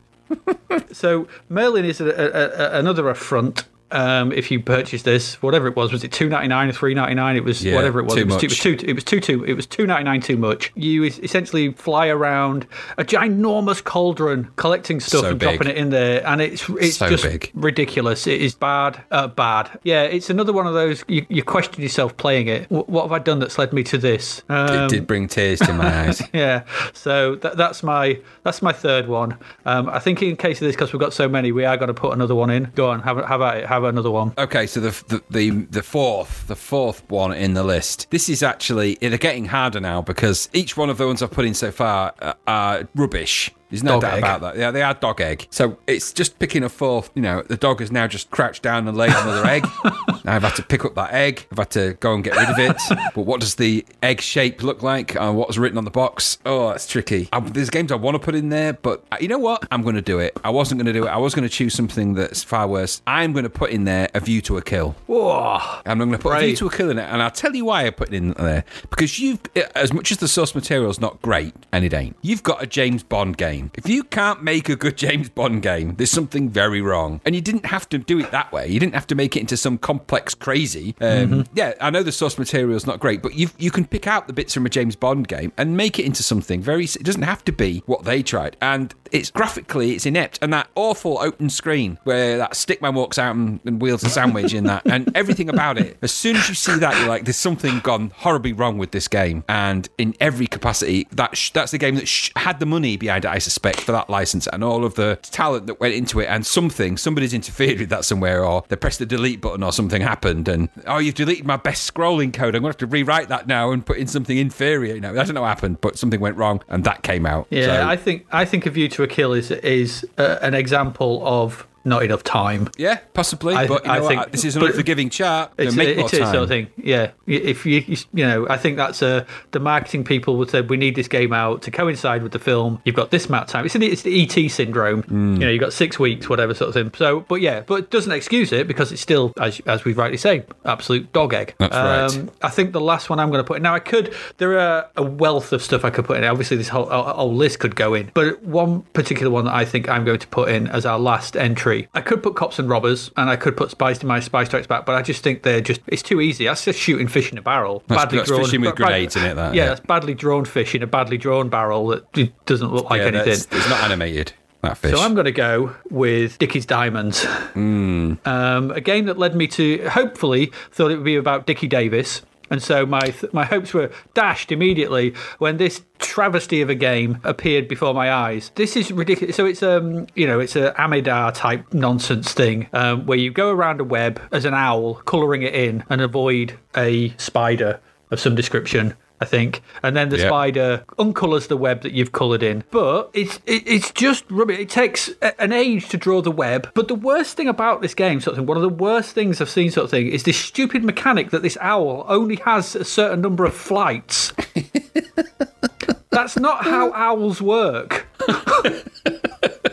So 0.91 1.27
Merlin 1.49 1.85
is 1.85 2.01
a, 2.01 2.05
a, 2.07 2.75
a, 2.75 2.79
another 2.79 3.09
affront. 3.09 3.65
Um, 3.91 4.31
if 4.31 4.49
you 4.49 4.59
purchase 4.59 5.03
this, 5.03 5.41
whatever 5.43 5.67
it 5.67 5.75
was, 5.75 5.91
was 5.91 6.03
it 6.03 6.11
two 6.11 6.27
ninety 6.27 6.47
nine 6.47 6.67
or 6.69 6.71
three 6.73 6.93
ninety 6.95 7.13
nine? 7.13 7.35
It 7.35 7.43
was 7.43 7.63
Yeah, 7.63 7.75
whatever 7.75 7.99
it 7.99 8.03
was. 8.05 8.15
too 8.15 8.21
it 8.21 8.27
was. 8.27 8.37
Two, 8.37 8.45
it 8.45 8.49
was 8.49 8.59
two. 8.59 8.77
It 8.87 8.93
was 8.93 9.03
two 9.03 9.19
two. 9.19 9.43
It 9.45 9.53
was 9.53 9.65
two 9.67 9.85
ninety 9.85 10.03
nine 10.03 10.21
too 10.21 10.37
much. 10.37 10.71
You 10.75 11.03
essentially 11.03 11.71
fly 11.73 12.07
around 12.07 12.65
a 12.97 13.03
ginormous 13.03 13.83
cauldron, 13.83 14.49
collecting 14.55 14.99
stuff 14.99 15.21
So 15.21 15.29
and 15.29 15.39
big. 15.39 15.49
dropping 15.59 15.67
it 15.69 15.77
in 15.77 15.91
there, 15.91 16.25
and 16.27 16.41
it's 16.41 16.67
it's 16.69 16.97
So 16.97 17.09
just 17.09 17.23
big. 17.23 17.51
ridiculous. 17.53 18.25
It 18.27 18.41
is 18.41 18.55
bad, 18.55 19.01
uh, 19.11 19.27
bad. 19.27 19.69
Yeah, 19.83 20.03
it's 20.03 20.29
another 20.31 20.51
one 20.51 20.65
of 20.67 20.73
those. 20.73 21.03
You, 21.07 21.25
you 21.29 21.43
question 21.43 21.81
yourself 21.83 22.17
playing 22.17 22.47
it. 22.47 22.69
What, 22.71 22.89
what 22.89 23.03
have 23.03 23.11
I 23.11 23.19
done 23.19 23.39
that's 23.39 23.57
led 23.59 23.71
me 23.71 23.83
to 23.83 23.97
this? 23.99 24.41
Um, 24.49 24.85
It 24.85 24.89
did 24.89 25.07
bring 25.07 25.27
tears 25.27 25.59
to 25.59 25.73
my 25.73 26.07
eyes. 26.07 26.21
yeah, 26.33 26.63
so 26.93 27.35
that, 27.35 27.55
that's 27.57 27.83
my 27.83 28.19
that's 28.43 28.61
my 28.61 28.71
third 28.73 29.07
one. 29.07 29.37
Um, 29.65 29.89
I 29.89 29.99
think 29.99 30.21
in 30.23 30.35
case 30.37 30.59
of 30.61 30.65
this, 30.65 30.75
because 30.75 30.91
we've 30.91 30.99
got 30.99 31.13
so 31.13 31.29
many, 31.29 31.51
we 31.51 31.65
are 31.65 31.77
going 31.77 31.87
to 31.87 31.93
put 31.93 32.13
another 32.13 32.33
one 32.35 32.49
in. 32.49 32.71
Go 32.75 32.89
on, 32.89 33.01
have 33.03 33.17
have 33.25 33.41
at 33.41 33.57
it. 33.57 33.65
Have 33.65 33.74
another 33.83 34.11
one. 34.11 34.33
Okay, 34.37 34.67
so 34.67 34.79
the, 34.79 35.03
the 35.07 35.23
the 35.29 35.49
the 35.69 35.83
fourth 35.83 36.47
the 36.47 36.55
fourth 36.55 37.03
one 37.09 37.33
in 37.33 37.53
the 37.53 37.63
list. 37.63 38.07
This 38.09 38.29
is 38.29 38.43
actually 38.43 38.95
they're 38.95 39.17
getting 39.17 39.45
harder 39.45 39.79
now 39.79 40.01
because 40.01 40.49
each 40.53 40.77
one 40.77 40.89
of 40.89 40.97
the 40.97 41.07
ones 41.07 41.21
I've 41.21 41.31
put 41.31 41.45
in 41.45 41.53
so 41.53 41.71
far 41.71 42.13
uh, 42.19 42.33
are 42.47 42.87
rubbish. 42.95 43.51
There's 43.75 43.83
no 43.83 43.93
Dog 43.93 44.01
doubt 44.01 44.13
egg. 44.13 44.19
about 44.19 44.41
that. 44.41 44.57
Yeah, 44.57 44.71
they 44.71 44.81
are 44.81 44.93
dog 44.93 45.21
egg. 45.21 45.47
So 45.49 45.77
it's 45.87 46.13
just 46.13 46.39
picking 46.39 46.63
a 46.63 46.69
fourth. 46.69 47.09
You 47.15 47.21
know, 47.21 47.41
the 47.43 47.57
dog 47.57 47.79
has 47.81 47.91
now 47.91 48.07
just 48.07 48.29
crouched 48.31 48.61
down 48.63 48.87
and 48.87 48.97
laid 48.97 49.11
another 49.11 49.45
egg. 49.45 49.65
Now 50.25 50.35
I've 50.37 50.41
had 50.41 50.55
to 50.55 50.63
pick 50.63 50.83
up 50.83 50.95
that 50.95 51.13
egg. 51.13 51.45
I've 51.51 51.59
had 51.59 51.69
to 51.71 51.93
go 51.99 52.15
and 52.15 52.23
get 52.23 52.35
rid 52.35 52.49
of 52.49 52.57
it. 52.57 52.75
but 53.13 53.27
what 53.27 53.41
does 53.41 53.55
the 53.55 53.85
egg 54.01 54.21
shape 54.21 54.63
look 54.63 54.81
like? 54.81 55.15
Uh, 55.15 55.31
what's 55.31 55.55
written 55.59 55.77
on 55.77 55.85
the 55.85 55.91
box? 55.91 56.39
Oh, 56.47 56.69
that's 56.69 56.87
tricky. 56.87 57.29
I, 57.31 57.39
there's 57.41 57.69
games 57.69 57.91
I 57.91 57.95
want 57.95 58.15
to 58.15 58.19
put 58.19 58.33
in 58.33 58.49
there, 58.49 58.73
but 58.73 59.03
uh, 59.11 59.17
you 59.21 59.27
know 59.27 59.37
what? 59.37 59.67
I'm 59.69 59.83
going 59.83 59.93
to 59.93 60.01
do 60.01 60.17
it. 60.17 60.35
I 60.43 60.49
wasn't 60.49 60.79
going 60.79 60.87
to 60.91 60.99
do 60.99 61.05
it. 61.05 61.09
I 61.09 61.17
was 61.17 61.35
going 61.35 61.47
to 61.47 61.53
choose 61.53 61.75
something 61.75 62.15
that's 62.15 62.43
far 62.43 62.67
worse. 62.67 63.03
I'm 63.05 63.33
going 63.33 63.43
to 63.43 63.51
put 63.51 63.69
in 63.69 63.83
there 63.83 64.09
a 64.15 64.19
view 64.19 64.41
to 64.41 64.57
a 64.57 64.63
kill. 64.63 64.95
Whoa. 65.05 65.59
And 65.85 66.01
I'm 66.01 66.09
going 66.09 66.13
to 66.13 66.17
put 66.17 66.35
a 66.37 66.39
view 66.39 66.55
to 66.55 66.67
a 66.67 66.71
kill 66.71 66.89
in 66.89 66.97
it, 66.97 67.03
and 67.03 67.21
I'll 67.21 67.29
tell 67.29 67.55
you 67.55 67.65
why 67.65 67.85
I 67.85 67.91
put 67.91 68.07
it 68.07 68.15
in 68.15 68.31
there. 68.31 68.63
Because 68.89 69.19
you've, 69.19 69.41
as 69.75 69.93
much 69.93 70.11
as 70.11 70.17
the 70.17 70.27
source 70.27 70.55
material's 70.55 70.99
not 70.99 71.21
great, 71.21 71.53
and 71.71 71.85
it 71.85 71.93
ain't, 71.93 72.15
you've 72.23 72.41
got 72.41 72.63
a 72.63 72.65
James 72.65 73.03
Bond 73.03 73.37
game. 73.37 73.64
If 73.73 73.87
you 73.89 74.03
can't 74.03 74.43
make 74.43 74.69
a 74.69 74.75
good 74.75 74.97
James 74.97 75.29
Bond 75.29 75.61
game, 75.61 75.95
there's 75.95 76.11
something 76.11 76.49
very 76.49 76.81
wrong. 76.81 77.21
And 77.25 77.35
you 77.35 77.41
didn't 77.41 77.65
have 77.65 77.87
to 77.89 77.97
do 77.97 78.19
it 78.19 78.31
that 78.31 78.51
way. 78.51 78.67
You 78.67 78.79
didn't 78.79 78.93
have 78.93 79.07
to 79.07 79.15
make 79.15 79.35
it 79.35 79.39
into 79.41 79.57
some 79.57 79.77
complex 79.77 80.33
crazy. 80.35 80.95
Um, 81.01 81.45
Yeah, 81.53 81.73
I 81.79 81.89
know 81.89 82.03
the 82.03 82.11
source 82.11 82.37
material 82.37 82.75
is 82.75 82.85
not 82.85 82.99
great, 82.99 83.21
but 83.21 83.35
you 83.35 83.49
you 83.57 83.71
can 83.71 83.85
pick 83.85 84.07
out 84.07 84.27
the 84.27 84.33
bits 84.33 84.53
from 84.53 84.65
a 84.65 84.69
James 84.69 84.95
Bond 84.95 85.27
game 85.27 85.51
and 85.57 85.77
make 85.77 85.99
it 85.99 86.05
into 86.05 86.23
something 86.23 86.61
very. 86.61 86.85
It 86.85 87.03
doesn't 87.03 87.23
have 87.23 87.43
to 87.45 87.51
be 87.51 87.81
what 87.85 88.03
they 88.03 88.21
tried, 88.21 88.57
and 88.61 88.93
it's 89.15 89.31
graphically 89.31 89.91
it's 89.93 90.05
inept. 90.05 90.39
And 90.41 90.51
that 90.53 90.67
awful 90.75 91.19
open 91.19 91.49
screen 91.49 91.97
where 92.03 92.37
that 92.37 92.53
stickman 92.53 92.93
walks 92.93 93.17
out 93.17 93.35
and, 93.35 93.59
and 93.65 93.81
wheels 93.81 94.03
a 94.03 94.09
sandwich 94.09 94.53
in 94.53 94.65
that, 94.65 94.83
and 94.85 95.15
everything 95.15 95.49
about 95.49 95.77
it. 95.77 95.97
As 96.01 96.11
soon 96.11 96.35
as 96.35 96.47
you 96.49 96.55
see 96.55 96.75
that, 96.77 96.97
you're 96.99 97.07
like, 97.07 97.25
there's 97.25 97.35
something 97.37 97.79
gone 97.79 98.11
horribly 98.15 98.53
wrong 98.53 98.77
with 98.77 98.91
this 98.91 99.07
game. 99.07 99.43
And 99.47 99.87
in 99.97 100.15
every 100.19 100.47
capacity, 100.47 101.07
that 101.11 101.35
sh- 101.37 101.51
that's 101.51 101.71
the 101.71 101.77
game 101.77 101.95
that 101.95 102.07
sh- 102.07 102.31
had 102.35 102.59
the 102.59 102.65
money 102.65 102.97
behind 102.97 103.25
it, 103.25 103.29
I 103.29 103.39
suspect, 103.39 103.81
for 103.81 103.91
that 103.91 104.09
license 104.09 104.47
and 104.47 104.63
all 104.63 104.83
of 104.85 104.95
the 104.95 105.17
talent 105.21 105.67
that 105.67 105.79
went 105.79 105.93
into 105.93 106.19
it. 106.19 106.25
And 106.27 106.45
something, 106.45 106.97
somebody's 106.97 107.33
interfered 107.33 107.79
with 107.79 107.89
that 107.89 108.05
somewhere, 108.05 108.43
or 108.45 108.63
they 108.67 108.75
pressed 108.75 108.99
the 108.99 109.05
delete 109.05 109.41
button, 109.41 109.63
or 109.63 109.71
something 109.71 110.01
happened, 110.01 110.47
and 110.47 110.69
oh, 110.87 110.97
you've 110.97 111.15
deleted 111.15 111.45
my 111.45 111.57
best 111.57 111.91
scrolling 111.93 112.33
code. 112.33 112.55
I'm 112.55 112.61
going 112.61 112.73
to 112.73 112.75
have 112.75 112.77
to 112.77 112.87
rewrite 112.87 113.29
that 113.29 113.47
now 113.47 113.71
and 113.71 113.85
put 113.85 113.97
in 113.97 114.07
something 114.07 114.37
inferior. 114.37 114.95
You 114.95 115.01
know, 115.01 115.11
I 115.11 115.23
don't 115.23 115.33
know 115.33 115.41
what 115.41 115.47
happened, 115.47 115.81
but 115.81 115.97
something 115.97 116.19
went 116.19 116.37
wrong, 116.37 116.61
and 116.67 116.83
that 116.83 117.03
came 117.03 117.25
out. 117.25 117.47
Yeah, 117.49 117.65
So- 117.65 117.87
I 117.87 117.95
think 117.95 118.25
I 118.31 118.45
think 118.45 118.65
a 118.65 118.69
view 118.69 118.87
to 118.89 119.03
a 119.05 119.07
kill 119.07 119.33
is 119.33 119.51
is 119.51 120.05
uh, 120.17 120.37
an 120.41 120.53
example 120.53 121.25
of 121.25 121.65
not 121.85 122.03
enough 122.03 122.23
time. 122.23 122.69
yeah, 122.77 122.99
possibly. 123.13 123.55
I- 123.55 123.67
but 123.67 123.85
you 123.85 123.91
I 123.91 123.99
know 123.99 124.07
think- 124.07 124.31
this 124.31 124.43
is 124.43 124.55
an 124.55 124.63
unforgiving 124.63 125.09
chart. 125.09 125.51
It's, 125.57 125.75
make 125.75 125.89
it 125.89 125.97
more 125.97 126.05
is 126.05 126.11
sort 126.11 126.23
time. 126.23 126.35
of 126.43 126.47
thing. 126.49 126.67
Yeah, 126.77 127.11
if 127.27 127.65
you 127.65 127.83
you 128.13 128.25
know, 128.25 128.47
I 128.49 128.57
think 128.57 128.77
that's 128.77 129.01
uh, 129.01 129.25
the 129.51 129.59
marketing 129.59 130.03
people 130.03 130.37
would 130.37 130.49
say 130.49 130.61
we 130.61 130.77
need 130.77 130.95
this 130.95 131.07
game 131.07 131.31
out 131.33 131.61
to 131.63 131.71
coincide 131.71 132.23
with 132.23 132.31
the 132.31 132.39
film. 132.39 132.81
You've 132.85 132.95
got 132.95 133.11
this 133.11 133.27
amount 133.27 133.43
of 133.45 133.49
time. 133.49 133.65
It's 133.65 133.73
the, 133.73 133.85
it's 133.85 134.01
the 134.01 134.23
ET 134.23 134.49
syndrome. 134.49 135.03
Hmm. 135.03 135.33
You 135.33 135.39
know, 135.39 135.49
you've 135.49 135.61
got 135.61 135.73
six 135.73 135.99
weeks, 135.99 136.27
whatever 136.29 136.53
sort 136.53 136.69
of 136.69 136.73
thing. 136.73 136.91
So, 136.97 137.21
but 137.21 137.41
yeah, 137.41 137.61
but 137.61 137.75
it 137.75 137.89
doesn't 137.91 138.11
excuse 138.11 138.51
it 138.51 138.67
because 138.67 138.91
it's 138.91 139.01
still, 139.01 139.31
as 139.39 139.59
as 139.61 139.85
we 139.85 139.93
rightly 139.93 140.17
say, 140.17 140.43
absolute 140.65 141.11
dog 141.13 141.33
egg. 141.33 141.55
Um, 141.59 141.69
That's 141.69 142.15
right. 142.17 142.29
I 142.41 142.49
think 142.49 142.71
the 142.71 142.81
last 142.81 143.09
one 143.09 143.19
I'm 143.19 143.29
going 143.29 143.43
to 143.43 143.47
put 143.47 143.57
in 143.57 143.63
now. 143.63 143.75
I 143.75 143.79
could. 143.79 144.13
There 144.37 144.59
are 144.59 144.89
a 144.95 145.03
wealth 145.03 145.51
of 145.53 145.61
stuff 145.61 145.83
I 145.85 145.89
could 145.89 146.05
put 146.05 146.17
in. 146.17 146.23
Obviously, 146.23 146.57
this 146.57 146.69
whole 146.69 146.85
whole 146.89 147.03
whole 147.03 147.33
list 147.35 147.59
could 147.59 147.75
go 147.75 147.93
in, 147.93 148.11
but 148.13 148.41
one 148.43 148.81
particular 148.93 149.31
one 149.31 149.45
that 149.45 149.53
I 149.53 149.65
think 149.65 149.89
I'm 149.89 150.05
going 150.05 150.19
to 150.19 150.27
put 150.27 150.49
in 150.49 150.67
as 150.67 150.85
our 150.85 150.99
last 150.99 151.35
entry. 151.35 151.74
I 151.93 152.01
could 152.01 152.21
put 152.23 152.35
cops 152.35 152.59
and 152.59 152.69
robbers, 152.69 153.11
and 153.17 153.29
I 153.29 153.35
could 153.35 153.55
put 153.57 153.71
spies 153.71 153.99
to 153.99 154.05
my 154.05 154.19
spy 154.19 154.43
strikes 154.43 154.67
back, 154.67 154.85
but 154.85 154.95
I 154.95 155.01
just 155.01 155.23
think 155.23 155.43
they're 155.43 155.61
just 155.61 155.81
it's 155.87 156.01
too 156.01 156.21
easy. 156.21 156.45
That's 156.45 156.63
just 156.65 156.79
shooting 156.79 157.07
fish 157.07 157.31
in 157.31 157.37
a 157.37 157.41
barrel. 157.41 157.83
That's- 157.87 158.11
that's 158.11 158.29
fishing 158.31 158.61
with 158.61 158.75
grenades 158.75 159.15
in 159.15 159.23
it, 159.25 159.35
that, 159.35 159.53
yeah, 159.53 159.63
yeah. 159.63 159.67
that's 159.69 159.81
badly 159.81 160.13
drawn 160.13 160.45
fish 160.45 160.75
in 160.75 160.83
a 160.83 160.87
badly 160.87 161.17
drawn 161.17 161.49
barrel 161.49 161.87
that 161.87 162.45
doesn't 162.45 162.71
look 162.73 162.89
like 162.89 163.01
yeah, 163.01 163.07
anything. 163.07 163.33
it's 163.33 163.69
not 163.69 163.81
animated. 163.83 164.33
That 164.61 164.77
fish. 164.79 164.91
So 164.95 164.99
I'm 165.01 165.13
going 165.13 165.25
to 165.25 165.31
go 165.31 165.75
with 165.91 166.39
Dickie's 166.39 166.65
Diamonds, 166.65 167.23
Hmm. 167.23 168.13
um, 168.25 168.71
a 168.71 168.81
game 168.81 169.05
that 169.05 169.17
led 169.19 169.35
me 169.35 169.45
to 169.49 169.87
hopefully 169.89 170.51
thought 170.71 170.89
it 170.91 170.95
would 170.95 171.05
be 171.05 171.15
about 171.17 171.45
Dickie 171.45 171.67
Davies, 171.67 172.23
and 172.49 172.61
so 172.61 172.85
my 172.85 173.01
th- 173.01 173.33
my 173.33 173.45
hopes 173.45 173.73
were 173.73 173.91
dashed 174.13 174.51
immediately 174.51 175.13
when 175.39 175.57
this 175.57 175.81
travesty 175.99 176.61
of 176.61 176.69
a 176.69 176.75
game 176.75 177.19
appeared 177.23 177.67
before 177.67 177.93
my 177.93 178.11
eyes. 178.11 178.51
This 178.55 178.75
is 178.75 178.91
ridiculous. 178.91 179.35
So 179.35 179.45
it's 179.45 179.63
um 179.63 180.07
you 180.15 180.27
know 180.27 180.39
it's 180.39 180.55
a 180.55 180.73
Amidar 180.77 181.33
type 181.33 181.73
nonsense 181.73 182.33
thing 182.33 182.67
um, 182.73 183.05
where 183.05 183.17
you 183.17 183.31
go 183.31 183.51
around 183.51 183.81
a 183.81 183.83
web 183.83 184.21
as 184.31 184.45
an 184.45 184.53
owl, 184.53 184.95
colouring 185.05 185.43
it 185.43 185.55
in 185.55 185.83
and 185.89 186.01
avoid 186.01 186.57
a 186.75 187.09
spider 187.17 187.79
of 188.11 188.19
some 188.19 188.35
description. 188.35 188.95
I 189.25 189.27
think, 189.27 189.61
and 189.83 189.95
then 189.97 190.09
the 190.09 190.17
Yeah. 190.19 190.27
spider 190.27 190.83
uncolours 190.99 191.47
the 191.47 191.57
web 191.57 191.81
that 191.81 191.93
you've 191.93 192.11
coloured 192.11 192.43
in. 192.43 192.63
But 192.71 193.09
it's 193.13 193.39
it, 193.47 193.63
it's 193.65 193.91
just 193.91 194.23
rubbish. 194.29 194.59
It 194.59 194.69
takes 194.69 195.09
a- 195.21 195.41
an 195.41 195.51
age 195.51 195.89
to 195.89 195.97
draw 195.97 196.21
the 196.21 196.31
web. 196.31 196.69
But 196.75 196.87
the 196.87 196.95
worst 196.95 197.35
thing 197.37 197.47
about 197.47 197.81
this 197.81 197.93
game, 197.95 198.21
sort 198.21 198.33
of 198.33 198.37
thing, 198.37 198.45
one 198.45 198.57
of 198.57 198.63
the 198.63 198.69
worst 198.69 199.11
things 199.13 199.41
I've 199.41 199.49
seen, 199.49 199.71
sort 199.71 199.85
of 199.85 199.91
thing, 199.91 200.07
is 200.07 200.23
this 200.23 200.37
stupid 200.37 200.83
mechanic 200.83 201.31
that 201.31 201.41
this 201.41 201.57
owl 201.59 202.05
only 202.07 202.35
has 202.45 202.75
a 202.75 202.85
certain 202.85 203.21
number 203.21 203.43
of 203.45 203.53
flights. 203.55 204.31
That's 206.11 206.37
not 206.37 206.63
how 206.63 206.93
owls 206.93 207.41
work. 207.41 208.05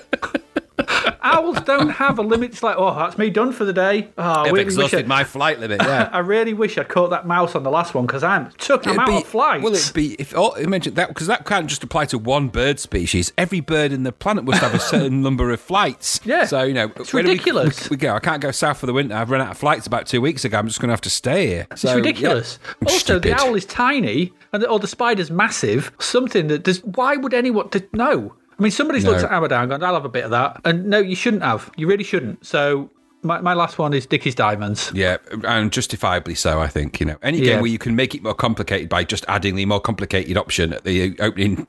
Owls 1.23 1.61
don't 1.63 1.91
have 1.91 2.19
a 2.19 2.23
limit. 2.23 2.53
It's 2.53 2.63
like, 2.63 2.77
oh, 2.79 2.95
that's 2.95 3.19
me 3.19 3.31
done 3.31 3.53
for 3.53 3.65
the 3.65 3.73
day. 3.73 4.09
Oh, 4.19 4.23
I 4.23 4.43
I've 4.49 4.57
exhausted 4.59 5.05
I, 5.05 5.09
my 5.09 5.25
flight 5.25 5.61
limit. 5.61 5.81
Yeah. 5.83 6.09
I 6.13 6.19
really 6.19 6.55
wish 6.55 6.77
I'd 6.79 6.89
caught 6.89 7.11
that 7.11 7.27
mouse 7.27 7.55
on 7.55 7.63
the 7.63 7.71
last 7.71 7.95
one 7.95 8.07
because 8.07 8.23
I'm 8.23 8.51
took. 8.59 8.87
I'm 8.87 8.93
It'd 8.95 9.01
out 9.01 9.07
be- 9.09 9.17
of 9.19 9.27
flights. 9.27 9.65
Well, 9.65 9.75
it'd 9.75 9.95
be 9.95 10.15
if 10.19 10.33
oh, 10.37 10.53
imagine 10.55 10.95
that 10.95 11.09
because 11.09 11.27
that 11.27 11.45
can't 11.47 11.67
just 11.69 11.83
apply 11.83 12.07
to 12.07 12.19
one 12.19 12.49
bird 12.49 12.79
species. 12.81 13.33
Every 13.39 13.61
bird 13.61 13.93
in 13.93 14.03
the 14.03 14.13
planet 14.13 14.45
must 14.45 14.61
have 14.61 14.75
a 14.75 14.81
certain 14.81 15.23
number 15.23 15.51
of 15.51 15.61
flights. 15.61 16.21
Yeah. 16.25 16.45
So 16.45 16.63
you 16.63 16.75
know, 16.75 16.93
It's 16.97 17.15
ridiculous. 17.15 17.89
We, 17.91 17.95
we 17.95 17.99
go. 17.99 18.15
I 18.15 18.21
can't 18.21 18.43
go 18.43 18.51
south 18.51 18.79
for 18.79 18.87
the 18.87 18.93
winter. 18.93 19.15
I've 19.15 19.31
run 19.31 19.41
out 19.41 19.51
of 19.51 19.59
flights 19.59 19.87
about 19.87 20.07
two 20.07 20.21
weeks 20.21 20.45
ago. 20.45 20.59
I'm 20.59 20.69
just 20.69 20.81
going 20.81 20.89
to 20.89 20.93
have 20.93 21.01
to 21.03 21.11
stay 21.11 21.47
here. 21.47 21.67
It's 21.71 21.85
ridiculous. 21.85 22.59
yeah. 22.83 22.89
Also, 22.89 23.19
the 23.19 23.33
owl 23.33 23.55
is 23.55 23.65
tiny, 23.67 24.33
and 24.53 24.63
the, 24.63 24.69
or 24.69 24.79
the 24.79 24.87
spider's 24.89 25.31
massive. 25.31 25.93
Something 25.99 26.49
that 26.49 26.65
does. 26.65 26.83
Why 26.85 27.17
would 27.17 27.35
anyone? 27.35 27.69
To, 27.71 27.85
no. 27.93 28.35
I 28.59 28.63
mean, 28.63 28.71
somebody's 28.73 29.05
looked 29.05 29.23
at 29.25 29.33
and 29.33 29.71
gone, 29.71 29.83
"I'll 29.83 29.95
have 29.95 30.05
a 30.05 30.09
bit 30.09 30.25
of 30.25 30.31
that," 30.31 30.61
and 30.65 30.87
no, 30.87 30.99
you 30.99 31.15
shouldn't 31.17 31.43
have. 31.43 31.71
You 31.77 31.87
really 31.87 32.05
shouldn't. 32.05 32.45
So, 32.47 32.91
my, 33.23 33.41
my 33.41 33.55
last 33.55 33.79
one 33.79 33.93
is 33.95 34.07
Dickie's 34.07 34.35
Diamonds. 34.35 34.91
Yeah, 34.95 35.17
and 35.45 35.73
justifiably 35.73 36.35
so. 36.35 36.61
I 36.61 36.69
think 36.69 37.01
you 37.01 37.07
know 37.07 37.17
any 37.23 37.39
Yeah. 37.39 37.45
game 37.55 37.61
where 37.63 37.71
you 37.71 37.79
can 37.79 37.97
make 37.97 38.15
it 38.15 38.23
more 38.23 38.35
complicated 38.35 38.89
by 38.89 39.05
just 39.05 39.25
adding 39.29 39.57
the 39.57 39.65
more 39.67 39.81
complicated 39.81 40.37
option 40.37 40.73
at 40.73 40.85
the 40.85 41.19
opening. 41.21 41.67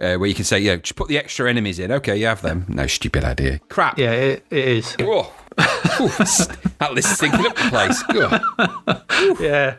Uh, 0.00 0.16
where 0.16 0.26
you 0.30 0.34
can 0.34 0.44
say, 0.46 0.58
yeah, 0.58 0.76
just 0.76 0.96
put 0.96 1.08
the 1.08 1.18
extra 1.18 1.46
enemies 1.50 1.78
in. 1.78 1.92
Okay, 1.92 2.16
you 2.16 2.24
have 2.24 2.40
them. 2.40 2.64
No, 2.68 2.86
stupid 2.86 3.22
idea. 3.22 3.58
Crap. 3.68 3.98
Yeah, 3.98 4.12
it, 4.12 4.46
it 4.50 4.68
is. 4.68 4.96
Oh. 5.02 5.30
That 6.78 6.92
list 6.94 7.10
is 7.12 7.18
sinking 7.18 7.44
up 7.46 7.54
the 7.54 7.68
place. 7.68 8.02
Yeah. 9.40 9.76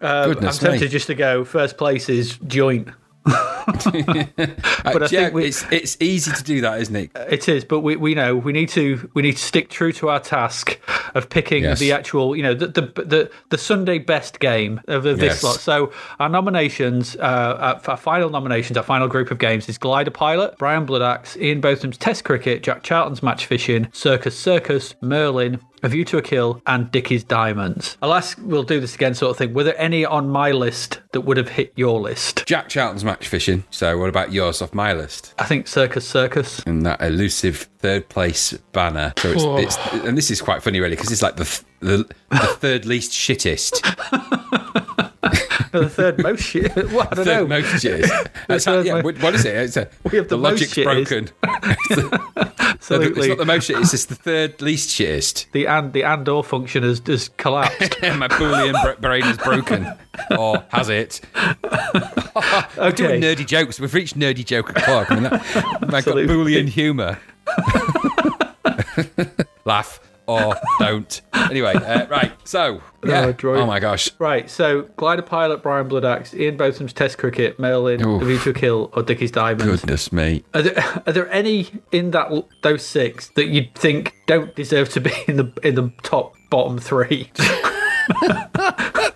Um, 0.00 0.32
Goodness 0.32 0.58
I'm 0.62 0.70
tempted 0.70 0.86
me. 0.86 0.90
just 0.90 1.06
to 1.08 1.14
go. 1.16 1.44
First 1.44 1.76
place 1.76 2.08
is 2.08 2.38
joint. 2.46 2.88
but 3.24 5.02
I 5.02 5.08
think 5.08 5.34
we- 5.34 5.44
it's 5.46 5.64
it's 5.70 5.96
easy 6.00 6.32
to 6.32 6.42
do 6.42 6.60
that, 6.62 6.80
isn't 6.80 6.96
it? 6.96 7.10
It 7.30 7.48
is, 7.48 7.64
but 7.64 7.80
we, 7.80 7.96
we 7.96 8.14
know 8.14 8.36
we 8.36 8.52
need 8.52 8.68
to 8.70 9.08
we 9.14 9.22
need 9.22 9.36
to 9.36 9.42
stick 9.42 9.68
true 9.70 9.92
to 9.92 10.08
our 10.08 10.20
task 10.20 10.78
of 11.14 11.28
picking 11.28 11.62
Yes. 11.64 11.78
the 11.78 11.92
actual 11.92 12.34
you 12.36 12.42
know 12.42 12.54
the 12.54 12.66
the 12.68 12.80
the, 13.04 13.30
the 13.50 13.58
Sunday 13.58 13.98
best 13.98 14.40
game 14.40 14.80
of, 14.88 15.06
of 15.06 15.18
this 15.18 15.34
Yes. 15.34 15.44
lot. 15.44 15.60
So 15.60 15.92
our 16.18 16.28
nominations, 16.28 17.16
uh, 17.16 17.80
our, 17.86 17.90
our 17.92 17.96
final 17.96 18.30
nominations, 18.30 18.76
our 18.76 18.82
final 18.84 19.08
group 19.08 19.30
of 19.30 19.38
games 19.38 19.68
is 19.68 19.78
Glider 19.78 20.10
Pilot, 20.10 20.58
Brian 20.58 20.84
Bloodaxe, 20.86 21.36
Ian 21.36 21.60
Botham's 21.60 21.96
Test 21.98 22.24
Cricket, 22.24 22.62
Jack 22.62 22.82
Charlton's 22.82 23.22
Match 23.22 23.46
Fishing, 23.46 23.88
Circus 23.92 24.38
Circus, 24.38 24.94
Merlin. 25.00 25.60
A 25.84 25.88
View 25.88 26.04
to 26.06 26.18
a 26.18 26.22
Kill 26.22 26.62
and 26.66 26.90
Dickie's 26.90 27.24
Diamonds. 27.24 27.96
I'll 28.00 28.14
ask, 28.14 28.38
we'll 28.40 28.62
do 28.62 28.78
this 28.78 28.94
again, 28.94 29.14
sort 29.14 29.32
of 29.32 29.36
thing. 29.36 29.52
Were 29.52 29.64
there 29.64 29.80
any 29.80 30.04
on 30.04 30.28
my 30.28 30.52
list 30.52 31.00
that 31.12 31.22
would 31.22 31.36
have 31.36 31.48
hit 31.48 31.72
your 31.74 32.00
list? 32.00 32.44
Jack 32.46 32.68
Charlton's 32.68 33.04
match 33.04 33.26
fishing. 33.26 33.64
So 33.70 33.98
what 33.98 34.08
about 34.08 34.32
yours 34.32 34.62
off 34.62 34.72
my 34.74 34.92
list? 34.92 35.34
I 35.38 35.44
think 35.44 35.66
Circus 35.66 36.08
Circus. 36.08 36.60
And 36.60 36.86
that 36.86 37.00
elusive 37.02 37.68
third 37.78 38.08
place 38.08 38.52
banner. 38.72 39.12
So 39.18 39.32
it's, 39.32 39.76
it's 39.78 40.04
and 40.04 40.16
this 40.16 40.30
is 40.30 40.40
quite 40.40 40.62
funny 40.62 40.78
really 40.78 40.94
because 40.94 41.10
it's 41.10 41.22
like 41.22 41.36
the, 41.36 41.44
th- 41.44 41.64
the 41.80 42.14
the 42.30 42.46
third 42.58 42.86
least 42.86 43.10
shittest. 43.10 43.80
the 45.72 45.88
third 45.88 46.18
most 46.22 46.42
shit. 46.44 46.74
Well, 46.92 47.08
I 47.10 47.14
don't 47.14 47.26
know. 47.26 47.46
most 47.46 47.80
how, 48.64 48.80
yeah, 48.80 49.00
mo- 49.02 49.12
what 49.20 49.34
is 49.34 49.44
it? 49.44 49.54
It's 49.56 49.76
a, 49.76 49.88
We 50.04 50.18
have 50.18 50.28
the 50.28 50.36
most 50.38 50.60
logic's 50.60 50.74
broken. 50.74 51.28
So 52.80 52.98
the- 52.98 53.12
it's 53.16 53.28
not 53.28 53.38
the 53.38 53.44
most 53.44 53.68
shittest, 53.70 53.80
it's 53.82 53.90
just 53.92 54.08
the 54.08 54.14
third 54.14 54.60
least 54.60 54.90
shittest. 54.90 55.50
the 55.52 55.66
and 55.66 55.92
the 55.92 56.02
and 56.02 56.28
or 56.28 56.42
function 56.42 56.82
has, 56.82 57.00
has 57.06 57.28
collapsed. 57.36 58.00
My 58.02 58.28
Boolean 58.28 59.00
brain 59.00 59.24
is 59.24 59.36
broken. 59.38 59.86
Or 60.38 60.64
has 60.70 60.88
it? 60.88 61.20
We're 62.76 62.90
doing 62.92 63.10
Okay. 63.12 63.20
nerdy 63.20 63.46
jokes. 63.46 63.78
We've 63.80 63.92
reached 63.94 64.18
nerdy 64.18 64.44
joke 64.44 64.70
o'clock. 64.70 65.10
I 65.10 65.14
mean, 65.14 65.22
that, 65.24 65.32
I've 65.34 65.80
got 65.80 65.94
Absolutely. 65.94 66.34
Boolean 66.34 66.68
humour. 66.68 67.18
Laugh 69.64 70.00
or 70.26 70.54
don't. 70.78 71.20
Anyway, 71.34 71.74
uh, 71.74 72.06
right. 72.06 72.32
So, 72.44 72.80
yeah. 73.04 73.32
Oh, 73.42 73.48
Oh, 73.48 73.66
my 73.66 73.80
gosh. 73.80 74.10
right, 74.18 74.48
so 74.48 74.82
Glider 74.96 75.22
Pilot, 75.22 75.62
Brian 75.62 75.88
Bloodaxe, 75.88 76.34
Ian 76.34 76.56
Botham's 76.56 76.92
Test 76.92 77.18
Cricket, 77.18 77.58
Merlin, 77.58 78.00
Oof. 78.06 78.42
To 78.44 78.52
Kill, 78.52 78.90
or 78.94 79.02
Dickie's 79.02 79.30
Diamonds. 79.30 79.64
Goodness 79.64 80.12
me. 80.12 80.44
Are 80.54 80.62
there, 80.62 81.02
are 81.06 81.12
there 81.12 81.30
any 81.30 81.68
in 81.90 82.12
that 82.12 82.30
those 82.62 82.84
six 82.84 83.28
that 83.36 83.46
you 83.48 83.66
think 83.74 84.14
don't 84.26 84.54
deserve 84.54 84.88
to 84.90 85.00
be 85.00 85.12
in 85.26 85.36
the 85.36 85.52
in 85.62 85.74
the 85.74 85.92
top 86.02 86.34
bottom 86.50 86.78
three? 86.78 87.30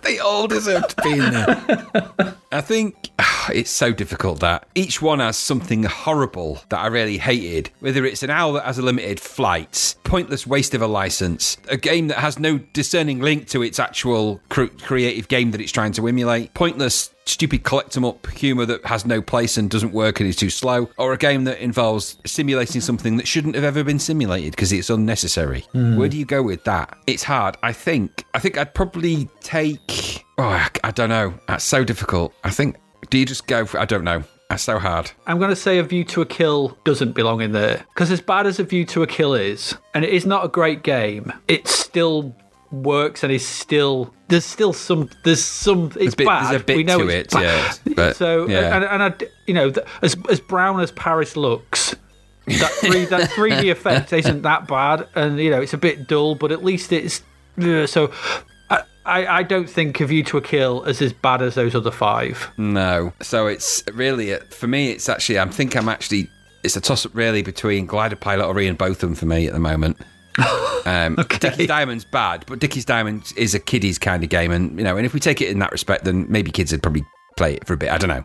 They 0.01 0.19
all 0.19 0.47
deserve 0.47 0.87
to 0.87 1.01
be 1.03 1.11
in 1.11 1.19
there. 1.19 2.35
I 2.51 2.61
think 2.61 3.09
ah, 3.19 3.51
it's 3.53 3.69
so 3.69 3.91
difficult 3.91 4.39
that 4.39 4.65
each 4.73 5.01
one 5.01 5.19
has 5.19 5.35
something 5.35 5.83
horrible 5.83 6.61
that 6.69 6.79
I 6.79 6.87
really 6.87 7.17
hated. 7.17 7.71
Whether 7.81 8.05
it's 8.05 8.23
an 8.23 8.29
owl 8.29 8.53
that 8.53 8.63
has 8.63 8.77
a 8.77 8.81
limited 8.81 9.19
flight, 9.19 9.95
pointless 10.05 10.47
waste 10.47 10.73
of 10.73 10.81
a 10.81 10.87
license, 10.87 11.57
a 11.67 11.75
game 11.75 12.07
that 12.07 12.19
has 12.19 12.39
no 12.39 12.57
discerning 12.57 13.19
link 13.19 13.49
to 13.49 13.61
its 13.61 13.79
actual 13.79 14.39
cr- 14.47 14.65
creative 14.81 15.27
game 15.27 15.51
that 15.51 15.59
it's 15.59 15.73
trying 15.73 15.91
to 15.93 16.07
emulate, 16.07 16.53
pointless 16.53 17.13
stupid 17.27 17.63
collect 17.63 17.95
'em 17.97 18.05
up 18.05 18.25
humor 18.27 18.65
that 18.65 18.85
has 18.85 19.05
no 19.05 19.21
place 19.21 19.57
and 19.57 19.69
doesn't 19.69 19.91
work 19.93 20.19
and 20.19 20.29
is 20.29 20.35
too 20.35 20.49
slow, 20.49 20.89
or 20.97 21.13
a 21.13 21.17
game 21.17 21.43
that 21.45 21.59
involves 21.59 22.17
simulating 22.25 22.81
something 22.81 23.17
that 23.17 23.27
shouldn't 23.27 23.55
have 23.55 23.63
ever 23.63 23.83
been 23.83 23.99
simulated 23.99 24.51
because 24.51 24.71
it's 24.71 24.89
unnecessary. 24.89 25.65
Hmm. 25.71 25.97
Where 25.97 26.09
do 26.09 26.17
you 26.17 26.25
go 26.25 26.41
with 26.41 26.63
that? 26.65 26.97
It's 27.07 27.23
hard. 27.23 27.57
I 27.63 27.73
think. 27.73 28.25
I 28.33 28.39
think 28.39 28.57
I'd 28.57 28.73
probably 28.73 29.29
take. 29.41 30.23
Oh, 30.37 30.43
I, 30.43 30.69
I 30.83 30.91
don't 30.91 31.09
know. 31.09 31.33
That's 31.47 31.63
so 31.63 31.83
difficult. 31.83 32.33
I 32.43 32.49
think. 32.49 32.75
Do 33.09 33.17
you 33.17 33.25
just 33.25 33.47
go 33.47 33.65
for? 33.65 33.79
I 33.79 33.85
don't 33.85 34.03
know. 34.03 34.23
That's 34.49 34.63
so 34.63 34.79
hard. 34.79 35.11
I'm 35.25 35.39
going 35.39 35.49
to 35.49 35.55
say 35.57 35.77
A 35.77 35.83
View 35.83 36.05
to 36.05 36.21
a 36.21 36.25
Kill 36.25 36.77
doesn't 36.85 37.11
belong 37.13 37.41
in 37.41 37.51
there 37.51 37.85
because 37.93 38.11
as 38.11 38.21
bad 38.21 38.47
as 38.47 38.59
A 38.59 38.63
View 38.63 38.85
to 38.85 39.03
a 39.03 39.07
Kill 39.07 39.33
is, 39.33 39.75
and 39.93 40.05
it 40.05 40.09
is 40.11 40.25
not 40.25 40.45
a 40.45 40.47
great 40.47 40.83
game, 40.83 41.33
it 41.49 41.67
still 41.67 42.33
works 42.71 43.23
and 43.23 43.31
is 43.31 43.45
still 43.47 44.13
there's 44.27 44.45
still 44.45 44.73
some 44.73 45.09
there's 45.23 45.43
some 45.43 45.91
it's 45.99 46.15
bit- 46.15 46.27
bad. 46.27 46.51
there's 46.51 46.61
a 46.61 46.65
bit 46.65 46.77
we 46.77 46.83
know 46.83 46.99
to 46.99 47.07
it's 47.07 47.33
it, 47.33 47.37
bad. 47.37 47.79
yeah, 47.85 47.93
but, 47.95 48.15
so 48.15 48.47
yeah. 48.47 48.75
and, 48.75 48.83
and 48.83 49.03
I, 49.03 49.13
you 49.45 49.53
know 49.53 49.71
as 50.01 50.17
as 50.29 50.39
brown 50.39 50.79
as 50.79 50.91
Paris 50.91 51.35
looks. 51.35 51.95
That 52.47 52.71
three 52.79 53.03
that 53.05 53.29
3D 53.31 53.69
effect 53.71 54.13
isn't 54.13 54.43
that 54.43 54.69
bad, 54.69 55.07
and 55.15 55.37
you 55.37 55.49
know 55.51 55.59
it's 55.61 55.73
a 55.73 55.77
bit 55.77 56.07
dull, 56.07 56.33
but 56.35 56.53
at 56.53 56.63
least 56.63 56.93
it's 56.93 57.21
so. 57.91 58.09
I, 58.69 58.83
I 59.05 59.27
I 59.39 59.43
don't 59.43 59.69
think 59.69 59.99
A 59.99 60.05
View 60.05 60.23
to 60.23 60.37
a 60.37 60.41
Kill 60.41 60.83
as 60.85 61.01
as 61.01 61.11
bad 61.11 61.41
as 61.41 61.55
those 61.55 61.75
other 61.75 61.91
five. 61.91 62.49
No. 62.57 63.11
So 63.21 63.47
it's 63.47 63.83
really 63.93 64.33
uh, 64.33 64.39
for 64.49 64.67
me. 64.67 64.91
It's 64.91 65.09
actually. 65.09 65.39
I 65.39 65.45
think 65.47 65.75
I'm 65.75 65.89
actually. 65.89 66.29
It's 66.63 66.77
a 66.77 66.81
toss 66.81 67.05
up 67.05 67.13
really 67.13 67.41
between 67.41 67.85
Glider 67.85 68.15
Pilot 68.15 68.45
or 68.45 68.57
Ian 68.61 68.75
Botham 68.75 69.13
for 69.13 69.25
me 69.25 69.45
at 69.47 69.51
the 69.53 69.59
moment. 69.59 69.97
Um, 70.85 71.15
Dickie's 71.39 71.67
Diamond's 71.67 72.05
bad, 72.05 72.45
but 72.47 72.59
Dickie's 72.59 72.85
Diamonds 72.85 73.33
is 73.33 73.53
a 73.53 73.59
kiddies 73.59 73.99
kind 73.99 74.23
of 74.23 74.29
game, 74.29 74.51
and 74.51 74.77
you 74.77 74.85
know, 74.85 74.95
and 74.95 75.05
if 75.05 75.13
we 75.13 75.19
take 75.19 75.41
it 75.41 75.49
in 75.49 75.59
that 75.59 75.73
respect, 75.73 76.05
then 76.05 76.25
maybe 76.29 76.49
kids 76.49 76.71
would 76.71 76.81
probably 76.81 77.03
play 77.35 77.55
it 77.55 77.67
for 77.67 77.73
a 77.73 77.77
bit. 77.77 77.89
I 77.89 77.97
don't 77.97 78.07
know. 78.09 78.23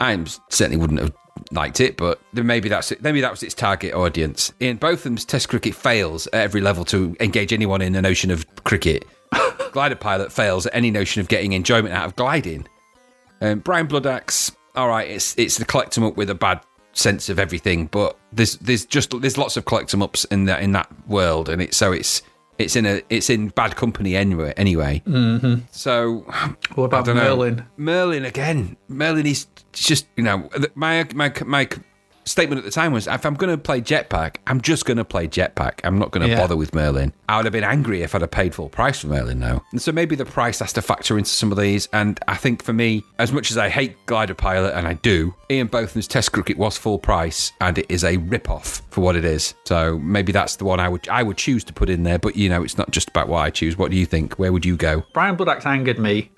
I 0.00 0.24
certainly 0.48 0.76
wouldn't 0.76 1.00
have 1.00 1.12
liked 1.50 1.80
it, 1.80 1.96
but 1.96 2.20
maybe 2.32 2.68
that's 2.68 2.92
it. 2.92 3.02
Maybe 3.02 3.20
that 3.20 3.32
was 3.32 3.42
its 3.42 3.54
target 3.54 3.94
audience. 3.94 4.52
Ian 4.60 4.76
Botham's 4.76 5.24
Test 5.24 5.48
cricket 5.48 5.74
fails 5.74 6.28
at 6.28 6.34
every 6.34 6.60
level 6.60 6.84
to 6.86 7.16
engage 7.18 7.52
anyone 7.52 7.82
in 7.82 7.92
the 7.92 8.02
notion 8.02 8.30
of 8.30 8.46
cricket. 8.62 9.04
Glider 9.72 9.96
Pilot 9.96 10.32
fails 10.32 10.66
at 10.66 10.74
any 10.74 10.92
notion 10.92 11.20
of 11.20 11.26
getting 11.26 11.52
enjoyment 11.52 11.94
out 11.94 12.06
of 12.06 12.14
gliding. 12.14 12.68
Um, 13.40 13.58
Brian 13.58 13.88
Bloodaxe, 13.88 14.54
all 14.76 14.88
right, 14.88 15.08
it's 15.10 15.36
it's 15.36 15.58
the 15.58 15.64
collect 15.64 15.98
'em 15.98 16.04
up 16.04 16.16
with 16.16 16.30
a 16.30 16.34
bad 16.34 16.60
sense 16.94 17.28
of 17.28 17.38
everything, 17.38 17.86
but 17.86 18.16
there's 18.32 18.56
there's 18.58 18.86
just 18.86 19.20
there's 19.20 19.38
lots 19.38 19.56
of 19.56 19.64
collect 19.64 19.92
'em 19.92 20.02
ups 20.02 20.24
in 20.26 20.44
that 20.46 20.62
in 20.62 20.72
that 20.72 20.90
world, 21.06 21.48
and 21.48 21.60
it's 21.60 21.76
so 21.76 21.92
it's 21.92 22.22
it's 22.58 22.76
in 22.76 22.86
a 22.86 23.02
it's 23.10 23.30
in 23.30 23.48
bad 23.48 23.76
company 23.76 24.16
anyway. 24.16 24.54
Anyway, 24.56 25.02
mm-hmm. 25.06 25.60
so 25.70 26.24
What 26.74 26.84
about. 26.84 27.06
Merlin? 27.06 27.66
Merlin 27.76 28.24
again. 28.24 28.76
Merlin 28.88 29.26
is 29.26 29.46
just 29.72 30.06
you 30.16 30.22
know 30.22 30.48
my 30.74 31.06
my 31.14 31.32
my 31.44 31.68
statement 32.24 32.58
at 32.58 32.64
the 32.64 32.70
time 32.70 32.92
was 32.92 33.06
if 33.06 33.24
I'm 33.26 33.34
going 33.34 33.50
to 33.50 33.58
play 33.58 33.80
Jetpac, 33.80 34.36
I'm 34.46 34.60
just 34.60 34.84
going 34.84 34.96
to 34.96 35.04
play 35.04 35.28
Jetpac. 35.28 35.80
I'm 35.84 35.98
not 35.98 36.10
going 36.10 36.26
to 36.26 36.32
Yeah. 36.32 36.40
bother 36.40 36.56
with 36.56 36.74
Merlin. 36.74 37.12
I 37.28 37.36
would 37.36 37.44
have 37.46 37.52
been 37.52 37.64
angry 37.64 38.02
if 38.02 38.14
I'd 38.14 38.20
have 38.22 38.30
paid 38.30 38.54
full 38.54 38.68
price 38.68 39.00
for 39.00 39.08
Merlin 39.08 39.38
now. 39.38 39.62
And 39.72 39.80
so 39.80 39.92
maybe 39.92 40.16
the 40.16 40.24
price 40.24 40.58
has 40.60 40.72
to 40.74 40.82
factor 40.82 41.16
into 41.18 41.30
some 41.30 41.52
of 41.52 41.58
these. 41.58 41.88
And 41.92 42.18
I 42.28 42.36
think 42.36 42.62
for 42.62 42.72
me, 42.72 43.02
as 43.18 43.32
much 43.32 43.50
as 43.50 43.58
I 43.58 43.68
hate 43.68 43.96
Glider 44.06 44.34
Pilot, 44.34 44.74
and 44.74 44.86
I 44.86 44.94
do, 44.94 45.34
Ian 45.50 45.68
Botham's 45.68 46.08
Test 46.08 46.32
Cricket 46.32 46.56
was 46.56 46.76
full 46.76 46.98
price, 46.98 47.52
and 47.60 47.78
it 47.78 47.86
is 47.88 48.04
a 48.04 48.16
rip-off 48.16 48.82
for 48.90 49.00
what 49.02 49.16
it 49.16 49.24
is. 49.24 49.54
So 49.64 49.98
maybe 49.98 50.32
that's 50.32 50.56
the 50.56 50.64
one 50.64 50.80
I 50.80 50.88
would 50.88 51.08
I 51.08 51.22
would 51.22 51.36
choose 51.36 51.64
to 51.64 51.72
put 51.72 51.88
in 51.90 52.02
there. 52.02 52.18
But 52.18 52.36
you 52.36 52.48
know, 52.48 52.62
it's 52.62 52.78
not 52.78 52.90
just 52.90 53.08
about 53.08 53.28
what 53.28 53.38
I 53.40 53.50
choose. 53.50 53.76
What 53.76 53.90
do 53.90 53.96
you 53.96 54.06
think? 54.06 54.34
Where 54.38 54.52
would 54.52 54.64
you 54.64 54.76
go? 54.76 55.04
Brian 55.12 55.36
Bloodaxe 55.36 55.66
angered 55.66 55.98
me 55.98 56.30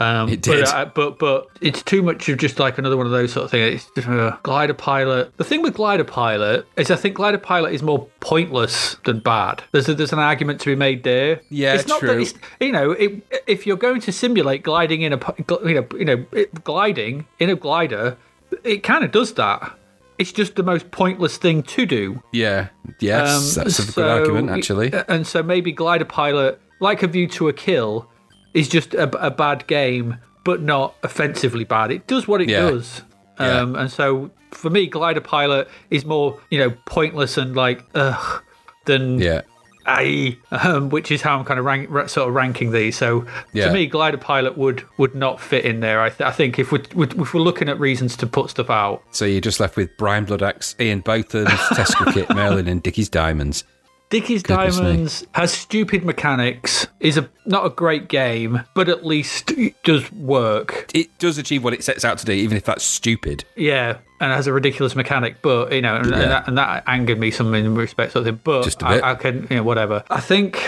Um, 0.00 0.28
It 0.28 0.42
did. 0.42 0.64
But, 0.64 0.74
uh, 0.74 0.84
but 0.86 1.18
but 1.20 1.46
it's 1.60 1.82
too 1.82 2.02
much 2.02 2.28
of 2.28 2.38
just 2.38 2.58
like 2.58 2.78
another 2.78 2.96
one 2.96 3.06
of 3.06 3.12
those 3.12 3.32
sort 3.32 3.44
of 3.44 3.50
things. 3.52 3.88
It's 3.96 4.06
uh, 4.06 4.36
glider 4.42 4.74
pilot. 4.74 5.36
The 5.36 5.44
thing 5.44 5.62
with 5.62 5.74
glider 5.74 6.02
pilot 6.04 6.66
is 6.76 6.90
I 6.90 6.96
think 6.96 7.14
glider 7.14 7.38
pilot 7.38 7.72
is 7.74 7.82
more 7.82 8.08
pointless 8.20 8.96
than 9.04 9.20
bad. 9.20 9.62
There's 9.72 9.88
a, 9.88 9.94
there's 9.94 10.12
an 10.12 10.18
argument 10.18 10.60
to 10.62 10.66
be 10.66 10.74
made 10.74 11.04
there. 11.04 11.40
Yeah, 11.48 11.74
it's 11.74 11.86
not 11.86 12.00
that 12.00 12.06
true. 12.08 12.22
it's 12.22 12.34
you 12.60 12.72
know 12.72 12.90
it, 12.90 13.22
if 13.46 13.66
you're 13.66 13.76
going 13.76 14.00
to 14.02 14.12
simulate 14.12 14.62
gliding 14.64 15.02
in 15.02 15.12
a 15.12 15.20
you 15.64 15.74
know 15.74 15.86
you 15.96 16.04
know 16.04 16.26
it, 16.32 16.64
gliding 16.64 17.26
in 17.38 17.48
a 17.50 17.54
glider, 17.54 18.16
it 18.64 18.82
kind 18.82 19.04
of 19.04 19.12
does 19.12 19.34
that. 19.34 19.78
It's 20.18 20.32
just 20.32 20.54
the 20.56 20.62
most 20.62 20.90
pointless 20.92 21.36
thing 21.38 21.62
to 21.64 21.86
do. 21.86 22.22
Yeah. 22.32 22.68
Yes, 23.00 23.56
Um, 23.58 23.64
that's 23.64 23.78
a 23.80 23.82
good 23.82 23.94
so- 23.94 24.08
argument, 24.08 24.50
actually. 24.50 24.92
And 25.08 25.26
so 25.26 25.42
maybe 25.42 25.72
Glider 25.72 26.04
Pilot, 26.04 26.60
like 26.78 27.02
A 27.02 27.08
View 27.08 27.26
to 27.28 27.48
a 27.48 27.52
Kill, 27.52 28.08
is 28.54 28.68
just 28.68 28.94
a, 28.94 29.04
a 29.26 29.30
bad 29.30 29.66
game, 29.66 30.16
but 30.44 30.62
not 30.62 30.94
offensively 31.02 31.64
bad. 31.64 31.90
It 31.90 32.06
does 32.06 32.26
what 32.28 32.40
it 32.40 32.48
Yeah. 32.48 32.70
does. 32.70 33.02
Um, 33.38 33.74
And 33.74 33.90
so 33.90 34.30
for 34.52 34.70
me, 34.70 34.86
Glider 34.86 35.20
Pilot 35.20 35.68
is 35.90 36.04
more, 36.04 36.38
you 36.50 36.58
know, 36.58 36.72
pointless 36.86 37.36
and 37.36 37.56
like, 37.56 37.84
ugh, 37.94 38.42
than 38.86 39.18
Yeah. 39.18 39.40
I, 39.86 40.38
um, 40.50 40.88
which 40.88 41.10
is 41.10 41.20
how 41.20 41.36
I'm 41.38 41.44
kind 41.44 41.58
of 41.60 41.66
rank, 41.66 41.90
sort 42.08 42.28
of 42.28 42.34
ranking 42.34 42.70
these. 42.70 42.96
So 42.96 43.26
Yeah. 43.52 43.66
to 43.66 43.72
me, 43.72 43.86
Glider 43.86 44.16
Pilot 44.16 44.56
would 44.56 44.82
would 44.98 45.14
not 45.14 45.40
fit 45.40 45.64
in 45.66 45.80
there. 45.80 46.00
I, 46.00 46.08
th- 46.08 46.22
I 46.26 46.30
think 46.30 46.58
if 46.58 46.72
we're, 46.72 46.82
if 46.96 47.34
we're 47.34 47.40
looking 47.40 47.68
at 47.68 47.78
reasons 47.78 48.16
to 48.18 48.26
put 48.26 48.48
stuff 48.50 48.70
out, 48.70 49.02
So 49.10 49.24
you're 49.26 49.42
just 49.42 49.60
left 49.60 49.76
with 49.76 49.90
Brian 49.98 50.24
Bloodaxe, 50.24 50.74
Ian 50.80 51.00
Botham's 51.02 51.50
Test 51.76 51.96
Cricket, 51.96 52.30
Merlin, 52.34 52.66
and 52.68 52.82
Dickie's 52.82 53.10
Diamonds. 53.10 53.64
Dickies 54.10 54.42
Goodness 54.42 54.78
me. 54.78 54.82
Diamonds 54.84 55.26
has 55.32 55.52
stupid 55.52 56.04
mechanics, 56.04 56.86
is 57.00 57.16
a 57.18 57.28
not 57.46 57.66
a 57.66 57.70
great 57.70 58.08
game, 58.08 58.62
but 58.74 58.88
at 58.88 59.04
least 59.04 59.50
it 59.52 59.74
does 59.82 60.10
work. 60.12 60.90
It 60.94 61.16
does 61.18 61.38
achieve 61.38 61.64
what 61.64 61.74
it 61.74 61.82
sets 61.82 62.04
out 62.04 62.18
to 62.18 62.24
do, 62.24 62.32
even 62.32 62.56
if 62.56 62.64
that's 62.64 62.84
stupid. 62.84 63.44
Yeah, 63.56 63.98
and 64.20 64.30
it 64.30 64.34
has 64.34 64.46
a 64.46 64.52
ridiculous 64.52 64.94
mechanic, 64.94 65.42
but 65.42 65.72
you 65.72 65.80
know, 65.80 65.96
and, 65.96 66.06
and, 66.06 66.30
that, 66.30 66.46
and 66.48 66.58
that 66.58 66.84
angered 66.86 67.18
me 67.18 67.30
some 67.30 67.52
in 67.54 67.74
respect 67.74 68.14
of 68.14 68.26
it. 68.26 68.44
But 68.44 68.62
Just 68.64 68.82
a 68.82 68.86
bit. 68.86 69.02
I, 69.04 69.12
I 69.12 69.14
can, 69.16 69.46
you 69.50 69.56
know, 69.56 69.62
whatever. 69.62 70.04
I 70.10 70.20
think, 70.20 70.58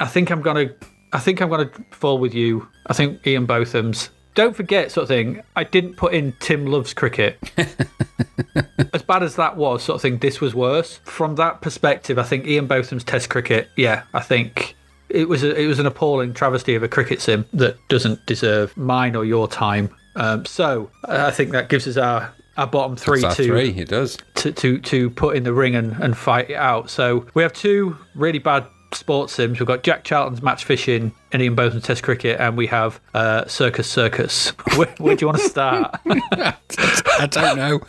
I 0.00 0.06
think 0.06 0.30
I'm 0.30 0.42
gonna, 0.42 0.70
I 1.12 1.18
think 1.18 1.40
I'm 1.40 1.48
gonna 1.48 1.70
fall 1.92 2.18
with 2.18 2.34
you. 2.34 2.68
I 2.86 2.92
think 2.92 3.26
Ian 3.26 3.46
Botham's. 3.46 4.10
Don't 4.34 4.54
forget, 4.54 4.92
sort 4.92 5.02
of 5.02 5.08
thing. 5.08 5.42
I 5.56 5.64
didn't 5.64 5.96
put 5.96 6.14
in 6.14 6.32
Tim 6.40 6.66
Love's 6.66 6.94
cricket. 6.94 7.38
as 8.94 9.02
bad 9.02 9.22
as 9.22 9.36
that 9.36 9.56
was, 9.56 9.82
sort 9.82 9.96
of 9.96 10.02
thing. 10.02 10.18
This 10.18 10.40
was 10.40 10.54
worse. 10.54 10.98
From 11.04 11.36
that 11.36 11.60
perspective, 11.60 12.18
I 12.18 12.22
think 12.22 12.46
Ian 12.46 12.66
Botham's 12.66 13.04
Test 13.04 13.28
cricket. 13.28 13.68
Yeah, 13.76 14.04
I 14.14 14.20
think 14.20 14.76
it 15.08 15.28
was 15.28 15.42
a, 15.42 15.54
it 15.58 15.66
was 15.66 15.78
an 15.78 15.86
appalling 15.86 16.34
travesty 16.34 16.74
of 16.74 16.82
a 16.82 16.88
cricket 16.88 17.20
sim 17.20 17.46
that 17.52 17.76
doesn't 17.88 18.24
deserve 18.26 18.76
mine 18.76 19.16
or 19.16 19.24
your 19.24 19.48
time. 19.48 19.94
Um, 20.16 20.44
so 20.44 20.90
I 21.04 21.30
think 21.30 21.50
that 21.52 21.68
gives 21.68 21.86
us 21.86 21.96
our 21.96 22.32
our 22.56 22.66
bottom 22.66 22.96
three 22.96 23.20
That's 23.20 23.36
to, 23.36 23.44
three, 23.44 23.70
it 23.70 23.88
does. 23.88 24.18
to 24.36 24.52
to 24.52 24.78
to 24.78 25.10
put 25.10 25.36
in 25.36 25.44
the 25.44 25.52
ring 25.52 25.74
and, 25.74 25.92
and 26.02 26.16
fight 26.16 26.50
it 26.50 26.56
out. 26.56 26.90
So 26.90 27.26
we 27.34 27.42
have 27.42 27.52
two 27.52 27.96
really 28.14 28.38
bad 28.38 28.66
sports 28.92 29.34
sims. 29.34 29.58
We've 29.60 29.66
got 29.66 29.82
Jack 29.82 30.04
Charlton's 30.04 30.42
match 30.42 30.64
fishing 30.64 31.12
and 31.32 31.40
Ian 31.42 31.54
Botham's 31.54 31.84
Test 31.84 32.02
cricket, 32.02 32.40
and 32.40 32.56
we 32.56 32.66
have 32.68 33.00
uh, 33.14 33.46
Circus 33.46 33.88
Circus. 33.88 34.48
Where, 34.76 34.88
where 34.98 35.16
do 35.16 35.22
you 35.22 35.26
want 35.28 35.38
to 35.38 35.48
start? 35.48 36.00
I 36.06 37.26
don't 37.30 37.56
know. 37.56 37.80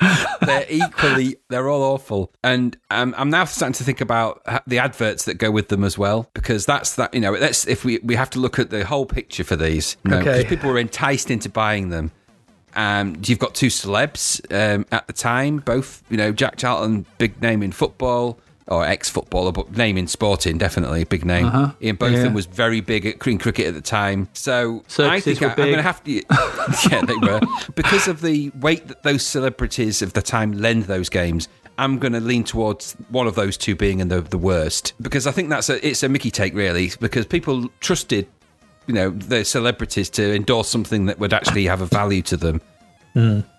They're 0.41 0.65
equally, 0.69 1.38
they're 1.49 1.69
all 1.69 1.84
awful. 1.84 2.32
And 2.44 2.78
um, 2.90 3.15
I'm 3.18 3.30
now 3.30 3.45
starting 3.45 3.73
to 3.73 3.84
think 3.84 4.02
about 4.02 4.41
the 4.68 4.80
adverts 4.80 5.26
that 5.26 5.36
go 5.36 5.52
with 5.52 5.69
them 5.69 5.84
as 5.84 5.98
well, 5.98 6.30
because 6.34 6.65
that's 6.65 6.95
that, 6.95 7.14
you 7.14 7.19
know, 7.19 7.38
that's 7.38 7.68
if 7.68 7.86
we, 7.86 7.99
we 7.99 8.15
have 8.15 8.30
to 8.32 8.40
look 8.40 8.60
at 8.60 8.69
the 8.69 8.86
whole 8.86 9.06
picture 9.06 9.44
for 9.44 9.56
these. 9.56 9.98
You 10.03 10.11
know, 10.11 10.18
Okay. 10.19 10.38
Because 10.38 10.45
people 10.45 10.69
were 10.69 10.80
enticed 10.80 11.32
into 11.32 11.49
buying 11.49 11.90
them. 11.90 12.11
Um, 12.76 13.18
you've 13.26 13.40
got 13.40 13.53
two 13.53 13.68
celebs 13.68 14.40
um, 14.53 14.86
at 14.91 15.07
the 15.07 15.14
time, 15.14 15.57
both, 15.57 16.03
you 16.10 16.18
know, 16.18 16.32
Jack 16.32 16.57
Charlton, 16.57 17.06
big 17.18 17.41
name 17.41 17.64
in 17.64 17.72
football. 17.72 18.40
Or 18.72 18.85
ex-footballer, 18.85 19.52
but 19.52 19.76
name 19.76 19.98
in 19.98 20.07
sporting, 20.07 20.57
definitely 20.57 21.02
a 21.02 21.06
big 21.06 21.26
name. 21.26 21.45
Ian 21.81 21.98
Botham 21.98 22.15
Uh-huh. 22.15 22.23
Yeah. 22.27 22.31
was 22.34 22.45
very 22.45 22.80
big 22.80 23.06
at 23.06 23.19
green 23.19 23.38
cricket 23.38 23.68
at 23.68 23.73
the 23.73 23.81
time, 23.81 24.30
so 24.31 24.81
I 24.98 25.19
think 25.19 25.41
I, 25.43 25.49
am 25.49 25.56
going 25.57 25.76
to 25.76 25.81
have 25.81 26.02
to. 26.06 26.11
yeah, 26.89 27.02
they 27.06 27.18
were 27.18 27.41
because 27.76 28.07
of 28.07 28.22
the 28.22 28.49
weight 28.61 28.88
that 28.88 29.03
those 29.03 29.26
celebrities 29.26 30.02
of 30.02 30.14
the 30.14 30.22
time 30.22 30.53
lend 30.53 30.84
those 30.84 31.10
games. 31.10 31.49
I'm 31.77 31.99
going 31.99 32.14
to 32.14 32.22
lean 32.22 32.45
towards 32.45 32.93
one 33.10 33.27
of 33.27 33.35
those 33.35 33.57
two 33.57 33.76
being 33.76 33.99
in 33.99 34.07
the 34.07 34.22
the 34.22 34.38
worst 34.38 34.93
because 35.02 35.27
I 35.27 35.31
think 35.31 35.49
that's 35.49 35.69
a 35.69 35.85
it's 35.85 36.02
a 36.03 36.07
Mickey 36.07 36.31
take 36.31 36.53
really 36.53 36.91
because 37.02 37.26
people 37.26 37.68
trusted 37.81 38.26
you 38.88 38.93
know 38.93 39.10
the 39.10 39.43
celebrities 39.43 40.10
to 40.11 40.34
endorse 40.34 40.69
something 40.69 41.07
that 41.07 41.19
would 41.19 41.34
actually 41.34 41.65
have 41.65 41.81
a 41.81 41.88
value 41.88 42.22
to 42.23 42.38
them. 42.38 42.61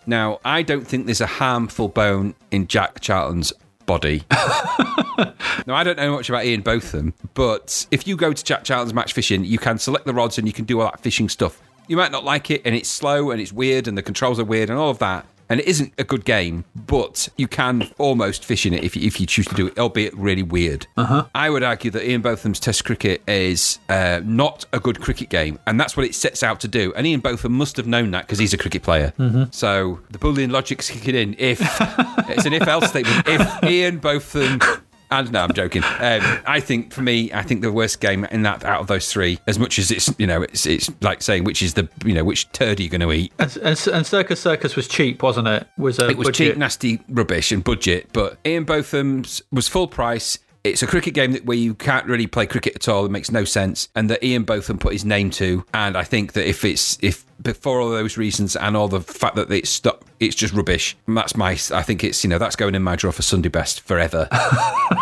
Now 0.07 0.41
I 0.43 0.63
don't 0.63 0.87
think 0.87 1.05
there's 1.05 1.21
a 1.21 1.27
harmful 1.27 1.89
bone 1.89 2.35
in 2.51 2.67
Jack 2.67 3.01
Charlton's 3.01 3.53
body. 3.85 4.23
Now, 5.67 5.75
I 5.75 5.85
don't 5.85 5.97
know 5.97 6.13
much 6.13 6.29
about 6.29 6.45
Ian 6.45 6.63
Botham, 6.63 7.15
but 7.35 7.87
if 7.91 8.07
you 8.07 8.17
go 8.17 8.33
to 8.33 8.45
Jack 8.45 8.65
Charlton's 8.65 8.95
match 8.95 9.13
fishing, 9.13 9.45
you 9.45 9.59
can 9.59 9.79
select 9.79 10.07
the 10.07 10.15
rods 10.15 10.39
and 10.39 10.47
you 10.47 10.53
can 10.53 10.65
do 10.65 10.81
all 10.81 10.91
that 10.91 11.01
fishing 11.01 11.29
stuff. 11.29 11.61
You 11.89 11.97
might 11.97 12.11
not 12.11 12.25
like 12.25 12.51
it, 12.51 12.63
and 12.65 12.75
it's 12.75 12.89
slow 12.89 13.31
and 13.31 13.41
it's 13.41 13.53
weird, 13.53 13.87
and 13.87 13.97
the 13.99 14.03
controls 14.03 14.39
are 14.41 14.45
weird, 14.45 14.71
and 14.71 14.79
all 14.79 14.91
of 14.91 14.99
that. 14.99 15.27
And 15.49 15.61
it 15.61 15.67
isn't 15.67 15.93
a 15.99 16.05
good 16.05 16.25
game, 16.25 16.65
but 16.75 17.29
you 17.37 17.47
can 17.47 17.91
almost 17.99 18.43
fish 18.43 18.65
in 18.65 18.73
it 18.73 18.83
if 18.85 18.97
you, 18.97 19.07
if 19.07 19.21
you 19.21 19.27
choose 19.27 19.47
to 19.49 19.55
do 19.55 19.67
it, 19.67 19.79
albeit 19.79 20.17
really 20.17 20.43
weird. 20.43 20.87
Uh-huh. 20.97 21.27
I 21.35 21.51
would 21.51 21.63
argue 21.63 21.91
that 21.91 22.09
Ian 22.09 22.23
Botham's 22.23 22.59
Test 22.59 22.87
Cricket 22.87 23.21
is 23.29 23.79
uh, 23.91 24.23
not 24.25 24.65
a 24.73 24.81
good 24.81 25.03
cricket 25.03 25.29
game, 25.29 25.59
and 25.67 25.79
that's 25.79 25.95
what 25.95 26.07
it 26.07 26.15
sets 26.15 26.43
out 26.43 26.61
to 26.61 26.69
do. 26.69 26.95
And 26.97 27.07
Ian 27.07 27.21
Botham 27.21 27.53
must 27.53 27.77
have 27.77 27.87
known 27.87 28.13
that 28.13 28.23
because 28.27 28.39
he's 28.39 28.55
a 28.55 28.59
cricket 28.59 28.83
player. 28.83 29.13
So 29.51 30.01
the 30.11 30.19
Boolean 30.19 30.51
logic's 30.51 30.89
kicking 30.89 31.15
in. 31.15 31.37
If 31.39 31.61
it's 32.31 32.47
an 32.47 32.55
if-else 32.55 32.89
statement, 32.89 33.25
if 33.27 33.65
Ian 33.65 33.99
Botham 33.99 34.59
and 35.13 35.31
no, 35.33 35.43
I'm 35.45 35.53
joking. 35.53 35.83
Um, 35.85 36.21
I 36.47 36.61
think 36.61 36.93
for 36.93 37.03
me, 37.03 37.33
I 37.33 37.43
think 37.43 37.61
the 37.63 37.71
worst 37.71 38.01
game 38.01 38.25
in 38.27 38.43
that 38.43 38.65
out 38.65 38.81
of 38.81 38.87
those 38.87 39.13
three, 39.13 39.39
as 39.47 39.59
much 39.59 39.79
as 39.79 39.91
it's 39.91 40.13
you 40.19 40.27
know, 40.27 40.43
it's 40.43 40.67
it's 40.67 40.91
like 41.01 41.23
saying 41.23 41.45
which 41.45 41.63
is 41.63 41.75
the 41.75 41.89
you 42.05 42.15
know 42.15 42.25
which 42.25 42.51
turd 42.53 42.81
are 42.81 42.83
you 42.83 42.89
going 42.89 43.01
to 43.03 43.13
eat. 43.13 43.33
And, 43.39 43.57
and, 43.59 43.87
and 43.93 44.07
Circus 44.07 44.41
Circus 44.41 44.75
was 44.75 44.89
cheap, 44.89 45.23
wasn't 45.23 45.49
it? 45.49 45.67
Was 45.79 45.99
a 45.99 46.09
It 46.09 46.17
was 46.17 46.29
budget. 46.29 46.53
cheap, 46.53 46.57
nasty 46.59 47.01
rubbish 47.09 47.53
and 47.53 47.63
budget, 47.63 48.09
but 48.13 48.39
Ian 48.47 48.65
Botham's 48.65 49.43
was 49.53 49.69
full 49.69 49.87
price. 49.87 50.39
It's 50.65 50.81
a 50.81 50.87
cricket 50.87 51.15
game 51.15 51.33
that 51.33 51.45
where 51.45 51.57
you 51.57 51.75
can't 51.75 52.07
really 52.07 52.29
play 52.29 52.47
cricket 52.47 52.77
at 52.77 52.89
all. 52.89 53.05
It 53.05 53.11
makes 53.11 53.33
no 53.33 53.45
sense, 53.45 53.89
and 53.97 54.09
that 54.11 54.23
Ian 54.23 54.45
Botham 54.45 54.79
put 54.79 54.93
his 54.93 55.05
name 55.05 55.31
to. 55.31 55.65
And 55.75 55.97
I 55.97 56.05
think 56.05 56.35
that 56.35 56.49
if 56.49 56.65
it's 56.65 56.99
if 57.03 57.25
for 57.61 57.81
all 57.81 57.91
those 57.91 58.17
reasons 58.17 58.55
and 58.55 58.77
all 58.77 58.87
the 58.87 59.01
fact 59.01 59.35
that 59.35 59.51
it's 59.51 59.71
stop, 59.71 60.05
it's 60.21 60.37
just 60.37 60.55
rubbish. 60.55 60.97
That's 61.09 61.37
my. 61.37 61.51
I 61.73 61.83
think 61.83 62.05
it's 62.05 62.23
you 62.23 62.31
know 62.31 62.39
that's 62.39 62.55
going 62.55 62.77
in 62.77 62.83
my 62.85 62.95
drawer 62.95 63.13
for 63.13 63.23
Sunday 63.23 63.49
best 63.49 63.81
forever. 63.81 64.29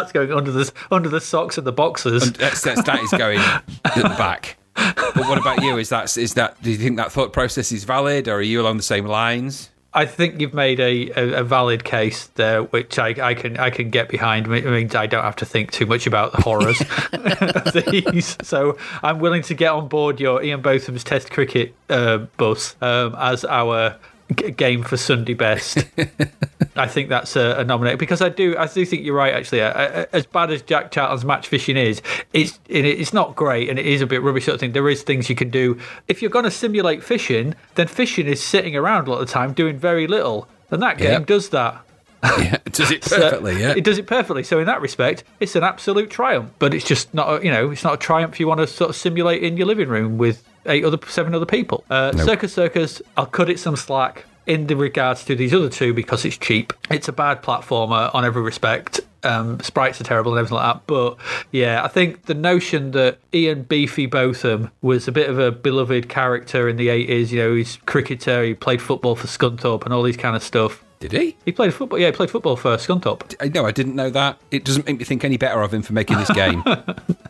That's 0.00 0.12
going 0.12 0.32
under 0.32 0.50
the 0.50 0.70
under 0.90 1.08
the 1.08 1.20
socks 1.20 1.56
and 1.58 1.66
the 1.66 1.72
boxers. 1.72 2.32
that's, 2.32 2.62
that's, 2.62 2.82
that 2.82 3.00
is 3.00 3.10
going 3.10 3.38
at 3.38 3.94
the 3.94 4.14
back. 4.18 4.58
But 4.74 5.16
what 5.16 5.38
about 5.38 5.62
you? 5.62 5.78
Is 5.78 5.88
that 5.88 6.16
is 6.16 6.34
that? 6.34 6.62
Do 6.62 6.70
you 6.70 6.76
think 6.76 6.96
that 6.98 7.12
thought 7.12 7.32
process 7.32 7.72
is 7.72 7.84
valid, 7.84 8.28
or 8.28 8.36
are 8.36 8.42
you 8.42 8.60
along 8.60 8.76
the 8.76 8.82
same 8.82 9.06
lines? 9.06 9.70
I 9.94 10.04
think 10.04 10.42
you've 10.42 10.52
made 10.52 10.78
a, 10.78 11.10
a, 11.12 11.40
a 11.40 11.42
valid 11.42 11.82
case 11.82 12.26
there, 12.34 12.64
which 12.64 12.98
I, 12.98 13.14
I 13.18 13.32
can 13.32 13.56
I 13.56 13.70
can 13.70 13.88
get 13.88 14.10
behind. 14.10 14.46
It 14.52 14.66
means 14.66 14.94
I 14.94 15.06
don't 15.06 15.24
have 15.24 15.36
to 15.36 15.46
think 15.46 15.72
too 15.72 15.86
much 15.86 16.06
about 16.06 16.32
the 16.32 16.42
horrors 16.42 16.82
of 16.82 17.72
these. 17.90 18.36
So 18.42 18.76
I'm 19.02 19.18
willing 19.18 19.40
to 19.44 19.54
get 19.54 19.70
on 19.70 19.88
board 19.88 20.20
your 20.20 20.42
Ian 20.42 20.60
Botham's 20.60 21.02
Test 21.02 21.30
cricket 21.30 21.74
uh, 21.88 22.18
bus 22.36 22.76
um, 22.82 23.16
as 23.18 23.46
our 23.46 23.96
g- 24.34 24.50
game 24.50 24.82
for 24.82 24.96
Sunday 24.96 25.34
best. 25.34 25.78
I 26.76 26.86
think 26.86 27.08
that's 27.08 27.36
a, 27.36 27.56
a 27.60 27.64
nominate 27.64 27.98
because 27.98 28.20
I 28.20 28.28
do 28.28 28.56
I 28.58 28.66
do 28.66 28.84
think 28.84 29.02
you're 29.04 29.14
right. 29.14 29.32
Actually, 29.32 29.62
I, 29.62 30.02
I, 30.02 30.06
as 30.12 30.26
bad 30.26 30.50
as 30.50 30.62
Jack 30.62 30.90
Charlton's 30.92 31.24
match 31.24 31.48
fishing 31.48 31.76
is, 31.76 32.02
it's 32.32 32.58
it's 32.68 33.12
not 33.12 33.34
great 33.36 33.68
and 33.70 33.78
it 33.78 33.86
is 33.86 34.02
a 34.02 34.06
bit 34.06 34.22
rubbish 34.22 34.44
sort 34.44 34.54
of 34.54 34.60
thing. 34.60 34.72
There 34.72 34.88
is 34.88 35.02
things 35.02 35.30
you 35.30 35.36
can 35.36 35.50
do 35.50 35.78
if 36.08 36.20
you're 36.20 36.30
going 36.30 36.44
to 36.44 36.50
simulate 36.50 37.02
fishing. 37.02 37.54
Then 37.76 37.86
fishing 37.86 38.26
is 38.26 38.42
sitting 38.42 38.76
around 38.76 39.08
a 39.08 39.10
lot 39.10 39.20
of 39.20 39.26
the 39.26 39.32
time 39.32 39.52
doing 39.54 39.78
very 39.78 40.06
little, 40.06 40.48
and 40.70 40.82
that 40.82 40.98
game 40.98 41.10
Yep. 41.12 41.26
does 41.26 41.48
that. 41.50 41.82
Yeah, 42.38 42.58
does 42.70 42.90
it 42.90 43.02
perfectly? 43.02 43.60
Yeah. 43.60 43.74
It 43.76 43.84
does 43.84 43.98
it 43.98 44.06
perfectly. 44.06 44.42
So 44.42 44.58
in 44.58 44.66
that 44.66 44.80
respect, 44.80 45.24
it's 45.40 45.56
an 45.56 45.62
absolute 45.62 46.10
triumph. 46.10 46.50
But 46.58 46.74
it's 46.74 46.84
just 46.84 47.12
not, 47.14 47.40
a, 47.40 47.44
you 47.44 47.50
know, 47.50 47.70
it's 47.70 47.84
not 47.84 47.94
a 47.94 47.96
triumph 47.96 48.38
you 48.40 48.46
want 48.46 48.60
to 48.60 48.66
sort 48.66 48.90
of 48.90 48.96
simulate 48.96 49.42
in 49.42 49.56
your 49.56 49.66
living 49.66 49.88
room 49.88 50.18
with 50.18 50.42
eight 50.66 50.84
other, 50.84 50.98
seven 51.08 51.34
other 51.34 51.46
people. 51.46 51.84
Uh, 51.88 52.16
Circus 52.16 52.52
Circus, 52.52 53.00
I'll 53.16 53.26
cut 53.26 53.48
it 53.48 53.58
some 53.58 53.76
slack 53.76 54.24
in 54.46 54.66
the 54.66 54.76
regards 54.76 55.24
to 55.24 55.34
these 55.34 55.52
other 55.52 55.68
two 55.68 55.92
because 55.92 56.24
it's 56.24 56.36
cheap. 56.36 56.72
It's 56.90 57.08
a 57.08 57.12
bad 57.12 57.42
platformer 57.42 58.14
on 58.14 58.24
every 58.24 58.42
respect. 58.42 59.00
Um, 59.22 59.58
sprites 59.60 60.00
are 60.00 60.04
terrible 60.04 60.32
and 60.32 60.38
everything 60.38 60.56
like 60.56 60.74
that. 60.74 60.86
But 60.86 61.16
yeah, 61.50 61.82
I 61.84 61.88
think 61.88 62.26
the 62.26 62.34
notion 62.34 62.92
that 62.92 63.18
Ian 63.34 63.62
Beefy 63.62 64.06
Botham 64.06 64.70
was 64.82 65.08
a 65.08 65.12
bit 65.12 65.28
of 65.28 65.38
a 65.38 65.50
beloved 65.50 66.08
character 66.08 66.68
in 66.68 66.76
the 66.76 66.88
80s, 66.88 67.30
you 67.30 67.38
know, 67.38 67.54
he's 67.54 67.76
cricketer, 67.86 68.44
he 68.44 68.54
played 68.54 68.80
football 68.80 69.16
for 69.16 69.26
Scunthorpe 69.26 69.84
and 69.84 69.92
all 69.92 70.02
these 70.04 70.16
kind 70.16 70.36
of 70.36 70.42
stuff. 70.42 70.84
Did 70.98 71.12
he? 71.12 71.36
He 71.44 71.52
played 71.52 71.74
football. 71.74 71.98
Yeah, 71.98 72.06
he 72.06 72.12
played 72.12 72.30
football 72.30 72.56
for 72.56 72.76
Scunthorpe. 72.76 73.34
I- 73.40 73.48
No, 73.48 73.66
I 73.66 73.70
didn't 73.70 73.94
know 73.94 74.08
that. 74.10 74.38
It 74.50 74.64
doesn't 74.64 74.86
make 74.86 74.98
me 74.98 75.04
think 75.04 75.24
any 75.24 75.36
better 75.36 75.60
of 75.62 75.72
him 75.74 75.82
for 75.82 75.92
making 75.92 76.16
this 76.18 76.30
game. 76.30 76.62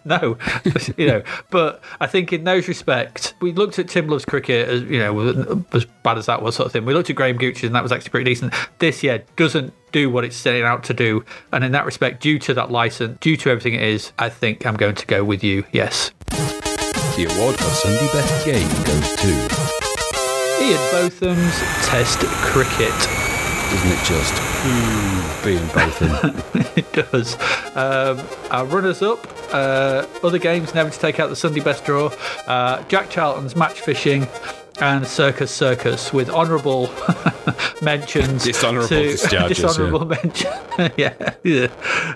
No, 0.06 0.38
you 0.96 1.08
know, 1.08 1.24
but 1.50 1.82
I 2.00 2.06
think 2.06 2.32
in 2.32 2.44
those 2.44 2.68
respects, 2.68 3.34
we 3.40 3.50
looked 3.50 3.80
at 3.80 3.88
Tim 3.88 4.06
Love's 4.06 4.24
cricket 4.24 4.68
as 4.68 4.82
you 4.82 5.00
know, 5.00 5.64
as 5.72 5.84
bad 6.04 6.16
as 6.16 6.26
that 6.26 6.42
was, 6.42 6.54
sort 6.54 6.66
of 6.66 6.72
thing. 6.72 6.84
We 6.84 6.94
looked 6.94 7.10
at 7.10 7.16
Graham 7.16 7.36
Gooch's 7.38 7.64
and 7.64 7.74
that 7.74 7.82
was 7.82 7.90
actually 7.90 8.10
pretty 8.10 8.30
decent. 8.30 8.54
This, 8.78 9.02
yeah, 9.02 9.18
doesn't 9.34 9.72
do 9.90 10.08
what 10.08 10.22
it's 10.24 10.36
setting 10.36 10.62
out 10.62 10.84
to 10.84 10.94
do, 10.94 11.24
and 11.52 11.64
in 11.64 11.72
that 11.72 11.84
respect, 11.84 12.22
due 12.22 12.38
to 12.38 12.54
that 12.54 12.70
license, 12.70 13.18
due 13.18 13.36
to 13.36 13.50
everything 13.50 13.74
it 13.74 13.82
is, 13.82 14.12
I 14.16 14.28
think 14.28 14.64
I'm 14.64 14.76
going 14.76 14.94
to 14.94 15.06
go 15.06 15.24
with 15.24 15.42
you. 15.42 15.64
Yes, 15.72 16.12
The 16.30 17.26
award 17.36 17.56
for 17.56 17.64
Sunday 17.64 18.06
Best 18.12 18.44
Game 18.44 18.68
goes 18.84 19.16
to 19.16 19.28
Ian 20.62 20.78
Botham's 20.92 21.58
Test 21.84 22.20
Cricket. 22.20 23.25
Doesn't 23.70 23.92
it 23.92 24.04
just? 24.04 24.34
Ooh, 24.66 25.44
being 25.44 25.66
both 25.68 26.02
in. 26.02 26.66
It 26.76 26.92
does. 26.92 27.36
Um, 27.74 28.22
our 28.50 28.66
runners 28.66 29.00
up, 29.00 29.26
uh, 29.52 30.06
other 30.22 30.38
games 30.38 30.74
never 30.74 30.90
to 30.90 30.98
take 30.98 31.18
out 31.18 31.30
the 31.30 31.36
Sunday 31.36 31.60
best 31.60 31.86
draw. 31.86 32.10
Uh, 32.46 32.82
Jack 32.84 33.08
Charlton's 33.08 33.56
Match 33.56 33.80
Fishing 33.80 34.28
and 34.80 35.06
Circus 35.06 35.50
Circus 35.50 36.12
with 36.12 36.28
honourable 36.28 36.90
mentions. 37.82 38.44
Dishonourable 38.44 38.88
to, 38.88 39.02
discharges, 39.10 39.32
yeah. 39.32 39.48
dishonourable 39.48 40.04
mention. 40.04 40.52
yeah. 40.96 41.34
yeah. 41.42 41.66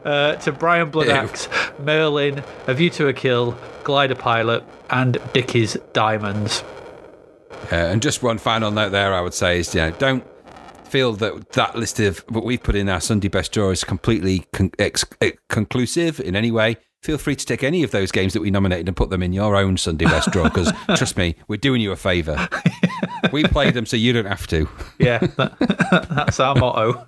Uh, 0.05 0.37
to 0.37 0.53
Brian 0.53 0.91
Bloodaxe, 0.91 1.49
Merlin, 1.79 2.45
A 2.67 2.75
View 2.75 2.91
to 2.91 3.09
a 3.09 3.13
Kill, 3.13 3.57
Glider 3.85 4.15
Pilot, 4.15 4.63
and 4.91 5.19
Dickie's 5.33 5.77
Diamonds. 5.93 6.63
Uh, 7.73 7.77
and 7.77 8.03
just 8.03 8.23
one 8.23 8.39
final 8.39 8.71
note 8.71 8.91
there, 8.91 9.15
I 9.15 9.21
would 9.21 9.35
say 9.35 9.61
is, 9.61 9.75
you 9.75 9.81
know, 9.81 9.91
don't 9.93 10.25
feel 10.91 11.13
that 11.15 11.53
that 11.53 11.77
list 11.77 12.01
of 12.01 12.19
what 12.29 12.45
we've 12.45 12.63
put 12.63 12.75
in 12.75 12.89
our 12.89 13.01
Sunday 13.01 13.29
best 13.29 13.53
draw 13.53 13.71
is 13.71 13.85
completely 13.85 14.47
con- 14.53 14.73
ex- 14.79 15.05
ex- 15.21 15.39
conclusive 15.49 16.21
in 16.21 16.35
any 16.35 16.51
way. 16.51 16.77
Feel 17.03 17.17
free 17.17 17.37
to 17.37 17.47
take 17.47 17.63
any 17.63 17.83
of 17.83 17.93
those 17.93 18.11
games 18.11 18.35
that 18.35 18.43
we 18.43 18.51
nominated 18.51 18.87
and 18.87 18.97
put 18.97 19.09
them 19.09 19.23
in 19.23 19.33
your 19.33 19.57
own 19.57 19.79
Sunday 19.79 20.05
best 20.05 20.31
draw 20.33 20.45
because 20.45 20.73
trust 20.97 21.17
me, 21.17 21.37
we're 21.49 21.57
doing 21.57 21.81
you 21.81 21.93
a 21.93 21.97
favour. 21.97 22.49
we 23.33 23.45
played 23.45 23.75
them 23.75 23.87
so 23.87 23.97
you 23.97 24.13
don't 24.13 24.27
have 24.27 24.47
to. 24.49 24.69
Yeah, 24.99 25.19
that, 25.19 25.57
that's 26.11 26.41
our 26.41 26.55
motto. 26.57 27.03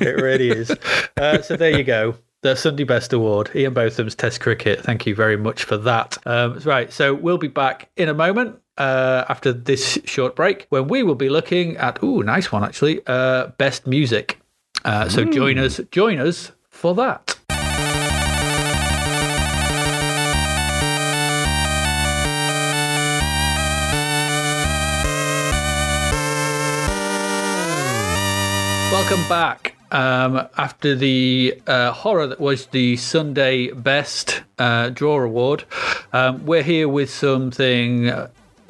it 0.00 0.22
really 0.22 0.50
is. 0.50 0.70
Uh, 1.16 1.42
so 1.42 1.56
there 1.56 1.76
you 1.76 1.84
go. 1.84 2.14
The 2.42 2.54
Sunday 2.54 2.84
Best 2.84 3.12
Award, 3.12 3.50
Ian 3.54 3.74
Botham's 3.74 4.14
Test 4.14 4.40
Cricket. 4.40 4.82
Thank 4.82 5.04
you 5.04 5.14
very 5.14 5.36
much 5.36 5.64
for 5.64 5.76
that. 5.76 6.16
Um, 6.26 6.58
right, 6.60 6.90
so 6.90 7.12
we'll 7.12 7.36
be 7.36 7.48
back 7.48 7.90
in 7.98 8.08
a 8.08 8.14
moment 8.14 8.58
uh, 8.80 9.26
after 9.28 9.52
this 9.52 9.98
short 10.06 10.34
break 10.34 10.66
when 10.70 10.88
we 10.88 11.02
will 11.02 11.14
be 11.14 11.28
looking 11.28 11.76
at, 11.76 12.02
ooh, 12.02 12.22
nice 12.22 12.50
one 12.50 12.64
actually, 12.64 13.00
uh, 13.06 13.48
Best 13.58 13.86
Music. 13.86 14.40
Uh, 14.84 15.06
so 15.08 15.24
join 15.24 15.58
us, 15.58 15.80
join 15.90 16.18
us 16.18 16.52
for 16.70 16.94
that. 16.94 17.36
Welcome 28.90 29.28
back. 29.28 29.76
Um, 29.92 30.46
after 30.56 30.94
the 30.94 31.60
uh, 31.66 31.90
horror 31.90 32.28
that 32.28 32.40
was 32.40 32.66
the 32.66 32.96
Sunday 32.96 33.72
Best 33.72 34.42
uh, 34.56 34.90
Draw 34.90 35.22
Award, 35.22 35.64
um, 36.12 36.46
we're 36.46 36.62
here 36.62 36.88
with 36.88 37.10
something, 37.10 38.08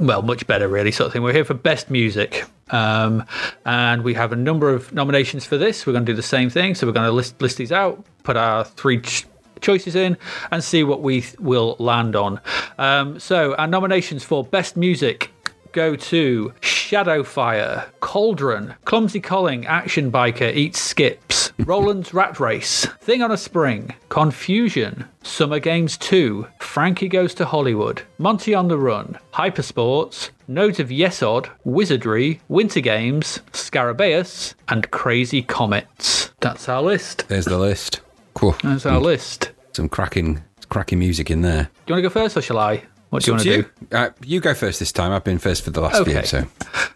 well, 0.01 0.23
much 0.23 0.47
better, 0.47 0.67
really, 0.69 0.91
sort 0.91 1.09
of 1.09 1.13
thing. 1.13 1.23
We're 1.23 1.33
here 1.33 1.45
for 1.45 1.55
Best 1.55 1.91
Music. 1.91 2.45
Um, 2.71 3.25
and 3.67 4.03
we 4.03 4.15
have 4.15 4.33
a 4.33 4.37
number 4.37 4.73
of 4.73 4.93
nominations 4.93 5.45
for 5.45 5.59
this. 5.59 5.87
We're 5.87 5.93
going 5.93 6.07
to 6.07 6.13
do 6.13 6.17
the 6.17 6.23
same 6.23 6.51
thing. 6.51 6.75
So 6.75 6.87
we're 6.87 6.93
going 6.93 7.07
to 7.07 7.13
list, 7.13 7.41
list 7.43 7.59
these 7.59 7.73
out, 7.73 8.05
put 8.23 8.37
our 8.37 8.65
three 8.65 9.01
ch- 9.01 9.27
choices 9.61 9.95
in, 9.95 10.17
and 10.51 10.63
see 10.65 10.85
what 10.85 11.03
we 11.03 11.21
th- 11.21 11.39
will 11.39 11.77
land 11.79 12.17
on. 12.17 12.41
Um, 12.79 13.19
so 13.19 13.55
our 13.57 13.67
nominations 13.67 14.25
for 14.25 14.45
Best 14.45 14.77
Music 14.77 15.31
go 15.73 15.95
to 15.95 16.53
Shadowfire, 16.61 17.87
Cauldron, 18.01 18.75
Clumsy 18.85 19.21
Colin, 19.21 19.65
Action 19.67 20.11
Biker, 20.11 20.53
Eats 20.55 20.81
Skips, 20.81 21.50
Roland's 21.65 22.15
Rat 22.15 22.41
Race, 22.41 22.87
Thing 23.01 23.23
on 23.23 23.31
a 23.31 23.37
Spring, 23.37 23.95
Confusion, 24.09 25.05
Summer 25.23 25.59
Games 25.59 25.97
2, 25.99 26.47
Frankie 26.61 27.09
Goes 27.09 27.35
to 27.35 27.45
Hollywood, 27.45 28.03
Monty 28.19 28.55
on 28.55 28.69
the 28.69 28.79
Run, 28.79 29.19
Hypersports, 29.35 30.31
Nodes 30.49 30.81
of 30.81 30.89
Yesod, 30.89 31.49
Wizardry, 31.65 32.41
Winter 32.49 32.81
Games, 32.81 33.41
Scarabaeus, 33.53 34.55
and 34.69 34.91
Crazy 34.91 35.43
Comets. 35.43 36.31
That's 36.41 36.69
our 36.69 36.83
list. 36.83 37.29
There's 37.29 37.45
the 37.45 37.59
list. 37.59 38.01
Cool. 38.35 38.57
That's 38.63 38.87
our 38.87 38.99
list. 39.01 39.51
Some 39.73 39.89
cracking, 39.89 40.43
cracking 40.69 40.99
music 40.99 41.31
in 41.31 41.43
there. 41.43 41.65
Do 41.65 41.71
you 41.89 41.95
want 41.95 41.99
to 42.05 42.09
go 42.09 42.11
first 42.13 42.37
or 42.37 42.43
shall 42.43 42.59
I? 42.59 42.83
What 43.11 43.23
do 43.25 43.31
you 43.31 43.33
want 43.35 43.43
to 43.45 43.51
you, 43.51 43.63
do? 43.63 43.97
Uh, 43.97 44.11
you 44.25 44.41
go 44.41 44.55
first 44.55 44.79
this 44.79 44.93
time. 44.93 45.13
I've 45.13 45.25
been 45.25 45.39
first 45.39 45.63
for 45.65 45.71
the 45.71 45.81
last 45.81 46.05
few, 46.05 46.17
Okay. 46.17 46.27
so 46.27 46.47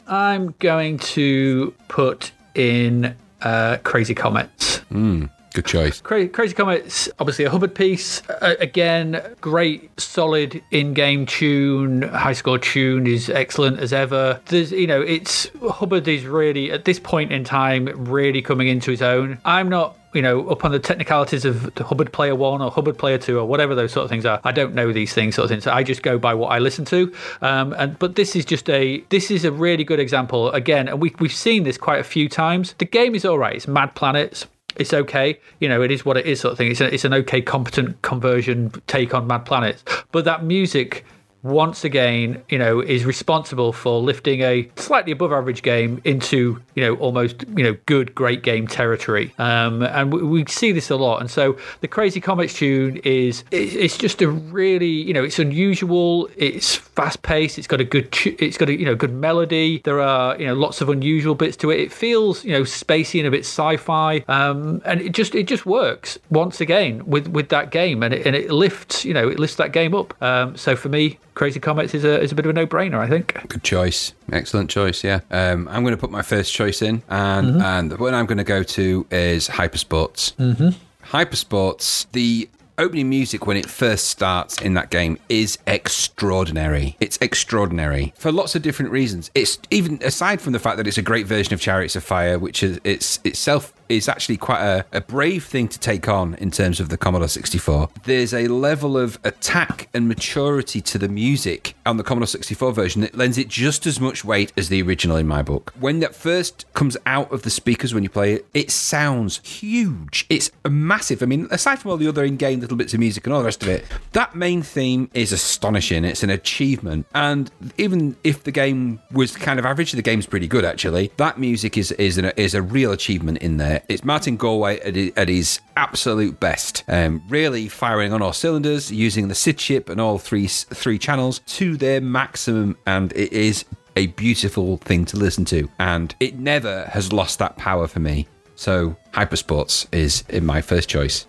I'm 0.06 0.54
going 0.60 0.98
to 0.98 1.74
put 1.88 2.30
in 2.54 3.16
uh, 3.44 3.76
Crazy 3.84 4.14
Comets. 4.14 4.80
good 4.90 5.66
choice. 5.66 6.00
Cra- 6.00 6.28
Crazy 6.28 6.54
Comets, 6.54 7.08
obviously 7.20 7.44
a 7.44 7.50
Hubbard 7.50 7.74
piece. 7.76 8.28
Uh, 8.28 8.54
again, 8.58 9.22
great, 9.40 9.88
solid 10.00 10.60
in-game 10.72 11.26
tune. 11.26 12.02
High 12.02 12.32
score 12.32 12.58
tune 12.58 13.06
is 13.06 13.30
excellent 13.30 13.78
as 13.78 13.92
ever. 13.92 14.40
There's, 14.46 14.72
you 14.72 14.88
know, 14.88 15.00
it's 15.00 15.48
Hubbard 15.62 16.08
is 16.08 16.24
really 16.26 16.72
at 16.72 16.84
this 16.84 16.98
point 16.98 17.32
in 17.32 17.44
time 17.44 17.86
really 18.10 18.42
coming 18.42 18.66
into 18.66 18.90
his 18.90 19.02
own. 19.02 19.38
I'm 19.44 19.68
not. 19.68 19.96
You 20.14 20.22
know, 20.22 20.48
up 20.48 20.64
on 20.64 20.72
the 20.72 20.78
technicalities 20.78 21.44
of 21.44 21.72
Hubbard 21.76 22.12
Player 22.12 22.34
One 22.34 22.62
or 22.62 22.70
Hubbard 22.70 22.96
Player 22.96 23.18
Two 23.18 23.38
or 23.38 23.44
whatever 23.44 23.74
those 23.74 23.92
sort 23.92 24.04
of 24.04 24.10
things 24.10 24.24
are, 24.24 24.40
I 24.44 24.52
don't 24.52 24.74
know 24.74 24.92
these 24.92 25.12
things 25.12 25.34
sort 25.34 25.44
of 25.44 25.50
things. 25.50 25.64
So 25.64 25.72
I 25.72 25.82
just 25.82 26.02
go 26.02 26.18
by 26.18 26.34
what 26.34 26.48
I 26.48 26.58
listen 26.58 26.84
to. 26.86 27.12
Um, 27.42 27.74
and 27.76 27.98
but 27.98 28.14
this 28.14 28.34
is 28.36 28.44
just 28.44 28.70
a 28.70 29.00
this 29.10 29.30
is 29.30 29.44
a 29.44 29.52
really 29.52 29.84
good 29.84 30.00
example. 30.00 30.50
Again, 30.52 30.88
and 30.88 31.00
we 31.00 31.14
we've 31.18 31.34
seen 31.34 31.64
this 31.64 31.76
quite 31.76 32.00
a 32.00 32.04
few 32.04 32.28
times. 32.28 32.74
The 32.78 32.84
game 32.84 33.14
is 33.14 33.24
all 33.24 33.38
right. 33.38 33.56
It's 33.56 33.68
Mad 33.68 33.94
Planets 33.94 34.46
it's 34.76 34.92
okay. 34.92 35.38
You 35.60 35.68
know, 35.68 35.82
it 35.82 35.90
is 35.90 36.04
what 36.04 36.16
it 36.16 36.26
is, 36.26 36.40
sort 36.40 36.52
of 36.52 36.58
thing. 36.58 36.70
It's, 36.70 36.80
a, 36.80 36.92
it's 36.92 37.04
an 37.04 37.14
okay, 37.14 37.40
competent 37.40 38.00
conversion 38.02 38.72
take 38.86 39.14
on 39.14 39.26
Mad 39.26 39.44
Planets. 39.44 39.84
But 40.12 40.24
that 40.24 40.44
music, 40.44 41.04
once 41.44 41.84
again, 41.84 42.42
you 42.48 42.58
know, 42.58 42.80
is 42.80 43.04
responsible 43.04 43.70
for 43.72 44.00
lifting 44.00 44.40
a 44.40 44.68
slightly 44.76 45.12
above 45.12 45.30
average 45.30 45.62
game 45.62 46.00
into, 46.04 46.60
you 46.74 46.82
know, 46.82 46.94
almost, 46.96 47.44
you 47.54 47.62
know, 47.62 47.76
good, 47.84 48.14
great 48.14 48.42
game 48.42 48.66
territory. 48.66 49.32
Um, 49.38 49.82
and 49.82 50.10
we, 50.10 50.22
we 50.22 50.46
see 50.46 50.72
this 50.72 50.88
a 50.88 50.96
lot. 50.96 51.20
And 51.20 51.30
so 51.30 51.58
the 51.82 51.88
Crazy 51.88 52.18
Comets 52.18 52.54
tune 52.54 52.96
is, 53.04 53.44
it's, 53.50 53.98
just 53.98 54.22
a 54.22 54.28
really, 54.28 54.88
you 54.88 55.12
know, 55.12 55.22
it's 55.22 55.38
unusual. 55.38 56.30
It's 56.36 56.76
fast 56.76 57.20
paced. 57.22 57.58
It's 57.58 57.66
got 57.66 57.80
a 57.80 57.84
good, 57.84 58.08
it's 58.24 58.56
got 58.56 58.70
a, 58.70 58.78
you 58.78 58.86
know, 58.86 58.94
good 58.94 59.12
melody. 59.12 59.82
There 59.84 60.00
are, 60.00 60.38
you 60.40 60.46
know, 60.46 60.54
lots 60.54 60.80
of 60.80 60.88
unusual 60.88 61.34
bits 61.34 61.58
to 61.58 61.70
it. 61.70 61.78
It 61.78 61.92
feels, 61.92 62.42
you 62.42 62.52
know, 62.52 62.62
spacey 62.62 63.20
and 63.20 63.28
a 63.28 63.30
bit 63.30 63.40
sci-fi. 63.40 64.24
Um, 64.28 64.80
and 64.86 65.02
it 65.02 65.12
just, 65.12 65.34
it 65.34 65.46
just 65.46 65.66
works 65.66 66.18
once 66.30 66.62
again 66.62 67.04
with, 67.04 67.28
with 67.28 67.50
that 67.50 67.70
game. 67.70 68.02
And 68.02 68.14
it, 68.14 68.26
and 68.26 68.34
it 68.34 68.50
lifts, 68.50 69.04
you 69.04 69.12
know, 69.12 69.28
it 69.28 69.38
lifts 69.38 69.56
that 69.56 69.72
game 69.72 69.94
up. 69.94 70.20
Um, 70.22 70.56
so 70.56 70.74
for 70.74 70.88
me, 70.88 71.18
Crazy 71.34 71.58
Comets 71.60 71.94
is 71.94 72.04
a, 72.04 72.20
is 72.20 72.30
a 72.30 72.34
bit 72.36 72.46
of 72.46 72.50
a 72.50 72.52
no-brainer, 72.52 72.98
I 72.98 73.08
think. 73.08 73.34
Good 73.48 73.64
choice. 73.64 74.12
Excellent 74.32 74.70
choice. 74.70 75.02
Yeah. 75.02 75.20
Um, 75.30 75.66
I'm 75.68 75.82
going 75.82 75.94
to 75.94 76.00
put 76.00 76.10
my 76.10 76.22
first 76.22 76.52
choice 76.52 76.80
in, 76.80 77.02
and 77.08 77.46
Mm-hmm. 77.54 77.60
and 77.60 77.90
the 77.90 77.96
one 77.96 78.14
I'm 78.14 78.26
going 78.26 78.38
to 78.38 78.44
go 78.44 78.62
to 78.62 79.06
is 79.10 79.48
Hypersports. 79.48 80.34
Mm-hmm. 80.36 80.68
Hypersports. 81.16 82.06
The 82.12 82.48
opening 82.78 83.08
music 83.08 83.46
when 83.46 83.56
it 83.56 83.66
first 83.66 84.08
starts 84.08 84.60
in 84.60 84.74
that 84.74 84.90
game 84.90 85.16
is 85.28 85.58
extraordinary. 85.66 86.96
It's 87.00 87.18
extraordinary 87.20 88.12
for 88.16 88.32
lots 88.32 88.54
of 88.54 88.62
different 88.62 88.90
reasons. 88.90 89.30
It's 89.34 89.58
even 89.70 90.00
aside 90.02 90.40
from 90.40 90.52
the 90.52 90.58
fact 90.58 90.76
that 90.78 90.86
it's 90.86 90.98
a 90.98 91.02
great 91.02 91.26
version 91.26 91.54
of 91.54 91.60
Chariots 91.60 91.96
of 91.96 92.02
Fire, 92.04 92.38
which 92.38 92.62
is 92.62 92.80
it's 92.84 93.20
itself 93.24 93.72
is 93.88 94.08
actually 94.08 94.36
quite 94.36 94.62
a, 94.62 94.84
a 94.92 95.00
brave 95.00 95.44
thing 95.44 95.68
to 95.68 95.78
take 95.78 96.08
on 96.08 96.34
in 96.34 96.50
terms 96.50 96.80
of 96.80 96.88
the 96.88 96.96
Commodore 96.96 97.28
64. 97.28 97.88
There's 98.04 98.34
a 98.34 98.48
level 98.48 98.96
of 98.96 99.18
attack 99.24 99.88
and 99.94 100.08
maturity 100.08 100.80
to 100.82 100.98
the 100.98 101.08
music 101.08 101.74
on 101.86 101.96
the 101.96 102.02
Commodore 102.02 102.26
64 102.26 102.72
version 102.72 103.02
that 103.02 103.14
lends 103.14 103.38
it 103.38 103.48
just 103.48 103.86
as 103.86 104.00
much 104.00 104.24
weight 104.24 104.52
as 104.56 104.68
the 104.68 104.82
original 104.82 105.16
in 105.16 105.26
my 105.26 105.42
book. 105.42 105.72
When 105.78 106.00
that 106.00 106.14
first 106.14 106.66
comes 106.74 106.96
out 107.06 107.32
of 107.32 107.42
the 107.42 107.50
speakers 107.50 107.94
when 107.94 108.02
you 108.02 108.08
play 108.08 108.34
it, 108.34 108.46
it 108.54 108.70
sounds 108.70 109.40
huge. 109.46 110.26
It's 110.28 110.50
massive. 110.68 111.22
I 111.22 111.26
mean, 111.26 111.48
aside 111.50 111.78
from 111.78 111.90
all 111.90 111.96
the 111.96 112.08
other 112.08 112.24
in-game 112.24 112.60
little 112.60 112.76
bits 112.76 112.94
of 112.94 113.00
music 113.00 113.24
and 113.26 113.32
all 113.32 113.40
the 113.40 113.46
rest 113.46 113.62
of 113.62 113.68
it, 113.68 113.84
that 114.12 114.34
main 114.34 114.62
theme 114.62 115.10
is 115.14 115.32
astonishing. 115.32 116.04
It's 116.04 116.22
an 116.22 116.30
achievement. 116.30 117.06
And 117.14 117.50
even 117.78 118.16
if 118.24 118.44
the 118.44 118.52
game 118.52 119.00
was 119.12 119.36
kind 119.36 119.58
of 119.58 119.66
average, 119.66 119.92
the 119.92 120.02
game's 120.02 120.26
pretty 120.26 120.46
good 120.46 120.64
actually. 120.64 121.12
That 121.16 121.38
music 121.38 121.76
is 121.76 121.92
is 121.92 122.18
an, 122.18 122.26
is 122.36 122.54
a 122.54 122.62
real 122.62 122.92
achievement 122.92 123.38
in 123.38 123.56
there. 123.56 123.73
It's 123.88 124.04
Martin 124.04 124.36
Galway 124.36 124.80
at, 124.80 124.96
at 125.18 125.28
his 125.28 125.60
absolute 125.76 126.40
best. 126.40 126.84
Um, 126.88 127.22
really 127.28 127.68
firing 127.68 128.12
on 128.12 128.22
all 128.22 128.32
cylinders, 128.32 128.90
using 128.92 129.28
the 129.28 129.34
SID 129.34 129.58
chip 129.58 129.88
and 129.88 130.00
all 130.00 130.18
three 130.18 130.46
three 130.46 130.98
channels 130.98 131.40
to 131.46 131.76
their 131.76 132.00
maximum, 132.00 132.76
and 132.86 133.12
it 133.12 133.32
is 133.32 133.64
a 133.96 134.08
beautiful 134.08 134.76
thing 134.78 135.04
to 135.06 135.16
listen 135.16 135.44
to, 135.46 135.68
and 135.78 136.14
it 136.20 136.38
never 136.38 136.84
has 136.86 137.12
lost 137.12 137.38
that 137.38 137.56
power 137.56 137.86
for 137.86 138.00
me. 138.00 138.26
So 138.56 138.96
Hypersports 139.12 139.86
is 139.92 140.24
in 140.28 140.44
my 140.46 140.60
first 140.62 140.88
choice. 140.88 141.24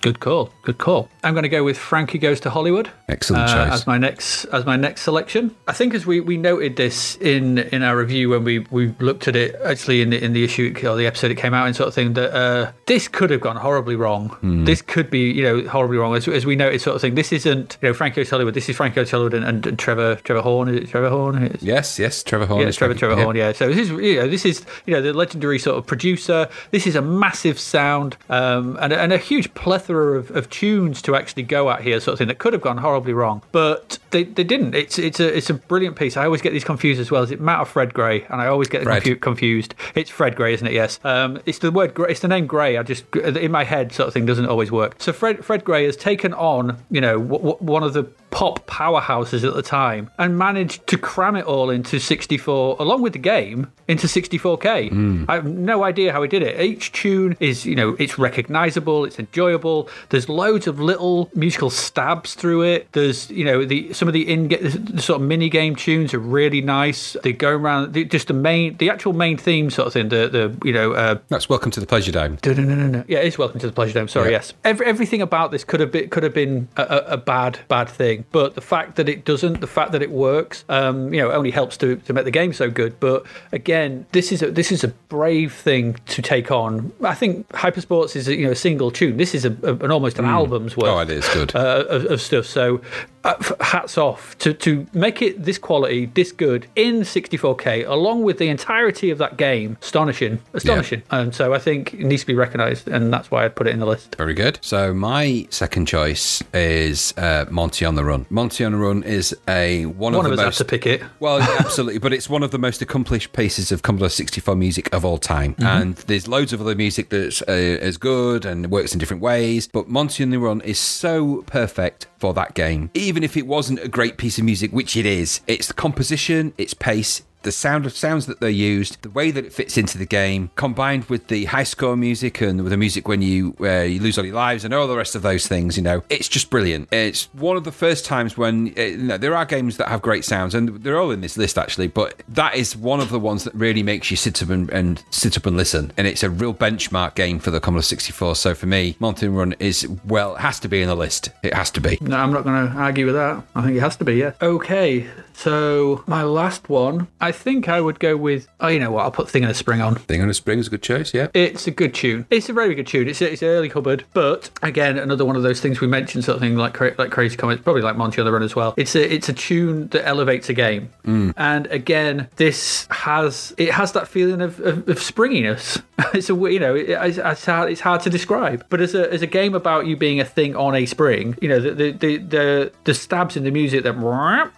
Good 0.00 0.20
call. 0.20 0.50
Good 0.62 0.78
call. 0.78 1.08
I'm 1.22 1.34
going 1.34 1.42
to 1.42 1.48
go 1.50 1.62
with 1.62 1.76
Frankie 1.76 2.18
Goes 2.18 2.40
to 2.40 2.50
Hollywood. 2.50 2.90
Excellent 3.08 3.50
uh, 3.50 3.64
choice. 3.66 3.72
as 3.80 3.86
my 3.86 3.98
next 3.98 4.44
as 4.46 4.64
my 4.64 4.76
next 4.76 5.02
selection. 5.02 5.54
I 5.68 5.72
think 5.72 5.92
as 5.94 6.06
we, 6.06 6.20
we 6.20 6.36
noted 6.38 6.76
this 6.76 7.16
in 7.16 7.58
in 7.58 7.82
our 7.82 7.96
review 7.98 8.30
when 8.30 8.44
we, 8.44 8.60
we 8.70 8.94
looked 9.00 9.28
at 9.28 9.36
it 9.36 9.56
actually 9.64 10.00
in 10.00 10.10
the 10.10 10.24
in 10.24 10.32
the 10.32 10.42
issue 10.44 10.72
or 10.84 10.96
the 10.96 11.06
episode 11.06 11.30
it 11.30 11.34
came 11.34 11.52
out 11.52 11.66
in 11.68 11.74
sort 11.74 11.88
of 11.88 11.94
thing 11.94 12.14
that 12.14 12.32
uh, 12.34 12.72
this 12.86 13.08
could 13.08 13.28
have 13.30 13.40
gone 13.42 13.56
horribly 13.56 13.94
wrong. 13.96 14.28
Hmm. 14.40 14.64
This 14.64 14.80
could 14.80 15.10
be 15.10 15.30
you 15.30 15.42
know 15.42 15.68
horribly 15.68 15.98
wrong 15.98 16.14
as, 16.16 16.26
as 16.28 16.46
we 16.46 16.56
noted 16.56 16.80
sort 16.80 16.94
of 16.96 17.02
thing. 17.02 17.14
This 17.14 17.32
isn't 17.32 17.76
you 17.82 17.88
know 17.88 17.94
Frankie 17.94 18.16
Goes 18.16 18.28
to 18.28 18.36
Hollywood. 18.36 18.54
This 18.54 18.68
is 18.70 18.76
Frankie 18.76 18.94
Goes 18.96 19.10
to 19.10 19.16
Hollywood 19.16 19.34
and, 19.34 19.44
and, 19.44 19.66
and 19.66 19.78
Trevor 19.78 20.14
Trevor 20.24 20.40
Horn. 20.42 20.68
Is 20.68 20.76
it 20.84 20.88
Trevor 20.88 21.10
Horn? 21.10 21.42
It's- 21.42 21.62
yes, 21.62 21.98
yes, 21.98 22.22
Trevor 22.22 22.46
Horn. 22.46 22.62
yeah, 22.62 22.68
is 22.68 22.76
Trevor 22.76 22.94
Frankie- 22.94 23.00
Trevor 23.00 23.16
yeah. 23.20 23.24
Horn. 23.24 23.36
Yeah. 23.36 23.52
So 23.52 23.68
this 23.68 23.78
is 23.78 23.90
you 23.90 24.16
know 24.16 24.28
this 24.28 24.46
is 24.46 24.64
you 24.86 24.94
know 24.94 25.02
the 25.02 25.12
legendary 25.12 25.58
sort 25.58 25.76
of 25.76 25.86
producer. 25.86 26.48
This 26.70 26.86
is 26.86 26.96
a 26.96 27.02
massive 27.02 27.58
sound 27.60 28.16
um, 28.30 28.78
and, 28.80 28.92
and 28.94 29.12
a 29.12 29.18
huge 29.18 29.52
plethora 29.54 29.89
of, 29.98 30.30
of 30.32 30.48
tunes 30.50 31.02
to 31.02 31.16
actually 31.16 31.42
go 31.42 31.70
at 31.70 31.82
here, 31.82 31.98
sort 32.00 32.12
of 32.14 32.18
thing 32.18 32.28
that 32.28 32.38
could 32.38 32.52
have 32.52 32.62
gone 32.62 32.78
horribly 32.78 33.12
wrong, 33.12 33.42
but 33.52 33.98
they, 34.10 34.24
they 34.24 34.44
didn't. 34.44 34.74
It's 34.74 34.98
it's 34.98 35.20
a 35.20 35.36
it's 35.36 35.50
a 35.50 35.54
brilliant 35.54 35.96
piece. 35.96 36.16
I 36.16 36.24
always 36.24 36.42
get 36.42 36.52
these 36.52 36.64
confused 36.64 37.00
as 37.00 37.10
well. 37.10 37.22
Is 37.22 37.30
it 37.30 37.40
Matt 37.40 37.60
or 37.60 37.64
Fred 37.64 37.94
Gray? 37.94 38.24
And 38.30 38.40
I 38.40 38.46
always 38.46 38.68
get 38.68 38.82
Fred. 38.82 39.02
confu- 39.02 39.16
confused. 39.20 39.74
It's 39.94 40.10
Fred 40.10 40.36
Gray, 40.36 40.54
isn't 40.54 40.66
it? 40.66 40.72
Yes. 40.72 41.00
Um, 41.04 41.40
it's 41.46 41.58
the 41.58 41.70
word 41.70 41.92
it's 42.08 42.20
the 42.20 42.28
name 42.28 42.46
Gray. 42.46 42.76
I 42.76 42.82
just 42.82 43.04
in 43.16 43.50
my 43.50 43.64
head 43.64 43.92
sort 43.92 44.08
of 44.08 44.14
thing 44.14 44.26
doesn't 44.26 44.46
always 44.46 44.70
work. 44.72 44.96
So 44.98 45.12
Fred 45.12 45.44
Fred 45.44 45.64
Gray 45.64 45.84
has 45.86 45.96
taken 45.96 46.32
on 46.34 46.78
you 46.90 47.00
know 47.00 47.18
w- 47.20 47.38
w- 47.38 47.56
one 47.58 47.82
of 47.82 47.92
the 47.92 48.04
pop 48.30 48.64
powerhouses 48.68 49.46
at 49.46 49.54
the 49.54 49.62
time 49.62 50.08
and 50.18 50.38
managed 50.38 50.86
to 50.86 50.96
cram 50.96 51.34
it 51.34 51.44
all 51.44 51.68
into 51.68 51.98
64 51.98 52.76
along 52.78 53.02
with 53.02 53.12
the 53.12 53.18
game 53.18 53.72
into 53.88 54.06
64k 54.06 55.26
i 55.28 55.34
have 55.34 55.46
no 55.46 55.82
idea 55.82 56.12
how 56.12 56.22
he 56.22 56.28
did 56.28 56.40
it 56.42 56.60
each 56.60 56.92
tune 56.92 57.36
is 57.40 57.66
you 57.66 57.74
know 57.74 57.96
it's 57.98 58.18
recognizable 58.20 59.04
it's 59.04 59.18
enjoyable 59.18 59.79
there's 60.10 60.28
loads 60.28 60.66
of 60.66 60.80
little 60.80 61.30
musical 61.34 61.70
stabs 61.70 62.34
through 62.34 62.62
it 62.62 62.88
there's 62.92 63.30
you 63.30 63.44
know 63.44 63.64
the 63.64 63.92
some 63.92 64.08
of 64.08 64.14
the 64.14 64.28
in 64.28 64.48
the 64.48 65.00
sort 65.02 65.20
of 65.20 65.26
mini 65.26 65.48
game 65.48 65.74
tunes 65.76 66.12
are 66.14 66.18
really 66.18 66.60
nice 66.60 67.16
they 67.22 67.32
go 67.32 67.50
around 67.50 67.92
the, 67.92 68.04
just 68.04 68.28
the 68.28 68.34
main 68.34 68.76
the 68.78 68.90
actual 68.90 69.12
main 69.12 69.36
theme 69.36 69.70
sort 69.70 69.86
of 69.86 69.92
thing 69.92 70.08
the 70.08 70.28
the 70.28 70.66
you 70.66 70.72
know 70.72 70.92
uh 70.92 71.16
That's 71.28 71.48
Welcome 71.48 71.70
to 71.72 71.80
the 71.80 71.86
Pleasure 71.86 72.12
Dome. 72.12 72.38
no, 72.44 72.52
no, 72.52 72.62
no, 72.74 72.86
no. 72.86 73.04
Yeah, 73.08 73.18
it's 73.18 73.38
Welcome 73.38 73.60
to 73.60 73.66
the 73.66 73.72
Pleasure 73.72 73.94
Dome. 73.94 74.08
Sorry, 74.08 74.30
Yeah. 74.30 74.38
yes. 74.38 74.52
Every, 74.64 74.86
everything 74.86 75.22
about 75.22 75.50
this 75.50 75.64
could 75.64 75.80
have 75.80 75.90
been 75.92 76.08
could 76.08 76.22
have 76.22 76.34
been 76.34 76.68
a, 76.76 76.82
a, 76.82 76.96
a 77.12 77.16
bad 77.16 77.58
bad 77.68 77.88
thing, 77.88 78.24
but 78.32 78.54
the 78.54 78.60
fact 78.60 78.96
that 78.96 79.08
it 79.08 79.24
doesn't, 79.24 79.60
the 79.60 79.66
fact 79.66 79.92
that 79.92 80.02
it 80.02 80.10
works, 80.10 80.64
um, 80.68 81.12
you 81.14 81.20
know, 81.20 81.30
only 81.32 81.50
helps 81.50 81.76
to, 81.78 81.96
to 81.96 82.12
make 82.12 82.24
the 82.24 82.30
game 82.30 82.52
so 82.52 82.70
good. 82.70 82.98
But 83.00 83.24
again, 83.52 84.06
this 84.12 84.32
is 84.32 84.42
a 84.42 84.50
this 84.50 84.70
is 84.72 84.84
a 84.84 84.88
brave 85.08 85.52
thing 85.52 85.96
to 86.06 86.22
take 86.22 86.50
on. 86.50 86.92
I 87.04 87.14
think 87.14 87.48
Hypersports 87.50 88.16
is 88.16 88.28
a, 88.28 88.36
you 88.36 88.46
know 88.46 88.52
a 88.52 88.56
single 88.56 88.90
tune. 88.90 89.16
This 89.16 89.34
is 89.34 89.44
a, 89.44 89.56
a- 89.62 89.69
an 89.70 89.90
almost 89.90 90.18
an 90.18 90.24
album's 90.24 90.76
worth 90.76 90.88
Oh, 90.88 90.98
it 91.00 91.10
is 91.10 91.28
good. 91.28 91.54
uh, 91.54 91.84
of, 91.88 92.04
of 92.06 92.20
stuff. 92.20 92.46
So, 92.46 92.80
uh, 93.24 93.54
hats 93.60 93.98
off 93.98 94.36
to 94.38 94.54
to 94.54 94.86
make 94.92 95.22
it 95.22 95.44
this 95.44 95.58
quality, 95.58 96.06
this 96.06 96.32
good 96.32 96.66
in 96.76 97.00
64k, 97.00 97.86
along 97.88 98.22
with 98.22 98.38
the 98.38 98.48
entirety 98.48 99.10
of 99.10 99.18
that 99.18 99.36
game. 99.36 99.76
Astonishing, 99.82 100.40
astonishing. 100.54 101.02
And 101.10 101.34
so 101.34 101.52
I 101.52 101.58
think 101.58 101.94
it 101.94 102.04
needs 102.04 102.22
to 102.22 102.26
be 102.26 102.34
recognised, 102.34 102.88
and 102.88 103.12
that's 103.12 103.30
why 103.30 103.44
I 103.44 103.48
put 103.48 103.66
it 103.66 103.70
in 103.70 103.80
the 103.80 103.86
list. 103.86 104.16
Very 104.16 104.34
good. 104.34 104.58
So 104.62 104.94
my 104.94 105.46
second 105.50 105.86
choice 105.86 106.42
is 106.54 107.12
uh, 107.16 107.46
Monty 107.50 107.84
on 107.84 107.94
the 107.94 108.04
Run. 108.04 108.26
Monty 108.30 108.64
on 108.64 108.72
the 108.72 108.78
Run 108.78 109.02
is 109.02 109.36
a 109.48 109.86
one, 109.86 110.14
One 110.14 110.24
of 110.26 110.32
of 110.32 110.36
the 110.36 110.42
us 110.42 110.46
most 110.46 110.58
has 110.58 110.58
to 110.58 110.64
pick 110.64 110.86
it. 110.86 111.02
Well, 111.18 111.40
absolutely, 111.58 111.98
but 111.98 112.12
it's 112.12 112.28
one 112.28 112.42
of 112.42 112.50
the 112.50 112.58
most 112.58 112.80
accomplished 112.80 113.32
pieces 113.32 113.72
of 113.72 113.82
Commodore 113.82 114.08
64 114.08 114.56
music 114.56 114.92
of 114.94 115.04
all 115.04 115.18
time. 115.18 115.54
Mm-hmm. 115.54 115.66
And 115.66 115.96
there's 115.96 116.26
loads 116.26 116.52
of 116.52 116.60
other 116.60 116.74
music 116.74 117.10
that's 117.10 117.42
uh, 117.42 117.52
as 117.52 117.96
good 117.96 118.44
and 118.44 118.70
works 118.70 118.92
in 118.92 118.98
different 118.98 119.22
ways. 119.22 119.68
But 119.68 119.88
Monty 119.88 120.22
on 120.22 120.30
the 120.30 120.38
Run 120.38 120.60
is 120.62 120.78
so 120.78 121.42
perfect 121.46 122.06
for 122.18 122.34
that 122.34 122.54
game. 122.54 122.90
Even 122.94 123.09
if 123.16 123.36
it 123.36 123.46
wasn't 123.46 123.80
a 123.80 123.88
great 123.88 124.16
piece 124.16 124.38
of 124.38 124.44
music, 124.44 124.70
which 124.72 124.96
it 124.96 125.06
is, 125.06 125.40
it's 125.46 125.68
the 125.68 125.74
composition, 125.74 126.52
its 126.56 126.74
pace, 126.74 127.22
the 127.42 127.52
sound 127.52 127.86
of 127.86 127.92
sounds 127.96 128.26
that 128.26 128.40
they 128.40 128.50
used, 128.50 129.02
the 129.02 129.10
way 129.10 129.30
that 129.30 129.44
it 129.44 129.52
fits 129.52 129.76
into 129.76 129.98
the 129.98 130.06
game, 130.06 130.50
combined 130.56 131.04
with 131.06 131.28
the 131.28 131.46
high 131.46 131.62
score 131.64 131.96
music 131.96 132.40
and 132.40 132.62
with 132.62 132.70
the 132.70 132.76
music 132.76 133.08
when 133.08 133.22
you 133.22 133.54
uh, 133.60 133.80
you 133.80 134.00
lose 134.00 134.18
all 134.18 134.24
your 134.24 134.34
lives 134.34 134.64
and 134.64 134.74
all 134.74 134.86
the 134.86 134.96
rest 134.96 135.14
of 135.14 135.22
those 135.22 135.46
things, 135.46 135.76
you 135.76 135.82
know, 135.82 136.02
it's 136.08 136.28
just 136.28 136.50
brilliant. 136.50 136.88
It's 136.92 137.32
one 137.34 137.56
of 137.56 137.64
the 137.64 137.72
first 137.72 138.04
times 138.04 138.36
when 138.36 138.72
uh, 138.76 138.82
you 138.82 138.96
know, 138.98 139.18
there 139.18 139.34
are 139.34 139.44
games 139.44 139.76
that 139.78 139.88
have 139.88 140.02
great 140.02 140.24
sounds, 140.24 140.54
and 140.54 140.82
they're 140.82 140.98
all 140.98 141.10
in 141.10 141.20
this 141.20 141.36
list 141.36 141.58
actually, 141.58 141.88
but 141.88 142.22
that 142.28 142.54
is 142.54 142.76
one 142.76 143.00
of 143.00 143.10
the 143.10 143.18
ones 143.18 143.44
that 143.44 143.54
really 143.54 143.82
makes 143.82 144.10
you 144.10 144.16
sit 144.16 144.42
up 144.42 144.50
and, 144.50 144.70
and 144.70 145.02
sit 145.10 145.36
up 145.36 145.46
and 145.46 145.56
listen, 145.56 145.92
and 145.96 146.06
it's 146.06 146.22
a 146.22 146.30
real 146.30 146.54
benchmark 146.54 147.14
game 147.14 147.38
for 147.38 147.50
the 147.50 147.60
Commodore 147.60 147.82
64. 147.82 148.36
So 148.36 148.54
for 148.54 148.66
me, 148.66 148.96
Mountain 149.00 149.34
Run 149.34 149.54
is 149.58 149.86
well, 150.04 150.36
it 150.36 150.40
has 150.40 150.60
to 150.60 150.68
be 150.68 150.82
in 150.82 150.88
the 150.88 150.94
list. 150.94 151.30
It 151.42 151.54
has 151.54 151.70
to 151.72 151.80
be. 151.80 151.98
No, 152.00 152.16
I'm 152.16 152.32
not 152.32 152.44
going 152.44 152.68
to 152.68 152.72
argue 152.74 153.06
with 153.06 153.14
that. 153.14 153.42
I 153.54 153.62
think 153.62 153.76
it 153.76 153.80
has 153.80 153.96
to 153.96 154.04
be, 154.04 154.14
yeah. 154.14 154.32
Okay, 154.42 155.08
so 155.34 156.04
my 156.06 156.22
last 156.22 156.68
one, 156.68 157.08
I 157.20 157.32
think 157.32 157.68
I 157.68 157.80
would 157.80 157.98
go 158.00 158.16
with. 158.16 158.48
Oh, 158.60 158.68
you 158.68 158.78
know 158.78 158.90
what? 158.90 159.04
I'll 159.04 159.10
put 159.10 159.28
Thing 159.28 159.44
on 159.44 159.50
a 159.50 159.54
Spring 159.54 159.80
on. 159.80 159.94
Thing 159.94 160.22
on 160.22 160.28
a 160.28 160.34
Spring 160.34 160.58
is 160.58 160.66
a 160.66 160.70
good 160.70 160.82
choice, 160.82 161.14
yeah. 161.14 161.28
It's 161.34 161.66
a 161.66 161.70
good 161.70 161.94
tune. 161.94 162.26
It's 162.30 162.48
a 162.48 162.52
very 162.52 162.74
good 162.74 162.86
tune. 162.86 163.08
It's 163.08 163.22
it's 163.22 163.42
early 163.42 163.68
Hubbard, 163.68 164.04
but 164.12 164.50
again, 164.62 164.98
another 164.98 165.24
one 165.24 165.36
of 165.36 165.42
those 165.42 165.60
things 165.60 165.80
we 165.80 165.86
mentioned, 165.86 166.24
sort 166.24 166.36
of 166.36 166.40
thing 166.40 166.56
like 166.56 166.78
like 166.98 167.10
Crazy 167.10 167.36
Comets, 167.36 167.62
probably 167.62 167.82
like 167.82 167.96
Monty 167.96 168.20
on 168.20 168.26
the 168.26 168.32
Run 168.32 168.42
as 168.42 168.56
well. 168.56 168.74
It's 168.76 168.94
a 168.94 169.14
it's 169.14 169.28
a 169.28 169.32
tune 169.32 169.88
that 169.88 170.06
elevates 170.06 170.48
a 170.48 170.54
game, 170.54 170.90
mm. 171.04 171.32
and 171.36 171.66
again, 171.66 172.28
this 172.36 172.86
has 172.90 173.54
it 173.58 173.70
has 173.70 173.92
that 173.92 174.08
feeling 174.08 174.40
of, 174.40 174.60
of, 174.60 174.88
of 174.88 175.02
springiness. 175.02 175.78
it's 176.14 176.30
a 176.30 176.34
you 176.34 176.58
know 176.58 176.74
it, 176.74 176.90
it's, 176.90 177.18
it's 177.18 177.44
hard 177.44 177.70
it's 177.70 177.80
hard 177.80 178.00
to 178.02 178.10
describe, 178.10 178.64
but 178.68 178.80
as 178.80 178.94
a 178.94 179.12
as 179.12 179.22
a 179.22 179.26
game 179.26 179.54
about 179.54 179.86
you 179.86 179.96
being 179.96 180.20
a 180.20 180.24
thing 180.24 180.56
on 180.56 180.74
a 180.74 180.86
spring, 180.86 181.36
you 181.40 181.48
know 181.48 181.60
the 181.60 181.70
the 181.72 181.90
the 181.92 182.16
the, 182.18 182.72
the 182.84 182.94
stabs 182.94 183.36
in 183.36 183.44
the 183.44 183.50
music 183.50 183.82
that 183.84 183.96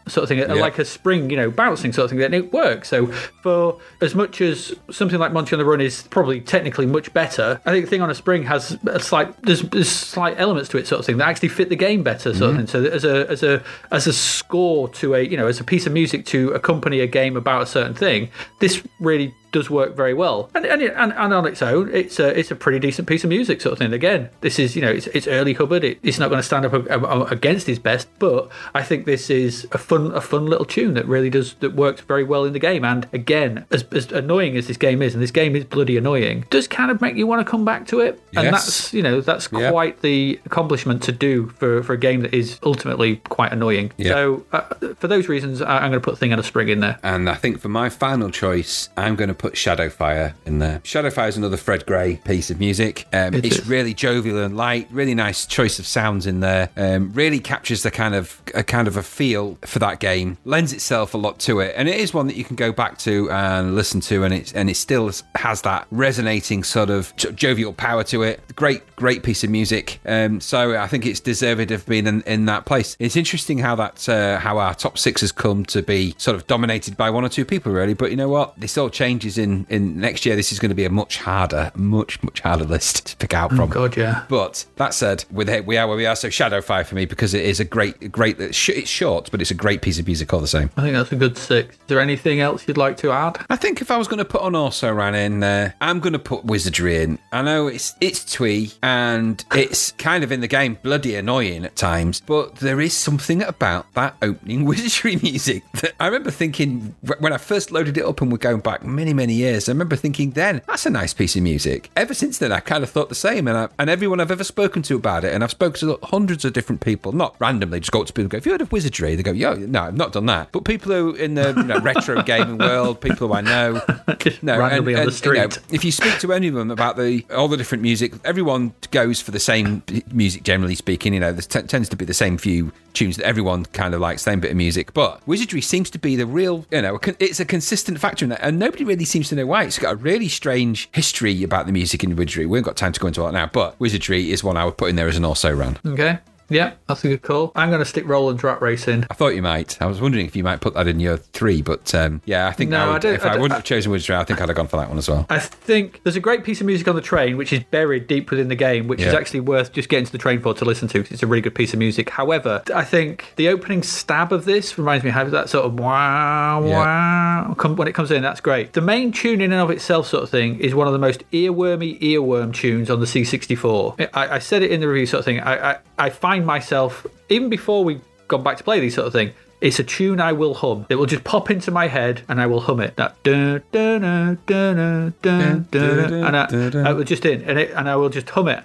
sort 0.08 0.22
of 0.22 0.28
thing 0.28 0.40
are 0.40 0.54
Yeah. 0.62 0.66
like 0.66 0.78
a 0.78 0.84
spring, 0.84 1.30
you 1.30 1.36
know, 1.36 1.50
bouncing 1.50 1.92
sort 1.92 2.04
of 2.04 2.10
thing, 2.10 2.18
then 2.18 2.34
it 2.34 2.52
works. 2.52 2.88
So 2.88 3.06
for 3.42 3.78
as 4.00 4.14
much 4.14 4.40
as 4.40 4.74
something 4.90 5.18
like 5.18 5.32
Monty 5.32 5.54
on 5.54 5.58
the 5.58 5.64
Run 5.64 5.80
is 5.80 6.02
probably 6.08 6.40
technically 6.40 6.86
much 6.86 7.12
better, 7.12 7.60
I 7.66 7.70
think 7.70 7.86
the 7.86 7.90
Thing 7.90 8.02
on 8.02 8.10
a 8.10 8.14
Spring 8.14 8.42
has 8.44 8.78
a 8.86 9.00
slight 9.00 9.40
there's, 9.42 9.62
there's 9.62 9.88
slight 9.88 10.38
elements 10.38 10.68
to 10.70 10.78
it 10.78 10.86
sort 10.86 11.00
of 11.00 11.06
thing 11.06 11.18
that 11.18 11.28
actually 11.28 11.48
fit 11.48 11.68
the 11.68 11.76
game 11.76 12.02
better 12.02 12.34
sort 12.34 12.50
of 12.50 12.56
mm-hmm. 12.56 12.66
thing. 12.66 12.66
So 12.66 12.84
as 12.84 13.04
a 13.04 13.30
as 13.30 13.42
a 13.42 13.62
as 13.90 14.06
a 14.06 14.12
score 14.12 14.88
to 14.90 15.14
a 15.14 15.22
you 15.22 15.36
know 15.36 15.46
as 15.46 15.60
a 15.60 15.64
piece 15.64 15.86
of 15.86 15.92
music 15.92 16.24
to 16.26 16.50
accompany 16.50 17.00
a 17.00 17.06
game 17.06 17.36
about 17.36 17.62
a 17.62 17.66
certain 17.66 17.94
thing, 17.94 18.30
this 18.60 18.82
really 19.00 19.34
does 19.52 19.70
work 19.70 19.94
very 19.94 20.14
well. 20.14 20.50
And 20.54 20.64
and, 20.64 20.82
and, 20.82 21.12
and 21.12 21.32
on 21.34 21.46
its 21.46 21.62
own, 21.62 21.90
it's 21.94 22.18
a 22.18 22.36
it's 22.38 22.50
a 22.50 22.56
pretty 22.56 22.78
decent 22.78 23.06
piece 23.08 23.22
of 23.24 23.30
music 23.30 23.60
sort 23.60 23.72
of 23.74 23.78
thing. 23.78 23.92
Again, 23.92 24.30
this 24.40 24.58
is 24.58 24.74
you 24.76 24.82
know 24.82 24.90
it's, 24.90 25.06
it's 25.08 25.26
early 25.28 25.52
Hubbard. 25.54 25.84
It, 25.84 25.98
it's 26.02 26.18
not 26.18 26.28
going 26.28 26.38
to 26.40 26.42
stand 26.42 26.64
up 26.66 27.30
against 27.30 27.66
his 27.66 27.78
best, 27.78 28.08
but 28.18 28.50
I 28.74 28.82
think 28.82 29.06
this 29.06 29.30
is 29.30 29.66
a 29.72 29.78
fun 29.78 30.12
a 30.12 30.20
fun 30.20 30.46
little 30.46 30.64
tune 30.66 30.94
that 30.94 31.06
really 31.06 31.30
does 31.30 31.54
that 31.60 31.74
works 31.74 32.00
very 32.00 32.24
well 32.24 32.44
in 32.44 32.52
the 32.52 32.58
game. 32.58 32.84
And 32.84 33.06
again, 33.12 33.64
as, 33.70 33.84
as 33.92 34.10
annoying 34.12 34.56
as 34.56 34.66
this 34.66 34.76
game 34.76 35.02
is, 35.02 35.14
and 35.14 35.22
this 35.22 35.30
game 35.30 35.54
is 35.56 35.64
bloody 35.64 35.96
annoying, 35.96 36.44
does 36.50 36.66
kind 36.68 36.90
of 36.90 37.00
make 37.00 37.16
you 37.16 37.26
want 37.26 37.44
to 37.46 37.50
come 37.50 37.64
back 37.64 37.86
to 37.88 38.00
it. 38.00 38.20
And 38.34 38.44
Yes. 38.44 38.52
that's 38.52 38.94
you 38.94 39.02
know 39.02 39.20
that's 39.20 39.48
Yeah. 39.52 39.70
quite 39.70 40.02
the 40.02 40.40
accomplishment 40.46 41.02
to 41.04 41.12
do 41.12 41.48
for 41.58 41.82
for 41.82 41.92
a 41.92 41.98
game 41.98 42.20
that 42.22 42.34
is 42.34 42.58
ultimately 42.62 43.16
quite 43.28 43.52
annoying. 43.52 43.92
Yeah. 43.96 44.12
So 44.12 44.44
uh, 44.52 44.60
for 44.98 45.08
those 45.08 45.28
reasons, 45.28 45.60
I, 45.62 45.78
I'm 45.78 45.90
going 45.90 46.00
to 46.00 46.00
put 46.00 46.18
Thing 46.18 46.32
on 46.32 46.38
a 46.38 46.42
Spring 46.42 46.68
in 46.68 46.80
there. 46.80 46.98
And 47.02 47.28
I 47.28 47.34
think 47.34 47.60
for 47.60 47.68
my 47.68 47.88
final 47.88 48.30
choice, 48.30 48.88
I'm 48.96 49.16
going 49.16 49.28
to 49.28 49.34
put 49.42 49.54
Shadowfire 49.54 50.34
in 50.46 50.60
there. 50.60 50.78
Shadowfire 50.84 51.28
is 51.28 51.36
another 51.36 51.56
Fred 51.56 51.84
Gray 51.84 52.20
piece 52.24 52.48
of 52.48 52.60
music. 52.60 53.06
Um, 53.12 53.34
It 53.34 53.44
it's 53.44 53.66
really 53.66 53.92
jovial 53.92 54.38
and 54.38 54.56
light. 54.56 54.86
Really 54.92 55.16
nice 55.16 55.44
choice 55.46 55.80
of 55.80 55.86
sounds 55.86 56.26
in 56.26 56.38
there. 56.38 56.70
Um, 56.76 57.12
really 57.12 57.40
captures 57.40 57.82
the 57.82 57.90
kind 57.90 58.14
of 58.14 58.40
a 58.54 58.62
kind 58.62 58.86
of 58.86 58.96
a 58.96 59.02
feel 59.02 59.58
for 59.66 59.80
that 59.80 59.98
game. 59.98 60.38
Lends 60.44 60.72
itself 60.72 61.12
a 61.12 61.18
lot 61.18 61.40
to 61.40 61.58
it, 61.58 61.74
and 61.76 61.88
it 61.88 61.98
is 61.98 62.14
one 62.14 62.28
that 62.28 62.36
you 62.36 62.44
can 62.44 62.54
go 62.54 62.70
back 62.72 62.98
to 62.98 63.28
and 63.32 63.74
listen 63.74 64.00
to, 64.02 64.22
and 64.22 64.32
it 64.32 64.54
and 64.54 64.70
it 64.70 64.76
still 64.76 65.10
has 65.34 65.62
that 65.62 65.88
resonating 65.90 66.62
sort 66.62 66.88
of 66.88 67.12
jo- 67.16 67.32
jovial 67.32 67.72
power 67.72 68.04
to 68.04 68.22
it. 68.22 68.40
Great, 68.54 68.82
great 68.94 69.24
piece 69.24 69.42
of 69.42 69.50
music. 69.50 69.98
Um, 70.06 70.40
so 70.40 70.76
I 70.80 70.86
think 70.86 71.04
it's 71.04 71.18
deserved 71.20 71.72
of 71.72 71.84
being 71.86 72.06
in, 72.06 72.22
in 72.22 72.46
that 72.46 72.64
place. 72.64 72.96
It's 73.00 73.16
interesting 73.16 73.58
how 73.58 73.74
that 73.74 74.08
uh, 74.08 74.38
how 74.38 74.58
our 74.58 74.74
top 74.74 74.98
six 74.98 75.20
has 75.20 75.32
come 75.32 75.64
to 75.66 75.82
be 75.82 76.14
sort 76.16 76.36
of 76.36 76.46
dominated 76.46 76.96
by 76.96 77.10
one 77.10 77.24
or 77.24 77.28
two 77.28 77.44
people, 77.44 77.72
really. 77.72 77.94
But 77.94 78.10
you 78.10 78.16
know 78.16 78.28
what? 78.28 78.54
This 78.56 78.78
all 78.78 78.88
changes 78.88 79.31
is 79.32 79.38
in 79.38 79.66
in 79.68 79.98
next 80.00 80.24
year. 80.26 80.36
This 80.36 80.52
is 80.52 80.58
going 80.58 80.70
to 80.70 80.74
be 80.74 80.84
a 80.84 80.90
much 80.90 81.18
harder, 81.18 81.72
much 81.74 82.22
much 82.22 82.40
harder 82.40 82.64
list 82.64 83.06
to 83.06 83.16
pick 83.16 83.34
out 83.34 83.52
oh, 83.52 83.56
from. 83.56 83.70
Oh 83.70 83.72
God, 83.72 83.96
yeah. 83.96 84.24
But 84.28 84.64
that 84.76 84.94
said, 84.94 85.24
with 85.30 85.48
it, 85.48 85.66
we 85.66 85.76
are 85.76 85.86
where 85.86 85.96
we 85.96 86.06
are. 86.06 86.16
So 86.16 86.28
Shadowfire 86.28 86.86
for 86.86 86.94
me 86.94 87.06
because 87.06 87.34
it 87.34 87.44
is 87.44 87.60
a 87.60 87.64
great, 87.64 88.12
great. 88.12 88.38
It's 88.38 88.56
short, 88.56 89.30
but 89.30 89.40
it's 89.40 89.50
a 89.50 89.54
great 89.54 89.82
piece 89.82 89.98
of 89.98 90.06
music 90.06 90.32
all 90.32 90.40
the 90.40 90.46
same. 90.46 90.70
I 90.76 90.82
think 90.82 90.94
that's 90.94 91.12
a 91.12 91.16
good 91.16 91.36
six. 91.36 91.74
Is 91.74 91.80
there 91.86 92.00
anything 92.00 92.40
else 92.40 92.66
you'd 92.66 92.76
like 92.76 92.96
to 92.98 93.12
add? 93.12 93.44
I 93.48 93.56
think 93.56 93.80
if 93.80 93.90
I 93.90 93.96
was 93.96 94.08
going 94.08 94.18
to 94.18 94.24
put 94.24 94.42
an 94.42 94.54
also 94.54 94.92
ran 94.92 95.14
in 95.14 95.40
there, 95.40 95.74
I'm 95.80 96.00
going 96.00 96.12
to 96.12 96.18
put 96.18 96.44
Wizardry 96.44 97.02
in. 97.02 97.18
I 97.32 97.42
know 97.42 97.66
it's 97.66 97.94
it's 98.00 98.24
twee 98.24 98.72
and 98.82 99.44
it's 99.54 99.92
kind 99.92 100.24
of 100.24 100.32
in 100.32 100.40
the 100.40 100.48
game 100.48 100.78
bloody 100.82 101.14
annoying 101.14 101.64
at 101.64 101.76
times, 101.76 102.20
but 102.20 102.56
there 102.56 102.80
is 102.80 102.94
something 102.94 103.42
about 103.42 103.92
that 103.94 104.16
opening 104.22 104.64
Wizardry 104.72 105.16
music 105.16 105.64
that 105.80 105.92
I 106.00 106.06
remember 106.06 106.30
thinking 106.30 106.94
when 107.18 107.32
I 107.32 107.38
first 107.38 107.70
loaded 107.70 107.96
it 107.96 108.04
up 108.04 108.20
and 108.20 108.30
we're 108.30 108.38
going 108.38 108.60
back 108.60 108.84
many 108.84 109.12
many 109.12 109.21
years. 109.30 109.68
I 109.68 109.72
remember 109.72 109.96
thinking 109.96 110.32
then 110.32 110.62
that's 110.66 110.86
a 110.86 110.90
nice 110.90 111.14
piece 111.14 111.36
of 111.36 111.42
music. 111.42 111.90
Ever 111.96 112.14
since 112.14 112.38
then, 112.38 112.52
I 112.52 112.60
kind 112.60 112.82
of 112.82 112.90
thought 112.90 113.08
the 113.08 113.14
same, 113.14 113.48
and 113.48 113.56
I, 113.56 113.68
and 113.78 113.90
everyone 113.90 114.20
I've 114.20 114.30
ever 114.30 114.44
spoken 114.44 114.82
to 114.82 114.96
about 114.96 115.24
it, 115.24 115.34
and 115.34 115.42
I've 115.44 115.50
spoken 115.50 115.80
to 115.80 115.98
hundreds 116.04 116.44
of 116.44 116.52
different 116.52 116.80
people, 116.80 117.12
not 117.12 117.36
randomly, 117.38 117.80
just 117.80 117.92
go 117.92 118.00
up 118.00 118.06
to 118.06 118.12
people 118.12 118.24
and 118.24 118.30
go, 118.30 118.36
"Have 118.38 118.46
you 118.46 118.52
heard 118.52 118.60
of 118.60 118.72
Wizardry?" 118.72 119.14
They 119.14 119.22
go, 119.22 119.32
"Yo, 119.32 119.54
no, 119.54 119.82
I've 119.82 119.96
not 119.96 120.12
done 120.12 120.26
that." 120.26 120.52
But 120.52 120.64
people 120.64 120.92
who 120.92 121.12
in 121.14 121.34
the 121.34 121.54
you 121.56 121.64
know, 121.64 121.78
retro 121.80 122.22
gaming 122.22 122.58
world, 122.58 123.00
people 123.00 123.28
who 123.28 123.34
I 123.34 123.40
know, 123.40 123.80
no, 124.42 124.58
randomly 124.58 124.94
on 124.94 125.06
the 125.06 125.12
street. 125.12 125.38
you 125.38 125.48
know, 125.48 125.56
if 125.70 125.84
you 125.84 125.92
speak 125.92 126.18
to 126.20 126.32
any 126.32 126.48
of 126.48 126.54
them 126.54 126.70
about 126.70 126.96
the 126.96 127.24
all 127.34 127.48
the 127.48 127.56
different 127.56 127.82
music, 127.82 128.12
everyone 128.24 128.74
goes 128.90 129.20
for 129.20 129.30
the 129.30 129.40
same 129.40 129.82
music. 130.12 130.42
Generally 130.42 130.76
speaking, 130.76 131.14
you 131.14 131.20
know, 131.20 131.32
there 131.32 131.42
t- 131.42 131.66
tends 131.68 131.88
to 131.90 131.96
be 131.96 132.04
the 132.04 132.14
same 132.14 132.38
few 132.38 132.72
tunes 132.94 133.16
that 133.16 133.26
everyone 133.26 133.64
kind 133.66 133.94
of 133.94 134.00
likes, 134.00 134.22
same 134.22 134.40
bit 134.40 134.50
of 134.50 134.56
music. 134.56 134.92
But 134.92 135.26
Wizardry 135.26 135.60
seems 135.60 135.90
to 135.90 135.98
be 135.98 136.16
the 136.16 136.26
real, 136.26 136.66
you 136.70 136.82
know, 136.82 136.98
it's 137.18 137.40
a 137.40 137.44
consistent 137.44 137.98
factor 137.98 138.24
in 138.24 138.30
that, 138.30 138.40
and 138.42 138.58
nobody 138.58 138.84
really 138.84 139.01
seems 139.04 139.28
to 139.28 139.34
know 139.34 139.46
why. 139.46 139.64
It's 139.64 139.78
got 139.78 139.92
a 139.92 139.96
really 139.96 140.28
strange 140.28 140.88
history 140.92 141.42
about 141.42 141.66
the 141.66 141.72
music 141.72 142.04
in 142.04 142.16
Wizardry. 142.16 142.46
We 142.46 142.58
haven't 142.58 142.68
got 142.68 142.76
time 142.76 142.92
to 142.92 143.00
go 143.00 143.06
into 143.06 143.20
that 143.22 143.32
now, 143.32 143.46
but 143.46 143.78
Wizardry 143.80 144.30
is 144.32 144.42
one 144.44 144.56
I 144.56 144.64
would 144.64 144.76
put 144.76 144.90
in 144.90 144.96
there 144.96 145.08
as 145.08 145.16
an 145.16 145.24
also 145.24 145.54
ran. 145.54 145.78
Okay. 145.84 146.18
Yeah, 146.54 146.74
that's 146.86 147.04
a 147.04 147.08
good 147.08 147.22
call. 147.22 147.52
I'm 147.54 147.68
going 147.70 147.80
to 147.80 147.84
stick 147.84 148.06
Roland's 148.06 148.42
Race 148.44 148.88
in. 148.88 149.06
I 149.10 149.14
thought 149.14 149.34
you 149.34 149.42
might. 149.42 149.80
I 149.80 149.86
was 149.86 150.00
wondering 150.00 150.26
if 150.26 150.36
you 150.36 150.44
might 150.44 150.60
put 150.60 150.74
that 150.74 150.86
in 150.88 151.00
your 151.00 151.16
three, 151.16 151.62
but 151.62 151.94
um, 151.94 152.20
yeah, 152.24 152.46
I 152.48 152.52
think 152.52 152.70
No, 152.70 152.78
I 152.78 152.82
I 152.84 152.92
would, 152.92 153.02
don't- 153.02 153.14
if 153.14 153.24
I 153.24 153.28
I, 153.30 153.36
wouldn't 153.36 153.52
have 153.52 153.64
chosen 153.64 153.90
Wizardry, 153.92 154.16
I 154.16 154.24
think 154.24 154.40
I'd 154.40 154.48
have 154.48 154.56
gone 154.56 154.68
for 154.68 154.76
that 154.78 154.88
one 154.88 154.98
as 154.98 155.08
well. 155.08 155.26
I 155.30 155.38
think 155.38 156.00
there's 156.04 156.16
a 156.16 156.20
great 156.20 156.44
piece 156.44 156.60
of 156.60 156.66
music 156.66 156.86
on 156.88 156.94
the 156.94 157.00
train 157.00 157.36
which 157.36 157.52
is 157.52 157.60
buried 157.70 158.06
deep 158.06 158.30
within 158.30 158.48
the 158.48 158.54
game, 158.54 158.88
which 158.88 159.00
is 159.00 159.14
actually 159.14 159.40
worth 159.40 159.72
just 159.72 159.88
getting 159.88 160.06
to 160.06 160.12
the 160.12 160.18
train 160.18 160.40
for 160.40 160.52
to 160.54 160.64
listen 160.64 160.88
to 160.88 160.98
because 160.98 161.12
it's 161.12 161.22
a 161.22 161.26
really 161.26 161.40
good 161.42 161.54
piece 161.54 161.72
of 161.72 161.78
music. 161.78 162.10
However, 162.10 162.62
I 162.74 162.84
think 162.84 163.32
the 163.36 163.48
opening 163.48 163.82
stab 163.82 164.32
of 164.32 164.44
this 164.44 164.76
reminds 164.78 165.04
me 165.04 165.10
of 165.10 165.30
that 165.32 165.48
sort 165.48 165.64
of 165.66 165.78
wow, 165.78 166.64
Yeah. 166.64 166.76
wow. 166.78 167.54
Come, 167.58 167.76
when 167.76 167.88
it 167.88 167.92
comes 167.94 168.10
in, 168.10 168.22
that's 168.22 168.40
great. 168.40 168.72
The 168.72 168.80
main 168.80 169.12
tune 169.12 169.40
in 169.40 169.52
and 169.52 169.60
of 169.60 169.70
itself, 169.70 170.06
sort 170.08 170.22
of 170.22 170.30
thing, 170.30 170.58
is 170.60 170.74
one 170.74 170.86
of 170.86 170.92
the 170.92 170.98
most 170.98 171.28
earwormy 171.30 172.00
earworm 172.00 172.52
tunes 172.54 172.90
on 172.90 173.00
the 173.00 173.06
C64. 173.06 174.10
I, 174.14 174.36
I 174.36 174.38
said 174.38 174.62
it 174.62 174.70
in 174.70 174.80
the 174.80 174.88
review, 174.88 175.06
sort 175.06 175.20
of 175.20 175.24
thing. 175.24 175.40
I, 175.40 175.72
I, 175.72 175.78
I 175.98 176.10
find 176.10 176.41
myself, 176.44 177.06
even 177.28 177.48
before 177.48 177.84
we've 177.84 178.02
gone 178.28 178.42
back 178.42 178.56
to 178.56 178.64
play 178.64 178.80
these 178.80 178.94
sort 178.94 179.06
of 179.06 179.12
thing. 179.12 179.32
It's 179.60 179.78
a 179.78 179.84
tune 179.84 180.20
I 180.20 180.32
will 180.32 180.54
hum. 180.54 180.86
It 180.88 180.96
will 180.96 181.06
just 181.06 181.22
pop 181.22 181.48
into 181.48 181.70
my 181.70 181.86
head 181.86 182.22
and 182.28 182.40
I 182.40 182.46
will 182.46 182.58
hum 182.60 182.80
it. 182.80 182.96
That 182.96 183.22
dun 183.22 183.62
dun 183.70 184.00
dun 184.00 184.40
dun 184.44 185.14
dun 185.22 185.68
dun 185.68 185.68
dun, 185.70 186.12
and 186.14 186.36
I, 186.36 186.90
I 186.90 186.92
will 186.92 187.04
just 187.04 187.24
in 187.24 187.42
and 187.42 187.56
it 187.60 187.70
and 187.70 187.88
I 187.88 187.94
will 187.94 188.08
just 188.08 188.28
hum 188.30 188.48
it. 188.48 188.58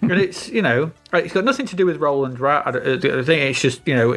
And 0.00 0.12
it's 0.12 0.48
you 0.48 0.62
know 0.62 0.92
it's 1.12 1.32
got 1.34 1.44
nothing 1.44 1.66
to 1.66 1.76
do 1.76 1.86
with 1.86 1.96
Roland 1.98 2.38
Rat. 2.38 2.62
I, 2.66 2.70
don't- 2.70 2.86
I 3.04 3.22
think 3.22 3.42
it's 3.50 3.60
just 3.60 3.86
you 3.86 3.94
know 3.94 4.12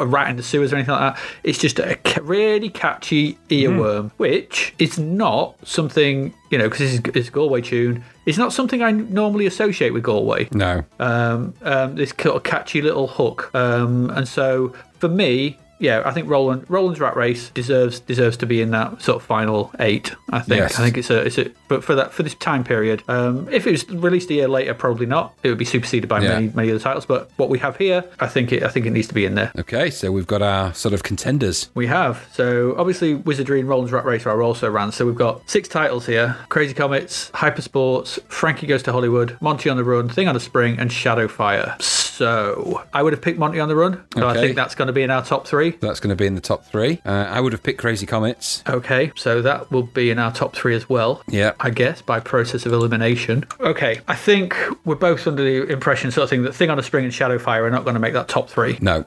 a 0.00 0.06
rat 0.06 0.30
in 0.30 0.36
the 0.36 0.42
sewers 0.42 0.72
or 0.72 0.76
anything 0.76 0.94
like 0.94 1.14
that. 1.14 1.22
It's 1.44 1.58
just 1.58 1.78
a 1.78 1.98
really 2.22 2.68
catchy 2.68 3.38
earworm, 3.48 4.10
which 4.18 4.74
is 4.78 4.98
not 4.98 5.56
something 5.66 6.32
you 6.50 6.58
know 6.58 6.64
because 6.64 6.78
this 6.80 6.92
is 6.94 7.00
it's 7.14 7.28
a 7.28 7.32
Galway 7.32 7.60
tune. 7.62 8.04
It's 8.26 8.38
not 8.38 8.52
something 8.52 8.82
I 8.82 8.92
normally 8.92 9.46
associate 9.46 9.92
with 9.92 10.04
Galway 10.04 10.48
No. 10.52 10.84
um, 11.00 11.54
um, 11.62 11.96
this 11.96 12.12
catchy 12.12 12.80
little 12.80 13.08
hook. 13.08 13.50
Um, 13.54 14.10
and 14.10 14.28
so 14.28 14.74
for 15.00 15.08
me, 15.08 15.58
yeah, 15.82 16.02
I 16.04 16.12
think 16.12 16.28
Roland 16.28 16.64
Roland's 16.68 17.00
Rat 17.00 17.16
Race 17.16 17.50
deserves 17.50 18.00
deserves 18.00 18.36
to 18.38 18.46
be 18.46 18.62
in 18.62 18.70
that 18.70 19.02
sort 19.02 19.16
of 19.16 19.22
final 19.26 19.70
eight. 19.80 20.12
I 20.30 20.38
think. 20.40 20.60
Yes. 20.60 20.78
I 20.78 20.84
think 20.84 20.96
it's 20.96 21.10
a 21.10 21.20
it's 21.26 21.38
a 21.38 21.50
but 21.68 21.84
for 21.84 21.94
that 21.96 22.12
for 22.12 22.22
this 22.22 22.34
time 22.34 22.64
period, 22.64 23.02
um, 23.08 23.48
if 23.50 23.66
it 23.66 23.72
was 23.72 23.88
released 23.90 24.30
a 24.30 24.34
year 24.34 24.48
later, 24.48 24.72
probably 24.74 25.06
not. 25.06 25.34
It 25.42 25.48
would 25.48 25.58
be 25.58 25.64
superseded 25.64 26.08
by 26.08 26.20
Yeah. 26.22 26.28
many 26.34 26.48
many 26.54 26.70
other 26.70 26.78
titles. 26.80 27.04
But 27.04 27.30
what 27.36 27.50
we 27.50 27.58
have 27.58 27.76
here, 27.76 28.04
I 28.20 28.26
think 28.28 28.52
it 28.52 28.62
I 28.62 28.68
think 28.68 28.86
it 28.86 28.90
needs 28.92 29.08
to 29.08 29.14
be 29.14 29.24
in 29.24 29.34
there. 29.34 29.52
Okay, 29.58 29.90
so 29.90 30.10
we've 30.12 30.26
got 30.26 30.40
our 30.42 30.72
sort 30.74 30.94
of 30.94 31.02
contenders. 31.02 31.68
We 31.74 31.88
have. 31.88 32.26
So 32.32 32.74
obviously 32.78 33.14
Wizardry 33.14 33.60
and 33.60 33.68
Roland's 33.68 33.92
Rat 33.92 34.04
Race 34.04 34.24
are 34.26 34.42
also 34.42 34.70
ran. 34.70 34.92
So 34.92 35.04
we've 35.04 35.14
got 35.14 35.48
six 35.50 35.68
titles 35.68 36.06
here. 36.06 36.36
Crazy 36.48 36.74
Comets, 36.74 37.30
Hypersports, 37.34 38.20
Frankie 38.28 38.66
Goes 38.66 38.82
to 38.84 38.92
Hollywood, 38.92 39.36
Monty 39.40 39.68
on 39.68 39.76
the 39.76 39.84
Run, 39.84 40.08
Thing 40.08 40.28
on 40.28 40.34
the 40.34 40.40
Spring, 40.40 40.78
and 40.78 40.90
Shadowfire. 40.90 41.80
So 41.82 42.01
I 42.20 43.02
would 43.02 43.12
have 43.12 43.22
picked 43.22 43.38
Monty 43.38 43.60
on 43.60 43.68
the 43.68 43.76
Run. 43.76 44.04
So 44.14 44.28
I 44.28 44.34
think 44.34 44.56
that's 44.56 44.74
going 44.74 44.86
to 44.86 44.92
be 44.92 45.02
in 45.02 45.10
our 45.10 45.24
top 45.24 45.46
three. 45.46 45.70
That's 45.70 46.00
going 46.00 46.10
to 46.10 46.16
be 46.16 46.26
in 46.26 46.34
the 46.34 46.40
top 46.40 46.64
three. 46.66 47.00
Uh, 47.04 47.10
I 47.10 47.40
would 47.40 47.52
have 47.52 47.62
picked 47.62 47.80
Crazy 47.80 48.06
Comets. 48.06 48.62
Okay, 48.68 49.12
so 49.16 49.42
that 49.42 49.70
will 49.70 49.82
be 49.84 50.10
in 50.10 50.18
our 50.18 50.32
top 50.32 50.54
three 50.54 50.74
as 50.74 50.88
well. 50.88 51.22
Yeah. 51.28 51.52
I 51.60 51.70
guess 51.70 52.02
by 52.02 52.20
process 52.20 52.66
of 52.66 52.72
elimination. 52.72 53.44
Okay, 53.60 54.00
I 54.08 54.14
think 54.14 54.56
we're 54.84 54.94
both 54.94 55.26
under 55.26 55.42
the 55.42 55.72
impression, 55.72 56.10
sort 56.10 56.24
of 56.24 56.30
thing, 56.30 56.42
that 56.42 56.54
Thing 56.54 56.70
on 56.70 56.78
a 56.78 56.82
Spring 56.82 57.04
and 57.04 57.12
Shadowfire 57.12 57.62
are 57.62 57.70
not 57.70 57.84
going 57.84 57.94
to 57.94 58.00
make 58.00 58.12
that 58.12 58.28
top 58.28 58.48
three. 58.48 58.78
No. 58.80 59.04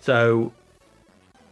So, 0.00 0.52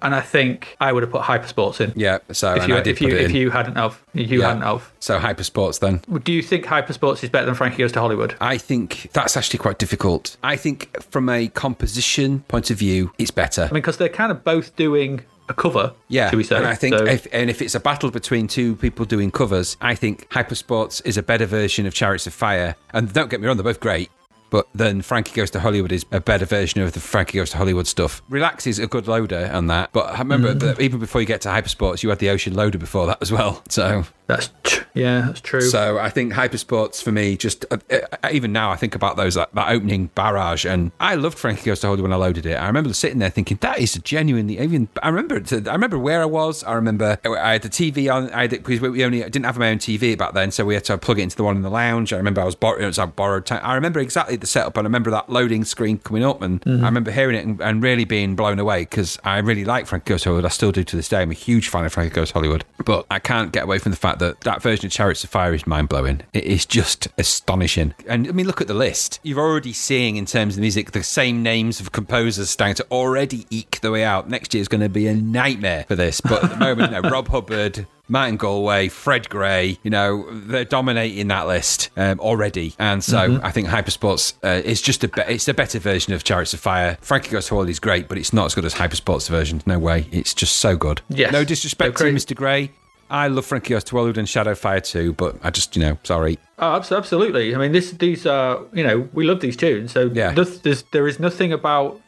and 0.02 0.14
I 0.14 0.20
think 0.20 0.76
I 0.80 0.92
would 0.92 1.02
have 1.02 1.10
put 1.12 1.22
Hypersports 1.22 1.80
in. 1.80 1.92
Yeah. 1.96 2.18
So 2.32 2.54
if 2.54 2.68
you 2.68 2.74
I 2.76 2.78
if 2.80 3.00
you 3.00 3.08
if 3.08 3.32
you 3.32 3.50
hadn't 3.50 3.76
have 3.76 4.02
if 4.14 4.30
you 4.30 4.40
Yeah. 4.40 4.48
hadn't 4.48 4.62
have 4.62 4.90
So 5.00 5.18
Hypersports 5.18 5.80
then. 5.80 6.00
do 6.24 6.32
you 6.32 6.42
think 6.42 6.64
hypersports 6.64 7.22
is 7.24 7.30
better 7.30 7.46
than 7.46 7.54
frankie 7.54 7.78
goes 7.78 7.92
to 7.92 8.00
hollywood 8.00 8.34
I 8.40 8.58
think 8.58 9.10
that's 9.12 9.36
actually 9.36 9.58
quite 9.58 9.78
difficult. 9.78 10.36
I 10.42 10.56
think 10.56 11.00
from 11.10 11.28
a 11.28 11.48
composition 11.48 12.40
point 12.48 12.70
of 12.70 12.78
view, 12.78 13.12
it's 13.18 13.30
better. 13.30 13.62
i 13.62 13.66
mean 13.66 13.74
because 13.74 13.96
they're 13.96 14.08
kind 14.08 14.30
of 14.32 14.44
both 14.44 14.74
doing 14.76 15.24
a 15.48 15.54
cover 15.54 15.92
Yeah, 16.08 16.28
should 16.30 16.36
we 16.36 16.44
say 16.44 16.56
and 16.56 16.66
I 16.66 16.74
think 16.74 16.96
So- 16.98 17.04
if 17.06 17.26
and 17.32 17.48
if 17.48 17.62
it's 17.62 17.74
a 17.74 17.80
battle 17.80 18.10
between 18.10 18.48
two 18.48 18.76
people 18.76 19.04
doing 19.06 19.30
covers, 19.30 19.76
I 19.80 19.94
think 19.94 20.28
Hypersports 20.30 21.00
is 21.06 21.16
a 21.16 21.22
better 21.22 21.46
version 21.46 21.86
of 21.86 21.94
Chariots 21.94 22.26
of 22.26 22.34
Fire. 22.34 22.76
And 22.92 23.10
don't 23.12 23.30
get 23.30 23.40
me 23.40 23.46
wrong, 23.46 23.56
they're 23.56 23.64
both 23.64 23.80
great. 23.80 24.10
But 24.50 24.66
then 24.74 25.02
Frankie 25.02 25.32
Goes 25.34 25.50
to 25.52 25.60
Hollywood 25.60 25.92
is 25.92 26.06
a 26.10 26.20
better 26.20 26.46
version 26.46 26.80
of 26.80 26.92
the 26.92 27.00
Frankie 27.00 27.38
Goes 27.38 27.50
to 27.50 27.58
Hollywood 27.58 27.86
stuff. 27.86 28.22
Relax 28.28 28.66
is 28.66 28.78
a 28.78 28.86
good 28.86 29.06
loader 29.06 29.50
on 29.52 29.66
that. 29.66 29.90
But 29.92 30.06
I 30.14 30.18
remember 30.18 30.54
Mm. 30.54 30.60
that 30.60 30.80
even 30.80 30.98
before 31.00 31.20
you 31.20 31.26
get 31.26 31.40
to 31.42 31.48
Hypersports, 31.50 32.02
you 32.02 32.08
had 32.08 32.18
the 32.18 32.30
Ocean 32.30 32.54
Loader 32.54 32.78
before 32.78 33.06
that 33.06 33.18
as 33.20 33.30
well. 33.30 33.62
So 33.68 34.04
that's 34.28 34.50
tr- 34.62 34.84
yeah 34.94 35.22
that's 35.26 35.40
true 35.40 35.60
So 35.62 35.98
I 35.98 36.10
think 36.10 36.32
Hypersports 36.34 37.02
for 37.02 37.10
me, 37.10 37.36
just 37.36 37.64
uh, 37.70 37.78
uh, 37.90 38.28
even 38.30 38.52
now, 38.52 38.70
I 38.70 38.76
think 38.76 38.94
about 38.94 39.16
those 39.16 39.34
that, 39.34 39.52
that 39.54 39.70
opening 39.70 40.06
barrage, 40.14 40.64
and 40.64 40.92
I 41.00 41.14
loved 41.16 41.38
Frankie 41.38 41.64
Goes 41.64 41.80
to 41.80 41.86
Hollywood 41.88 42.10
when 42.10 42.12
I 42.12 42.16
loaded 42.16 42.46
it. 42.46 42.54
I 42.54 42.66
remember 42.66 42.92
sitting 42.92 43.18
there 43.18 43.30
thinking 43.30 43.58
that 43.62 43.78
is 43.80 43.96
a 43.96 44.00
genuinely 44.00 44.58
even. 44.60 44.88
I 45.02 45.08
remember 45.08 45.36
it, 45.38 45.66
I 45.66 45.72
remember 45.72 45.98
where 45.98 46.22
I 46.22 46.26
was. 46.26 46.62
I 46.64 46.74
remember 46.74 47.18
I 47.24 47.52
had 47.52 47.62
the 47.62 47.68
TV 47.68 48.12
on. 48.14 48.30
I 48.30 48.42
had 48.42 48.52
it, 48.52 48.64
because 48.64 48.80
we 48.80 49.04
only 49.04 49.20
didn't 49.22 49.44
have 49.44 49.58
my 49.58 49.70
own 49.70 49.78
TV 49.78 50.16
back 50.16 50.34
then, 50.34 50.50
so 50.50 50.64
we 50.64 50.74
had 50.74 50.84
to 50.84 50.98
plug 50.98 51.18
it 51.18 51.22
into 51.22 51.36
the 51.36 51.44
one 51.44 51.56
in 51.56 51.62
the 51.62 51.70
lounge. 51.70 52.12
I 52.12 52.16
remember 52.16 52.40
I 52.40 52.44
was 52.44 52.54
borrowed. 52.54 52.82
It 52.82 52.86
was 52.86 52.98
like 52.98 53.16
borrowed 53.16 53.46
time. 53.46 53.60
I 53.64 53.74
remember 53.74 53.98
exactly 54.00 54.36
the 54.36 54.46
setup, 54.46 54.76
and 54.76 54.86
I 54.86 54.88
remember 54.88 55.10
that 55.10 55.30
loading 55.30 55.64
screen 55.64 55.98
coming 55.98 56.24
up, 56.24 56.42
and 56.42 56.62
I 56.66 56.70
remember 56.86 57.10
hearing 57.10 57.36
it 57.36 57.46
and, 57.46 57.60
and 57.60 57.82
really 57.82 58.04
being 58.04 58.36
blown 58.36 58.58
away 58.58 58.82
because 58.82 59.18
I 59.24 59.38
really 59.38 59.64
like 59.64 59.86
Frankie 59.86 60.10
Goes 60.10 60.22
to 60.22 60.28
Hollywood. 60.30 60.44
I 60.44 60.48
still 60.48 60.72
do 60.72 60.84
to 60.84 60.96
this 60.96 61.08
day. 61.08 61.22
I'm 61.22 61.30
a 61.30 61.34
huge 61.34 61.68
fan 61.68 61.84
of 61.86 61.92
Frankie 61.92 62.14
Goes 62.14 62.28
to 62.28 62.34
Hollywood, 62.34 62.64
but 62.84 63.06
I 63.10 63.18
can't 63.18 63.52
get 63.52 63.64
away 63.64 63.78
from 63.78 63.90
the 63.92 63.96
fact 63.98 64.17
that 64.18 64.40
that 64.42 64.62
version 64.62 64.86
of 64.86 64.92
Chariots 64.92 65.24
of 65.24 65.30
Fire 65.30 65.54
is 65.54 65.66
mind 65.66 65.88
blowing. 65.88 66.22
It 66.32 66.44
is 66.44 66.66
just 66.66 67.08
astonishing. 67.18 67.94
And 68.06 68.28
I 68.28 68.32
mean, 68.32 68.46
look 68.46 68.60
at 68.60 68.66
the 68.66 68.74
list. 68.74 69.20
You're 69.22 69.40
already 69.40 69.72
seeing 69.72 70.16
in 70.16 70.26
terms 70.26 70.54
of 70.54 70.56
the 70.56 70.62
music 70.62 70.92
the 70.92 71.02
same 71.02 71.42
names 71.42 71.80
of 71.80 71.92
composers 71.92 72.50
starting 72.50 72.74
to 72.76 72.86
already 72.90 73.46
eke 73.50 73.80
the 73.80 73.90
way 73.90 74.04
out. 74.04 74.28
Next 74.28 74.54
year 74.54 74.60
is 74.60 74.68
going 74.68 74.80
to 74.80 74.88
be 74.88 75.06
a 75.06 75.14
nightmare 75.14 75.84
for 75.88 75.96
this. 75.96 76.20
But 76.20 76.44
at 76.44 76.50
the 76.50 76.56
moment, 76.56 76.92
you 76.92 77.00
know, 77.00 77.08
Rob 77.10 77.28
Hubbard. 77.28 77.86
Martin 78.10 78.38
Galway, 78.38 78.88
Fred 78.88 79.28
Gray, 79.28 79.76
you 79.82 79.90
know, 79.90 80.26
they're 80.32 80.64
dominating 80.64 81.28
that 81.28 81.46
list 81.46 81.90
um, 81.94 82.18
already. 82.20 82.74
And 82.78 83.04
so 83.04 83.38
I 83.42 83.50
think 83.50 83.68
Hypersports 83.68 84.32
uh, 84.42 84.62
is 84.64 84.80
just 84.80 85.04
a 85.04 85.08
be- 85.08 85.20
it's 85.28 85.46
a 85.46 85.52
better 85.52 85.78
version 85.78 86.14
of 86.14 86.24
Chariots 86.24 86.54
of 86.54 86.60
Fire. 86.60 86.96
Frankie 87.02 87.30
Goes 87.30 87.48
to 87.48 87.50
Hollywood 87.50 87.68
is 87.68 87.78
great, 87.78 88.08
but 88.08 88.16
it's 88.16 88.32
not 88.32 88.46
as 88.46 88.54
good 88.54 88.64
as 88.64 88.74
Hypersports 88.74 89.28
version. 89.28 89.60
No 89.66 89.78
way. 89.78 90.06
It's 90.10 90.32
just 90.32 90.56
so 90.56 90.74
good. 90.74 91.02
Yes. 91.10 91.32
No 91.32 91.44
disrespect 91.44 91.98
to 91.98 92.04
Mr. 92.04 92.34
Gray. 92.34 92.70
I 93.10 93.28
love 93.28 93.46
Frankie 93.46 93.74
Hollywood 93.74 94.18
and 94.18 94.28
Shadowfire 94.28 94.82
too, 94.84 95.12
but 95.14 95.36
I 95.42 95.50
just, 95.50 95.74
you 95.76 95.82
know, 95.82 95.96
sorry. 96.02 96.38
oh, 96.58 96.74
absolutely 96.92 97.54
i 97.54 97.58
mean 97.58 97.72
this 97.72 97.92
these 97.92 98.26
are 98.26 98.60
you 98.72 98.82
know 98.84 99.08
we 99.12 99.24
love 99.24 99.40
these 99.40 99.56
tunes 99.56 99.92
so 99.92 100.10
Yeah. 100.12 100.32
there's, 100.32 100.82
there 100.92 101.06
is 101.08 101.18
nothing 101.20 101.52
about 101.52 102.00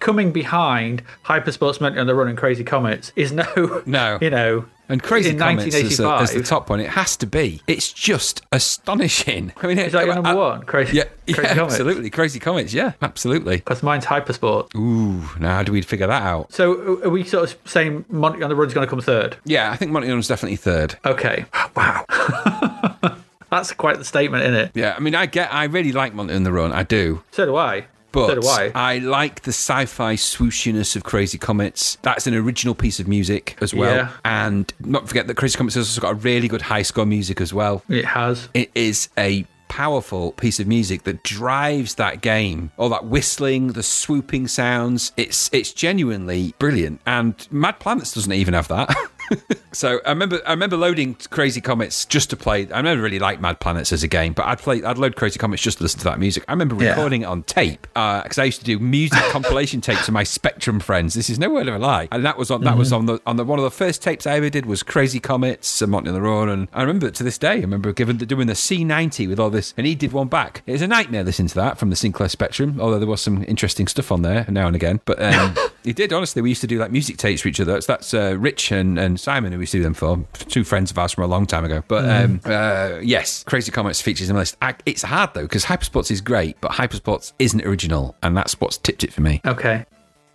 coming 0.00 0.32
behind 0.32 1.02
hypersports 1.24 1.80
Monty 1.80 1.98
on 1.98 2.06
the 2.06 2.14
run 2.14 2.28
and 2.28 2.38
crazy 2.38 2.64
comets 2.64 3.12
is 3.16 3.32
no 3.32 3.82
No. 3.86 4.18
you 4.22 4.30
know 4.30 4.64
And 4.90 5.02
Crazy 5.02 5.30
in 5.30 5.38
Comets 5.38 5.74
as, 5.74 5.96
the- 5.98 6.04
1985. 6.04 6.42
the 6.42 6.48
top 6.48 6.68
one, 6.70 6.80
it 6.80 6.90
has 6.90 7.16
to 7.18 7.26
be. 7.26 7.62
It's 7.66 7.92
just 7.92 8.42
astonishing. 8.52 9.52
I 9.62 9.66
mean, 9.66 9.78
Is 9.78 9.92
that 9.92 10.04
your 10.06 10.14
number 10.16 10.30
I- 10.30 10.34
one? 10.34 10.62
Crazy, 10.64 10.96
Yeah, 10.98 11.04
Crazy 11.26 11.42
yeah, 11.42 11.54
Comets? 11.54 11.74
absolutely. 11.74 12.10
Crazy 12.10 12.40
Comets. 12.40 12.74
yeah, 12.74 12.92
absolutely. 13.00 13.56
Because 13.58 13.82
mine's 13.82 14.04
Hypersport. 14.06 14.74
Ooh, 14.74 15.20
now 15.38 15.54
how 15.56 15.62
do 15.62 15.72
we 15.72 15.82
figure 15.82 16.06
that 16.06 16.22
out? 16.22 16.52
So 16.52 17.00
are 17.04 17.08
we 17.10 17.24
sort 17.24 17.50
of 17.52 17.58
saying 17.70 18.04
Monty 18.08 18.42
on 18.42 18.48
the 18.50 18.56
Run's 18.56 18.74
going 18.74 18.86
to 18.86 18.90
come 18.90 19.00
third? 19.00 19.36
Yeah, 19.44 19.70
I 19.70 19.76
think 19.76 19.92
Monty 19.92 20.08
Python's 20.08 20.28
definitely 20.28 20.56
third. 20.56 20.96
Okay. 21.04 21.44
Wow. 21.76 22.04
That's 23.50 23.72
quite 23.72 23.98
the 23.98 24.04
statement, 24.04 24.44
isn't 24.44 24.54
it? 24.54 24.70
Yeah, 24.74 24.94
I 24.96 25.00
mean, 25.00 25.14
I 25.16 25.26
get, 25.26 25.52
I 25.52 25.64
really 25.64 25.90
like 25.92 26.14
Monty 26.14 26.34
on 26.34 26.44
the 26.44 26.52
Run, 26.52 26.70
I 26.72 26.84
do. 26.84 27.22
So 27.32 27.46
do 27.46 27.56
I. 27.56 27.86
But 28.12 28.42
so 28.42 28.50
I. 28.50 28.72
I 28.74 28.98
like 28.98 29.42
the 29.42 29.50
sci-fi 29.52 30.14
swooshiness 30.14 30.96
of 30.96 31.04
Crazy 31.04 31.38
Comets. 31.38 31.98
That's 32.02 32.26
an 32.26 32.34
original 32.34 32.74
piece 32.74 33.00
of 33.00 33.08
music 33.08 33.56
as 33.60 33.72
well. 33.72 33.94
Yeah. 33.94 34.12
And 34.24 34.72
not 34.80 35.08
forget 35.08 35.26
that 35.26 35.36
Crazy 35.36 35.56
Comets 35.56 35.74
has 35.76 35.88
also 35.88 36.00
got 36.00 36.12
a 36.12 36.14
really 36.14 36.48
good 36.48 36.62
high 36.62 36.82
score 36.82 37.06
music 37.06 37.40
as 37.40 37.54
well. 37.54 37.82
It 37.88 38.04
has. 38.04 38.48
It 38.54 38.70
is 38.74 39.08
a 39.16 39.46
powerful 39.68 40.32
piece 40.32 40.58
of 40.58 40.66
music 40.66 41.04
that 41.04 41.22
drives 41.22 41.94
that 41.94 42.20
game. 42.20 42.72
All 42.76 42.88
that 42.88 43.06
whistling, 43.06 43.68
the 43.68 43.82
swooping 43.84 44.48
sounds. 44.48 45.12
It's 45.16 45.48
it's 45.52 45.72
genuinely 45.72 46.54
brilliant. 46.58 47.00
And 47.06 47.34
Mad 47.50 47.78
Planets 47.78 48.12
doesn't 48.12 48.32
even 48.32 48.54
have 48.54 48.68
that. 48.68 48.94
so 49.72 50.00
I 50.04 50.10
remember 50.10 50.40
I 50.46 50.50
remember 50.50 50.76
loading 50.76 51.14
Crazy 51.30 51.60
Comets 51.60 52.04
just 52.04 52.30
to 52.30 52.36
play. 52.36 52.68
I 52.72 52.82
never 52.82 53.00
really 53.00 53.18
liked 53.18 53.40
Mad 53.40 53.60
Planets 53.60 53.92
as 53.92 54.02
a 54.02 54.08
game, 54.08 54.32
but 54.32 54.46
I'd 54.46 54.58
play 54.58 54.82
I'd 54.82 54.98
load 54.98 55.16
Crazy 55.16 55.38
Comets 55.38 55.62
just 55.62 55.78
to 55.78 55.84
listen 55.84 55.98
to 56.00 56.04
that 56.04 56.18
music. 56.18 56.44
I 56.48 56.52
remember 56.52 56.82
Yeah. 56.82 56.90
recording 56.90 57.22
it 57.22 57.26
on 57.26 57.42
tape 57.44 57.82
because 57.94 58.38
I 58.38 58.44
used 58.44 58.58
to 58.60 58.64
do 58.64 58.78
music 58.78 59.18
compilation 59.30 59.80
tapes 59.80 60.06
with 60.06 60.12
my 60.14 60.24
Spectrum 60.24 60.80
friends. 60.80 61.14
This 61.14 61.30
is 61.30 61.38
no 61.38 61.50
word 61.50 61.68
of 61.68 61.74
a 61.74 61.78
lie, 61.78 62.08
and 62.12 62.24
that 62.24 62.36
was 62.38 62.50
on 62.50 62.62
that 62.64 62.76
was 62.76 62.92
on 62.92 63.06
the 63.06 63.20
on 63.26 63.36
the 63.36 63.44
one 63.44 63.58
of 63.58 63.62
the 63.64 63.70
first 63.70 64.02
tapes 64.02 64.26
I 64.26 64.36
ever 64.36 64.50
did 64.50 64.66
was 64.66 64.82
Crazy 64.82 65.20
Comets 65.20 65.80
and 65.82 65.90
Monty 65.92 66.08
on 66.08 66.14
the 66.14 66.20
Run, 66.22 66.48
and 66.48 66.68
I 66.72 66.80
remember 66.82 67.06
it 67.06 67.14
to 67.16 67.24
this 67.24 67.38
day. 67.38 67.52
I 67.52 67.60
remember 67.60 67.92
giving 67.92 68.16
doing 68.16 68.46
the 68.46 68.54
C90 68.54 69.28
with 69.28 69.38
all 69.40 69.50
this, 69.50 69.74
and 69.76 69.86
he 69.86 69.94
did 69.94 70.12
one 70.12 70.28
back. 70.28 70.62
It 70.66 70.72
was 70.72 70.82
a 70.82 70.88
nightmare 70.88 71.22
listening 71.24 71.48
to 71.48 71.54
that 71.56 71.78
from 71.78 71.90
the 71.90 71.96
Sinclair 71.96 72.28
Spectrum, 72.28 72.80
although 72.80 72.98
there 72.98 73.08
was 73.08 73.20
some 73.20 73.44
interesting 73.44 73.86
stuff 73.86 74.10
on 74.12 74.22
there 74.22 74.46
now 74.48 74.66
and 74.66 74.76
again. 74.76 75.00
But 75.04 75.22
um, 75.22 75.54
he 75.84 75.92
did 75.92 76.12
honestly. 76.12 76.42
We 76.42 76.48
used 76.48 76.60
to 76.62 76.66
do 76.66 76.78
like 76.78 76.90
music 76.90 77.16
tapes 77.16 77.42
for 77.42 77.48
each 77.48 77.60
other. 77.60 77.72
That's, 77.72 77.86
that's 77.86 78.14
uh, 78.14 78.36
Rich 78.38 78.72
and, 78.72 78.98
and 78.98 79.19
Simon 79.20 79.52
who 79.52 79.58
we 79.58 79.66
do 79.66 79.82
them 79.82 79.94
for. 79.94 80.24
Two 80.34 80.64
friends 80.64 80.90
of 80.90 80.98
ours 80.98 81.12
from 81.12 81.24
a 81.24 81.26
long 81.26 81.46
time 81.46 81.64
ago. 81.64 81.82
But 81.86 82.08
um, 82.08 82.40
uh, 82.44 82.98
yes, 83.02 83.44
Crazy 83.44 83.70
Comets 83.70 84.00
features 84.00 84.28
in 84.28 84.34
the 84.34 84.40
list. 84.40 84.56
I, 84.60 84.74
it's 84.86 85.02
hard 85.02 85.34
though 85.34 85.42
because 85.42 85.64
Hypersports 85.64 86.10
is 86.10 86.20
great, 86.20 86.60
but 86.60 86.72
Hypersports 86.72 87.32
isn't 87.38 87.64
original, 87.64 88.16
and 88.22 88.36
that's 88.36 88.60
what's 88.60 88.78
tipped 88.78 89.04
it 89.04 89.12
for 89.12 89.20
me. 89.20 89.40
Okay. 89.46 89.84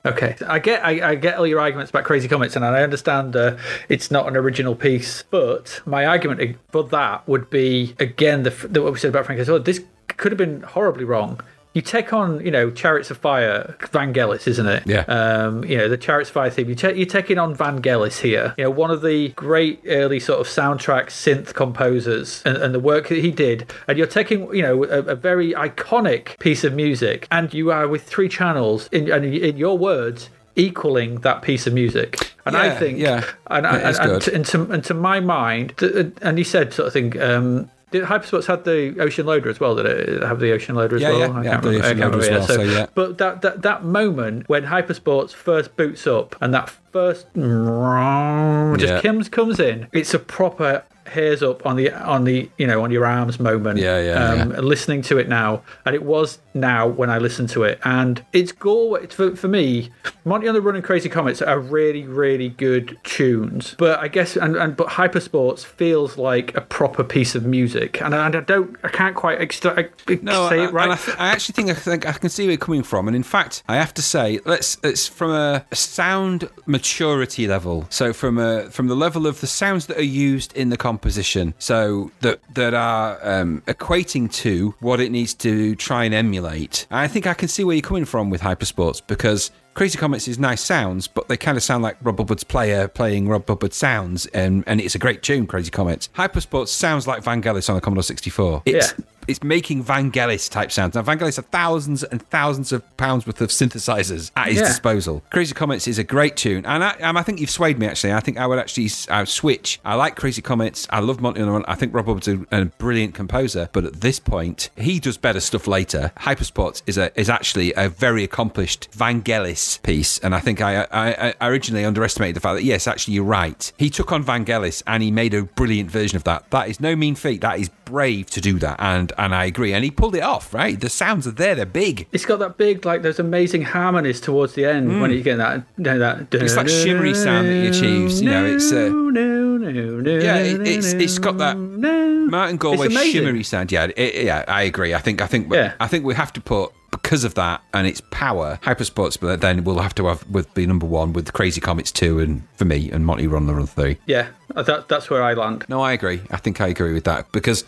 Okay, 0.05 0.35
I 0.47 0.59
get 0.59 0.85
I, 0.85 1.09
I 1.09 1.15
get 1.15 1.37
all 1.37 1.47
your 1.47 1.59
arguments 1.59 1.89
about 1.89 2.03
Crazy 2.03 2.27
Comets, 2.27 2.55
and 2.55 2.63
I 2.63 2.83
understand 2.83 3.35
uh, 3.35 3.57
it's 3.89 4.11
not 4.11 4.27
an 4.27 4.37
original 4.37 4.75
piece. 4.75 5.23
But 5.23 5.81
my 5.87 6.05
argument 6.05 6.57
for 6.69 6.83
that 6.83 7.27
would 7.27 7.49
be 7.49 7.95
again 7.97 8.43
the, 8.43 8.51
the 8.51 8.83
what 8.83 8.93
we 8.93 8.99
said 8.99 9.09
about 9.09 9.25
Frank. 9.25 9.41
as 9.41 9.49
well. 9.49 9.59
This 9.59 9.83
could 10.07 10.31
have 10.31 10.37
been 10.37 10.61
horribly 10.61 11.05
wrong. 11.05 11.41
You 11.75 11.81
take 11.81 12.13
on, 12.13 12.39
you 12.39 12.51
know, 12.51 12.71
Chariots 12.71 13.11
of 13.11 13.17
Fire, 13.17 13.75
Vangelis, 13.79 14.47
isn't 14.47 14.65
it? 14.65 14.83
Yeah. 14.85 15.01
Um, 15.01 15.65
you 15.65 15.77
know, 15.77 15.89
the 15.89 15.97
Chariots 15.97 16.29
of 16.29 16.33
Fire 16.35 16.49
theme. 16.49 16.69
You 16.69 16.75
ta- 16.75 16.87
you're 16.87 17.05
taking 17.05 17.37
on 17.37 17.53
Vangelis 17.53 18.21
here. 18.21 18.55
You 18.57 18.63
know, 18.63 18.69
one 18.69 18.91
of 18.91 19.01
the 19.01 19.29
great 19.29 19.83
early 19.85 20.21
sort 20.21 20.39
of 20.39 20.47
soundtrack 20.47 21.07
synth 21.07 21.53
composers, 21.53 22.41
and, 22.45 22.55
and 22.55 22.73
the 22.73 22.79
work 22.79 23.09
that 23.09 23.17
he 23.17 23.29
did. 23.29 23.73
And 23.89 23.97
you're 23.97 24.07
taking, 24.07 24.55
you 24.55 24.61
know, 24.61 24.85
a, 24.85 24.99
a 24.99 25.15
very 25.15 25.51
iconic 25.51 26.39
piece 26.39 26.63
of 26.63 26.73
music, 26.73 27.27
and 27.29 27.53
you 27.53 27.71
are 27.71 27.89
with 27.89 28.03
three 28.03 28.29
channels, 28.29 28.87
in, 28.93 29.11
and 29.11 29.25
in 29.25 29.57
your 29.57 29.77
words, 29.77 30.29
equaling 30.55 31.19
that 31.19 31.41
piece 31.41 31.67
of 31.67 31.73
music. 31.73 32.33
And 32.45 32.55
I 32.55 32.73
think, 32.73 32.99
yeah, 32.99 33.25
and, 33.47 33.65
and, 33.65 33.97
and, 33.97 34.21
to, 34.21 34.33
and, 34.33 34.45
to, 34.45 34.71
and 34.71 34.83
to 34.85 34.93
my 34.93 35.19
mind, 35.19 35.73
and 36.21 36.37
he 36.37 36.45
said 36.45 36.73
sort 36.73 36.87
of 36.87 36.93
thing. 36.93 37.21
Um, 37.21 37.69
did 37.99 38.03
Hypersports 38.03 38.45
had 38.47 38.65
the 38.65 38.99
Ocean 38.99 39.25
Loader 39.25 39.49
as 39.49 39.59
well? 39.59 39.75
Did 39.75 39.85
it 39.85 40.21
have 40.23 40.39
the 40.41 40.51
Ocean 40.51 40.75
Loader 40.75 40.97
as 40.97 41.01
Yeah, 41.01 41.09
well? 41.11 41.19
yeah, 41.19 41.25
I 41.25 41.43
yeah, 41.43 41.51
can't 41.51 41.63
remember- 41.65 41.69
I 41.85 41.87
can't 41.93 41.99
remember, 42.15 42.17
well, 42.39 42.47
so 42.47 42.61
yeah. 42.61 42.85
But 42.93 43.17
that, 43.19 43.41
that 43.41 43.61
that 43.61 43.83
moment 43.85 44.49
when 44.49 44.65
Hypersports 44.65 45.31
first 45.33 45.75
boots 45.77 46.05
up 46.05 46.35
and 46.41 46.53
that 46.53 46.69
first 46.91 47.27
just 47.33 48.93
Yeah. 48.93 49.01
comes 49.01 49.29
comes 49.29 49.59
in, 49.59 49.87
it's 49.93 50.13
a 50.13 50.19
proper 50.19 50.83
hairs 51.07 51.43
up 51.43 51.65
on 51.65 51.75
the 51.75 51.91
on 51.91 52.23
the 52.23 52.49
you 52.57 52.67
know 52.67 52.83
on 52.83 52.91
your 52.91 53.05
arms 53.05 53.39
moment. 53.39 53.79
Yeah, 53.79 54.01
yeah, 54.01 54.41
um, 54.43 54.49
Listening 54.49 55.01
to 55.03 55.17
it 55.17 55.27
now, 55.27 55.61
and 55.85 55.95
it 55.95 56.03
was 56.03 56.39
now 56.53 56.87
when 56.87 57.09
I 57.09 57.17
listened 57.17 57.49
to 57.49 57.63
it, 57.63 57.79
and 57.83 58.23
it's. 58.33 58.53
It's 58.65 59.15
for, 59.15 59.35
for 59.35 59.47
me, 59.47 59.91
Monty 60.23 60.47
on 60.47 60.53
the 60.55 60.61
Run 60.61 60.75
and 60.75 60.83
Crazy 60.83 61.09
Comets 61.09 61.41
are 61.41 61.59
really 61.59 62.03
really 62.03 62.49
good 62.49 62.97
tunes, 63.03 63.75
but 63.77 63.99
I 63.99 64.07
guess 64.07 64.35
and, 64.35 64.55
and 64.55 64.75
but 64.75 64.87
Hypersports 64.87 65.63
feels 65.63 66.17
like 66.17 66.55
a 66.57 66.61
proper 66.61 67.03
piece 67.03 67.35
of 67.35 67.45
music, 67.45 68.01
and 68.01 68.15
I, 68.15 68.25
and 68.25 68.35
I 68.35 68.39
don't 68.41 68.75
I 68.83 68.89
can't 68.89 69.15
quite 69.15 69.39
extra, 69.39 69.89
No, 70.21 70.49
say 70.49 70.61
I, 70.61 70.65
it 70.65 70.73
right. 70.73 70.89
I, 70.89 70.95
th- 70.95 71.17
I 71.17 71.27
actually 71.27 71.53
think 71.53 71.69
I 71.69 71.73
think 71.73 72.07
I 72.07 72.13
can 72.13 72.29
see 72.29 72.43
where 72.43 72.51
you're 72.51 72.57
coming 72.57 72.83
from, 72.83 73.07
and 73.07 73.15
in 73.15 73.23
fact, 73.23 73.63
I 73.67 73.75
have 73.75 73.93
to 73.95 74.01
say, 74.01 74.39
let's 74.45 74.77
it's 74.83 75.07
from 75.07 75.31
a 75.31 75.65
sound 75.73 76.49
maturity 76.65 77.47
level. 77.47 77.85
So 77.89 78.13
from 78.13 78.37
a 78.37 78.69
from 78.71 78.87
the 78.87 78.95
level 78.95 79.27
of 79.27 79.41
the 79.41 79.47
sounds 79.47 79.85
that 79.87 79.97
are 79.97 80.03
used 80.03 80.53
in 80.53 80.69
the 80.69 80.77
composition, 80.95 81.53
so 81.59 82.11
that 82.21 82.39
that 82.53 82.73
are 82.73 83.19
um, 83.27 83.61
equating 83.67 84.31
to 84.31 84.73
what 84.79 84.99
it 84.99 85.11
needs 85.11 85.33
to 85.33 85.75
try 85.75 86.05
and 86.05 86.13
emulate. 86.13 86.87
I 86.89 87.07
think 87.07 87.27
I 87.27 87.33
can 87.33 87.47
see 87.47 87.63
where 87.63 87.75
you're 87.75 87.81
coming 87.81 88.05
from 88.05 88.29
with 88.29 88.41
Hypersports 88.41 89.01
because. 89.05 89.51
Crazy 89.75 89.97
Comets 89.97 90.29
is 90.29 90.39
nice 90.39 90.61
sounds, 90.61 91.05
but 91.05 91.27
they 91.27 91.35
kind 91.35 91.57
of 91.57 91.61
sound 91.63 91.83
like 91.83 91.97
Rob 92.01 92.17
Hubbard's 92.17 92.45
player 92.45 92.87
playing 92.87 93.27
Rob 93.27 93.45
Hubbard 93.45 93.73
sounds, 93.73 94.25
and, 94.27 94.63
and 94.67 94.79
it's 94.79 94.95
a 94.95 94.97
great 94.97 95.21
tune, 95.21 95.45
Crazy 95.47 95.69
Comets. 95.69 96.07
Hypersports 96.15 96.69
sounds 96.69 97.07
like 97.07 97.25
Vangelis 97.25 97.67
on 97.67 97.75
the 97.75 97.81
Commodore 97.81 98.01
64. 98.01 98.61
It's, 98.65 98.93
Yeah. 98.97 99.05
It's 99.27 99.43
making 99.43 99.83
Vangelis 99.83 100.49
type 100.49 100.71
sounds. 100.71 100.95
Now, 100.95 101.01
Vangelis 101.03 101.35
have 101.37 101.45
thousands 101.47 102.03
and 102.03 102.21
thousands 102.29 102.71
of 102.71 102.81
pounds 102.97 103.25
worth 103.25 103.41
of 103.41 103.49
synthesizers 103.49 104.31
at 104.35 104.47
his 104.47 104.57
Yeah. 104.61 104.67
disposal. 104.67 105.23
Crazy 105.31 105.53
Comets 105.53 105.87
is 105.87 105.97
a 105.99 106.03
great 106.03 106.35
tune, 106.35 106.65
and 106.65 106.83
I, 106.83 106.91
um, 107.01 107.17
I 107.17 107.23
think 107.23 107.39
you've 107.39 107.49
swayed 107.49 107.79
me 107.79 107.87
actually. 107.87 108.13
I 108.13 108.19
think 108.19 108.37
I 108.37 108.47
would 108.47 108.59
actually 108.59 108.89
I 109.09 109.19
would 109.21 109.29
switch. 109.29 109.79
I 109.85 109.95
like 109.95 110.15
Crazy 110.15 110.41
Comets. 110.41 110.87
I 110.89 110.99
love 110.99 111.19
Monty 111.21 111.41
on 111.41 111.47
the 111.47 111.51
Run. 111.53 111.65
I 111.67 111.75
think 111.75 111.93
Rob 111.93 112.05
Hubbard's 112.07 112.27
a, 112.27 112.39
a 112.51 112.65
brilliant 112.65 113.13
composer, 113.15 113.69
but 113.73 113.83
at 113.85 114.01
this 114.01 114.19
point, 114.19 114.69
he 114.77 114.99
does 114.99 115.17
better 115.17 115.39
stuff 115.39 115.67
later. 115.67 116.11
Hypersports 116.19 116.81
is 116.85 116.97
a 116.97 117.17
is 117.19 117.29
actually 117.29 117.73
a 117.73 117.89
very 117.89 118.23
accomplished 118.23 118.89
Vangelis 118.95 119.81
piece, 119.83 120.19
and 120.19 120.35
I 120.35 120.39
think 120.39 120.61
I, 120.61 120.87
I, 120.91 121.33
I 121.39 121.47
originally 121.47 121.85
underestimated 121.85 122.35
the 122.35 122.39
fact 122.39 122.55
that 122.57 122.63
yes, 122.63 122.87
actually 122.87 123.15
you're 123.15 123.23
right. 123.23 123.71
He 123.77 123.89
took 123.89 124.11
on 124.11 124.23
Vangelis 124.23 124.83
and 124.87 125.01
he 125.01 125.11
made 125.11 125.33
a 125.33 125.43
brilliant 125.43 125.89
version 125.91 126.15
of 126.17 126.23
that. 126.25 126.49
That 126.51 126.69
is 126.69 126.79
no 126.79 126.95
mean 126.95 127.15
feat. 127.15 127.41
That 127.41 127.59
is 127.59 127.69
brave 127.85 128.29
to 128.31 128.41
do 128.41 128.59
that, 128.59 128.77
and 128.79 129.11
and 129.17 129.33
I 129.35 129.45
agree. 129.45 129.73
And 129.73 129.83
he 129.83 129.91
pulled 129.91 130.15
it 130.15 130.23
off. 130.23 130.53
Right, 130.53 130.79
the 130.79 130.89
sounds 130.89 131.27
are 131.27 131.31
there. 131.31 131.55
They're 131.55 131.65
big. 131.65 132.07
It's 132.11 132.25
got 132.25 132.39
that 132.39 132.57
big, 132.57 132.85
like 132.85 133.01
those 133.01 133.19
amazing 133.19 133.63
harmonies 133.63 134.19
towards 134.21 134.53
the 134.53 134.65
end 134.65 135.01
when 135.01 135.11
you 135.11 135.21
get 135.21 135.37
that, 135.37 135.63
that. 135.77 136.29
Mm. 136.29 136.41
It's 136.43 136.55
that 136.55 136.69
shimmery 136.69 137.13
sound 137.13 137.47
that 137.47 137.53
he 137.53 137.67
achieves, 137.67 138.21
you 138.21 138.29
know, 138.29 138.45
it's, 138.45 138.71
uh, 138.71 138.85
yeah, 138.85 140.19
yeah, 140.19 140.37
it- 140.37 140.61
it's- 140.67 140.93
it's 140.93 141.19
got 141.19 141.37
that 141.37 141.57
Martin 141.57 142.57
Galway 142.57 142.89
shimmery 142.89 143.43
sound. 143.43 143.71
Yeah, 143.71 143.87
it, 143.95 144.25
yeah, 144.25 144.43
I 144.47 144.63
agree. 144.63 144.93
I 144.93 144.99
think 144.99 145.21
I 145.21 145.27
think 145.27 145.53
Yeah. 145.53 145.73
I 145.79 145.87
think 145.87 146.05
we 146.05 146.13
have 146.15 146.33
to 146.33 146.41
put 146.41 146.71
because 146.91 147.23
of 147.25 147.35
that 147.35 147.61
and 147.73 147.85
its 147.85 148.01
power, 148.09 148.57
Hypersports. 148.63 149.19
But 149.19 149.41
then 149.41 149.63
we'll 149.63 149.79
have 149.79 149.93
to 149.95 150.07
have 150.07 150.25
with 150.29 150.51
be 150.53 150.65
number 150.65 150.85
one 150.85 151.13
with 151.13 151.31
Crazy 151.33 151.61
Comets 151.61 151.91
two, 151.91 152.19
and 152.19 152.41
for 152.55 152.65
me 152.65 152.89
and 152.91 153.05
Monty 153.05 153.27
Run 153.27 153.47
the 153.47 153.53
Run 153.53 153.67
three. 153.67 153.97
Yeah, 154.05 154.27
that, 154.55 154.87
that's 154.87 155.09
where 155.09 155.21
I 155.23 155.33
land. 155.33 155.65
No, 155.69 155.81
I 155.81 155.93
agree. 155.93 156.21
I 156.31 156.37
think 156.37 156.59
I 156.61 156.67
agree 156.67 156.93
with 156.93 157.03
that 157.05 157.31
because. 157.31 157.63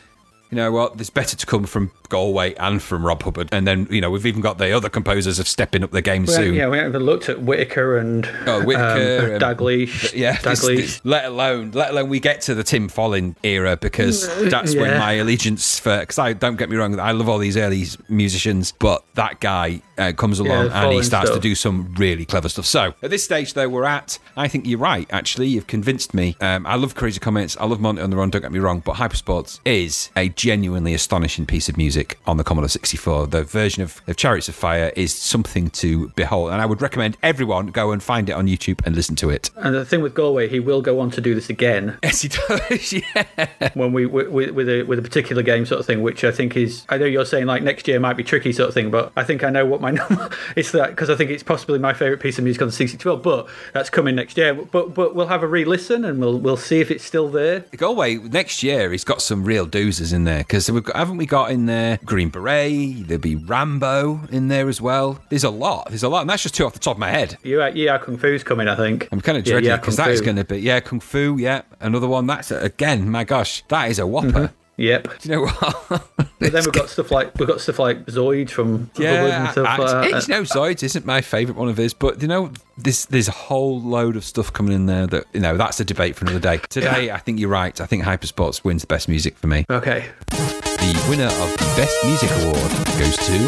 You 0.49 0.55
know 0.55 0.71
what? 0.71 0.97
There's 0.97 1.09
better 1.09 1.35
to 1.35 1.45
come 1.45 1.65
from 1.65 1.91
Galway 2.09 2.53
and 2.55 2.81
from 2.81 3.05
Rob 3.05 3.21
Hubbard, 3.23 3.49
and 3.51 3.67
then 3.67 3.85
you 3.89 3.99
know 3.99 4.09
we've 4.09 4.25
even 4.25 4.39
got 4.41 4.57
the 4.57 4.71
other 4.71 4.87
composers 4.89 5.39
of 5.39 5.47
stepping 5.47 5.83
up 5.83 5.91
the 5.91 6.01
game 6.01 6.21
We 6.21 6.27
soon. 6.33 6.53
yeah, 6.55 6.69
we 6.69 6.77
haven't 6.77 6.93
even 6.93 7.03
looked 7.05 7.27
at 7.27 7.41
Whittaker 7.41 7.97
and 7.97 8.25
Oh, 8.45 8.61
um, 8.61 8.69
and- 8.71 9.41
Daglish. 9.41 10.13
Yeah, 10.17 10.37
this- 10.39 10.63
Daglish. 10.63 10.75
this- 10.77 11.01
let 11.03 11.25
alone 11.25 11.71
let 11.71 11.91
alone 11.91 12.07
we 12.09 12.19
get 12.21 12.41
to 12.41 12.55
the 12.55 12.63
Tim 12.63 12.87
Follin 12.89 13.35
era 13.43 13.75
because 13.77 14.25
that's 14.49 14.73
when 14.75 14.97
my 14.97 15.13
allegiance 15.13 15.79
for 15.79 15.99
because 15.99 16.17
I 16.17 16.31
don't 16.33 16.55
get 16.55 16.69
me 16.69 16.77
wrong 16.77 16.97
I 16.99 17.11
love 17.11 17.27
all 17.29 17.37
these 17.39 17.57
early 17.57 17.83
musicians 18.07 18.71
but 18.71 19.03
that 19.15 19.39
guy 19.39 19.81
uh, 19.97 20.13
comes 20.13 20.39
along 20.39 20.69
the 20.69 20.75
and 20.77 20.93
he 20.93 21.03
starts 21.03 21.29
to 21.31 21.39
do 21.39 21.55
some 21.55 21.93
really 21.97 22.25
clever 22.25 22.47
stuff. 22.49 22.65
So 22.65 22.93
at 23.01 23.09
this 23.09 23.23
stage 23.23 23.53
though 23.53 23.67
we're 23.69 23.83
at 23.85 24.17
I 24.35 24.47
think 24.47 24.65
you're 24.65 24.79
right 24.79 25.07
actually 25.11 25.47
you've 25.47 25.67
convinced 25.67 26.13
me. 26.13 26.35
Um, 26.39 26.65
I 26.65 26.75
love 26.75 26.95
Crazy 26.95 27.19
Comets 27.19 27.57
I 27.59 27.65
love 27.65 27.79
Monty 27.81 28.01
on 28.01 28.09
the 28.09 28.15
Run 28.17 28.29
don't 28.29 28.41
get 28.41 28.51
me 28.51 28.59
wrong 28.59 28.79
but 28.79 28.95
Hypersports 28.95 29.59
is 29.65 30.09
a 30.15 30.29
genuinely 30.37 30.93
astonishing 30.93 31.45
piece 31.45 31.67
of 31.67 31.75
music 31.75 32.17
on 32.25 32.37
the 32.37 32.43
Commodore 32.43 32.69
64. 32.69 33.27
The 33.27 33.43
version 33.43 33.83
of, 33.83 34.01
of 34.07 34.15
Chariots 34.15 34.47
of 34.47 34.55
Fire 34.55 34.93
is 34.95 35.13
something 35.13 35.69
to 35.71 36.09
behold, 36.09 36.51
and 36.51 36.61
I 36.61 36.65
would 36.65 36.81
recommend 36.81 37.17
everyone 37.21 37.67
go 37.67 37.91
and 37.91 38.01
find 38.01 38.29
it 38.29 38.33
on 38.33 38.47
YouTube 38.47 38.85
and 38.85 38.95
listen 38.95 39.15
to 39.17 39.29
it. 39.29 39.49
And 39.57 39.75
the 39.75 39.83
thing 39.83 40.01
with 40.01 40.13
Galway, 40.13 40.47
he 40.47 40.59
will 40.59 40.81
go 40.81 40.99
on 40.99 41.11
to 41.11 41.21
do 41.21 41.35
this 41.35 41.49
again 41.49 41.97
Yes, 42.03 42.21
he 42.21 42.29
does. 42.29 42.93
yeah. 42.93 43.71
when 43.73 43.91
we 43.91 44.05
with, 44.05 44.29
with 44.29 44.69
a 44.69 44.83
with 44.83 44.99
a 44.99 45.01
particular 45.01 45.41
game 45.41 45.65
sort 45.65 45.79
of 45.79 45.85
thing, 45.85 46.01
which 46.01 46.23
I 46.23 46.31
think 46.31 46.55
is. 46.55 46.85
I 46.89 46.97
know 46.97 47.05
you're 47.05 47.25
saying 47.25 47.45
like 47.47 47.63
next 47.63 47.87
year 47.87 47.99
might 47.99 48.15
be 48.15 48.23
tricky 48.23 48.53
sort 48.53 48.69
of 48.69 48.73
thing, 48.73 48.91
but 48.91 49.11
I 49.15 49.23
think 49.23 49.43
I 49.43 49.49
know 49.49 49.65
what 49.65 49.81
my 49.81 49.91
number. 50.01 50.29
It's 50.55 50.71
that 50.71 50.91
because 50.91 51.09
I 51.09 51.15
think 51.15 51.31
it's 51.31 51.43
possibly 51.43 51.79
my 51.79 51.93
favorite 51.93 52.19
piece 52.19 52.37
of 52.37 52.43
music 52.43 52.61
on 52.61 52.67
the 52.67 52.73
64. 52.73 53.17
But 53.17 53.47
that's 53.73 53.89
coming 53.89 54.15
next 54.15 54.37
year. 54.37 54.53
But 54.53 54.93
but 54.93 55.15
we'll 55.15 55.27
have 55.27 55.43
a 55.43 55.47
re-listen 55.47 56.05
and 56.05 56.19
we'll 56.19 56.37
we'll 56.37 56.57
see 56.57 56.79
if 56.79 56.91
it's 56.91 57.03
still 57.03 57.29
there. 57.29 57.65
Galway 57.75 58.15
next 58.15 58.63
year, 58.63 58.91
he's 58.91 59.03
got 59.03 59.21
some 59.21 59.43
real 59.43 59.67
doozers 59.67 60.13
in 60.13 60.23
there 60.27 60.39
because 60.39 60.67
haven't 60.67 61.17
we 61.17 61.25
got 61.25 61.49
in 61.51 61.65
there 61.65 61.97
Green 62.05 62.29
Beret? 62.29 63.07
There'd 63.07 63.21
be 63.21 63.35
Rambo 63.35 64.21
in 64.31 64.47
there 64.49 64.69
as 64.69 64.79
well. 64.79 65.19
There's 65.29 65.43
a 65.43 65.49
lot. 65.49 65.89
There's 65.89 66.03
a 66.03 66.09
lot, 66.09 66.21
and 66.21 66.29
that's 66.29 66.43
just 66.43 66.53
two 66.55 66.65
off 66.65 66.73
the 66.73 66.79
top 66.79 66.97
of 66.97 66.99
my 66.99 67.09
head. 67.09 67.37
Yeah, 67.43 67.67
yeah, 67.69 67.97
Kung 67.97 68.17
Fu's 68.17 68.43
coming. 68.43 68.67
I 68.67 68.75
think. 68.75 69.07
I'm 69.11 69.21
kind 69.21 69.37
of 69.37 69.45
Yeah, 69.45 69.53
dreading 69.53 69.69
yeah, 69.69 69.75
it 69.75 69.81
because 69.81 69.95
that 69.97 70.09
is 70.11 70.21
going 70.21 70.35
to 70.35 70.43
be 70.43 70.59
yeah, 70.59 70.79
Kung 70.79 70.99
Fu. 70.99 71.37
Yeah, 71.39 71.63
another 71.79 72.07
one. 72.07 72.27
That's 72.27 72.51
again, 72.51 73.09
my 73.09 73.23
gosh, 73.23 73.63
that 73.69 73.89
is 73.89 73.99
a 73.99 74.05
whopper. 74.07 74.27
Mm-hmm. 74.27 74.66
Yep. 74.77 75.19
Do 75.19 75.29
you 75.29 75.35
know 75.35 75.41
what? 75.41 76.03
But 76.39 76.51
then 76.51 76.63
we've 76.65 76.71
got 76.71 76.87
stuff 76.87 77.09
like 77.09 77.33
we've 77.39 77.47
got 77.47 77.59
stuff 77.61 77.79
like 77.79 78.05
Zoid 78.05 78.51
from 78.51 78.75
and 78.75 78.89
Yeah, 78.95 79.51
stuff 79.51 79.67
I, 79.67 79.77
like 79.77 79.89
I, 79.89 80.11
that. 80.11 80.27
you 80.27 80.33
know, 80.35 80.41
Zoids 80.43 80.83
isn't 80.83 81.03
my 81.03 81.21
favourite 81.21 81.57
one 81.57 81.67
of 81.67 81.77
his, 81.77 81.95
but 81.95 82.21
you 82.21 82.27
know, 82.27 82.51
this 82.77 83.05
there's 83.05 83.27
a 83.27 83.31
whole 83.31 83.81
load 83.81 84.15
of 84.15 84.23
stuff 84.23 84.53
coming 84.53 84.73
in 84.73 84.85
there 84.85 85.07
that 85.07 85.25
you 85.33 85.39
know 85.39 85.57
that's 85.57 85.79
a 85.79 85.83
debate 85.85 86.15
for 86.15 86.25
another 86.25 86.39
day. 86.39 86.59
Today, 86.69 87.09
I 87.09 87.17
think 87.17 87.39
you're 87.39 87.49
right. 87.49 87.79
I 87.81 87.87
think 87.87 88.03
Hypersports 88.03 88.63
wins 88.63 88.81
the 88.83 88.87
best 88.87 89.07
music 89.09 89.35
for 89.37 89.47
me. 89.47 89.65
Okay. 89.69 90.05
The 90.29 91.05
winner 91.09 91.25
of 91.25 91.51
the 91.57 91.73
best 91.75 92.05
music 92.05 92.29
award 92.43 92.69
goes 92.99 93.15
to 93.17 93.47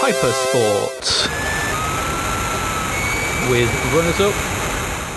Hypersport 0.00 1.28
with 3.50 3.70
runners 3.94 4.20
up 4.20 4.34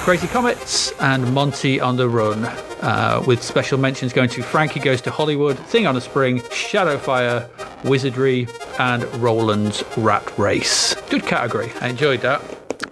Crazy 0.03 0.27
Comets 0.27 0.91
and 0.99 1.33
Monty 1.33 1.79
on 1.79 1.95
the 1.95 2.09
Run. 2.09 2.43
Uh, 2.81 3.23
with 3.25 3.41
special 3.41 3.77
mentions 3.77 4.11
going 4.11 4.27
to 4.31 4.43
Frankie 4.43 4.81
Goes 4.81 4.99
to 5.03 5.11
Hollywood, 5.11 5.57
Thing 5.57 5.87
on 5.87 5.95
a 5.95 6.01
Spring, 6.01 6.41
Shadowfire, 6.41 7.47
Wizardry, 7.85 8.49
and 8.79 9.05
Roland's 9.15 9.81
Rat 9.95 10.37
Race. 10.37 10.93
Good 11.09 11.23
category. 11.23 11.71
I 11.79 11.87
enjoyed 11.87 12.19
that. 12.19 12.41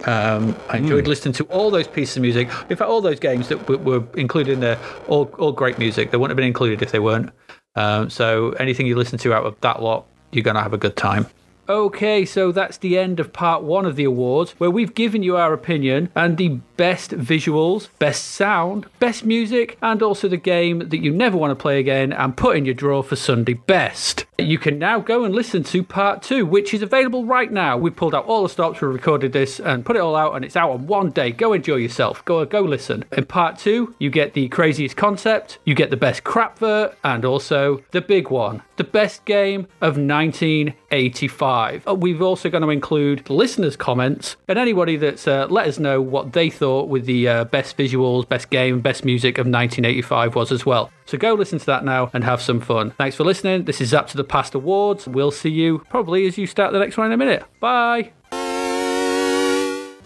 Um, 0.08 0.56
I 0.70 0.78
enjoyed 0.78 1.06
listening 1.06 1.34
to 1.34 1.44
all 1.44 1.70
those 1.70 1.86
pieces 1.86 2.16
of 2.16 2.22
music. 2.22 2.48
In 2.70 2.76
fact, 2.78 2.88
all 2.88 3.02
those 3.02 3.20
games 3.20 3.48
that 3.48 3.58
w- 3.66 3.78
were 3.78 4.02
included 4.18 4.54
in 4.54 4.60
there, 4.60 4.78
all, 5.06 5.26
all 5.38 5.52
great 5.52 5.78
music. 5.78 6.12
They 6.12 6.16
wouldn't 6.16 6.30
have 6.30 6.36
been 6.38 6.46
included 6.46 6.80
if 6.80 6.92
they 6.92 6.98
weren't. 6.98 7.28
Um, 7.76 8.08
so 8.08 8.52
anything 8.52 8.86
you 8.86 8.96
listen 8.96 9.18
to 9.18 9.34
out 9.34 9.44
of 9.44 9.60
that 9.60 9.82
lot, 9.82 10.06
you're 10.30 10.44
going 10.44 10.56
to 10.56 10.62
have 10.62 10.72
a 10.72 10.78
good 10.78 10.96
time. 10.96 11.26
Okay, 11.68 12.24
so 12.24 12.50
that's 12.50 12.78
the 12.78 12.98
end 12.98 13.20
of 13.20 13.32
part 13.32 13.62
one 13.62 13.86
of 13.86 13.94
the 13.94 14.02
awards, 14.02 14.50
where 14.58 14.68
we've 14.70 14.94
given 14.94 15.22
you 15.22 15.36
our 15.36 15.52
opinion 15.52 16.10
and 16.16 16.36
the 16.36 16.58
best 16.82 17.12
visuals, 17.12 17.86
best 18.00 18.32
sound, 18.32 18.86
best 18.98 19.24
music, 19.24 19.78
and 19.82 20.02
also 20.02 20.26
the 20.26 20.36
game 20.36 20.80
that 20.88 20.98
you 20.98 21.12
never 21.12 21.36
want 21.36 21.52
to 21.52 21.62
play 21.62 21.78
again 21.78 22.12
and 22.12 22.36
put 22.36 22.56
in 22.56 22.64
your 22.64 22.74
drawer 22.74 23.04
for 23.04 23.14
Sunday 23.14 23.54
best. 23.54 24.24
You 24.36 24.58
can 24.58 24.80
now 24.80 24.98
go 24.98 25.22
and 25.24 25.32
listen 25.32 25.62
to 25.62 25.84
part 25.84 26.22
two, 26.22 26.44
which 26.44 26.74
is 26.74 26.82
available 26.82 27.24
right 27.24 27.52
now. 27.52 27.76
We've 27.76 27.94
pulled 27.94 28.16
out 28.16 28.24
all 28.24 28.42
the 28.42 28.48
stops, 28.48 28.80
we 28.80 28.88
recorded 28.88 29.32
this, 29.32 29.60
and 29.60 29.86
put 29.86 29.94
it 29.94 30.00
all 30.00 30.16
out, 30.16 30.34
and 30.34 30.44
it's 30.44 30.56
out 30.56 30.72
on 30.72 30.88
one 30.88 31.10
day. 31.10 31.30
Go 31.30 31.52
enjoy 31.52 31.76
yourself. 31.76 32.24
Go 32.24 32.44
go 32.44 32.62
listen. 32.62 33.04
In 33.12 33.26
part 33.26 33.58
two, 33.58 33.94
you 34.00 34.10
get 34.10 34.34
the 34.34 34.48
craziest 34.48 34.96
concept, 34.96 35.58
you 35.64 35.76
get 35.76 35.90
the 35.90 35.96
best 35.96 36.24
crap 36.24 36.58
vert, 36.58 36.98
and 37.04 37.24
also 37.24 37.84
the 37.92 38.00
big 38.00 38.28
one, 38.30 38.60
the 38.74 38.82
best 38.82 39.24
game 39.24 39.68
of 39.80 39.96
1985. 39.96 41.86
Uh, 41.86 41.94
We've 41.94 42.22
also 42.22 42.50
going 42.50 42.62
to 42.62 42.70
include 42.70 43.30
listeners' 43.30 43.76
comments 43.76 44.34
and 44.48 44.58
anybody 44.58 44.96
that's 44.96 45.28
uh, 45.28 45.46
let 45.48 45.68
us 45.68 45.78
know 45.78 46.02
what 46.02 46.32
they 46.32 46.50
thought 46.50 46.71
with 46.80 47.04
the 47.04 47.28
uh, 47.28 47.44
best 47.44 47.76
visuals, 47.76 48.28
best 48.28 48.50
game, 48.50 48.80
best 48.80 49.04
music 49.04 49.38
of 49.38 49.46
1985 49.46 50.34
was 50.34 50.52
as 50.52 50.64
well. 50.64 50.90
So 51.06 51.18
go 51.18 51.34
listen 51.34 51.58
to 51.58 51.66
that 51.66 51.84
now 51.84 52.10
and 52.12 52.24
have 52.24 52.40
some 52.40 52.60
fun. 52.60 52.92
Thanks 52.92 53.16
for 53.16 53.24
listening. 53.24 53.64
This 53.64 53.80
is 53.80 53.92
Zzap 53.92 54.06
to 54.08 54.16
the 54.16 54.24
Past 54.24 54.54
Awards. 54.54 55.06
We'll 55.06 55.30
see 55.30 55.50
you 55.50 55.80
probably 55.90 56.26
as 56.26 56.38
you 56.38 56.46
start 56.46 56.72
the 56.72 56.78
next 56.78 56.96
one 56.96 57.06
in 57.06 57.12
a 57.12 57.16
minute. 57.16 57.44
Bye. 57.60 58.12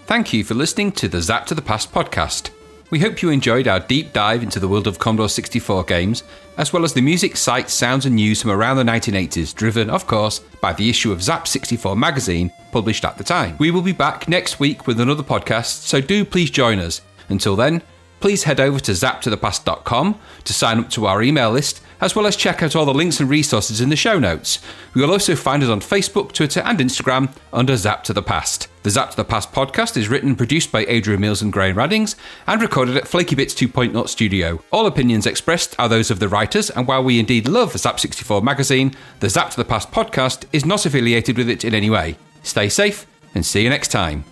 Thank 0.06 0.32
you 0.32 0.44
for 0.44 0.54
listening 0.54 0.92
to 0.92 1.08
the 1.08 1.18
Zzap 1.18 1.46
to 1.46 1.54
the 1.54 1.62
Past 1.62 1.92
podcast. 1.92 2.50
We 2.88 3.00
hope 3.00 3.20
you 3.20 3.30
enjoyed 3.30 3.66
our 3.66 3.80
deep 3.80 4.12
dive 4.12 4.44
into 4.44 4.60
the 4.60 4.68
world 4.68 4.86
of 4.86 5.00
Commodore 5.00 5.28
64 5.28 5.82
games, 5.84 6.22
as 6.56 6.72
well 6.72 6.84
as 6.84 6.92
the 6.92 7.00
music, 7.00 7.36
sights, 7.36 7.72
sounds, 7.72 8.06
and 8.06 8.14
news 8.14 8.40
from 8.40 8.52
around 8.52 8.76
the 8.76 8.84
1980s, 8.84 9.52
driven, 9.52 9.90
of 9.90 10.06
course, 10.06 10.38
by 10.60 10.72
the 10.72 10.88
issue 10.88 11.10
of 11.10 11.18
Zzap 11.18 11.48
64 11.48 11.96
magazine 11.96 12.52
published 12.70 13.04
at 13.04 13.18
the 13.18 13.24
time. 13.24 13.56
We 13.58 13.72
will 13.72 13.82
be 13.82 13.90
back 13.90 14.28
next 14.28 14.60
week 14.60 14.86
with 14.86 15.00
another 15.00 15.24
podcast, 15.24 15.82
so 15.82 16.00
do 16.00 16.24
please 16.24 16.48
join 16.48 16.78
us. 16.78 17.00
Until 17.28 17.56
then, 17.56 17.82
please 18.20 18.44
head 18.44 18.60
over 18.60 18.78
to 18.78 18.92
zaptothepast.com 18.92 20.20
to 20.44 20.52
sign 20.52 20.78
up 20.78 20.90
to 20.90 21.06
our 21.06 21.24
email 21.24 21.50
list, 21.50 21.82
as 22.00 22.14
well 22.14 22.26
as 22.26 22.36
check 22.36 22.62
out 22.62 22.76
all 22.76 22.84
the 22.84 22.94
links 22.94 23.20
and 23.20 23.28
resources 23.28 23.80
in 23.80 23.88
the 23.88 23.96
show 23.96 24.18
notes. 24.18 24.60
You 24.94 25.02
will 25.02 25.12
also 25.12 25.34
find 25.34 25.62
us 25.62 25.68
on 25.68 25.80
Facebook, 25.80 26.32
Twitter, 26.32 26.60
and 26.60 26.78
Instagram 26.78 27.34
under 27.52 27.74
Zzap 27.74 28.02
to 28.04 28.12
the 28.12 28.22
Past. 28.22 28.68
The 28.82 28.90
Zzap 28.90 29.10
to 29.10 29.16
the 29.16 29.24
Past 29.24 29.52
podcast 29.52 29.96
is 29.96 30.08
written 30.08 30.28
and 30.30 30.38
produced 30.38 30.70
by 30.70 30.84
Adrian 30.86 31.20
Mills 31.20 31.42
and 31.42 31.52
Graham 31.52 31.76
Raddings 31.76 32.14
and 32.46 32.62
recorded 32.62 32.96
at 32.96 33.08
Flaky 33.08 33.34
Bits 33.34 33.54
2.0 33.54 34.08
studio. 34.08 34.62
All 34.70 34.86
opinions 34.86 35.26
expressed 35.26 35.74
are 35.78 35.88
those 35.88 36.10
of 36.10 36.20
the 36.20 36.28
writers, 36.28 36.70
and 36.70 36.86
while 36.86 37.02
we 37.02 37.18
indeed 37.18 37.48
love 37.48 37.72
Zzap 37.72 37.98
64 37.98 38.42
magazine, 38.42 38.94
the 39.20 39.26
Zzap 39.26 39.50
to 39.50 39.56
the 39.56 39.64
Past 39.64 39.90
podcast 39.90 40.44
is 40.52 40.64
not 40.64 40.86
affiliated 40.86 41.36
with 41.36 41.48
it 41.48 41.64
in 41.64 41.74
any 41.74 41.90
way. 41.90 42.16
Stay 42.42 42.68
safe 42.68 43.06
and 43.34 43.44
see 43.44 43.62
you 43.62 43.70
next 43.70 43.88
time. 43.88 44.24